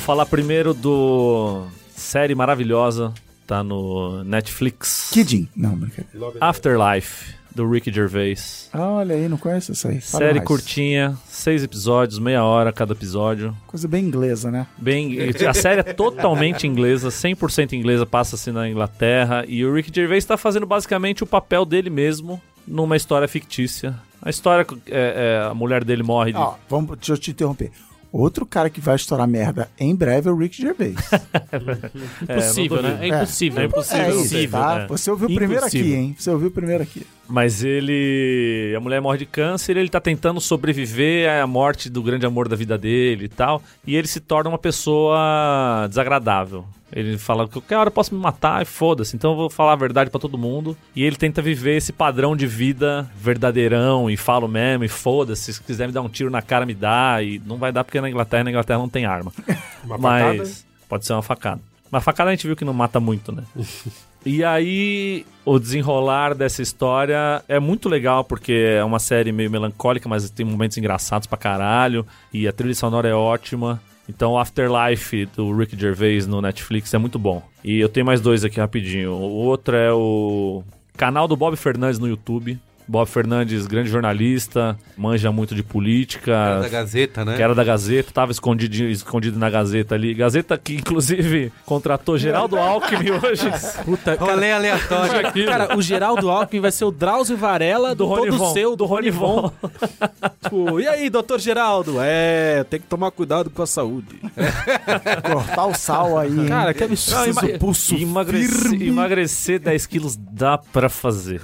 Falar 0.03 0.25
primeiro 0.25 0.73
do 0.73 1.65
série 1.95 2.35
maravilhosa, 2.35 3.13
tá 3.47 3.63
no 3.63 4.21
Netflix. 4.25 5.09
Kidding. 5.13 5.47
Não, 5.55 5.77
brincadeira. 5.77 6.37
Afterlife, 6.41 7.33
do 7.55 7.69
Ricky 7.69 7.89
Gervais. 7.89 8.69
Ah, 8.73 8.89
olha 8.89 9.15
aí, 9.15 9.29
não 9.29 9.37
conheço 9.37 9.71
isso 9.71 9.87
aí. 9.87 10.01
Fala 10.01 10.25
série 10.25 10.39
mais. 10.39 10.47
curtinha, 10.47 11.17
seis 11.29 11.63
episódios, 11.63 12.19
meia 12.19 12.43
hora 12.43 12.73
cada 12.73 12.91
episódio. 12.91 13.55
Coisa 13.65 13.87
bem 13.87 14.03
inglesa, 14.03 14.51
né? 14.51 14.67
Bem, 14.77 15.17
a 15.47 15.53
série 15.53 15.79
é 15.79 15.93
totalmente 15.93 16.67
inglesa, 16.67 17.07
100% 17.07 17.71
inglesa, 17.71 18.05
passa-se 18.05 18.51
na 18.51 18.67
Inglaterra. 18.67 19.45
E 19.47 19.65
o 19.65 19.73
Ricky 19.73 19.91
Gervais 19.93 20.25
está 20.25 20.35
fazendo 20.35 20.65
basicamente 20.65 21.23
o 21.23 21.25
papel 21.25 21.63
dele 21.63 21.89
mesmo 21.89 22.41
numa 22.67 22.97
história 22.97 23.27
fictícia. 23.27 23.95
A 24.21 24.29
história, 24.29 24.67
é, 24.87 25.39
é, 25.43 25.47
a 25.49 25.53
mulher 25.53 25.85
dele 25.85 26.03
morre 26.03 26.33
de... 26.33 26.37
Ó, 26.37 26.55
vamos, 26.69 26.97
deixa 26.97 27.13
eu 27.13 27.17
te 27.17 27.31
interromper. 27.31 27.71
Outro 28.13 28.45
cara 28.45 28.69
que 28.69 28.79
vai 28.79 28.95
estourar 28.95 29.27
merda 29.27 29.67
em 29.79 29.95
breve 29.95 30.29
é 30.29 30.31
o 30.31 30.37
Rick 30.37 30.61
Gervais. 30.61 30.93
Impossível, 32.21 32.79
não 32.83 32.89
né? 32.89 32.99
É 33.01 33.07
impossível. 33.07 33.61
É 33.63 33.65
impossível. 33.65 34.03
é 34.03 34.09
isso, 34.09 34.19
impossível, 34.19 34.59
tá? 34.59 34.81
é. 34.81 34.87
Você 34.87 35.09
ouviu 35.09 35.27
primeiro 35.33 35.65
aqui, 35.65 35.77
Impossível. 35.79 35.99
hein? 35.99 36.15
Você 36.19 36.29
ouviu 36.29 36.51
primeiro 36.51 36.83
aqui. 36.83 37.07
Mas 37.27 37.63
ele. 37.63 38.71
A 38.77 38.79
mulher 38.79 39.01
morre 39.01 39.17
de 39.17 39.25
câncer, 39.25 39.77
ele 39.77 39.89
tá 39.89 39.99
tentando 39.99 40.39
sobreviver 40.39 41.27
à 41.27 41.47
morte 41.47 41.89
do 41.89 42.03
grande 42.03 42.23
amor 42.23 42.47
da 42.47 42.55
vida 42.55 42.77
dele 42.77 43.25
e 43.25 43.29
tal. 43.29 43.63
E 43.85 43.95
ele 43.95 44.07
se 44.07 44.19
torna 44.19 44.47
uma 44.49 44.59
pessoa 44.59 45.87
desagradável. 45.89 46.65
Ele 46.95 47.17
fala 47.17 47.47
que 47.47 47.53
qualquer 47.53 47.77
hora 47.77 47.87
eu 47.87 47.91
posso 47.91 48.13
me 48.13 48.21
matar 48.21 48.61
e 48.61 48.65
foda-se, 48.65 49.15
então 49.15 49.31
eu 49.31 49.37
vou 49.37 49.49
falar 49.49 49.73
a 49.73 49.75
verdade 49.75 50.09
pra 50.09 50.19
todo 50.19 50.37
mundo. 50.37 50.77
E 50.95 51.03
ele 51.03 51.15
tenta 51.15 51.41
viver 51.41 51.75
esse 51.77 51.91
padrão 51.91 52.35
de 52.35 52.45
vida 52.45 53.09
verdadeirão 53.15 54.09
e 54.09 54.15
falo 54.15 54.47
mesmo 54.47 54.83
e 54.83 54.87
foda-se. 54.87 55.53
Se 55.53 55.63
quiser 55.63 55.87
me 55.87 55.93
dar 55.93 56.01
um 56.01 56.09
tiro 56.09 56.29
na 56.29 56.41
cara, 56.41 56.65
me 56.65 56.73
dá. 56.73 57.21
E 57.21 57.41
não 57.45 57.57
vai 57.57 57.71
dar 57.71 57.83
porque 57.83 57.99
na 57.99 58.09
Inglaterra, 58.09 58.43
na 58.43 58.51
Inglaterra 58.51 58.79
não 58.79 58.89
tem 58.89 59.05
arma. 59.05 59.31
Uma 59.83 59.97
Mas 59.97 60.37
facada? 60.37 60.49
pode 60.87 61.05
ser 61.05 61.13
uma 61.13 61.21
facada. 61.23 61.61
Mas 61.89 62.03
facada 62.03 62.29
a 62.29 62.33
gente 62.33 62.47
viu 62.47 62.55
que 62.55 62.65
não 62.65 62.73
mata 62.73 62.99
muito, 62.99 63.31
né? 63.31 63.43
e 64.25 64.43
aí, 64.43 65.25
o 65.45 65.59
desenrolar 65.59 66.33
dessa 66.33 66.61
história 66.61 67.43
é 67.47 67.59
muito 67.59 67.89
legal, 67.89 68.23
porque 68.23 68.53
é 68.53 68.83
uma 68.83 68.99
série 68.99 69.31
meio 69.31 69.51
melancólica, 69.51 70.07
mas 70.07 70.29
tem 70.29 70.45
momentos 70.45 70.77
engraçados 70.77 71.27
pra 71.27 71.37
caralho. 71.37 72.05
E 72.31 72.47
a 72.47 72.53
trilha 72.53 72.73
sonora 72.73 73.07
é 73.09 73.13
ótima. 73.13 73.81
Então, 74.07 74.37
Afterlife 74.37 75.25
do 75.27 75.55
Rick 75.55 75.79
Gervais 75.79 76.27
no 76.27 76.41
Netflix 76.41 76.93
é 76.93 76.97
muito 76.97 77.17
bom. 77.17 77.41
E 77.63 77.79
eu 77.79 77.87
tenho 77.87 78.05
mais 78.05 78.19
dois 78.19 78.43
aqui 78.43 78.59
rapidinho. 78.59 79.11
O 79.11 79.45
outro 79.45 79.75
é 79.75 79.93
o 79.93 80.63
canal 80.97 81.27
do 81.27 81.37
Bob 81.37 81.55
Fernandes 81.55 81.99
no 81.99 82.07
YouTube. 82.07 82.59
Bob 82.87 83.07
Fernandes, 83.07 83.65
grande 83.67 83.89
jornalista, 83.89 84.77
manja 84.97 85.31
muito 85.31 85.55
de 85.55 85.63
política. 85.63 86.31
Era 86.31 86.59
da 86.61 86.69
Gazeta, 86.69 87.25
né? 87.25 87.35
Que 87.35 87.41
era 87.41 87.55
da 87.55 87.63
Gazeta, 87.63 88.11
tava 88.11 88.31
escondido, 88.31 88.75
escondido 88.85 89.39
na 89.39 89.49
Gazeta 89.49 89.95
ali. 89.95 90.13
Gazeta 90.13 90.57
que, 90.57 90.75
inclusive, 90.75 91.51
contratou 91.65 92.17
Geraldo 92.17 92.57
Alckmin 92.57 93.11
hoje. 93.23 93.49
Puta, 93.85 94.17
cara, 94.17 94.31
Rolê 94.33 94.51
aleatório. 94.51 95.45
cara, 95.45 95.77
o 95.77 95.81
Geraldo 95.81 96.29
Alckmin 96.29 96.59
vai 96.61 96.71
ser 96.71 96.85
o 96.85 96.91
Drauzio 96.91 97.37
Varela 97.37 97.95
do, 97.95 98.05
Do 98.07 98.15
todo 98.15 98.37
Von. 98.37 98.53
seu, 98.53 98.75
do 98.75 98.85
Rony 98.85 99.09
Von. 99.11 99.51
tipo, 100.43 100.79
e 100.79 100.87
aí, 100.87 101.09
doutor 101.09 101.39
Geraldo? 101.39 101.95
É, 101.99 102.63
tem 102.69 102.79
que 102.79 102.87
tomar 102.87 103.11
cuidado 103.11 103.49
com 103.49 103.61
a 103.61 103.67
saúde. 103.67 104.19
Cortar 105.31 105.65
o 105.67 105.73
sal 105.73 106.17
aí, 106.19 106.29
hein? 106.31 106.45
Cara, 106.47 106.73
que 106.73 106.83
absurdo. 106.83 107.13
Não, 107.41 107.49
ima- 107.49 107.59
pulso 107.59 107.95
emagrecer, 107.95 108.69
firme. 108.69 108.87
emagrecer 108.87 109.59
10 109.59 109.85
quilos 109.87 110.15
dá 110.17 110.57
pra 110.57 110.89
fazer. 110.89 111.41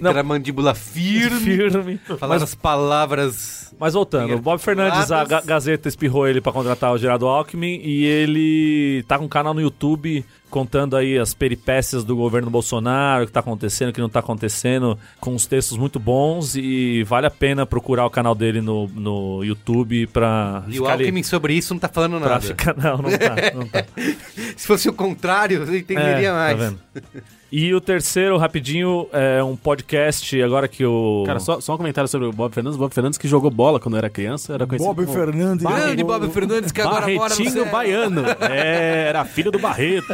Tem 0.00 0.08
que 0.08 0.14
ter 0.14 0.20
a 0.20 0.22
mandíbula 0.22 0.74
firme, 0.74 1.40
Firme. 1.40 2.00
falar 2.18 2.36
as 2.36 2.54
palavras. 2.54 3.74
Mas 3.78 3.92
voltando, 3.92 4.34
o 4.34 4.38
Bob 4.40 4.58
Fernandes, 4.58 5.12
a 5.12 5.22
Ga- 5.24 5.42
Gazeta 5.42 5.86
espirrou 5.86 6.26
ele 6.26 6.40
pra 6.40 6.50
contratar 6.50 6.92
o 6.94 6.98
Geraldo 6.98 7.26
Alckmin 7.26 7.78
e 7.84 8.06
ele 8.06 9.02
tá 9.06 9.18
com 9.18 9.26
um 9.26 9.28
canal 9.28 9.52
no 9.52 9.60
YouTube 9.60 10.24
contando 10.48 10.96
aí 10.96 11.18
as 11.18 11.34
peripécias 11.34 12.02
do 12.02 12.16
governo 12.16 12.48
Bolsonaro, 12.48 13.24
o 13.24 13.26
que 13.26 13.32
tá 13.32 13.40
acontecendo, 13.40 13.90
o 13.90 13.92
que 13.92 14.00
não 14.00 14.08
tá 14.08 14.20
acontecendo, 14.20 14.98
com 15.20 15.34
uns 15.34 15.44
textos 15.46 15.76
muito 15.76 15.98
bons 16.00 16.56
e 16.56 17.02
vale 17.02 17.26
a 17.26 17.30
pena 17.30 17.66
procurar 17.66 18.06
o 18.06 18.10
canal 18.10 18.34
dele 18.34 18.62
no, 18.62 18.86
no 18.88 19.44
YouTube 19.44 20.06
pra 20.06 20.62
E 20.68 20.70
o 20.70 20.72
ficar 20.82 20.92
ali- 20.94 21.02
Alckmin 21.04 21.22
sobre 21.22 21.52
isso 21.52 21.74
não 21.74 21.78
tá 21.80 21.88
falando 21.88 22.18
nada. 22.18 22.40
ficar... 22.40 22.74
Não, 22.78 22.96
não 22.98 23.10
tá, 23.10 23.34
não 23.54 23.66
tá. 23.66 23.84
Se 24.56 24.66
fosse 24.66 24.88
o 24.88 24.92
contrário, 24.94 25.64
eu 25.68 25.76
entenderia 25.76 26.28
É, 26.28 26.32
mais. 26.32 26.58
Tá 26.58 26.64
vendo? 26.64 26.78
E 27.50 27.72
o 27.72 27.80
terceiro, 27.80 28.36
rapidinho, 28.36 29.06
é 29.12 29.42
um 29.42 29.54
podcast, 29.54 30.42
agora 30.42 30.66
que 30.66 30.84
o... 30.84 31.22
Cara, 31.24 31.38
só, 31.38 31.60
só 31.60 31.74
um 31.74 31.76
comentário 31.76 32.08
sobre 32.08 32.26
o 32.26 32.32
Bob 32.32 32.52
Fernandes. 32.52 32.76
O 32.76 32.80
Bob 32.80 32.92
Fernandes 32.92 33.18
que 33.18 33.28
jogou 33.28 33.50
bola 33.50 33.78
quando 33.78 33.96
era 33.96 34.10
criança. 34.10 34.52
Era 34.54 34.66
conhecido 34.66 34.92
Bob 34.92 35.06
como 35.06 35.16
Fernandes. 35.16 35.64
Grande 35.64 36.02
Bob 36.04 36.28
Fernandes 36.30 36.72
que 36.72 36.80
agora 36.80 37.06
mora 37.06 37.34
no 37.34 37.44
Barretinho. 37.44 37.66
Baiano. 37.66 38.22
É, 38.50 39.06
era 39.08 39.24
filho 39.24 39.52
do 39.52 39.60
Barreto. 39.60 40.12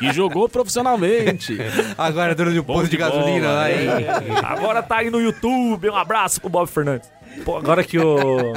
que 0.00 0.12
jogou 0.12 0.48
profissionalmente. 0.48 1.56
Agora 1.96 2.32
é 2.32 2.34
dono 2.34 2.52
de 2.52 2.58
um 2.58 2.64
posto 2.64 2.90
de 2.90 2.96
gasolina 2.96 3.46
bola, 3.46 3.52
lá, 3.54 3.70
hein? 3.70 3.88
Agora 4.42 4.82
tá 4.82 4.96
aí 4.96 5.10
no 5.10 5.20
YouTube. 5.20 5.88
Um 5.88 5.96
abraço 5.96 6.40
pro 6.40 6.50
Bob 6.50 6.66
Fernandes. 6.68 7.08
Pô, 7.44 7.56
agora 7.56 7.82
que 7.82 7.98
o 7.98 8.52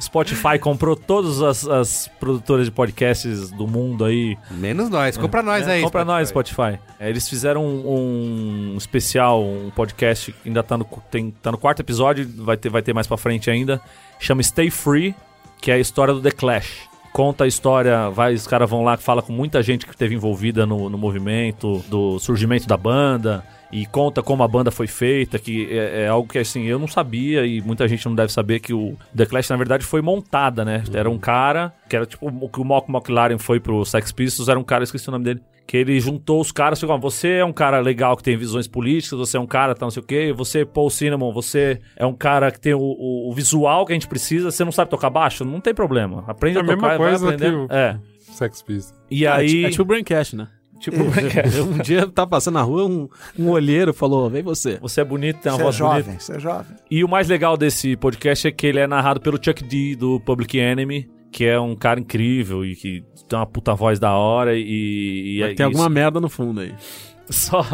Spotify 0.00 0.58
comprou 0.58 0.96
todas 0.96 1.42
as, 1.42 1.66
as 1.66 2.10
produtoras 2.20 2.66
de 2.66 2.72
podcasts 2.72 3.50
do 3.50 3.66
mundo 3.66 4.04
aí. 4.04 4.36
Menos 4.50 4.88
nós. 4.90 5.16
Compra 5.16 5.42
nós 5.42 5.66
aí. 5.66 5.82
Compra 5.82 6.04
nós, 6.04 6.28
Spotify. 6.28 6.50
Spotify. 6.50 6.78
É, 6.98 7.08
eles 7.08 7.28
fizeram 7.28 7.64
um, 7.64 8.72
um 8.72 8.76
especial, 8.76 9.42
um 9.42 9.70
podcast 9.70 10.34
ainda 10.44 10.62
tá 10.62 10.76
no, 10.76 10.84
tem, 11.10 11.30
tá 11.30 11.50
no 11.50 11.58
quarto 11.58 11.80
episódio, 11.80 12.28
vai 12.36 12.56
ter, 12.56 12.68
vai 12.68 12.82
ter 12.82 12.92
mais 12.92 13.06
pra 13.06 13.16
frente 13.16 13.50
ainda. 13.50 13.80
Chama 14.18 14.42
Stay 14.42 14.70
Free, 14.70 15.14
que 15.60 15.70
é 15.70 15.74
a 15.74 15.78
história 15.78 16.12
do 16.12 16.20
The 16.20 16.30
Clash. 16.30 16.88
Conta 17.12 17.44
a 17.44 17.46
história, 17.46 18.08
vai, 18.10 18.34
os 18.34 18.46
caras 18.46 18.70
vão 18.70 18.84
lá, 18.84 18.96
fala 18.96 19.20
com 19.20 19.32
muita 19.32 19.62
gente 19.62 19.84
que 19.84 19.92
esteve 19.92 20.14
envolvida 20.14 20.64
no, 20.64 20.88
no 20.88 20.96
movimento, 20.96 21.82
do 21.88 22.18
surgimento 22.20 22.68
da 22.68 22.76
banda, 22.76 23.44
e 23.72 23.86
conta 23.86 24.22
como 24.22 24.42
a 24.42 24.48
banda 24.48 24.70
foi 24.70 24.86
feita, 24.86 25.38
que 25.38 25.68
é, 25.70 26.02
é 26.02 26.08
algo 26.08 26.28
que 26.28 26.38
assim, 26.38 26.64
eu 26.66 26.78
não 26.78 26.88
sabia 26.88 27.46
e 27.46 27.60
muita 27.60 27.86
gente 27.86 28.04
não 28.06 28.14
deve 28.14 28.32
saber 28.32 28.60
que 28.60 28.72
o 28.74 28.96
The 29.16 29.26
Clash 29.26 29.48
na 29.50 29.56
verdade 29.56 29.84
foi 29.84 30.02
montada, 30.02 30.64
né? 30.64 30.82
Era 30.92 31.08
um 31.08 31.18
cara, 31.18 31.72
que 31.88 31.94
era 31.96 32.04
tipo 32.06 32.26
o 32.26 32.48
que 32.48 32.60
o 32.60 32.64
Malcolm 32.64 32.96
McLaren 32.98 33.38
foi 33.38 33.60
pro 33.60 33.84
Sex 33.84 34.10
Pistols, 34.12 34.48
era 34.48 34.58
um 34.58 34.64
cara, 34.64 34.82
eu 34.82 34.84
esqueci 34.84 35.08
o 35.08 35.12
nome 35.12 35.24
dele, 35.24 35.40
Que 35.66 35.76
ele 35.76 36.00
juntou 36.00 36.40
os 36.40 36.50
caras, 36.50 36.80
falou, 36.80 36.96
"Ó, 36.96 36.98
você 36.98 37.34
é 37.34 37.44
um 37.44 37.52
cara 37.52 37.78
legal 37.78 38.16
que 38.16 38.24
tem 38.24 38.36
visões 38.36 38.66
políticas, 38.66 39.16
você 39.16 39.36
é 39.36 39.40
um 39.40 39.46
cara 39.46 39.72
tá 39.72 39.86
não 39.86 39.90
sei 39.92 40.02
o 40.02 40.06
quê, 40.06 40.32
você, 40.36 40.64
Paul 40.64 40.90
Cinnamon, 40.90 41.32
você 41.32 41.78
é 41.94 42.04
um 42.04 42.12
cara 42.12 42.50
que 42.50 42.58
tem 42.60 42.74
o, 42.74 42.80
o- 42.80 43.30
o 43.30 43.32
visual 43.32 43.86
que 43.86 43.92
a 43.92 43.94
gente 43.94 44.08
precisa, 44.08 44.50
você 44.50 44.64
não 44.64 44.72
sabe 44.72 44.90
tocar 44.90 45.10
baixo? 45.10 45.44
Não 45.44 45.60
tem 45.60 45.72
problema. 45.72 46.24
Aprende 46.26 46.58
É 46.58 46.60
a 46.60 46.64
a 46.64 46.66
tocar 46.66 46.76
mesma 46.76 46.86
e 46.94 46.98
vai 46.98 47.08
coisa 47.10 47.24
aprendendo. 47.34 47.68
que 47.68 47.72
o- 47.72 47.76
É. 47.76 48.00
Sex 48.18 48.62
Pistols. 48.62 49.00
E 49.08 49.24
É, 49.26 49.28
aí... 49.30 49.64
É 49.66 49.70
tipo 49.70 49.82
o 49.82 49.86
Braincast, 49.86 50.34
né? 50.34 50.48
Tipo, 50.80 50.96
um 51.62 51.78
dia 51.78 52.06
tá 52.08 52.26
passando 52.26 52.54
na 52.54 52.62
rua, 52.62 52.84
um, 52.86 53.08
um 53.38 53.50
olheiro 53.50 53.94
falou: 53.94 54.28
vem 54.28 54.42
você. 54.42 54.78
você 54.80 55.02
é 55.02 55.04
bonito, 55.04 55.38
tem 55.40 55.52
uma 55.52 55.58
Você 55.58 55.62
é 55.62 55.64
voz 55.64 55.78
bonita. 55.78 56.02
jovem, 56.02 56.18
você 56.18 56.32
é 56.36 56.40
jovem. 56.40 56.76
E 56.90 57.04
o 57.04 57.08
mais 57.08 57.28
legal 57.28 57.56
desse 57.56 57.96
podcast 57.96 58.48
é 58.48 58.50
que 58.50 58.66
ele 58.66 58.80
é 58.80 58.86
narrado 58.86 59.20
pelo 59.20 59.38
Chuck 59.40 59.62
D 59.62 59.94
do 59.94 60.18
Public 60.20 60.58
Enemy, 60.58 61.08
que 61.30 61.44
é 61.44 61.60
um 61.60 61.76
cara 61.76 62.00
incrível 62.00 62.64
e 62.64 62.74
que 62.74 63.04
tem 63.28 63.38
uma 63.38 63.46
puta 63.46 63.74
voz 63.74 64.00
da 64.00 64.12
hora 64.12 64.56
e, 64.56 65.36
e 65.36 65.40
Mas 65.40 65.52
é 65.52 65.54
tem 65.54 65.66
alguma 65.66 65.88
merda 65.88 66.18
no 66.18 66.28
fundo 66.28 66.60
aí. 66.60 66.74
só 67.30 67.64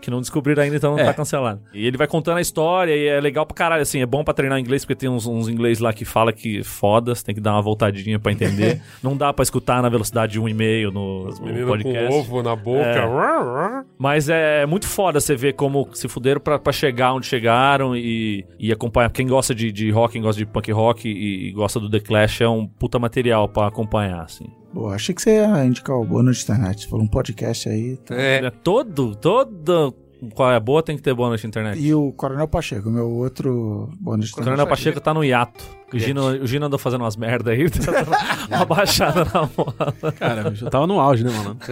que 0.00 0.10
não 0.10 0.20
descobriram 0.20 0.62
ainda, 0.62 0.76
então 0.76 0.92
não 0.92 0.98
É. 0.98 1.04
tá 1.04 1.14
cancelado. 1.14 1.60
E 1.74 1.86
ele 1.86 1.96
vai 1.96 2.06
contando 2.06 2.38
a 2.38 2.40
história 2.40 2.94
e 2.94 3.06
é 3.06 3.20
legal 3.20 3.44
pra 3.46 3.54
caralho, 3.54 3.82
assim, 3.82 4.00
é 4.00 4.06
bom 4.06 4.24
pra 4.24 4.32
treinar 4.34 4.58
inglês 4.58 4.84
porque 4.84 4.94
tem 4.94 5.08
uns, 5.08 5.26
uns 5.26 5.48
inglês 5.48 5.78
lá 5.78 5.92
que 5.92 6.04
fala 6.04 6.32
que 6.32 6.62
foda, 6.64 7.14
você 7.14 7.24
tem 7.24 7.34
que 7.34 7.40
dar 7.40 7.52
uma 7.52 7.62
voltadinha 7.62 8.18
pra 8.18 8.32
entender. 8.32 8.80
não 9.02 9.16
dá 9.16 9.32
pra 9.32 9.42
escutar 9.42 9.82
na 9.82 9.88
velocidade 9.88 10.32
de 10.32 10.40
1,5 10.40 10.90
no, 10.92 11.28
As 11.28 11.38
no 11.40 11.66
podcast. 11.66 12.08
com 12.08 12.18
ovo 12.18 12.42
na 12.42 12.56
boca. 12.56 12.80
É. 12.80 13.84
Mas 13.98 14.28
é 14.28 14.66
muito 14.66 14.86
foda 14.86 15.20
você 15.20 15.34
ver 15.36 15.54
como 15.54 15.88
se 15.92 16.08
fuderam 16.08 16.40
pra, 16.40 16.58
pra 16.58 16.72
chegar 16.72 17.12
onde 17.14 17.26
chegaram 17.26 17.94
e, 17.96 18.44
e 18.58 18.72
acompanhar. 18.72 19.10
Quem 19.10 19.26
gosta 19.26 19.54
de, 19.54 19.70
de 19.70 19.90
rock, 19.90 20.12
quem 20.14 20.22
gosta 20.22 20.38
de 20.38 20.46
punk 20.46 20.70
rock 20.72 21.08
e, 21.08 21.48
e 21.48 21.52
gosta 21.52 21.78
do 21.78 21.90
The 21.90 22.00
Clash 22.00 22.40
é 22.40 22.48
um 22.48 22.66
puta 22.66 22.98
material 22.98 23.48
pra 23.48 23.66
acompanhar, 23.66 24.22
assim. 24.22 24.46
Boa, 24.72 24.94
achei 24.94 25.12
que 25.12 25.20
você 25.20 25.30
ia 25.40 25.64
indicar 25.64 25.96
o 25.96 26.04
Boa 26.04 26.22
Noite 26.22 26.44
Internet. 26.44 26.82
Você 26.82 26.88
falou 26.88 27.04
um 27.04 27.08
podcast 27.08 27.68
aí. 27.68 27.96
tá? 28.06 28.14
É, 28.14 28.36
É 28.46 28.50
todo, 28.50 29.16
todo. 29.16 29.89
Qual 30.34 30.50
é 30.52 30.60
boa 30.60 30.82
tem 30.82 30.96
que 30.96 31.02
ter 31.02 31.14
boa 31.14 31.28
noite 31.28 31.44
na 31.44 31.48
internet. 31.48 31.80
E 31.80 31.94
o 31.94 32.12
Coronel 32.12 32.46
Pacheco, 32.48 32.90
meu 32.90 33.08
outro 33.10 33.88
Boa 34.00 34.16
Noite 34.16 34.32
O 34.32 34.34
Coronel 34.36 34.54
Internet. 34.54 34.68
Pacheco 34.70 35.00
tá 35.00 35.14
no 35.14 35.24
hiato. 35.24 35.64
O 35.92 35.98
Gino, 35.98 36.26
o 36.26 36.46
Gino 36.46 36.66
andou 36.66 36.78
fazendo 36.78 37.00
umas 37.02 37.16
merda 37.16 37.50
aí, 37.50 37.68
tá 37.70 37.90
dando 37.90 38.10
uma 38.48 38.64
baixada 38.64 39.24
na 39.24 39.48
moda. 39.56 40.12
Cara, 40.18 40.54
eu 40.60 40.70
tava 40.70 40.86
no 40.86 41.00
auge, 41.00 41.24
né, 41.24 41.30
mano? 41.32 41.56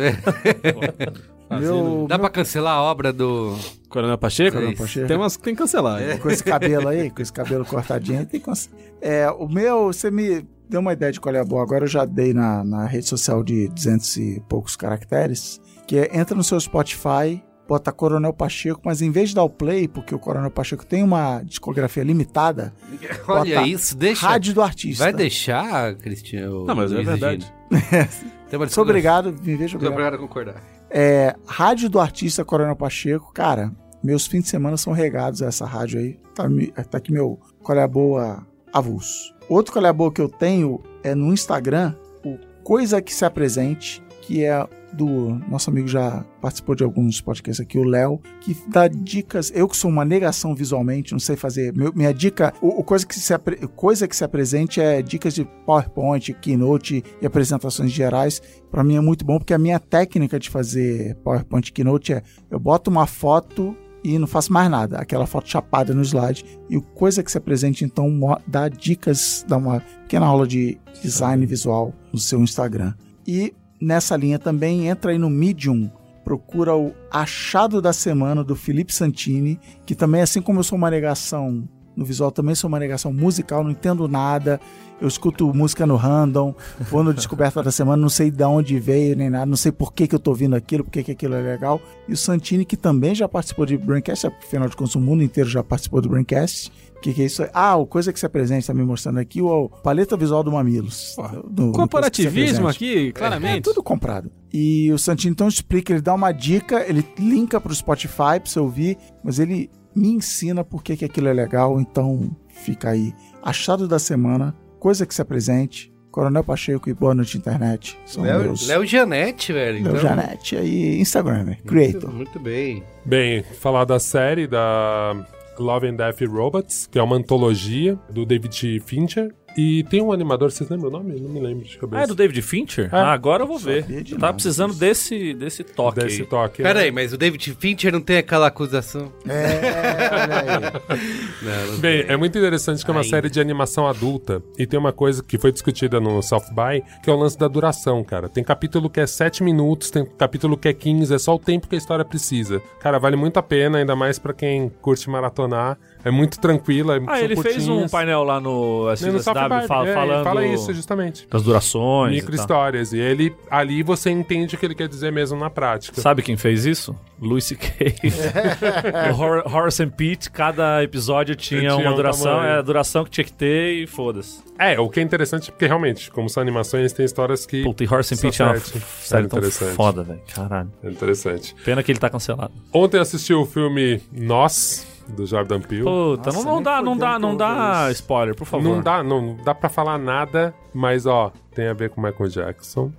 Meu, 1.51 2.07
dá 2.07 2.17
meu- 2.17 2.21
pra 2.21 2.31
cancelar 2.31 2.75
a 2.77 2.83
obra 2.83 3.13
do. 3.13 3.57
Coronel 3.89 4.19
Pacheco? 4.19 4.53
Coronel 4.57 4.77
Pacheco. 4.77 5.07
Tem 5.09 5.17
umas 5.17 5.37
que 5.37 5.43
tem 5.43 5.55
que 5.55 5.59
cancelar. 5.63 5.99
né? 6.01 6.19
com 6.19 6.29
esse 6.29 6.45
cabelo 6.45 6.89
aí, 6.89 7.11
com 7.11 7.23
esse 7.23 7.33
cabelo 7.33 7.65
cortadinho, 7.65 8.19
tem 8.27 8.39
que... 8.39 8.45
cons- 8.45 8.69
É, 9.01 9.31
o 9.31 9.49
meu, 9.49 9.87
você 9.87 10.11
me 10.11 10.45
deu 10.69 10.81
uma 10.81 10.93
ideia 10.93 11.11
de 11.11 11.19
qual 11.19 11.35
é 11.35 11.41
a 11.41 11.45
boa. 11.45 11.63
Agora 11.63 11.85
eu 11.85 11.89
já 11.89 12.05
dei 12.05 12.35
na, 12.35 12.63
na 12.63 12.85
rede 12.87 13.09
social 13.09 13.43
de 13.43 13.69
200 13.69 14.17
e 14.19 14.43
poucos 14.47 14.77
caracteres, 14.77 15.59
que 15.87 15.97
é, 15.97 16.19
entra 16.19 16.37
no 16.37 16.45
seu 16.45 16.61
Spotify, 16.61 17.43
bota 17.69 17.93
Coronel 17.93 18.33
Pacheco, 18.33 18.81
mas 18.83 19.03
em 19.03 19.11
vez 19.11 19.29
de 19.29 19.35
dar 19.35 19.43
o 19.43 19.51
play, 19.51 19.87
porque 19.87 20.15
o 20.15 20.19
Coronel 20.19 20.51
Pacheco 20.51 20.87
tem 20.87 21.03
uma 21.03 21.43
discografia 21.43 22.03
limitada, 22.03 22.73
Olha 23.29 23.57
Bota 23.57 23.69
isso, 23.69 23.95
deixa. 23.95 24.27
rádio 24.27 24.55
do 24.55 24.63
artista. 24.63 25.05
Vai 25.05 25.13
deixar, 25.13 25.95
Cristiano? 25.97 26.65
Não, 26.65 26.75
mas 26.75 26.91
é 26.93 27.03
verdade. 27.03 27.53
Tem 28.49 28.59
uma 28.59 28.67
Sou 28.67 28.83
obrigado, 28.83 29.31
me 29.31 29.55
vejo 29.57 29.77
Muito 29.79 29.93
obrigado. 29.93 29.93
obrigado 29.93 30.15
a 30.15 30.19
concordar. 30.19 30.63
É, 30.91 31.37
rádio 31.47 31.91
do 31.91 32.01
artista 32.01 32.43
Coronel 32.43 32.75
Pacheco, 32.75 33.31
cara, 33.35 33.71
meus 34.03 34.27
fins 34.27 34.45
de 34.45 34.49
semana 34.49 34.79
são 34.79 34.95
regados 34.95 35.43
a 35.43 35.47
essa 35.49 35.67
rádio 35.67 36.01
aí. 36.01 36.19
Tá, 36.35 36.45
tá 36.91 36.97
aqui 36.97 37.13
meu 37.13 37.39
Qual 37.63 37.77
é 37.77 37.83
a 37.83 37.87
Boa 37.89 38.47
avulso. 38.73 39.35
Outro 39.51 39.75
Qual 39.75 39.85
é 39.85 39.89
a 39.89 39.93
Boa 39.93 40.11
que 40.11 40.23
eu 40.23 40.31
tenho 40.31 40.83
é 41.03 41.15
no 41.15 41.31
Instagram, 41.31 41.95
o 42.25 42.39
Coisa 42.65 43.03
Que 43.03 43.13
Se 43.15 43.27
Apresente, 43.27 44.03
que 44.23 44.43
é 44.43 44.67
do 44.93 45.35
nosso 45.49 45.71
amigo 45.71 45.89
já 45.89 46.25
participou 46.41 46.75
de 46.75 46.83
alguns 46.85 47.21
podcasts 47.21 47.61
aqui, 47.61 47.79
o 47.79 47.85
Léo, 47.85 48.21
que 48.41 48.57
dá 48.69 48.89
dicas. 48.89 49.51
Eu 49.55 49.69
que 49.69 49.77
sou 49.77 49.91
uma 49.91 50.05
negação 50.05 50.55
visualmente, 50.55 51.13
não 51.13 51.19
sei 51.21 51.37
fazer. 51.37 51.73
meu- 51.75 51.93
minha 51.95 52.13
dica, 52.13 52.53
o, 52.61 52.81
o 52.81 52.85
coisa, 52.85 53.07
que 53.07 53.15
se, 53.19 53.33
coisa 53.77 54.09
que 54.09 54.17
se 54.17 54.25
apresente 54.25 54.81
é 54.81 55.03
dicas 55.03 55.35
de 55.35 55.45
PowerPoint, 55.67 56.33
Keynote 56.35 57.03
e 57.21 57.27
apresentações 57.27 57.91
gerais. 57.93 58.41
Para 58.71 58.83
mim 58.85 58.97
é 58.97 59.01
muito 59.01 59.25
bom, 59.25 59.39
porque 59.39 59.55
a 59.55 59.59
minha 59.59 59.79
técnica 59.79 60.39
de 60.39 60.51
fazer 60.51 61.15
PowerPoint 61.17 61.69
e 61.69 61.73
Keynote 61.73 62.13
é 62.15 62.23
eu 62.51 62.59
boto 62.59 62.91
uma 62.91 63.07
foto 63.07 63.77
e 64.05 64.17
não 64.19 64.29
faço 64.29 64.53
mais 64.53 64.71
nada, 64.71 64.97
aquela 64.99 65.27
foto 65.27 65.49
chapada 65.51 65.93
no 65.93 66.03
slide. 66.03 66.45
E 66.71 66.77
o 66.77 66.83
coisa 66.83 67.23
que 67.23 67.31
se 67.31 67.37
apresente, 67.39 67.85
então, 67.85 68.09
dá 68.47 68.69
dicas, 68.69 69.45
dá 69.47 69.57
uma 69.57 69.81
pequena 69.81 70.25
aula 70.27 70.47
de 70.47 70.79
design 71.03 71.45
visual 71.45 71.93
no 72.13 72.19
seu 72.19 72.41
Instagram. 72.41 72.95
E 73.27 73.53
nessa 73.81 74.17
linha 74.17 74.39
também, 74.39 74.89
entra 74.89 75.11
aí 75.13 75.19
no 75.19 75.31
Medium, 75.31 75.91
procura 76.25 76.77
o 76.77 76.95
Achado 77.11 77.81
da 77.81 77.93
Semana 77.93 78.45
do 78.45 78.55
Felipe 78.55 78.93
Santini, 78.93 79.59
que 79.87 79.95
também, 79.95 80.21
assim 80.21 80.43
como 80.43 80.61
eu 80.61 80.65
sou 80.65 80.77
uma 80.77 80.91
negação 80.91 81.69
no 81.99 82.05
visual, 82.05 82.31
também 82.31 82.55
sou 82.55 82.69
uma 82.69 82.79
negação 82.79 83.13
musical, 83.13 83.65
não 83.65 83.73
entendo 83.73 84.07
nada. 84.07 84.61
Eu 85.01 85.07
escuto 85.07 85.53
música 85.55 85.87
no 85.87 85.95
random, 85.95 86.53
vou 86.91 87.05
no 87.05 87.15
Descoberta 87.15 87.63
da 87.63 87.71
Semana, 87.71 88.01
não 88.03 88.09
sei 88.09 88.33
de 88.33 88.43
onde 88.43 88.81
veio 88.81 89.17
nem 89.17 89.31
nada, 89.31 89.47
não 89.47 89.57
sei 89.57 89.71
por 89.71 89.93
que, 89.93 90.09
que 90.09 90.15
eu 90.15 90.19
tô 90.19 90.31
ouvindo 90.33 90.57
aquilo, 90.57 90.83
por 90.83 90.91
que, 90.91 91.05
que 91.05 91.13
aquilo 91.13 91.35
é 91.35 91.41
legal. 91.43 91.81
E 92.09 92.13
o 92.13 92.17
Santini, 92.17 92.65
que 92.65 92.77
também 92.77 93.15
já 93.15 93.29
participou 93.29 93.65
de 93.65 93.77
Braincast, 93.79 94.27
afinal 94.27 94.69
de 94.69 94.75
contas, 94.77 94.97
o 94.97 95.01
mundo 95.01 95.23
inteiro 95.23 95.49
já 95.49 95.63
participou 95.63 96.01
do 96.01 96.09
Braincast. 96.09 96.73
O 96.97 97.01
que, 97.01 97.15
que 97.15 97.23
é 97.23 97.27
isso? 97.27 97.45
aí? 97.45 97.49
Ah, 97.55 97.77
o 97.77 97.87
Coisa 97.87 98.13
que 98.13 98.19
se 98.19 98.27
apresenta, 98.27 98.67
tá 98.67 98.75
me 98.75 98.83
mostrando 98.83 99.21
aqui, 99.21 99.41
o 99.41 99.69
paleta 99.85 100.17
visual 100.17 100.43
do 100.43 100.51
Mamilos. 100.51 101.15
Do- 101.49 101.67
do 101.69 101.73
Corporativismo 101.73 102.67
aqui, 102.67 103.09
É 103.09 103.13
claramente. 103.13 103.63
tudo 103.63 103.83
comprado. 103.85 104.31
E 104.53 104.91
o 104.93 104.99
Santino 104.99 105.31
então 105.33 105.47
explica, 105.47 105.93
ele 105.93 106.01
dá 106.03 106.13
uma 106.13 106.33
dica, 106.33 106.85
ele 106.89 107.07
linka 107.17 107.61
pro 107.61 107.73
Spotify 107.73 108.41
pra 108.41 108.47
você 108.47 108.59
ouvir, 108.59 108.99
mas 109.23 109.39
ele 109.39 109.71
me 109.95 110.09
ensina 110.09 110.65
por 110.65 110.83
que, 110.83 110.97
que 110.97 111.05
aquilo 111.05 111.29
é 111.29 111.33
legal, 111.33 111.81
então 111.81 112.31
fica 112.49 112.91
aí. 112.91 113.13
Achado 113.43 113.87
da 113.89 113.99
semana, 113.99 114.55
coisa 114.79 115.07
que 115.07 115.15
se 115.15 115.23
apresente, 115.23 115.93
Coronel 116.11 116.43
Pacheco 116.43 116.89
e 116.89 116.95
Boa 116.95 117.15
Noite 117.15 117.37
Internet. 117.39 117.99
São 118.07 118.25
Léo, 118.25 118.41
meus. 118.41 118.67
Léo 118.67 118.87
Janete, 118.87 119.53
velho. 119.53 119.85
Léo 119.85 119.97
então- 119.97 120.01
Janete 120.01 120.57
aí, 120.57 121.01
Instagram, 121.01 121.55
Creator. 121.67 122.13
Muito 122.13 122.39
bem. 122.41 122.83
Bem, 123.05 123.43
falar 123.43 123.85
da 123.85 123.99
série 124.01 124.47
da 124.47 125.15
Love 125.59 125.89
and 125.89 125.97
Death 125.97 126.21
Robots, 126.23 126.89
que 126.91 126.99
é 126.99 127.03
uma 127.03 127.17
antologia 127.17 127.99
do 128.11 128.25
David 128.25 128.81
Fincher. 128.81 129.35
E 129.61 129.83
tem 129.91 130.01
um 130.01 130.13
animador, 130.13 130.53
vocês 130.53 130.71
lembram 130.71 130.89
o 130.89 130.93
nome? 130.93 131.19
Não 131.19 131.29
me 131.29 131.41
lembro 131.41 131.65
de 131.65 131.77
cabeça. 131.77 132.01
Ah, 132.01 132.05
é 132.05 132.07
do 132.07 132.15
David 132.15 132.41
Fincher? 132.43 132.89
Ah, 132.93 133.13
agora 133.13 133.43
eu 133.43 133.47
vou 133.49 133.59
ver. 133.59 133.85
Eu 133.91 134.17
tava 134.17 134.35
precisando 134.35 134.73
desse, 134.73 135.35
desse 135.35 135.65
toque 135.65 135.99
Desse 135.99 136.21
aí. 136.23 136.29
toque. 136.29 136.63
Pera 136.63 136.79
né? 136.79 136.85
aí, 136.85 136.93
mas 136.93 137.13
o 137.13 137.19
David 137.19 137.57
Fincher 137.59 137.93
não 137.93 138.01
tem 138.01 138.19
aquela 138.19 138.47
acusação. 138.47 139.13
É, 139.29 140.11
olha 140.15 140.39
aí. 140.41 140.99
Não, 141.43 141.73
não 141.73 141.79
Bem, 141.81 142.03
tem. 142.05 142.13
é 142.13 142.17
muito 142.17 142.39
interessante 142.39 142.85
que 142.85 142.91
é 142.91 142.95
uma 142.95 143.01
Ainda. 143.01 143.11
série 143.11 143.29
de 143.29 143.41
animação 143.41 143.89
adulta 143.89 144.41
e 144.57 144.65
tem 144.65 144.79
uma 144.79 144.93
coisa 144.93 145.25
que 145.25 145.37
foi 145.37 145.51
discutida 145.51 145.99
no 145.99 146.23
South 146.23 146.51
By, 146.51 146.85
que 147.03 147.11
é 147.11 147.13
o 147.13 147.17
lance 147.17 147.37
da 147.37 147.49
duração, 147.49 148.05
cara. 148.05 148.29
Tem 148.29 148.45
capítulo 148.45 148.89
que 148.89 149.01
é 149.01 149.07
7 149.09 149.43
minutos, 149.43 149.91
tem 149.91 150.07
capítulo 150.07 150.57
que 150.57 150.69
é 150.69 150.73
15, 150.73 151.13
é 151.15 151.19
só 151.19 151.35
o 151.35 151.39
tempo 151.39 151.67
que 151.67 151.75
a 151.75 151.79
história 151.79 152.05
precisa. 152.05 152.63
Cara, 152.79 152.99
vale 153.01 153.17
muito 153.17 153.37
a 153.39 153.43
pena, 153.43 153.79
ainda 153.79 153.97
mais 153.97 154.21
pra 154.21 154.33
quem 154.33 154.69
curte 154.81 155.11
maratonar. 155.11 155.77
É 156.05 156.11
muito 156.11 156.39
tranquila, 156.41 156.97
é 156.97 157.01
Ah, 157.07 157.17
são 157.17 157.25
ele 157.25 157.37
fez 157.43 157.65
um 157.65 157.67
curtinhas. 157.69 157.91
painel 157.91 158.23
lá 158.25 158.41
no 158.41 158.87
SW 158.97 159.21
fala, 159.21 159.55
é, 159.55 159.59
ele 159.59 159.67
falando 159.95 160.25
fala 160.25 160.47
isso, 160.47 160.73
justamente. 160.73 161.27
das 161.31 161.43
durações. 161.43 162.13
Micro 162.15 162.33
e 162.35 162.39
histórias. 162.39 162.93
E 162.93 162.99
ele, 162.99 163.35
ali 163.51 163.83
você 163.83 164.11
entende 164.11 164.55
o 164.55 164.59
que 164.59 164.65
ele 164.67 164.75
quer 164.75 164.89
dizer 164.89 165.11
mesmo 165.13 165.39
na 165.39 165.51
prática. 165.51 166.01
Sabe 166.01 166.23
quem 166.23 166.37
fez 166.37 166.65
isso? 166.65 166.95
Louis 167.21 167.45
C.K. 167.45 167.97
Horace 169.53 169.83
and 169.83 169.91
Pete, 169.91 170.31
cada 170.31 170.83
episódio 170.83 171.35
tinha, 171.35 171.61
Tinha 171.61 171.77
uma 171.77 171.91
um 171.91 171.97
duração, 171.97 172.43
é 172.45 172.59
a 172.59 172.63
duração 172.63 173.05
que 173.05 173.11
tinha 173.11 173.25
que 173.25 173.33
ter 173.33 173.83
e 173.83 173.87
foda-se. 173.87 174.39
É, 174.59 174.79
o 174.79 174.89
que 174.89 175.01
é 175.01 175.03
interessante 175.03 175.51
porque 175.51 175.67
realmente, 175.67 176.11
como 176.11 176.29
são 176.29 176.41
animações, 176.41 176.93
tem 176.93 177.05
histórias 177.05 177.47
que. 177.47 177.63
Puta, 177.63 177.85
e 177.85 177.89
Horace 177.89 178.15
and 178.15 178.19
Pete 178.19 178.43
é 178.43 178.45
uma 178.45 178.57
sete. 178.59 178.81
série 179.01 179.27
É 179.27 179.29
tão 179.29 179.39
interessante. 179.39 179.75
foda, 179.75 180.03
velho. 180.03 180.21
Caralho. 180.35 180.71
É 180.83 180.91
interessante. 180.91 181.55
Pena 181.65 181.83
que 181.83 181.93
ele 181.93 181.99
tá 181.99 182.11
cancelado. 182.11 182.53
Ontem 182.73 182.99
assisti 182.99 183.33
o 183.35 183.45
filme 183.45 184.01
Nós, 184.13 184.87
do 185.09 185.27
Jordan 185.27 185.61
Peele. 185.61 185.85
Puta, 185.85 186.31
Nossa, 186.31 186.45
não, 186.47 186.55
não 186.57 186.63
dá, 186.63 186.83
não 186.83 186.97
dá, 186.97 187.19
não 187.19 187.37
dá 187.37 187.89
spoiler, 187.93 188.35
por 188.35 188.45
favor. 188.47 188.63
Não 188.65 188.81
dá, 188.83 189.03
não, 189.03 189.21
não 189.23 189.37
dá 189.37 189.55
pra 189.55 189.69
falar 189.69 189.99
nada, 189.99 190.55
mas 190.75 191.07
ó, 191.07 191.33
tem 191.55 191.67
a 191.69 191.73
ver 191.75 191.91
com 191.91 192.01
Michael 192.01 192.29
Jackson. 192.29 192.93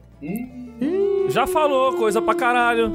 Já 1.29 1.45
falou 1.47 1.93
coisa 1.93 2.21
pra 2.21 2.33
caralho. 2.35 2.89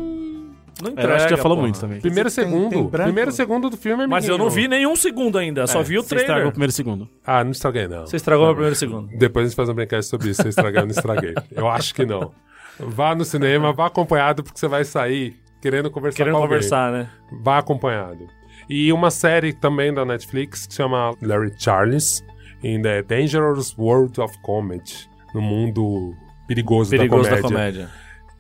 Não 0.83 0.89
É, 0.89 0.93
entrega, 0.93 1.09
eu 1.09 1.15
acho 1.17 1.25
que 1.29 1.37
já 1.37 1.43
falou 1.43 1.57
porra. 1.57 1.69
muito 1.69 1.81
também. 1.81 2.01
Primeiro 2.01 2.29
Tem- 2.31 2.45
segundo. 2.45 2.71
tem 2.71 2.83
branco? 2.85 3.05
primeiro 3.05 3.31
segundo 3.31 3.71
do 3.71 3.77
filme 3.77 4.03
é 4.05 4.07
Mas 4.09 4.29
eu 4.29 4.37
não 4.37 4.51
vi 4.51 4.67
nenhum 4.67 4.97
segundo 4.97 5.39
ainda, 5.39 5.67
só 5.69 5.83
vi 5.85 5.97
o 5.99 6.03
Você 6.03 6.17
estragou 6.17 6.27
trailer. 6.27 6.49
o 6.49 6.51
primeiro 6.51 6.73
segundo. 6.73 7.09
Ah, 7.25 7.45
não 7.45 7.53
estraguei 7.53 7.87
não. 7.87 8.07
Você 8.07 8.17
estragou 8.17 8.47
o 8.51 8.53
primeiro 8.53 8.75
segundo. 8.75 9.09
Depois 9.17 9.45
a 9.45 9.49
gente 9.49 9.57
faz 9.57 9.69
um 9.69 9.75
brincadeira 9.75 10.03
sobre 10.03 10.31
isso. 10.31 10.43
Se 10.43 10.49
eu 10.49 10.51
estraguei 10.51 10.81
ou 10.81 10.87
não 10.87 10.91
estraguei. 10.93 11.35
Eu 11.53 11.69
acho 11.69 11.95
que 11.95 12.05
não. 12.05 12.33
Vá 12.81 13.15
no 13.15 13.25
cinema, 13.25 13.73
vá 13.73 13.87
acompanhado, 13.87 14.43
porque 14.43 14.59
você 14.59 14.67
vai 14.67 14.85
sair 14.85 15.37
querendo 15.63 15.89
conversar 15.93 16.17
Querendo 16.17 16.33
com 16.35 16.39
alguém. 16.43 16.57
conversar, 16.57 16.91
né? 16.93 17.09
Vá 17.41 17.59
acompanhado. 17.59 18.27
E 18.69 18.93
uma 18.93 19.11
série 19.11 19.53
também 19.53 19.93
da 19.93 20.05
Netflix 20.05 20.67
que 20.67 20.73
se 20.73 20.77
chama 20.77 21.15
Larry 21.23 21.53
Charles 21.59 22.25
in 22.63 22.83
the 22.83 23.03
Dangerous 23.03 23.75
World 23.79 24.21
of 24.21 24.37
Comedy. 24.43 25.09
No 25.35 25.41
mundo 25.43 26.15
perigoso, 26.47 26.91
Perigoso 26.91 27.29
da 27.29 27.37
da 27.37 27.43
comédia. 27.43 27.89
comédia. 27.89 27.91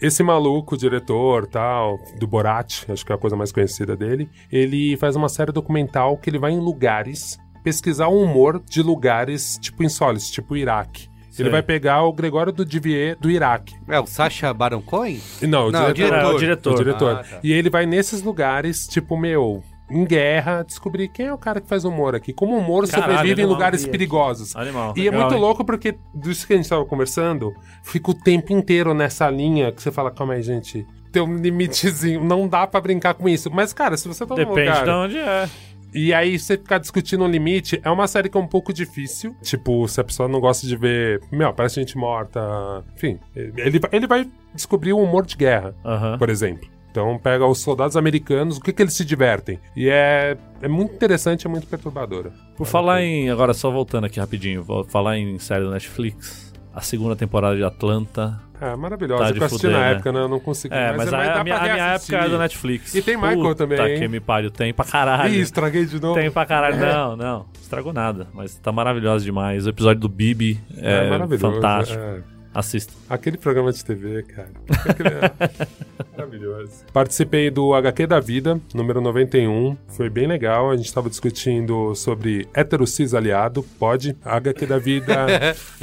esse 0.00 0.22
maluco, 0.22 0.74
o 0.74 0.78
diretor 0.78 1.46
tal, 1.46 1.98
do 2.18 2.26
Borat, 2.26 2.84
acho 2.88 3.04
que 3.04 3.12
é 3.12 3.14
a 3.14 3.18
coisa 3.18 3.34
mais 3.36 3.50
conhecida 3.50 3.96
dele, 3.96 4.28
ele 4.52 4.96
faz 4.96 5.16
uma 5.16 5.28
série 5.28 5.50
documental 5.52 6.16
que 6.16 6.30
ele 6.30 6.38
vai 6.38 6.52
em 6.52 6.60
lugares 6.60 7.38
pesquisar 7.62 8.08
o 8.08 8.22
humor 8.22 8.62
de 8.68 8.82
lugares 8.82 9.58
tipo 9.60 9.82
insólitos, 9.82 10.30
tipo 10.30 10.54
o 10.54 10.56
Iraque. 10.56 11.08
Ele 11.36 11.50
vai 11.50 11.62
pegar 11.62 12.04
o 12.04 12.12
Gregório 12.12 12.52
do 12.52 12.64
Divier 12.64 13.16
do 13.18 13.28
Iraque. 13.28 13.74
É 13.88 13.98
o 13.98 14.06
Sacha 14.06 14.54
Baron 14.54 14.80
Cohen? 14.80 15.20
Não, 15.42 15.66
o 15.66 15.72
Não, 15.72 15.92
diretor. 15.92 16.16
É, 16.16 16.26
o 16.26 16.38
diretor. 16.38 16.72
O 16.72 16.76
diretor. 16.76 17.16
Ah, 17.16 17.24
tá. 17.24 17.40
E 17.42 17.52
ele 17.52 17.68
vai 17.68 17.86
nesses 17.86 18.22
lugares, 18.22 18.86
tipo, 18.86 19.16
meu, 19.16 19.60
em 19.94 20.04
guerra, 20.04 20.62
descobrir 20.62 21.08
quem 21.08 21.26
é 21.26 21.32
o 21.32 21.38
cara 21.38 21.60
que 21.60 21.68
faz 21.68 21.84
humor 21.84 22.16
aqui. 22.16 22.32
Como 22.32 22.54
o 22.54 22.58
humor 22.58 22.88
Caralho, 22.88 23.12
sobrevive 23.12 23.42
em 23.42 23.46
lugares 23.46 23.86
perigosos. 23.86 24.56
Animal. 24.56 24.92
E 24.96 25.02
é 25.02 25.04
Legal, 25.04 25.20
muito 25.20 25.34
hein? 25.34 25.40
louco 25.40 25.64
porque, 25.64 25.96
disso 26.12 26.46
que 26.46 26.52
a 26.52 26.56
gente 26.56 26.68
tava 26.68 26.84
conversando, 26.84 27.54
fica 27.82 28.10
o 28.10 28.14
tempo 28.14 28.52
inteiro 28.52 28.92
nessa 28.92 29.30
linha 29.30 29.70
que 29.70 29.80
você 29.80 29.92
fala, 29.92 30.10
calma 30.10 30.34
aí, 30.34 30.42
gente. 30.42 30.84
Tem 31.12 31.22
um 31.22 31.36
limitezinho, 31.36 32.24
não 32.24 32.48
dá 32.48 32.66
pra 32.66 32.80
brincar 32.80 33.14
com 33.14 33.28
isso. 33.28 33.48
Mas, 33.52 33.72
cara, 33.72 33.96
se 33.96 34.08
você 34.08 34.26
tá 34.26 34.34
Depende 34.34 34.60
lugar... 34.60 34.84
de 34.84 34.90
onde 34.90 35.18
é. 35.18 35.48
E 35.94 36.12
aí 36.12 36.36
você 36.36 36.56
ficar 36.56 36.78
discutindo 36.78 37.22
um 37.22 37.28
limite 37.28 37.80
é 37.84 37.88
uma 37.88 38.08
série 38.08 38.28
que 38.28 38.36
é 38.36 38.40
um 38.40 38.48
pouco 38.48 38.72
difícil. 38.72 39.36
Tipo, 39.40 39.86
se 39.86 40.00
a 40.00 40.04
pessoa 40.04 40.28
não 40.28 40.40
gosta 40.40 40.66
de 40.66 40.76
ver, 40.76 41.20
meu, 41.30 41.54
parece 41.54 41.76
gente 41.76 41.96
morta. 41.96 42.84
Enfim, 42.96 43.20
ele, 43.32 43.80
ele 43.92 44.06
vai 44.08 44.28
descobrir 44.52 44.92
o 44.92 44.98
humor 44.98 45.24
de 45.24 45.36
guerra, 45.36 45.72
Aham. 45.84 46.18
por 46.18 46.28
exemplo. 46.28 46.68
Então 46.94 47.18
pega 47.18 47.44
os 47.44 47.58
soldados 47.58 47.96
americanos, 47.96 48.58
o 48.58 48.60
que, 48.60 48.72
que 48.72 48.80
eles 48.80 48.94
se 48.94 49.04
divertem. 49.04 49.58
E 49.74 49.88
é, 49.88 50.36
é 50.62 50.68
muito 50.68 50.94
interessante, 50.94 51.44
é 51.44 51.50
muito 51.50 51.66
perturbadora. 51.66 52.30
Por 52.56 52.68
falar 52.68 53.02
em. 53.02 53.28
Agora, 53.28 53.52
só 53.52 53.68
voltando 53.68 54.04
aqui 54.04 54.20
rapidinho, 54.20 54.62
vou 54.62 54.84
falar 54.84 55.18
em 55.18 55.36
série 55.40 55.64
do 55.64 55.72
Netflix. 55.72 56.54
A 56.72 56.80
segunda 56.80 57.16
temporada 57.16 57.56
de 57.56 57.64
Atlanta. 57.64 58.40
É 58.60 58.76
maravilhosa. 58.76 59.24
Tá 59.24 59.30
eu 59.30 59.44
assisti 59.44 59.66
fuder, 59.66 59.76
na 59.76 59.84
né? 59.84 59.92
época, 59.92 60.12
né? 60.12 60.20
Eu 60.20 60.28
não 60.28 60.38
consegui. 60.38 60.72
É, 60.72 60.92
mas, 60.96 61.10
dá 61.10 61.18
a, 61.18 61.40
a 61.40 61.44
minha, 61.44 61.56
a 61.56 61.62
minha 61.62 61.86
época 61.94 62.16
é 62.16 62.28
do 62.28 62.38
Netflix. 62.38 62.94
E 62.94 63.02
tem 63.02 63.16
Michael 63.16 63.38
Puta 63.38 63.54
também, 63.56 63.94
hein? 63.94 63.98
que 63.98 64.06
me 64.06 64.20
pariu. 64.20 64.50
Tem 64.52 64.72
pra 64.72 64.84
caralho. 64.84 65.34
Ih, 65.34 65.40
estraguei 65.40 65.86
de 65.86 66.00
novo. 66.00 66.14
Tem 66.14 66.30
pra 66.30 66.46
caralho. 66.46 66.78
Não, 66.78 67.16
não. 67.16 67.46
Estragou 67.60 67.92
nada. 67.92 68.28
Mas 68.32 68.54
tá 68.54 68.70
maravilhosa 68.70 69.24
demais. 69.24 69.66
O 69.66 69.70
episódio 69.70 70.00
do 70.00 70.08
Bibi 70.08 70.60
é, 70.76 71.10
maravilhoso. 71.10 71.54
fantástico. 71.54 72.00
é. 72.00 72.33
Assista. 72.54 72.92
Aquele 73.10 73.36
programa 73.36 73.72
de 73.72 73.84
TV, 73.84 74.22
cara. 74.22 74.50
É 74.70 76.14
Maravilhoso. 76.16 76.84
Participei 76.92 77.50
do 77.50 77.74
HQ 77.74 78.06
da 78.06 78.20
Vida, 78.20 78.60
número 78.72 79.00
91. 79.00 79.76
Foi 79.88 80.08
bem 80.08 80.26
legal. 80.26 80.70
A 80.70 80.76
gente 80.76 80.86
estava 80.86 81.10
discutindo 81.10 81.94
sobre 81.94 82.48
heterocis 82.54 83.12
aliado. 83.12 83.62
Pode. 83.78 84.16
HQ 84.24 84.66
da 84.66 84.78
Vida. 84.78 85.26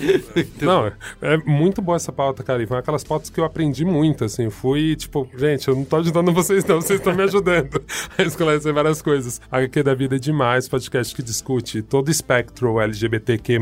não, 0.62 0.92
é 1.22 1.38
muito 1.46 1.82
boa 1.82 1.98
essa 1.98 2.12
pauta, 2.12 2.44
cara. 2.44 2.64
E 2.64 2.66
foi 2.66 2.78
aquelas 2.78 3.04
pautas 3.04 3.30
que 3.30 3.40
eu 3.40 3.44
aprendi 3.44 3.84
muito, 3.84 4.24
assim. 4.24 4.50
Fui, 4.50 4.96
tipo, 4.96 5.28
gente, 5.38 5.68
eu 5.68 5.76
não 5.76 5.84
tô 5.84 5.98
ajudando 5.98 6.32
vocês, 6.32 6.64
não. 6.64 6.82
Vocês 6.82 7.00
estão 7.00 7.14
me 7.14 7.24
ajudando 7.24 7.84
a 8.18 8.24
esclarecer 8.24 8.74
várias 8.74 9.02
coisas. 9.02 9.42
HQ 9.52 9.84
da 9.84 9.94
Vida 9.94 10.16
é 10.16 10.20
demais. 10.20 10.70
Podcast 10.70 11.14
que 11.14 11.22
discute 11.22 11.82
todo 11.82 12.08
o 12.08 12.12
espectro 12.12 12.80
LGBTQ+. 12.80 13.60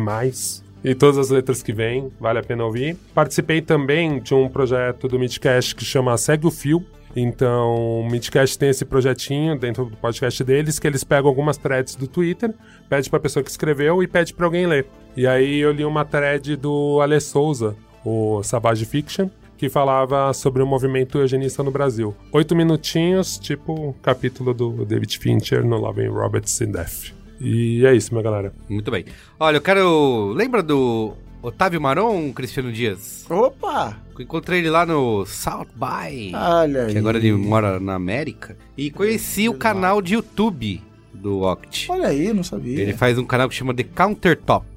E 0.84 0.96
todas 0.96 1.18
as 1.18 1.30
letras 1.30 1.62
que 1.62 1.74
vêm, 1.74 2.12
vale 2.20 2.40
a 2.40 2.44
pena 2.44 2.64
ouvir. 2.64 2.96
Participei 3.14 3.62
também 3.62 4.20
de 4.20 4.34
um 4.34 4.48
projeto 4.48 5.08
do 5.08 5.20
Midcast 5.20 5.76
que 5.76 5.84
chama 5.84 6.18
Segue 6.18 6.48
o 6.48 6.52
Fio. 6.52 6.86
Então, 7.16 8.02
o 8.02 8.10
Midcast 8.10 8.58
tem 8.58 8.70
esse 8.70 8.86
projetinho 8.86 9.58
dentro 9.58 9.86
do 9.86 9.98
podcast 9.98 10.44
deles, 10.44 10.78
que 10.78 10.88
eles 10.88 11.04
pegam 11.04 11.28
algumas 11.28 11.58
threads 11.58 11.96
do 11.96 12.08
Twitter, 12.08 12.54
pede 12.88 13.10
pra 13.10 13.20
pessoa 13.20 13.44
que 13.44 13.50
escreveu 13.50 14.04
e 14.04 14.08
pede 14.08 14.34
pra 14.34 14.46
alguém 14.46 14.68
ler. 14.68 14.86
E 15.18 15.26
aí 15.26 15.60
eu 15.60 15.72
li 15.72 15.84
uma 15.84 16.06
thread 16.06 16.56
do 16.56 17.02
Ale 17.02 17.20
Souza, 17.20 17.76
o 18.06 18.44
Savage 18.44 18.86
Fiction, 18.86 19.30
que 19.58 19.68
falava 19.68 20.32
sobre 20.34 20.62
o 20.64 20.68
movimento 20.68 21.18
eugenista 21.18 21.64
no 21.64 21.72
Brasil. 21.72 22.16
Oito 22.32 22.56
minutinhos, 22.56 23.38
tipo 23.38 23.94
capítulo 24.02 24.54
do 24.54 24.86
David 24.86 25.18
Fincher 25.18 25.66
no 25.66 25.78
Love 25.78 26.06
and 26.06 26.12
Roberts 26.12 26.62
in 26.62 26.72
Death. 26.72 27.19
E 27.40 27.86
é 27.86 27.96
isso, 27.96 28.14
minha 28.14 28.24
galera. 28.24 28.54
Muito 28.68 28.92
bem. 28.92 29.06
Olha, 29.40 29.58
eu 29.58 29.62
quero. 29.62 30.34
Lembra 30.34 30.62
do 30.62 31.14
Otávio 31.42 31.80
Maron, 31.80 32.34
Cristiano 32.34 32.72
Dias? 32.72 33.26
Opa! 33.30 33.98
Encontrei 34.20 34.60
ele 34.60 34.70
lá 34.70 34.86
no 34.86 35.26
South 35.26 35.68
By. 35.76 36.34
Olha 36.36 36.86
aí. 36.86 36.92
que 36.92 36.98
agora 36.98 37.18
ele 37.18 37.32
mora 37.32 37.80
na 37.80 37.96
América. 37.96 38.58
E 38.78 38.92
conheci 38.92 39.48
o 39.48 39.54
canal 39.54 40.02
de 40.02 40.16
YouTube 40.16 40.82
do 41.14 41.42
Oct. 41.42 41.90
Olha 41.90 42.10
aí, 42.10 42.34
não 42.34 42.44
sabia. 42.44 42.82
Ele 42.82 42.94
faz 42.94 43.18
um 43.18 43.24
canal 43.24 43.48
que 43.48 43.56
chama 43.56 43.74
The 43.74 43.84
Countertop. 43.84 44.68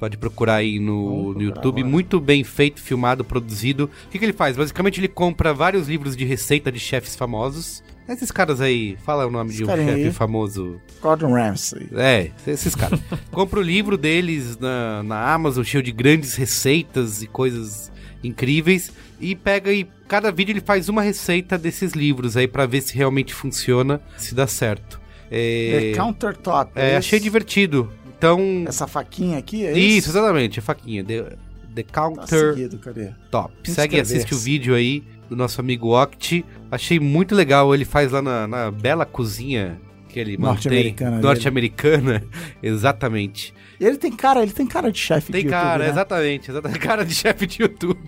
Pode 0.00 0.16
procurar 0.16 0.56
aí 0.56 0.78
no, 0.78 1.34
no 1.34 1.42
YouTube. 1.42 1.80
agora. 1.80 1.92
Muito 1.92 2.20
bem 2.20 2.42
feito, 2.42 2.80
filmado, 2.80 3.24
produzido. 3.24 3.90
O 4.06 4.08
que, 4.08 4.18
que 4.18 4.24
ele 4.24 4.32
faz? 4.32 4.56
Basicamente, 4.56 5.00
ele 5.00 5.08
compra 5.08 5.52
vários 5.52 5.88
livros 5.88 6.16
de 6.16 6.24
receita 6.24 6.70
de 6.70 6.78
chefes 6.78 7.16
famosos. 7.16 7.82
Esses 8.08 8.30
caras 8.30 8.60
aí, 8.60 8.96
fala 9.04 9.26
o 9.26 9.30
nome 9.30 9.50
Esse 9.50 9.58
de 9.58 9.64
um 9.64 9.66
chefe 9.68 9.90
aí. 9.90 10.12
famoso. 10.12 10.80
Gordon 11.02 11.32
Ramsay. 11.32 11.88
É, 11.92 12.30
esses 12.46 12.74
caras. 12.74 12.98
Compra 13.30 13.60
o 13.60 13.62
livro 13.62 13.98
deles 13.98 14.56
na, 14.58 15.02
na 15.02 15.32
Amazon, 15.32 15.62
cheio 15.62 15.82
de 15.82 15.92
grandes 15.92 16.34
receitas 16.34 17.22
e 17.22 17.26
coisas 17.26 17.92
incríveis. 18.24 18.90
E 19.20 19.34
pega 19.34 19.72
e 19.72 19.86
cada 20.06 20.30
vídeo 20.32 20.52
ele 20.52 20.60
faz 20.60 20.88
uma 20.88 21.02
receita 21.02 21.58
desses 21.58 21.92
livros 21.92 22.36
aí 22.36 22.46
pra 22.48 22.66
ver 22.66 22.80
se 22.80 22.94
realmente 22.96 23.34
funciona, 23.34 24.00
se 24.16 24.34
dá 24.34 24.46
certo. 24.46 25.00
É, 25.30 25.90
The 25.92 25.98
Countertop. 26.00 26.72
é, 26.74 26.86
esse? 26.88 26.96
achei 26.96 27.20
divertido. 27.20 27.92
Então. 28.16 28.64
Essa 28.66 28.86
faquinha 28.86 29.38
aqui 29.38 29.64
é 29.66 29.72
Isso, 29.78 29.98
isso? 29.98 30.10
exatamente, 30.10 30.58
a 30.58 30.62
faquinha. 30.62 31.04
The, 31.04 31.36
the 31.74 31.82
Tá 31.82 31.92
Counter 32.02 32.54
seguido, 32.54 32.78
cadê? 32.78 33.10
Top. 33.30 33.52
Segue 33.70 33.96
e 33.96 34.00
assiste 34.00 34.34
o 34.34 34.38
vídeo 34.38 34.74
aí 34.74 35.04
do 35.28 35.36
nosso 35.36 35.60
amigo 35.60 35.88
Oct. 35.94 36.44
Achei 36.70 37.00
muito 37.00 37.34
legal. 37.34 37.74
Ele 37.74 37.84
faz 37.84 38.12
lá 38.12 38.22
na, 38.22 38.46
na 38.46 38.70
bela 38.70 39.04
cozinha 39.06 39.80
que 40.08 40.18
ele 40.18 40.32
mantém. 40.32 40.48
Norte-americana. 40.54 41.18
Norte-americana. 41.20 42.24
Exatamente. 42.62 43.54
E 43.80 43.84
ele 43.84 43.96
tem 43.96 44.10
cara, 44.10 44.42
ele 44.42 44.50
tem 44.50 44.66
cara 44.66 44.90
de 44.90 44.98
chefe 44.98 45.30
Tem 45.30 45.44
de 45.44 45.48
cara, 45.50 45.66
YouTube, 45.68 45.84
né? 45.84 45.90
exatamente, 45.90 46.50
exatamente. 46.50 46.80
Cara 46.82 47.04
de 47.04 47.14
chefe 47.14 47.46
de 47.46 47.62
YouTube. 47.62 48.00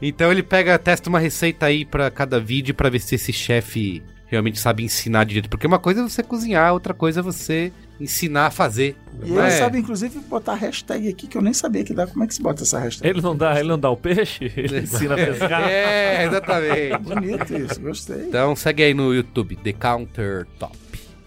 então 0.00 0.32
ele 0.32 0.42
pega, 0.42 0.78
testa 0.78 1.10
uma 1.10 1.18
receita 1.18 1.66
aí 1.66 1.84
pra 1.84 2.10
cada 2.10 2.40
vídeo 2.40 2.74
pra 2.74 2.88
ver 2.88 3.00
se 3.00 3.14
esse 3.14 3.30
chefe 3.30 4.02
realmente 4.26 4.58
sabe 4.58 4.82
ensinar 4.82 5.24
direito. 5.24 5.50
Porque 5.50 5.66
uma 5.66 5.78
coisa 5.78 6.00
é 6.00 6.02
você 6.02 6.22
cozinhar, 6.22 6.72
outra 6.72 6.94
coisa 6.94 7.20
é 7.20 7.22
você 7.22 7.70
ensinar 8.00 8.46
a 8.46 8.50
fazer. 8.50 8.96
E 9.24 9.30
Não 9.30 9.38
ele 9.38 9.46
é? 9.48 9.50
sabe, 9.58 9.78
inclusive, 9.78 10.18
botar 10.28 10.54
hashtag 10.54 11.08
aqui 11.08 11.26
que 11.26 11.36
eu 11.36 11.42
nem 11.42 11.52
sabia 11.52 11.82
que 11.84 11.94
dá. 11.94 12.06
Como 12.06 12.24
é 12.24 12.26
que 12.26 12.34
se 12.34 12.42
bota 12.42 12.62
essa 12.62 12.78
hashtag? 12.78 13.08
Ele 13.08 13.20
não 13.20 13.34
dá, 13.36 13.58
ele 13.58 13.68
não 13.68 13.78
dá 13.78 13.90
o 13.90 13.96
peixe, 13.96 14.52
ele 14.56 14.80
ensina 14.80 15.14
a 15.14 15.16
pescar. 15.16 15.68
É, 15.68 16.24
exatamente. 16.26 16.98
Bonito 16.98 17.54
isso, 17.56 17.80
gostei. 17.80 18.24
Então 18.28 18.54
segue 18.56 18.82
aí 18.82 18.94
no 18.94 19.14
YouTube, 19.14 19.56
The 19.56 19.72
Counter 19.72 20.46
Top. 20.58 20.76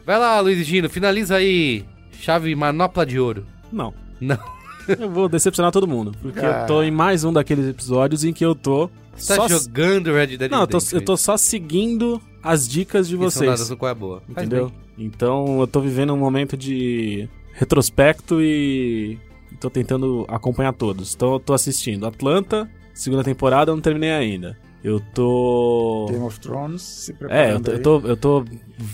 Vai 0.05 0.17
lá, 0.19 0.39
Luiz 0.39 0.65
Gino, 0.65 0.89
finaliza 0.89 1.35
aí. 1.35 1.85
Chave 2.19 2.53
manopla 2.55 3.05
de 3.05 3.19
ouro. 3.19 3.45
Não. 3.71 3.93
Não. 4.19 4.37
Eu 4.87 5.09
vou 5.09 5.29
decepcionar 5.29 5.71
todo 5.71 5.87
mundo. 5.87 6.13
Porque 6.21 6.39
Ah. 6.39 6.61
eu 6.61 6.67
tô 6.67 6.81
em 6.83 6.89
mais 6.89 7.23
um 7.23 7.31
daqueles 7.31 7.67
episódios 7.67 8.23
em 8.23 8.33
que 8.33 8.43
eu 8.43 8.55
tô. 8.55 8.89
Você 9.15 9.35
tá 9.35 9.47
só 9.47 9.47
jogando 9.47 10.11
Red 10.11 10.35
Dead 10.37 10.49
Não, 10.49 10.61
eu 10.61 10.67
tô, 10.67 10.79
eu 10.93 11.01
tô 11.01 11.15
só 11.15 11.37
seguindo 11.37 12.19
as 12.41 12.67
dicas 12.67 13.07
de 13.07 13.15
vocês. 13.15 13.69
no 13.69 13.77
qual 13.77 13.91
é 13.91 13.93
boa. 13.93 14.23
Entendeu? 14.27 14.71
Então 14.99 15.59
eu 15.61 15.67
tô 15.67 15.79
vivendo 15.79 16.13
um 16.13 16.17
momento 16.17 16.57
de 16.57 17.27
retrospecto 17.53 18.41
e 18.41 19.17
tô 19.59 19.69
tentando 19.69 20.25
acompanhar 20.27 20.73
todos. 20.73 21.15
Então 21.15 21.33
eu 21.33 21.39
tô 21.39 21.53
assistindo 21.53 22.05
Atlanta, 22.05 22.69
segunda 22.93 23.23
temporada, 23.23 23.71
eu 23.71 23.75
não 23.75 23.81
terminei 23.81 24.11
ainda. 24.11 24.57
Eu 24.83 25.01
tô. 25.13 26.07
Game 26.09 26.23
of 26.23 26.39
Thrones, 26.39 26.81
se 26.81 27.13
preparando 27.13 27.69
É, 27.69 27.75
eu 27.75 27.81
tô, 27.81 27.97
aí. 27.97 28.07
eu 28.07 28.17
tô, 28.17 28.39
eu 28.39 28.45
tô. 28.45 28.45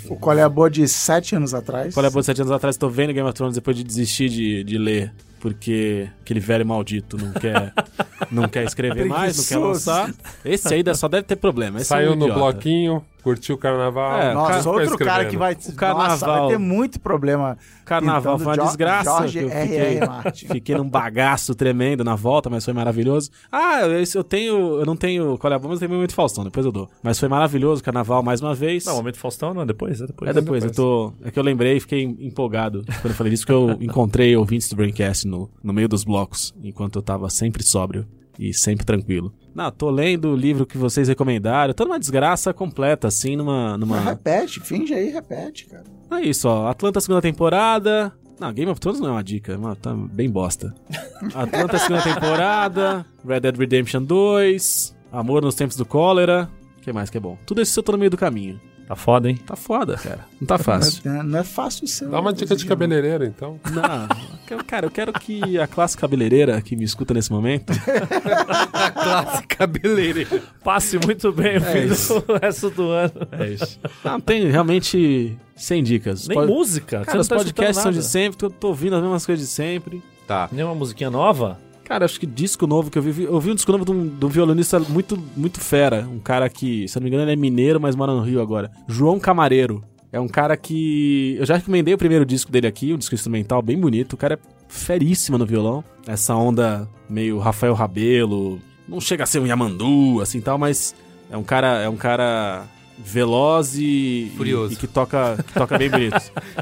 O 0.10 0.16
Qual 0.16 0.36
é 0.36 0.42
a 0.42 0.50
Boa 0.50 0.70
de 0.70 0.88
sete 0.88 1.36
anos 1.36 1.54
atrás. 1.54 1.94
Qual 1.94 2.04
é 2.04 2.08
a 2.08 2.10
boa 2.10 2.22
de 2.22 2.26
sete 2.26 2.42
anos 2.42 2.52
atrás? 2.52 2.76
Tô 2.76 2.90
vendo 2.90 3.14
Game 3.14 3.28
of 3.28 3.36
Thrones 3.36 3.54
depois 3.54 3.78
de 3.78 3.84
desistir 3.84 4.30
de, 4.30 4.64
de 4.64 4.78
ler. 4.80 5.14
Porque 5.40 6.10
aquele 6.22 6.40
velho 6.40 6.66
maldito 6.66 7.18
não 7.18 7.32
quer, 7.34 7.72
não 8.32 8.48
quer 8.48 8.64
escrever 8.64 9.06
mais, 9.06 9.38
não 9.38 9.44
quer 9.46 9.58
lançar. 9.58 10.12
Esse 10.44 10.74
aí 10.74 10.84
só 10.96 11.08
deve 11.08 11.22
ter 11.22 11.36
problema. 11.36 11.78
Esse 11.78 11.94
é 11.94 11.98
Saiu 11.98 12.14
um 12.14 12.16
no 12.16 12.34
bloquinho, 12.34 13.06
curtiu 13.26 13.56
o 13.56 13.58
carnaval. 13.58 14.22
É, 14.22 14.34
Nossa, 14.36 14.60
ficou 14.60 14.74
outro 14.80 14.98
cara 15.00 15.26
que 15.26 15.36
vai. 15.36 15.56
carnaval. 15.76 16.10
Nossa, 16.10 16.26
vai 16.28 16.48
ter 16.50 16.60
muito 16.60 17.00
problema. 17.00 17.58
Carnaval 17.84 18.38
foi 18.38 18.46
uma 18.46 18.56
Jo- 18.56 18.66
desgraça. 18.66 19.10
Jorge 19.10 19.40
eu 19.40 19.50
fiquei, 19.50 20.00
Martin. 20.00 20.46
fiquei 20.54 20.76
num 20.76 20.88
bagaço 20.88 21.56
tremendo 21.56 22.04
na 22.04 22.14
volta, 22.16 22.52
mas 22.52 22.64
foi 22.64 22.72
maravilhoso. 22.72 23.32
Ah, 23.52 23.82
eu, 23.82 24.04
eu 24.14 24.24
tenho. 24.24 24.80
Eu 24.80 24.86
não 24.86 24.96
tenho. 24.96 25.40
Qual 25.40 25.52
é 25.52 25.56
a 25.56 25.58
bomba? 25.58 25.70
Mas 25.70 25.82
eu 25.82 25.88
tenho 25.88 25.98
momento 25.98 26.14
Faustão, 26.14 26.44
depois 26.44 26.64
eu 26.68 26.72
dou. 26.72 26.88
Mas 27.02 27.20
foi 27.20 27.28
maravilhoso, 27.28 27.84
carnaval 27.84 28.22
mais 28.22 28.42
uma 28.42 28.54
vez. 28.54 28.86
Não, 28.86 28.96
momento 28.96 29.18
Faustão 29.18 29.56
não, 29.56 29.64
é 29.64 29.66
depois, 29.66 30.00
é 30.00 30.06
depois. 30.06 30.30
É 30.30 30.34
depois, 30.34 30.64
eu 30.64 30.72
tô. 30.72 31.12
É 31.24 31.32
que 31.32 31.40
eu 31.40 31.44
lembrei 31.44 31.78
e 31.78 31.80
fiquei 31.80 32.04
empolgado 32.04 32.84
quando 33.02 33.12
eu 33.12 33.16
falei 33.16 33.34
isso, 33.34 33.44
que 33.46 33.52
eu 33.52 33.72
encontrei 33.82 34.38
ouvintes 34.38 34.70
do 34.70 34.76
Braincast 34.76 35.28
no, 35.28 35.50
no 35.64 35.74
meio 35.74 35.90
dos 35.90 36.04
blocos, 36.04 36.54
enquanto 36.64 36.98
eu 36.98 37.02
tava 37.02 37.28
sempre 37.32 37.64
sóbrio 37.64 38.06
e 38.40 38.54
sempre 38.54 38.86
tranquilo. 38.86 39.34
Não, 39.54 39.72
tô 39.72 39.90
lendo 39.90 40.30
o 40.30 40.36
livro 40.36 40.66
que 40.66 40.78
vocês 40.78 41.08
recomendaram, 41.08 41.74
tô 41.74 41.86
numa 41.86 42.00
desgraça 42.00 42.54
completa, 42.54 43.08
assim, 43.08 43.36
numa. 43.36 43.72
Mas 43.72 43.80
numa... 43.80 44.00
repete, 44.02 44.60
finge 44.60 44.94
aí, 44.94 45.10
repete, 45.10 45.66
cara. 45.68 45.86
É 46.12 46.22
isso, 46.22 46.48
ó. 46.48 46.68
Atlanta 46.68 47.00
segunda 47.00 47.22
temporada. 47.22 48.14
Não, 48.40 48.52
Game 48.54 48.70
of 48.70 48.82
Thrones 48.82 49.00
não 49.00 49.08
é 49.08 49.12
uma 49.12 49.24
dica, 49.24 49.58
mano, 49.58 49.76
tá 49.78 49.94
bem 49.94 50.30
bosta. 50.30 50.76
Atlanta 51.34 51.80
segunda 51.80 52.04
temporada, 52.04 53.06
Red 53.26 53.40
Dead 53.40 53.58
Redemption 53.58 54.04
2, 54.04 54.96
Amor 55.12 55.42
nos 55.42 55.56
Tempos 55.56 55.78
do 55.78 55.86
Cólera. 55.86 56.50
O 56.78 56.82
que 56.82 56.92
mais 56.92 57.10
que 57.10 57.18
é 57.18 57.22
bom? 57.22 57.38
Tudo 57.46 57.62
isso 57.62 57.80
eu 57.80 57.84
tô 57.84 57.94
no 57.94 57.98
meio 57.98 58.12
do 58.12 58.18
caminho. 58.18 58.60
Tá 58.88 58.96
foda, 58.96 59.30
hein? 59.30 59.36
Tá 59.38 59.56
foda, 59.56 59.96
cara. 59.98 60.20
Não 60.40 60.46
tá 60.48 60.58
fácil. 60.60 61.02
Não 61.06 61.20
é, 61.20 61.24
não 61.24 61.40
é 61.40 61.44
fácil 61.44 61.88
ser. 61.88 62.08
Dá 62.08 62.20
uma 62.20 62.32
dica 62.32 62.56
de 62.56 62.66
cabeleireiro, 62.68 63.26
então. 63.26 63.60
Não, 63.72 64.58
cara, 64.64 64.86
eu 64.86 64.92
quero 64.92 65.12
que 65.12 65.58
a 65.60 65.66
classe 65.66 65.98
cabeleireira 65.98 66.62
que 66.62 66.76
me 66.76 66.84
escuta 66.84 67.12
nesse 67.14 67.32
momento 67.32 67.74
A 68.74 68.92
classe 68.92 69.48
cabeleireira. 69.48 70.42
Passe 70.64 71.00
muito 71.00 71.32
bem 71.32 71.58
o 71.58 71.78
isso. 71.92 72.20
do 72.22 72.38
resto 72.38 72.70
do 72.70 72.90
ano. 72.90 73.28
É 73.32 73.48
isso. 73.48 73.80
Não, 74.04 74.20
tem 74.22 74.50
realmente 74.52 75.36
100 75.56 75.84
dicas. 75.84 76.28
Nem 76.28 76.38
Pod- 76.38 76.52
música. 76.52 77.04
Cara, 77.06 77.20
os 77.20 77.26
você 77.28 77.34
não 77.34 77.40
tá 77.40 77.46
podcasts 77.46 77.82
são 77.82 77.92
de 77.92 78.04
sempre, 78.04 78.46
eu 78.46 78.52
tô 78.52 78.68
ouvindo 78.68 78.96
as 78.96 79.02
mesmas 79.02 79.26
coisas 79.26 79.44
de 79.46 79.52
sempre. 79.52 80.02
Tá. 80.28 80.48
Nenhuma 80.52 80.76
musiquinha 80.76 81.10
nova? 81.10 81.60
Cara, 81.86 82.04
acho 82.04 82.20
que 82.20 82.26
disco 82.26 82.66
novo 82.66 82.90
que 82.90 82.98
eu 82.98 83.02
vi. 83.02 83.24
Eu 83.24 83.40
vi 83.40 83.52
um 83.52 83.56
disco 83.56 83.72
novo 83.72 83.86
de 83.86 83.92
um, 83.92 84.08
de 84.08 84.26
um 84.26 84.28
violinista 84.28 84.80
muito, 84.80 85.22
muito 85.38 85.62
fera. 85.62 86.08
Um 86.12 86.20
cara 86.20 86.50
que, 86.50 86.88
se 86.88 86.96
não 86.96 87.04
me 87.04 87.10
engano, 87.10 87.24
ele 87.24 87.34
é 87.34 87.36
mineiro, 87.36 87.80
mas 87.80 87.96
mora 87.96 88.12
no 88.12 88.22
Rio 88.22 88.42
agora. 88.42 88.72
João 88.88 89.20
Camareiro. 89.20 89.84
É 90.12 90.20
um 90.20 90.28
cara 90.28 90.58
que. 90.58 91.36
Eu 91.38 91.46
já 91.46 91.56
recomendei 91.58 91.94
o 91.94 91.98
primeiro 91.98 92.26
disco 92.26 92.52
dele 92.52 92.66
aqui, 92.66 92.92
um 92.92 92.98
disco 92.98 93.14
instrumental 93.14 93.62
bem 93.62 93.80
bonito. 93.80 94.14
O 94.14 94.18
cara 94.18 94.34
é 94.34 94.40
feríssimo 94.68 95.38
no 95.38 95.46
violão. 95.46 95.84
Essa 96.08 96.34
onda 96.34 96.90
meio 97.08 97.38
Rafael 97.38 97.76
Rabelo. 97.76 98.60
Não 98.88 99.00
chega 99.00 99.24
a 99.24 99.28
ser 99.28 99.40
um 99.40 99.46
Yamandu, 99.46 100.22
assim 100.22 100.42
tal, 100.42 100.58
mas 100.58 100.96
é 101.30 101.38
um 101.38 101.44
cara. 101.44 101.82
É 101.84 101.90
um 101.90 101.98
cara 101.98 102.66
veloz 102.98 103.76
e. 103.78 104.32
Furioso. 104.36 104.74
E, 104.74 104.76
e 104.76 104.78
que 104.80 104.88
toca, 104.88 105.38
que 105.46 105.54
toca 105.54 105.78
bem 105.78 105.90
bonito. 105.90 106.16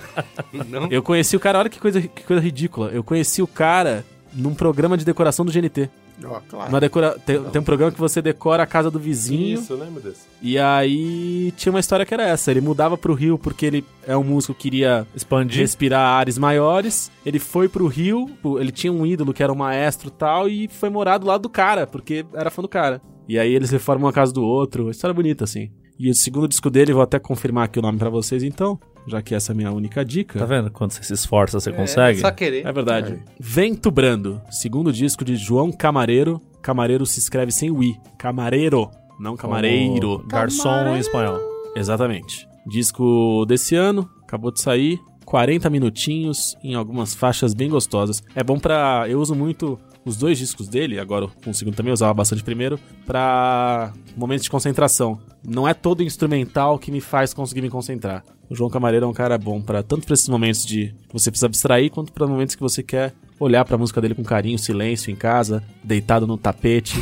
Não? 0.68 0.88
Eu 0.90 1.02
conheci 1.02 1.38
o 1.38 1.40
cara, 1.40 1.60
olha 1.60 1.70
que 1.70 1.80
coisa, 1.80 2.02
que 2.02 2.24
coisa 2.24 2.41
ridícula. 2.41 2.90
Eu 2.91 3.04
conheci 3.04 3.41
o 3.41 3.48
cara 3.48 4.04
num 4.35 4.53
programa 4.53 4.97
de 4.97 5.05
decoração 5.05 5.45
do 5.45 5.51
GNT. 5.51 5.89
Ó, 6.23 6.39
claro. 6.47 6.69
Uma 6.69 6.80
decora... 6.80 7.18
tem, 7.26 7.41
tem 7.43 7.61
um 7.61 7.65
programa 7.65 7.91
que 7.91 7.99
você 7.99 8.22
decora 8.22 8.64
a 8.64 8.65
casa 8.65 8.89
do 8.89 8.99
vizinho. 8.99 9.60
Isso, 9.60 9.73
eu 9.73 9.77
lembro 9.77 10.01
desse. 10.01 10.22
E 10.41 10.57
aí 10.57 11.51
tinha 11.57 11.72
uma 11.72 11.80
história 11.80 12.05
que 12.05 12.14
era 12.14 12.23
essa. 12.23 12.51
Ele 12.51 12.61
mudava 12.61 12.97
pro 12.97 13.14
Rio 13.14 13.38
porque 13.38 13.65
ele 13.65 13.85
é 14.05 14.15
um 14.15 14.23
músico 14.23 14.53
que 14.53 14.64
queria 14.64 15.05
Expandir. 15.15 15.60
respirar 15.60 16.19
ares 16.19 16.38
maiores. 16.38 17.11
Ele 17.26 17.39
foi 17.39 17.68
pro 17.68 17.88
Rio, 17.88 18.30
ele 18.60 18.72
tinha 18.72 18.93
um 18.93 19.05
ídolo 19.05 19.34
que 19.34 19.43
era 19.43 19.51
um 19.51 19.55
maestro 19.55 20.07
e 20.07 20.11
tal, 20.11 20.47
e 20.47 20.68
foi 20.68 20.89
morar 20.89 21.18
do 21.18 21.27
lado 21.27 21.41
do 21.41 21.49
cara, 21.49 21.85
porque 21.85 22.26
era 22.34 22.49
fã 22.49 22.61
do 22.61 22.68
cara. 22.68 23.01
E 23.27 23.38
aí 23.38 23.53
eles 23.53 23.69
reformam 23.69 24.10
a 24.10 24.14
casa 24.14 24.34
do 24.34 24.43
outro. 24.43 24.89
História 24.89 25.14
bonita, 25.14 25.43
assim. 25.43 25.72
E 25.99 26.10
o 26.10 26.15
segundo 26.15 26.47
disco 26.47 26.69
dele, 26.69 26.93
vou 26.93 27.03
até 27.03 27.19
confirmar 27.19 27.65
aqui 27.65 27.80
o 27.80 27.81
nome 27.81 27.97
pra 27.97 28.10
vocês 28.10 28.43
então, 28.43 28.80
já 29.07 29.21
que 29.21 29.35
essa 29.35 29.51
é 29.51 29.53
a 29.53 29.55
minha 29.55 29.71
única 29.71 30.03
dica. 30.03 30.39
Tá 30.39 30.45
vendo? 30.45 30.71
Quando 30.71 30.91
você 30.91 31.03
se 31.03 31.13
esforça, 31.13 31.59
você 31.59 31.71
consegue. 31.71 32.19
Só 32.19 32.31
querer. 32.31 32.65
É 32.65 32.71
verdade. 32.71 33.19
Vento 33.39 33.91
Brando, 33.91 34.41
segundo 34.49 34.91
disco 34.91 35.23
de 35.23 35.35
João 35.35 35.71
Camareiro. 35.71 36.41
Camareiro 36.61 37.05
se 37.05 37.19
escreve 37.19 37.51
sem 37.51 37.69
o 37.69 37.84
i. 37.84 37.95
Camareiro, 38.17 38.89
não 39.19 39.35
camareiro. 39.35 40.19
Como 40.19 40.27
Garçom 40.27 40.95
em 40.95 40.99
espanhol. 40.99 41.39
Exatamente. 41.75 42.47
Disco 42.65 43.45
desse 43.45 43.75
ano, 43.75 44.09
acabou 44.23 44.51
de 44.51 44.61
sair. 44.61 44.99
40 45.25 45.69
minutinhos 45.69 46.55
em 46.63 46.75
algumas 46.75 47.13
faixas 47.13 47.53
bem 47.53 47.69
gostosas. 47.69 48.21
É 48.35 48.43
bom 48.43 48.59
pra. 48.59 49.05
Eu 49.09 49.19
uso 49.19 49.34
muito 49.34 49.80
os 50.05 50.17
dois 50.17 50.38
discos 50.38 50.67
dele, 50.67 50.99
agora 50.99 51.27
com 51.27 51.51
o 51.51 51.71
também 51.71 51.89
eu 51.89 51.93
usava 51.93 52.13
bastante 52.13 52.43
primeiro, 52.43 52.80
pra 53.05 53.93
momentos 54.15 54.43
de 54.43 54.49
concentração. 54.49 55.19
Não 55.45 55.67
é 55.67 55.73
todo 55.73 56.03
instrumental 56.03 56.77
que 56.77 56.91
me 56.91 57.01
faz 57.01 57.34
conseguir 57.34 57.61
me 57.61 57.69
concentrar. 57.69 58.23
O 58.49 58.55
João 58.55 58.69
Camareiro 58.69 59.05
é 59.05 59.09
um 59.09 59.13
cara 59.13 59.38
bom 59.38 59.61
para 59.61 59.81
tanto 59.81 60.05
pra 60.05 60.13
esses 60.13 60.27
momentos 60.27 60.65
de 60.65 60.93
você 61.11 61.31
precisa 61.31 61.47
abstrair, 61.47 61.89
quanto 61.89 62.11
para 62.11 62.27
momentos 62.27 62.55
que 62.55 62.61
você 62.61 62.84
quer 62.84 63.13
olhar 63.39 63.65
pra 63.65 63.77
música 63.77 63.99
dele 64.01 64.15
com 64.15 64.23
carinho, 64.23 64.59
silêncio 64.59 65.11
em 65.11 65.15
casa, 65.15 65.63
deitado 65.84 66.27
no 66.27 66.38
tapete, 66.38 67.01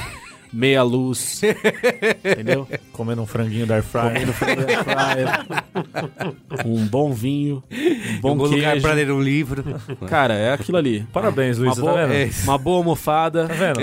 meia 0.53 0.83
luz. 0.83 1.41
entendeu? 2.23 2.67
Comendo 2.91 3.21
um 3.21 3.25
franguinho 3.25 3.65
da 3.65 3.75
air 3.75 3.83
fryer. 3.83 4.13
Comendo 4.13 4.33
frango 4.33 4.61
air 4.61 4.83
fryer, 4.83 6.65
um 6.65 6.85
bom 6.85 7.13
vinho, 7.13 7.63
um 7.71 8.19
bom 8.21 8.31
Um 8.33 8.37
bom 8.37 8.43
lugar 8.45 8.71
queijo. 8.71 8.81
pra 8.81 8.93
ler 8.93 9.11
um 9.11 9.21
livro. 9.21 9.63
Cara, 10.07 10.33
é 10.33 10.53
aquilo 10.53 10.77
ali. 10.77 11.05
Parabéns, 11.13 11.57
Uma 11.57 11.65
Luiz, 11.65 11.75
tá 11.75 11.81
boa, 11.81 12.07
vendo? 12.07 12.13
é. 12.13 12.29
uma 12.43 12.57
boa 12.57 12.77
almofada. 12.77 13.47
Tá 13.47 13.53
vendo? 13.53 13.79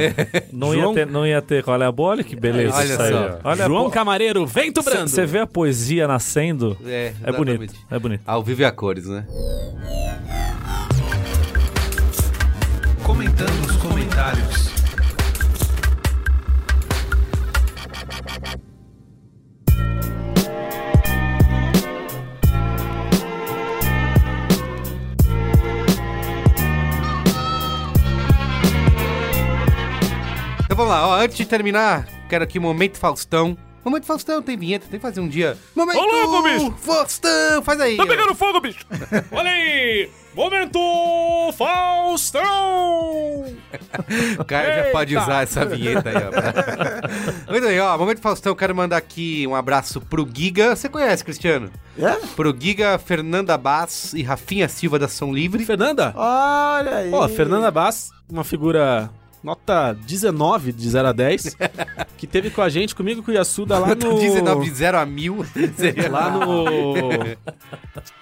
Não, 0.52 0.72
João- 0.74 0.90
ia 0.90 0.94
ter, 0.94 1.06
não 1.10 1.26
ia 1.26 1.42
ter 1.42 1.62
qual 1.62 1.80
é 1.82 1.86
a 1.86 1.92
boa, 1.92 2.10
olha 2.10 2.24
que 2.24 2.36
beleza 2.36 2.76
Olha 2.76 2.84
isso 2.92 3.02
aí. 3.02 3.12
só. 3.12 3.38
ó. 3.44 3.50
Olha 3.50 3.64
João 3.66 3.80
a 3.80 3.84
bo- 3.84 3.90
Camareiro, 3.90 4.46
vento 4.46 4.82
brando. 4.82 5.08
Você 5.08 5.24
vê 5.26 5.38
a 5.40 5.46
poesia 5.46 6.06
nascendo, 6.06 6.76
É, 6.84 7.12
é 7.24 7.32
bonito, 7.32 7.74
é 7.90 7.98
bonito. 7.98 8.22
Ao 8.26 8.42
vivo 8.42 8.62
e 8.62 8.64
a 8.64 8.70
cores, 8.72 9.06
né? 9.06 9.24
Comentando 13.02 13.64
os 13.66 13.76
comentários. 13.76 14.77
Vamos 30.78 30.92
lá, 30.92 31.09
ó, 31.09 31.20
antes 31.20 31.36
de 31.36 31.44
terminar, 31.44 32.06
quero 32.28 32.44
aqui 32.44 32.56
um 32.56 32.62
Momento 32.62 32.98
Faustão. 32.98 33.59
Momento 33.84 34.06
Faustão, 34.06 34.40
tem 34.40 34.56
vinheta, 34.56 34.86
tem 34.88 35.00
que 35.00 35.02
fazer 35.02 35.20
um 35.20 35.26
dia. 35.26 35.59
Momento 35.74 35.98
Ô, 35.98 36.05
louco, 36.05 36.42
bicho! 36.44 36.74
Faustão, 36.78 37.62
faz 37.64 37.80
aí. 37.80 37.96
Tá 37.96 38.05
ó. 38.05 38.06
pegando 38.06 38.32
fogo, 38.32 38.60
bicho! 38.60 38.86
Olha 39.32 39.50
aí! 39.50 40.09
Momento 40.36 40.78
Faustão! 41.56 42.44
O 44.38 44.44
cara 44.44 44.84
já 44.84 44.90
pode 44.92 45.16
usar 45.16 45.42
essa 45.42 45.66
vinheta 45.66 46.10
aí, 46.10 46.14
ó. 46.14 47.50
Muito 47.50 47.66
bem, 47.66 47.80
ó, 47.80 47.98
Momento 47.98 48.20
Faustão, 48.20 48.55
quero 48.55 48.72
mandar 48.72 48.98
aqui 48.98 49.48
um 49.48 49.56
abraço 49.56 50.00
pro 50.00 50.28
Giga. 50.32 50.76
Você 50.76 50.88
conhece, 50.88 51.24
Cristiano? 51.24 51.72
É? 51.98 52.12
Pro 52.36 52.56
Giga, 52.56 52.96
Fernanda 52.98 53.59
Bass 53.59 54.12
e 54.14 54.22
Rafinha 54.22 54.68
Silva 54.68 54.96
da 54.96 55.09
Som 55.09 55.32
Livre. 55.32 55.64
Fernanda? 55.64 56.12
Olha 56.14 56.98
aí. 56.98 57.10
Ó, 57.12 57.28
Fernanda 57.28 57.68
Bass, 57.68 58.12
uma 58.30 58.44
figura 58.44 59.10
nota 59.43 59.93
19 59.93 60.73
de 60.73 60.89
0 60.89 61.09
a 61.09 61.12
10, 61.12 61.56
que 62.16 62.27
teve 62.27 62.51
com 62.51 62.62
a 62.62 62.69
gente, 62.69 62.94
comigo 62.94 63.20
e 63.20 63.23
com 63.23 63.31
o 63.31 63.35
Yasuda 63.35 63.78
lá 63.78 63.94
no... 63.94 64.19
19 64.19 64.65
de 64.65 64.74
0 64.74 64.98
a 64.98 65.06
1000. 65.06 65.47
Seria 65.77 66.09
Lá 66.10 66.31
no... 66.31 67.10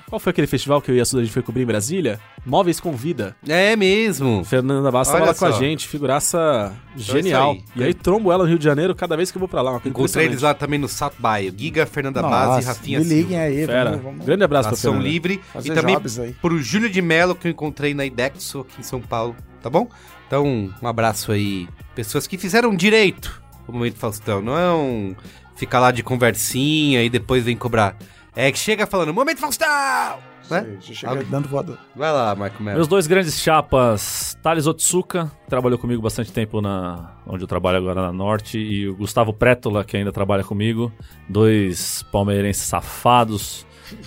Qual 0.09 0.21
foi 0.21 0.31
aquele 0.31 0.47
festival 0.47 0.81
que 0.81 0.91
eu 0.91 0.95
e 0.95 0.99
o 0.99 1.01
Yasuda 1.01 1.23
a 1.23 1.25
gente 1.25 1.33
foi 1.33 1.43
cobrir 1.43 1.63
em 1.63 1.67
Brasília? 1.67 2.21
Móveis 2.45 2.79
Convida. 2.79 3.35
É 3.47 3.75
mesmo. 3.75 4.45
Fernanda 4.45 4.91
Bass 4.91 5.09
tava 5.09 5.27
lá 5.27 5.35
com 5.35 5.45
a 5.45 5.51
gente, 5.51 5.89
figuraça 5.89 6.73
genial. 6.97 7.55
isso 7.55 7.65
e 7.75 7.83
aí 7.83 7.93
trombo 7.93 8.31
ela 8.31 8.45
no 8.45 8.49
Rio 8.49 8.59
de 8.59 8.65
Janeiro 8.65 8.95
cada 8.95 9.17
vez 9.17 9.33
que 9.33 9.37
eu 9.37 9.41
vou 9.41 9.49
pra 9.49 9.63
lá. 9.63 9.81
Encontrei 9.85 10.27
eles 10.27 10.43
lá 10.43 10.55
também 10.55 10.79
no 10.79 10.89
South 10.89 11.15
By. 11.19 11.49
O 11.49 11.59
Giga, 11.59 11.87
Fernanda 11.87 12.23
Bass 12.23 12.63
e 12.65 12.67
Rafinha 12.67 12.99
me 13.01 13.05
Silva. 13.05 13.21
liguem 13.21 13.39
aí. 13.39 13.67
Fera. 13.67 13.91
Vamos, 13.91 14.05
vamos 14.05 14.27
Grande 14.27 14.45
abraço 14.45 14.69
pra 14.69 14.75
Ação 14.75 14.93
Fernanda. 14.93 15.11
Livre. 15.11 15.41
fazer 15.53 15.73
e 15.73 15.75
também 15.75 15.95
jobs 15.97 16.19
aí. 16.21 16.33
pro 16.41 16.63
Júlio 16.63 16.89
de 16.89 17.03
Mello, 17.03 17.35
que 17.35 17.49
eu 17.49 17.51
encontrei 17.51 17.93
na 17.93 18.05
Idexo 18.05 18.61
aqui 18.61 18.81
em 18.81 18.85
São 18.85 19.01
Paulo, 19.01 19.35
tá 19.61 19.69
bom? 19.69 19.89
Então, 20.27 20.71
um 20.83 20.87
abraço 20.89 21.33
aí. 21.33 21.69
Pessoas 21.95 22.27
que 22.27 22.37
fizeram 22.37 22.75
direito 22.75 23.43
o 23.69 23.73
Momento 23.73 23.97
Faustão. 23.97 24.41
Não 24.41 24.57
é 24.57 24.73
um 24.73 25.15
ficar 25.55 25.81
lá 25.81 25.91
de 25.91 26.03
conversinha 26.03 27.03
e 27.03 27.11
depois 27.11 27.45
vem 27.45 27.57
cobrar. 27.57 27.97
É 28.35 28.53
que 28.53 28.59
chega 28.59 28.87
falando, 28.87 29.13
Momento 29.15 29.39
Faustão! 29.39 30.19
Né? 30.49 30.77
Chega 30.81 31.11
Alguém- 31.11 31.27
dando 31.29 31.49
voador. 31.49 31.77
Vai 31.97 32.13
lá, 32.13 32.33
Marco 32.37 32.63
Melo. 32.63 32.77
Meus 32.77 32.87
dois 32.87 33.09
grandes 33.09 33.41
chapas, 33.41 34.39
Thales 34.41 34.67
Otsuka, 34.69 35.33
que 35.43 35.51
trabalhou 35.51 35.77
comigo 35.77 36.01
bastante 36.01 36.31
tempo 36.31 36.61
na 36.61 37.15
onde 37.27 37.43
eu 37.43 37.49
trabalho 37.49 37.79
agora 37.79 38.01
na 38.01 38.13
Norte, 38.13 38.57
e 38.57 38.89
o 38.89 38.95
Gustavo 38.95 39.33
Prétola, 39.33 39.83
que 39.83 39.97
ainda 39.97 40.13
trabalha 40.13 40.45
comigo. 40.45 40.93
Dois 41.29 42.05
palmeirenses 42.13 42.63
safados, 42.63 43.67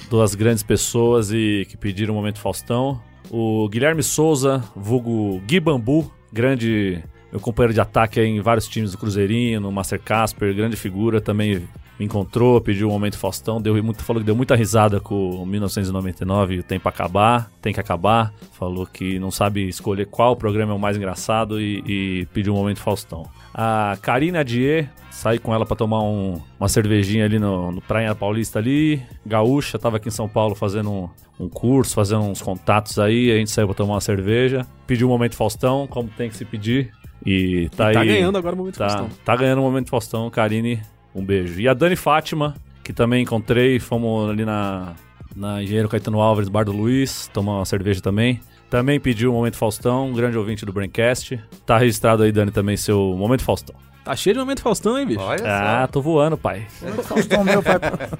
duas 0.09 0.33
grandes 0.33 0.63
pessoas 0.63 1.29
e 1.29 1.67
que 1.69 1.75
pediram 1.75 2.13
o 2.13 2.17
momento 2.17 2.39
Faustão. 2.39 3.01
O 3.29 3.69
Guilherme 3.69 4.01
Souza, 4.01 4.63
vulgo 4.75 5.39
Gui 5.45 5.59
Bambu, 5.59 6.11
grande 6.31 7.03
meu 7.31 7.39
companheiro 7.39 7.73
de 7.73 7.79
ataque 7.79 8.19
em 8.19 8.41
vários 8.41 8.67
times 8.67 8.91
do 8.91 8.97
Cruzeirinho, 8.97 9.59
no 9.59 9.71
Master 9.71 9.99
Casper, 10.01 10.55
grande 10.55 10.75
figura, 10.75 11.21
também 11.21 11.67
me 11.99 12.05
encontrou, 12.05 12.61
pediu 12.61 12.87
o 12.87 12.91
momento 12.91 13.17
Faustão, 13.17 13.61
deu 13.61 13.81
muito, 13.83 14.01
falou 14.03 14.21
que 14.21 14.25
deu 14.25 14.35
muita 14.35 14.55
risada 14.55 14.99
com 15.01 15.31
o 15.31 15.45
1999 15.45 16.55
e 16.55 16.59
o 16.59 16.63
Tempo 16.63 16.87
Acabar, 16.87 17.51
tem 17.61 17.73
que 17.73 17.79
acabar. 17.79 18.33
Falou 18.53 18.85
que 18.85 19.19
não 19.19 19.29
sabe 19.31 19.67
escolher 19.67 20.05
qual 20.05 20.35
programa 20.35 20.71
é 20.71 20.75
o 20.75 20.79
mais 20.79 20.95
engraçado 20.95 21.59
e, 21.59 21.83
e 21.85 22.25
pediu 22.33 22.53
o 22.53 22.57
momento 22.57 22.79
Faustão. 22.79 23.25
A 23.53 23.97
Karina 24.01 24.43
Dier, 24.45 24.89
saí 25.11 25.37
com 25.39 25.53
ela 25.53 25.65
pra 25.65 25.75
tomar 25.75 26.01
um- 26.01 26.39
uma 26.59 26.69
cervejinha 26.69 27.25
ali 27.25 27.37
no, 27.39 27.71
no 27.71 27.81
Praia 27.81 28.15
Paulista 28.15 28.59
ali. 28.59 29.01
Gaúcha, 29.25 29.77
tava 29.77 29.97
aqui 29.97 30.07
em 30.07 30.11
São 30.11 30.29
Paulo 30.29 30.55
fazendo 30.55 30.89
um, 30.91 31.09
um 31.39 31.49
curso, 31.49 31.93
fazendo 31.95 32.21
uns 32.21 32.41
contatos 32.41 32.97
aí. 32.99 33.29
A 33.31 33.35
gente 33.35 33.51
saiu 33.51 33.67
pra 33.67 33.75
tomar 33.75 33.95
uma 33.95 34.01
cerveja. 34.01 34.65
Pediu 34.87 35.07
o 35.07 35.09
momento 35.09 35.35
Faustão, 35.35 35.85
como 35.87 36.07
tem 36.09 36.29
que 36.29 36.37
se 36.37 36.45
pedir. 36.45 36.91
E 37.25 37.67
tá 37.75 37.91
E 37.91 37.93
tá 37.95 37.99
aí. 38.01 38.07
ganhando 38.07 38.37
agora 38.37 38.55
o 38.55 38.57
momento 38.57 38.77
Tá, 38.77 38.87
Faustão. 38.89 39.09
tá 39.25 39.35
ganhando 39.35 39.59
o 39.59 39.63
momento 39.63 39.89
Faustão, 39.89 40.29
Karine, 40.29 40.79
um 41.13 41.23
beijo. 41.23 41.59
E 41.59 41.67
a 41.67 41.73
Dani 41.73 41.95
Fátima, 41.95 42.55
que 42.83 42.93
também 42.93 43.23
encontrei, 43.23 43.79
fomos 43.79 44.29
ali 44.29 44.45
na, 44.45 44.93
na 45.35 45.61
Engenheiro 45.63 45.89
Caetano 45.89 46.19
Álvares, 46.19 46.49
Bar 46.49 46.65
do 46.65 46.71
Luiz, 46.71 47.29
tomar 47.33 47.57
uma 47.57 47.65
cerveja 47.65 48.01
também. 48.01 48.39
Também 48.69 48.99
pediu 48.99 49.31
o 49.31 49.33
Momento 49.33 49.57
Faustão, 49.57 50.09
um 50.09 50.13
grande 50.13 50.37
ouvinte 50.37 50.63
do 50.65 50.71
Braincast. 50.71 51.39
Tá 51.65 51.77
registrado 51.77 52.21
aí, 52.23 52.31
Dani, 52.31 52.51
também 52.51 52.77
seu 52.77 53.15
Momento 53.17 53.43
Faustão. 53.43 53.75
Tá 54.03 54.15
cheio 54.15 54.33
de 54.33 54.39
momento 54.39 54.61
Faustão, 54.61 54.97
hein, 54.97 55.05
bicho? 55.05 55.19
Olha 55.19 55.43
Ah, 55.83 55.87
tô 55.87 56.01
voando, 56.01 56.35
pai. 56.37 56.65
Faustão, 57.03 57.43
meu 57.43 57.61
pai. 57.61 57.75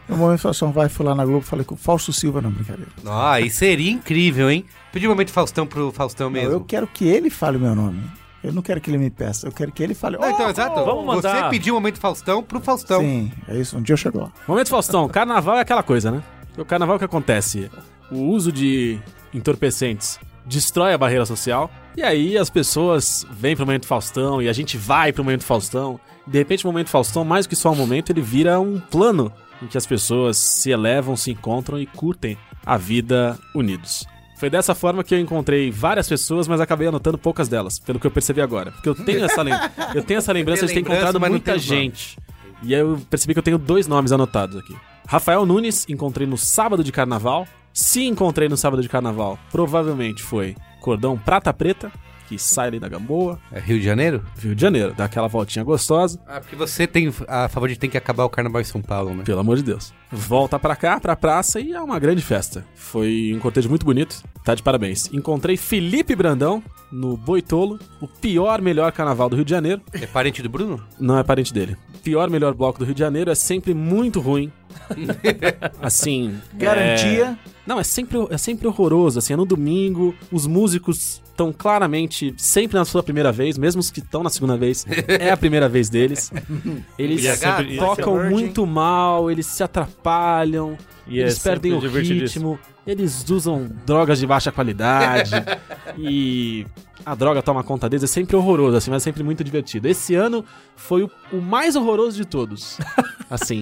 No 0.08 0.18
momento 0.18 0.40
Faustão 0.40 0.72
vai, 0.72 0.88
fui 0.90 1.04
lá 1.06 1.16
na 1.16 1.26
Globo, 1.26 1.42
falei 1.44 1.64
com 1.66 1.74
o 1.74 1.78
Fausto 1.78 2.12
Silva, 2.14 2.42
não, 2.42 2.52
brincadeira. 2.52 2.92
só. 3.04 3.10
Ó, 3.12 3.28
aí 3.32 3.50
seria 3.50 3.90
incrível, 3.90 4.52
hein? 4.52 4.66
Pedir 4.92 5.08
um 5.08 5.12
momento 5.12 5.32
Faustão 5.32 5.66
pro 5.66 5.92
Faustão 5.92 6.28
Não, 6.28 6.34
mesmo. 6.34 6.52
eu 6.52 6.62
quero 6.62 6.86
que 6.86 7.08
ele 7.08 7.30
fale 7.30 7.58
o 7.58 7.60
meu 7.60 7.74
nome. 7.74 8.02
Eu 8.44 8.54
não 8.54 8.62
quero 8.62 8.80
que 8.80 8.90
ele 8.90 8.98
me 8.98 9.10
peça, 9.10 9.48
eu 9.48 9.52
quero 9.52 9.72
que 9.72 9.84
ele 9.84 9.94
fale. 9.94 10.18
Não, 10.18 10.30
então, 10.30 10.46
"Oh, 10.46 10.50
exato. 10.50 10.86
vamos 10.86 11.06
mandar- 11.06 11.44
Você 11.46 11.50
pediu 11.50 11.74
um 11.74 11.78
momento 11.78 12.00
Faustão 12.00 12.42
pro 12.42 12.60
Faustão. 12.62 13.02
Sim, 13.02 13.32
é 13.48 13.58
isso, 13.58 13.78
um 13.78 13.82
dia 13.82 13.94
eu 13.94 13.98
chego 13.98 14.20
lá. 14.20 14.32
Momento 14.48 14.70
Faustão, 14.70 15.08
carnaval 15.10 15.58
é 15.58 15.62
aquela 15.62 15.84
coisa, 15.84 16.10
né? 16.12 16.24
O 16.58 16.64
carnaval 16.66 16.98
que 16.98 17.06
acontece? 17.06 17.70
O 18.12 18.18
uso 18.30 18.52
de 18.52 19.00
entorpecentes 19.34 20.20
destrói 20.46 20.94
a 20.94 20.98
barreira 20.98 21.26
social. 21.26 21.70
E 21.96 22.04
aí 22.04 22.38
as 22.38 22.50
pessoas 22.50 23.26
vêm 23.32 23.56
pro 23.56 23.66
momento 23.66 23.86
Faustão 23.88 24.42
e 24.42 24.48
a 24.50 24.54
gente 24.54 24.78
vai 24.78 25.12
pro 25.12 25.24
momento 25.24 25.44
Faustão. 25.44 26.00
De 26.26 26.38
repente, 26.38 26.64
o 26.66 26.68
momento 26.68 26.90
Faustão, 26.90 27.26
mais 27.26 27.46
do 27.46 27.50
que 27.50 27.56
só 27.56 27.72
um 27.72 27.76
momento, 27.76 28.12
ele 28.12 28.22
vira 28.22 28.60
um 28.60 28.80
plano 28.80 29.32
em 29.62 29.68
que 29.68 29.78
as 29.78 29.86
pessoas 29.86 30.38
se 30.38 30.70
elevam, 30.72 31.16
se 31.18 31.32
encontram 31.32 31.78
e 31.80 31.86
curtem 31.86 32.38
a 32.66 32.78
vida 32.78 33.38
unidos. 33.56 34.06
Foi 34.40 34.50
dessa 34.50 34.74
forma 34.74 35.04
que 35.04 35.14
eu 35.14 35.20
encontrei 35.20 35.70
várias 35.70 36.08
pessoas, 36.08 36.48
mas 36.48 36.62
acabei 36.62 36.88
anotando 36.88 37.18
poucas 37.18 37.50
delas, 37.50 37.78
pelo 37.78 38.00
que 38.00 38.08
eu 38.08 38.12
percebi 38.12 38.40
agora. 38.40 38.72
Porque 38.72 38.88
eu 38.88 38.96
tenho 38.96 39.26
essa, 39.26 39.42
lem 39.42 39.54
eu 39.94 40.02
tenho 40.02 40.18
essa 40.18 40.32
lembrança 40.32 40.66
de 40.66 40.74
ter 40.74 40.80
encontrado 40.80 41.20
muita 41.20 41.60
gente. 41.60 42.18
E 42.64 42.74
aí 42.74 42.80
eu 42.80 42.98
percebi 43.10 43.34
que 43.34 43.40
eu 43.40 43.44
tenho 43.44 43.58
dois 43.58 43.86
nomes 43.86 44.14
anotados 44.14 44.56
aqui. 44.56 44.74
Rafael 45.06 45.46
Nunes, 45.46 45.86
encontrei 45.90 46.26
no 46.26 46.38
sábado 46.38 46.86
de 46.86 46.92
carnaval. 46.92 47.46
Se 47.74 48.06
encontrei 48.06 48.48
no 48.48 48.56
sábado 48.56 48.82
de 48.82 48.88
carnaval, 48.88 49.38
provavelmente 49.52 50.24
foi 50.24 50.56
Cordão 50.80 51.18
Prata 51.18 51.54
Preta, 51.54 51.92
que 52.30 52.38
sai 52.38 52.68
ali 52.68 52.80
da 52.80 52.88
Gamboa, 52.88 53.40
É 53.52 53.60
Rio 53.60 53.80
de 53.80 53.84
Janeiro? 53.86 54.24
Rio 54.38 54.54
de 54.54 54.62
Janeiro, 54.62 54.94
dá 54.96 55.06
aquela 55.06 55.28
voltinha 55.28 55.66
gostosa. 55.66 56.20
Ah, 56.28 56.40
porque 56.40 56.56
você 56.56 56.86
tem 56.86 57.12
a 57.28 57.50
favor 57.50 57.68
de 57.68 57.76
ter 57.78 57.88
que 57.88 57.98
acabar 57.98 58.24
o 58.24 58.30
carnaval 58.30 58.62
em 58.62 58.66
São 58.66 58.82
Paulo, 58.84 59.16
né? 59.16 59.24
Pelo 59.24 59.40
amor 59.40 59.58
de 59.58 59.64
Deus. 59.64 59.92
Volta 60.12 60.60
pra 60.60 60.76
cá, 60.76 61.00
pra 61.00 61.16
praça 61.16 61.60
e 61.60 61.74
é 61.74 61.82
uma 61.82 61.98
grande 61.98 62.22
festa. 62.22 62.64
Foi 62.76 63.34
um 63.36 63.40
cortejo 63.40 63.68
muito 63.68 63.86
bonito, 63.86 64.24
tá 64.44 64.54
de 64.54 64.62
parabéns. 64.62 65.12
Encontrei 65.12 65.58
Felipe 65.58 66.16
Brandão 66.16 66.64
no 66.92 67.18
Boitolo, 67.18 67.80
o 68.00 68.08
pior, 68.08 68.62
melhor 68.62 68.92
carnaval 68.92 69.28
do 69.30 69.36
Rio 69.36 69.46
de 69.46 69.52
Janeiro. 69.52 69.82
É 69.92 70.06
parente 70.06 70.42
do 70.44 70.50
Bruno? 70.50 70.84
Não 71.00 71.18
é 71.18 71.24
parente 71.24 71.52
dele. 71.54 71.76
Pior, 72.04 72.30
melhor 72.30 72.54
bloco 72.54 72.78
do 72.80 72.86
Rio 72.86 72.94
de 72.94 73.00
Janeiro 73.00 73.32
é 73.32 73.36
sempre 73.36 73.74
muito 73.74 74.20
ruim. 74.20 74.52
assim. 75.82 76.38
Garantia. 76.54 77.38
é- 77.46 77.50
Não, 77.66 77.80
é 77.80 77.84
sempre, 77.84 78.18
é 78.30 78.38
sempre 78.38 78.68
horroroso. 78.68 79.20
Assim, 79.20 79.34
é 79.34 79.36
no 79.38 79.46
domingo, 79.46 80.16
os 80.32 80.46
músicos 80.48 81.22
estão 81.30 81.54
claramente 81.54 82.34
sempre 82.38 82.78
na 82.78 82.84
sua 82.84 83.02
primeira 83.02 83.32
vez, 83.32 83.58
mesmo 83.58 83.80
os 83.80 83.90
que 83.90 84.00
estão 84.00 84.22
na 84.24 84.30
segunda 84.30 84.58
vez, 84.58 84.86
é 85.08 85.32
a 85.32 85.38
primeira 85.38 85.70
vez 85.70 85.90
deles. 85.90 86.32
Eles 87.00 87.24
E 87.24 87.28
é 87.28 87.36
sempre- 87.36 87.78
tocam 87.78 88.18
Virgin. 88.18 88.30
muito 88.34 88.68
mal, 88.68 89.32
eles 89.32 89.46
se 89.46 89.64
atrapalham, 89.64 90.78
E 91.08 91.20
é 91.20 91.22
eles 91.24 91.40
perdem 91.40 91.74
o 91.74 91.82
sempre 91.82 92.02
ritmo, 92.02 92.60
eles 92.86 93.28
usam 93.30 93.70
drogas 93.86 94.20
de 94.20 94.28
baixa 94.28 94.52
qualidade 94.52 95.32
e 95.98 96.66
a 97.06 97.16
droga 97.16 97.42
toma 97.42 97.64
conta 97.64 97.90
deles. 97.90 98.04
É 98.04 98.08
sempre 98.08 98.36
horroroso, 98.36 98.78
assim, 98.78 98.92
mas 98.92 99.02
é 99.02 99.06
sempre 99.06 99.24
muito 99.24 99.44
divertido. 99.44 99.88
Esse 99.88 100.16
ano 100.16 100.44
foi 100.76 101.04
o, 101.04 101.12
o 101.32 101.42
mais 101.42 101.76
horroroso 101.76 102.18
de 102.18 102.26
todos. 102.26 102.78
Assim. 103.30 103.62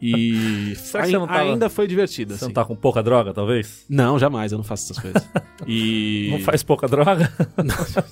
E 0.00 0.74
Será 0.76 1.04
que 1.06 1.12
não 1.12 1.26
tava- 1.26 1.40
ainda 1.40 1.68
foi 1.68 1.86
divertido. 1.86 2.32
Você 2.32 2.36
Assim. 2.36 2.44
não 2.46 2.52
tá 2.54 2.64
com 2.64 2.74
pouca 2.74 3.02
droga, 3.02 3.34
talvez? 3.34 3.84
Não, 3.88 4.18
jamais, 4.18 4.52
eu 4.52 4.56
não 4.58 4.64
faço 4.64 4.84
essas 4.90 4.98
coisas. 4.98 5.22
E. 5.66 6.28
Não 6.32 6.40
faz 6.40 6.62
pouca 6.62 6.88
droga? 6.88 7.30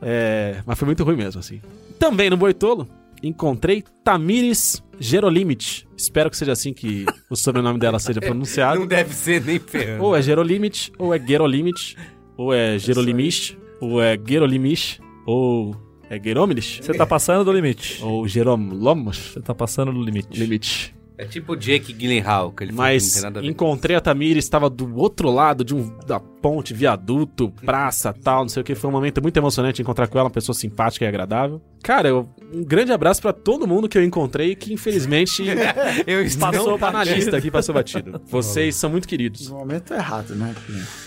É, 0.00 0.62
mas 0.66 0.78
foi 0.78 0.86
muito 0.86 1.04
ruim 1.04 1.16
mesmo, 1.16 1.40
assim. 1.40 1.60
Também 1.98 2.30
no 2.30 2.36
Boitolo, 2.36 2.88
encontrei 3.22 3.84
Tamires 4.04 4.82
Gerolimit. 4.98 5.86
Espero 5.96 6.30
que 6.30 6.36
seja 6.36 6.52
assim 6.52 6.72
que 6.72 7.04
o 7.28 7.36
sobrenome 7.36 7.78
dela 7.78 7.98
seja 7.98 8.20
pronunciado. 8.20 8.80
Não 8.80 8.86
deve 8.86 9.12
ser 9.14 9.44
nem 9.44 9.58
ferrando. 9.58 10.04
Ou 10.04 10.16
é 10.16 10.22
Gerolimit, 10.22 10.92
ou 10.98 11.14
é 11.14 11.18
Gerolimit, 11.18 11.96
ou 12.36 12.54
é 12.54 12.78
Gerolimich, 12.78 13.58
ou 13.80 14.02
é 14.02 14.18
Gerolimich, 14.26 15.00
ou 15.26 15.74
é 16.10 16.20
Geromilish, 16.22 16.80
Você 16.82 16.94
tá 16.94 17.06
passando 17.06 17.44
do 17.44 17.52
limite. 17.52 18.00
ou 18.02 18.26
Jeromlomos. 18.26 19.32
Você 19.34 19.40
tá 19.42 19.54
passando 19.54 19.92
do 19.92 20.02
limite. 20.02 20.38
Limite. 20.38 20.94
É 21.18 21.24
tipo 21.24 21.54
o 21.54 21.56
Jake 21.56 21.92
Gyllenhaal, 21.92 22.52
que 22.52 22.62
ele 22.62 22.72
falou 22.72 22.86
que 22.86 22.96
não 22.96 23.04
Mas 23.04 23.12
tem 23.12 23.22
nada 23.22 23.38
a 23.40 23.42
ver. 23.42 23.48
encontrei 23.48 23.96
a 23.96 24.00
Tamires, 24.00 24.44
estava 24.44 24.70
do 24.70 24.96
outro 24.96 25.28
lado 25.30 25.64
de 25.64 25.74
um 25.74 25.92
da 26.06 26.20
ponte, 26.20 26.72
viaduto, 26.72 27.50
praça, 27.66 28.12
tal, 28.12 28.42
não 28.42 28.48
sei 28.48 28.60
o 28.60 28.64
que. 28.64 28.76
Foi 28.76 28.88
um 28.88 28.92
momento 28.92 29.20
muito 29.20 29.36
emocionante 29.36 29.82
encontrar 29.82 30.06
com 30.06 30.16
ela, 30.16 30.26
uma 30.28 30.30
pessoa 30.32 30.54
simpática 30.54 31.04
e 31.04 31.08
agradável. 31.08 31.60
Cara, 31.82 32.08
eu- 32.08 32.28
um 32.54 32.62
grande 32.62 32.92
abraço 32.92 33.20
pra 33.20 33.32
todo 33.32 33.66
mundo 33.66 33.88
que 33.88 33.98
eu 33.98 34.04
encontrei 34.04 34.54
que 34.54 34.72
infelizmente 34.72 35.42
Eu 36.06 36.22
estou 36.22 36.50
passou 36.52 36.78
tá 36.78 36.92
na 36.92 37.02
lista 37.02 37.36
aqui, 37.36 37.50
passou 37.50 37.74
batido. 37.74 38.20
Vocês 38.26 38.76
são 38.76 38.88
muito 38.88 39.08
queridos. 39.08 39.48
No 39.50 39.58
momento 39.58 39.92
errado, 39.92 40.36
né? 40.36 40.54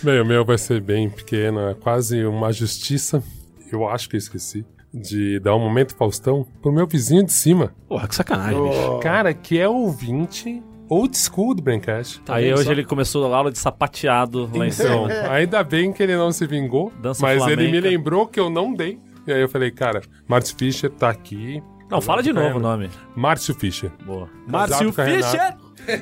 Bem, 0.03 0.19
o 0.21 0.25
meu 0.25 0.43
vai 0.43 0.57
ser 0.57 0.81
bem 0.81 1.09
pequeno, 1.09 1.61
é 1.69 1.73
quase 1.73 2.25
uma 2.25 2.51
justiça. 2.51 3.23
Eu 3.71 3.87
acho 3.87 4.09
que 4.09 4.17
eu 4.17 4.19
esqueci. 4.19 4.65
De 4.93 5.39
dar 5.39 5.55
um 5.55 5.59
momento 5.59 5.95
Faustão 5.95 6.45
pro 6.61 6.71
meu 6.71 6.85
vizinho 6.85 7.23
de 7.25 7.31
cima. 7.31 7.73
Porra, 7.87 8.07
que 8.07 8.15
sacanagem, 8.15 8.61
bicho. 8.61 8.99
Cara, 8.99 9.33
que 9.33 9.57
é 9.59 9.67
ouvinte 9.67 10.61
old 10.89 11.17
school 11.17 11.55
do 11.55 11.61
Braincast. 11.61 12.19
Tá 12.21 12.35
Aí 12.35 12.53
hoje 12.53 12.65
só? 12.65 12.71
ele 12.73 12.83
começou 12.83 13.33
a 13.33 13.37
aula 13.37 13.49
de 13.51 13.57
sapateado 13.57 14.49
lá 14.53 14.65
em 14.65 14.69
Então, 14.69 15.07
cima. 15.07 15.29
ainda 15.31 15.63
bem 15.63 15.93
que 15.93 16.03
ele 16.03 16.17
não 16.17 16.33
se 16.33 16.45
vingou, 16.45 16.91
Dança 17.01 17.21
mas 17.21 17.41
ele 17.47 17.55
me 17.63 17.69
flamenca. 17.71 17.87
lembrou 17.89 18.27
que 18.27 18.37
eu 18.39 18.49
não 18.49 18.73
dei. 18.73 18.99
E 19.25 19.31
aí 19.31 19.39
eu 19.39 19.47
falei, 19.47 19.71
cara, 19.71 20.01
Márcio 20.27 20.57
Fischer 20.57 20.89
tá 20.89 21.09
aqui. 21.09 21.63
Não, 21.89 22.01
fala 22.01 22.21
de 22.21 22.33
novo 22.33 22.57
o 22.57 22.61
nome. 22.61 22.89
Márcio 23.15 23.53
Fischer. 23.55 23.91
Boa. 24.05 24.27
Márcio. 24.47 24.91
Fischer! 24.91 25.55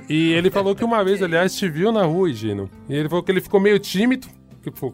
E 0.09 0.33
ele 0.33 0.49
falou 0.49 0.75
que 0.75 0.83
uma 0.83 1.03
vez, 1.03 1.21
aliás, 1.21 1.55
te 1.55 1.69
viu 1.69 1.91
na 1.91 2.03
rua, 2.05 2.31
Gino. 2.33 2.67
E 2.89 2.95
ele 2.95 3.07
falou 3.09 3.23
que 3.23 3.31
ele 3.31 3.41
ficou 3.41 3.59
meio 3.59 3.77
tímido, 3.77 4.27
tipo, 4.63 4.93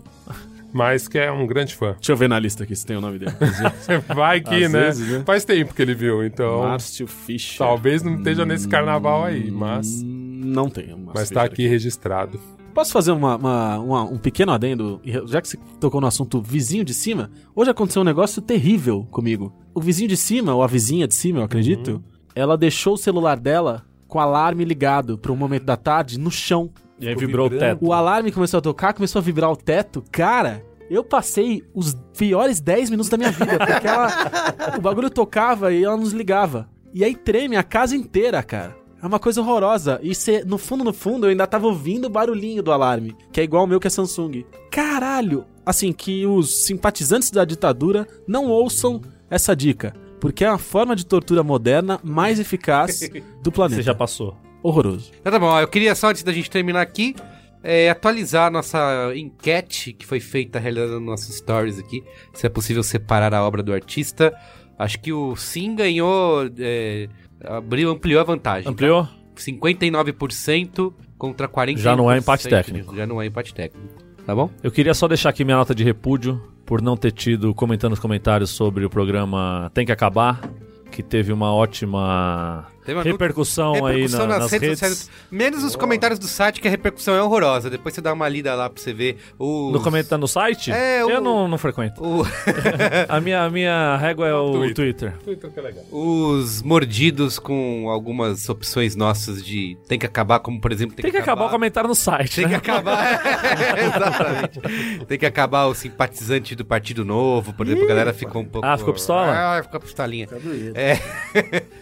mas 0.75 1.07
que 1.07 1.17
é 1.17 1.31
um 1.31 1.47
grande 1.47 1.73
fã. 1.73 1.93
Deixa 1.93 2.11
eu 2.11 2.17
ver 2.17 2.27
na 2.27 2.37
lista 2.37 2.65
aqui 2.65 2.75
se 2.75 2.85
tem 2.85 2.97
o 2.97 3.01
nome 3.01 3.17
dele. 3.17 3.31
Vai 4.13 4.41
que, 4.41 4.67
né? 4.67 4.67
vezes, 4.67 5.07
né? 5.09 5.23
Faz 5.25 5.45
tempo 5.45 5.73
que 5.73 5.81
ele 5.81 5.95
viu, 5.95 6.23
então 6.25 6.59
Márcio 6.63 7.07
Fischer. 7.07 7.57
talvez 7.59 8.03
não 8.03 8.15
esteja 8.15 8.45
nesse 8.45 8.67
carnaval 8.67 9.23
aí, 9.23 9.49
mas, 9.49 10.01
Hum, 10.03 10.41
Não 10.43 10.69
tem. 10.69 10.87
mas 11.13 11.29
tá 11.29 11.41
Fischer 11.41 11.43
aqui 11.45 11.67
registrado. 11.67 12.39
Posso 12.73 12.91
fazer 12.91 13.11
uma- 13.13 13.37
uma- 13.37 13.79
uma- 13.79 14.03
um 14.03 14.17
pequeno 14.17 14.51
adendo? 14.51 14.99
Já 15.27 15.41
que 15.41 15.47
você 15.47 15.57
tocou 15.79 16.01
no 16.01 16.07
assunto 16.07 16.41
vizinho 16.41 16.83
de 16.83 16.93
cima, 16.93 17.31
hoje 17.55 17.71
aconteceu 17.71 18.01
um 18.01 18.05
negócio 18.05 18.41
terrível 18.41 19.07
comigo. 19.09 19.53
O 19.73 19.79
vizinho 19.79 20.09
de 20.09 20.17
cima, 20.17 20.53
ou 20.53 20.61
a 20.61 20.67
vizinha 20.67 21.07
de 21.07 21.15
cima, 21.15 21.39
eu 21.39 21.43
acredito, 21.45 21.91
Uhum. 21.93 22.01
ela 22.35 22.57
deixou 22.57 22.95
o 22.95 22.97
celular 22.97 23.39
dela 23.39 23.85
com 24.09 24.17
o 24.17 24.21
alarme 24.21 24.65
ligado 24.65 25.17
para 25.17 25.31
um 25.31 25.37
momento 25.37 25.63
da 25.63 25.77
tarde 25.77 26.19
no 26.19 26.29
chão. 26.29 26.69
E 26.99 27.07
aí 27.07 27.15
vibrou 27.15 27.47
o 27.47 27.49
teto. 27.49 27.85
O 27.85 27.93
alarme 27.93 28.31
começou 28.31 28.57
a 28.57 28.61
tocar, 28.61 28.93
começou 28.93 29.19
a 29.19 29.23
vibrar 29.23 29.51
o 29.51 29.55
teto. 29.55 30.03
Cara, 30.11 30.63
eu 30.89 31.03
passei 31.03 31.63
os 31.73 31.95
piores 32.17 32.59
10 32.59 32.89
minutos 32.89 33.09
da 33.09 33.17
minha 33.17 33.31
vida, 33.31 33.57
porque 33.57 33.87
ela, 33.87 34.75
o 34.77 34.81
bagulho 34.81 35.09
tocava 35.09 35.73
e 35.73 35.83
ela 35.83 35.97
nos 35.97 36.13
ligava. 36.13 36.69
E 36.93 37.03
aí 37.03 37.15
treme 37.15 37.57
a 37.57 37.63
casa 37.63 37.95
inteira, 37.95 38.41
cara. 38.41 38.75
É 39.01 39.05
uma 39.05 39.19
coisa 39.19 39.41
horrorosa. 39.41 39.99
E 40.01 40.15
cê, 40.15 40.43
no 40.45 40.57
fundo, 40.57 40.83
no 40.83 40.93
fundo, 40.93 41.25
eu 41.25 41.29
ainda 41.29 41.45
tava 41.45 41.67
ouvindo 41.67 42.05
o 42.05 42.09
barulhinho 42.09 42.63
do 42.63 42.71
alarme, 42.71 43.15
que 43.31 43.41
é 43.41 43.43
igual 43.43 43.65
o 43.65 43.67
meu 43.67 43.79
que 43.79 43.87
é 43.87 43.89
Samsung. 43.89 44.45
Caralho! 44.71 45.45
Assim, 45.65 45.91
que 45.91 46.25
os 46.25 46.65
simpatizantes 46.65 47.29
da 47.31 47.43
ditadura 47.43 48.07
não 48.27 48.47
ouçam 48.47 49.01
essa 49.29 49.55
dica. 49.55 49.93
Porque 50.19 50.45
é 50.45 50.47
a 50.47 50.57
forma 50.57 50.95
de 50.95 51.05
tortura 51.05 51.43
moderna 51.43 51.99
mais 52.03 52.39
eficaz 52.39 53.01
do 53.43 53.51
planeta. 53.53 53.81
Você 53.81 53.85
já 53.85 53.93
passou. 53.93 54.37
Horroroso. 54.65 55.11
Então 55.19 55.31
tá 55.31 55.37
bom, 55.37 55.45
ó, 55.45 55.61
eu 55.61 55.67
queria 55.67 55.93
só, 55.93 56.09
antes 56.09 56.23
da 56.23 56.33
gente 56.33 56.49
terminar 56.49 56.81
aqui, 56.81 57.15
é, 57.61 57.87
atualizar 57.87 58.47
a 58.47 58.49
nossa 58.49 59.11
enquete 59.15 59.93
que 59.93 60.07
foi 60.07 60.19
feita, 60.19 60.57
realizada 60.57 60.93
nos 60.93 61.05
nossos 61.05 61.35
stories 61.35 61.77
aqui, 61.77 62.03
se 62.33 62.47
é 62.47 62.49
possível 62.49 62.81
separar 62.81 63.31
a 63.31 63.45
obra 63.45 63.61
do 63.61 63.71
artista. 63.71 64.35
Acho 64.77 64.99
que 64.99 65.13
o 65.13 65.35
Sim 65.35 65.75
ganhou, 65.75 66.49
é, 66.57 67.07
abriu, 67.43 67.91
ampliou 67.91 68.19
a 68.19 68.23
vantagem. 68.23 68.67
Ampliou? 68.67 69.07
59% 69.35 70.91
contra 71.15 71.47
40%. 71.47 71.77
Já 71.77 71.95
não 71.95 72.11
é 72.11 72.17
empate 72.17 72.49
técnico. 72.49 72.95
Já 72.95 73.05
não 73.05 73.21
é 73.21 73.27
empate 73.27 73.53
técnico. 73.53 74.03
Tá 74.25 74.33
bom? 74.33 74.49
Eu 74.63 74.71
queria 74.71 74.95
só 74.95 75.07
deixar 75.07 75.29
aqui 75.29 75.45
minha 75.45 75.57
nota 75.57 75.75
de 75.75 75.83
repúdio 75.83 76.41
por 76.65 76.81
não 76.81 76.97
ter 76.97 77.11
tido 77.11 77.53
comentando 77.53 77.91
nos 77.91 77.99
comentários 77.99 78.49
sobre 78.49 78.83
o 78.83 78.89
programa 78.89 79.69
Tem 79.75 79.85
que 79.85 79.91
Acabar, 79.91 80.41
que 80.89 81.03
teve 81.03 81.31
uma 81.31 81.53
ótima 81.53 82.65
Teve 82.85 82.97
uma 82.99 83.03
repercussão, 83.03 83.73
aí 83.85 83.93
repercussão 83.95 84.27
na- 84.27 84.39
nas, 84.39 84.51
redes, 84.51 84.69
sociais. 84.79 85.09
Menos 85.31 85.63
os 85.63 85.75
comentários 85.75 86.19
do 86.19 86.27
site, 86.27 86.61
que 86.61 86.67
a 86.67 86.71
repercussão 86.71 87.15
é 87.15 87.21
horrorosa. 87.21 87.69
Depois 87.69 87.95
você 87.95 88.01
dá 88.01 88.13
uma 88.13 88.29
lida 88.29 88.53
lá 88.53 88.69
pra 88.69 88.81
você 88.81 88.93
ver. 88.93 89.17
Os... 89.39 89.73
No 89.73 89.81
comentário 89.81 90.21
no 90.21 90.27
site? 90.27 90.71
É, 90.71 91.03
o- 91.03 91.09
Eu 91.09 91.19
não, 91.21 91.47
não 91.47 91.57
frequento. 91.57 92.03
o- 92.03 92.23
A 93.09 93.19
minha, 93.19 93.43
a 93.43 93.49
minha 93.49 93.97
régua 93.97 94.27
é 94.27 94.33
o 94.33 94.51
Twitter. 94.51 94.75
Twitter. 94.75 95.13
Twitter 95.23 95.49
que 95.51 95.59
é 95.59 95.63
legal. 95.63 95.83
os 95.91 96.61
mordidos 96.61 97.39
com 97.39 97.89
algumas 97.89 98.47
opções 98.49 98.95
nossas 98.95 99.43
de 99.43 99.77
tem 99.87 99.97
que 99.97 100.05
acabar, 100.05 100.39
como 100.39 100.59
por 100.61 100.71
exemplo, 100.71 100.95
tem, 100.95 101.03
Tem 101.03 101.11
que 101.11 101.17
acabar 101.17 101.45
o 101.45 101.49
comentário 101.49 101.87
no 101.87 101.95
site, 101.95 102.35
Tem 102.35 102.45
que 102.45 102.51
né? 102.51 102.57
acabar. 102.57 103.21
Exatamente. 103.77 105.05
Tem 105.07 105.17
que 105.17 105.25
acabar 105.25 105.65
o 105.65 105.73
simpatizante 105.73 106.55
do 106.55 106.63
Partido 106.65 107.03
Novo, 107.03 107.53
por 107.53 107.65
exemplo, 107.65 107.85
a 107.85 107.87
galera 107.87 108.13
ficou 108.13 108.41
um 108.41 108.45
pouco. 108.45 108.67
Ah, 108.67 108.77
ficou 108.77 108.93
pistola? 108.93 109.31
Ah, 109.57 109.63
ficou 109.63 109.79
pistolinha. 109.79 110.27
É. 110.75 110.99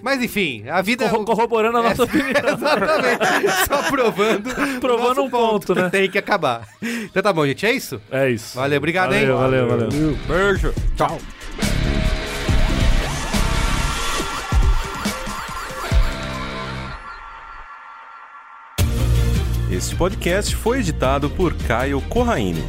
Mas 0.02 0.22
enfim, 0.22 0.64
a 0.70 0.82
vida. 0.82 0.93
Corro- 0.98 1.26
corroborando 1.26 1.78
a 1.78 1.84
nossa 1.84 2.04
opinião. 2.04 2.30
Exatamente. 2.32 3.66
Só 3.68 3.84
provando. 3.90 4.50
Provando 4.80 5.24
um 5.24 5.30
ponto, 5.30 5.74
né? 5.76 5.90
Tem 5.90 6.10
que 6.10 6.18
acabar. 6.18 6.68
Então 6.82 7.22
tá 7.24 7.32
bom, 7.34 7.46
gente. 7.46 7.66
É 7.66 7.72
isso? 7.72 8.02
É 8.12 8.30
isso. 8.30 8.56
Valeu, 8.58 8.78
obrigado, 8.78 9.14
hein? 9.14 9.28
Valeu, 9.28 9.68
valeu, 9.68 9.90
valeu. 9.90 10.18
Beijo. 10.28 10.74
Tchau. 10.96 11.18
Este 19.72 19.96
podcast 19.96 20.56
foi 20.56 20.80
editado 20.80 21.30
por 21.30 21.54
Caio 21.56 22.00
Corraine. 22.02 22.64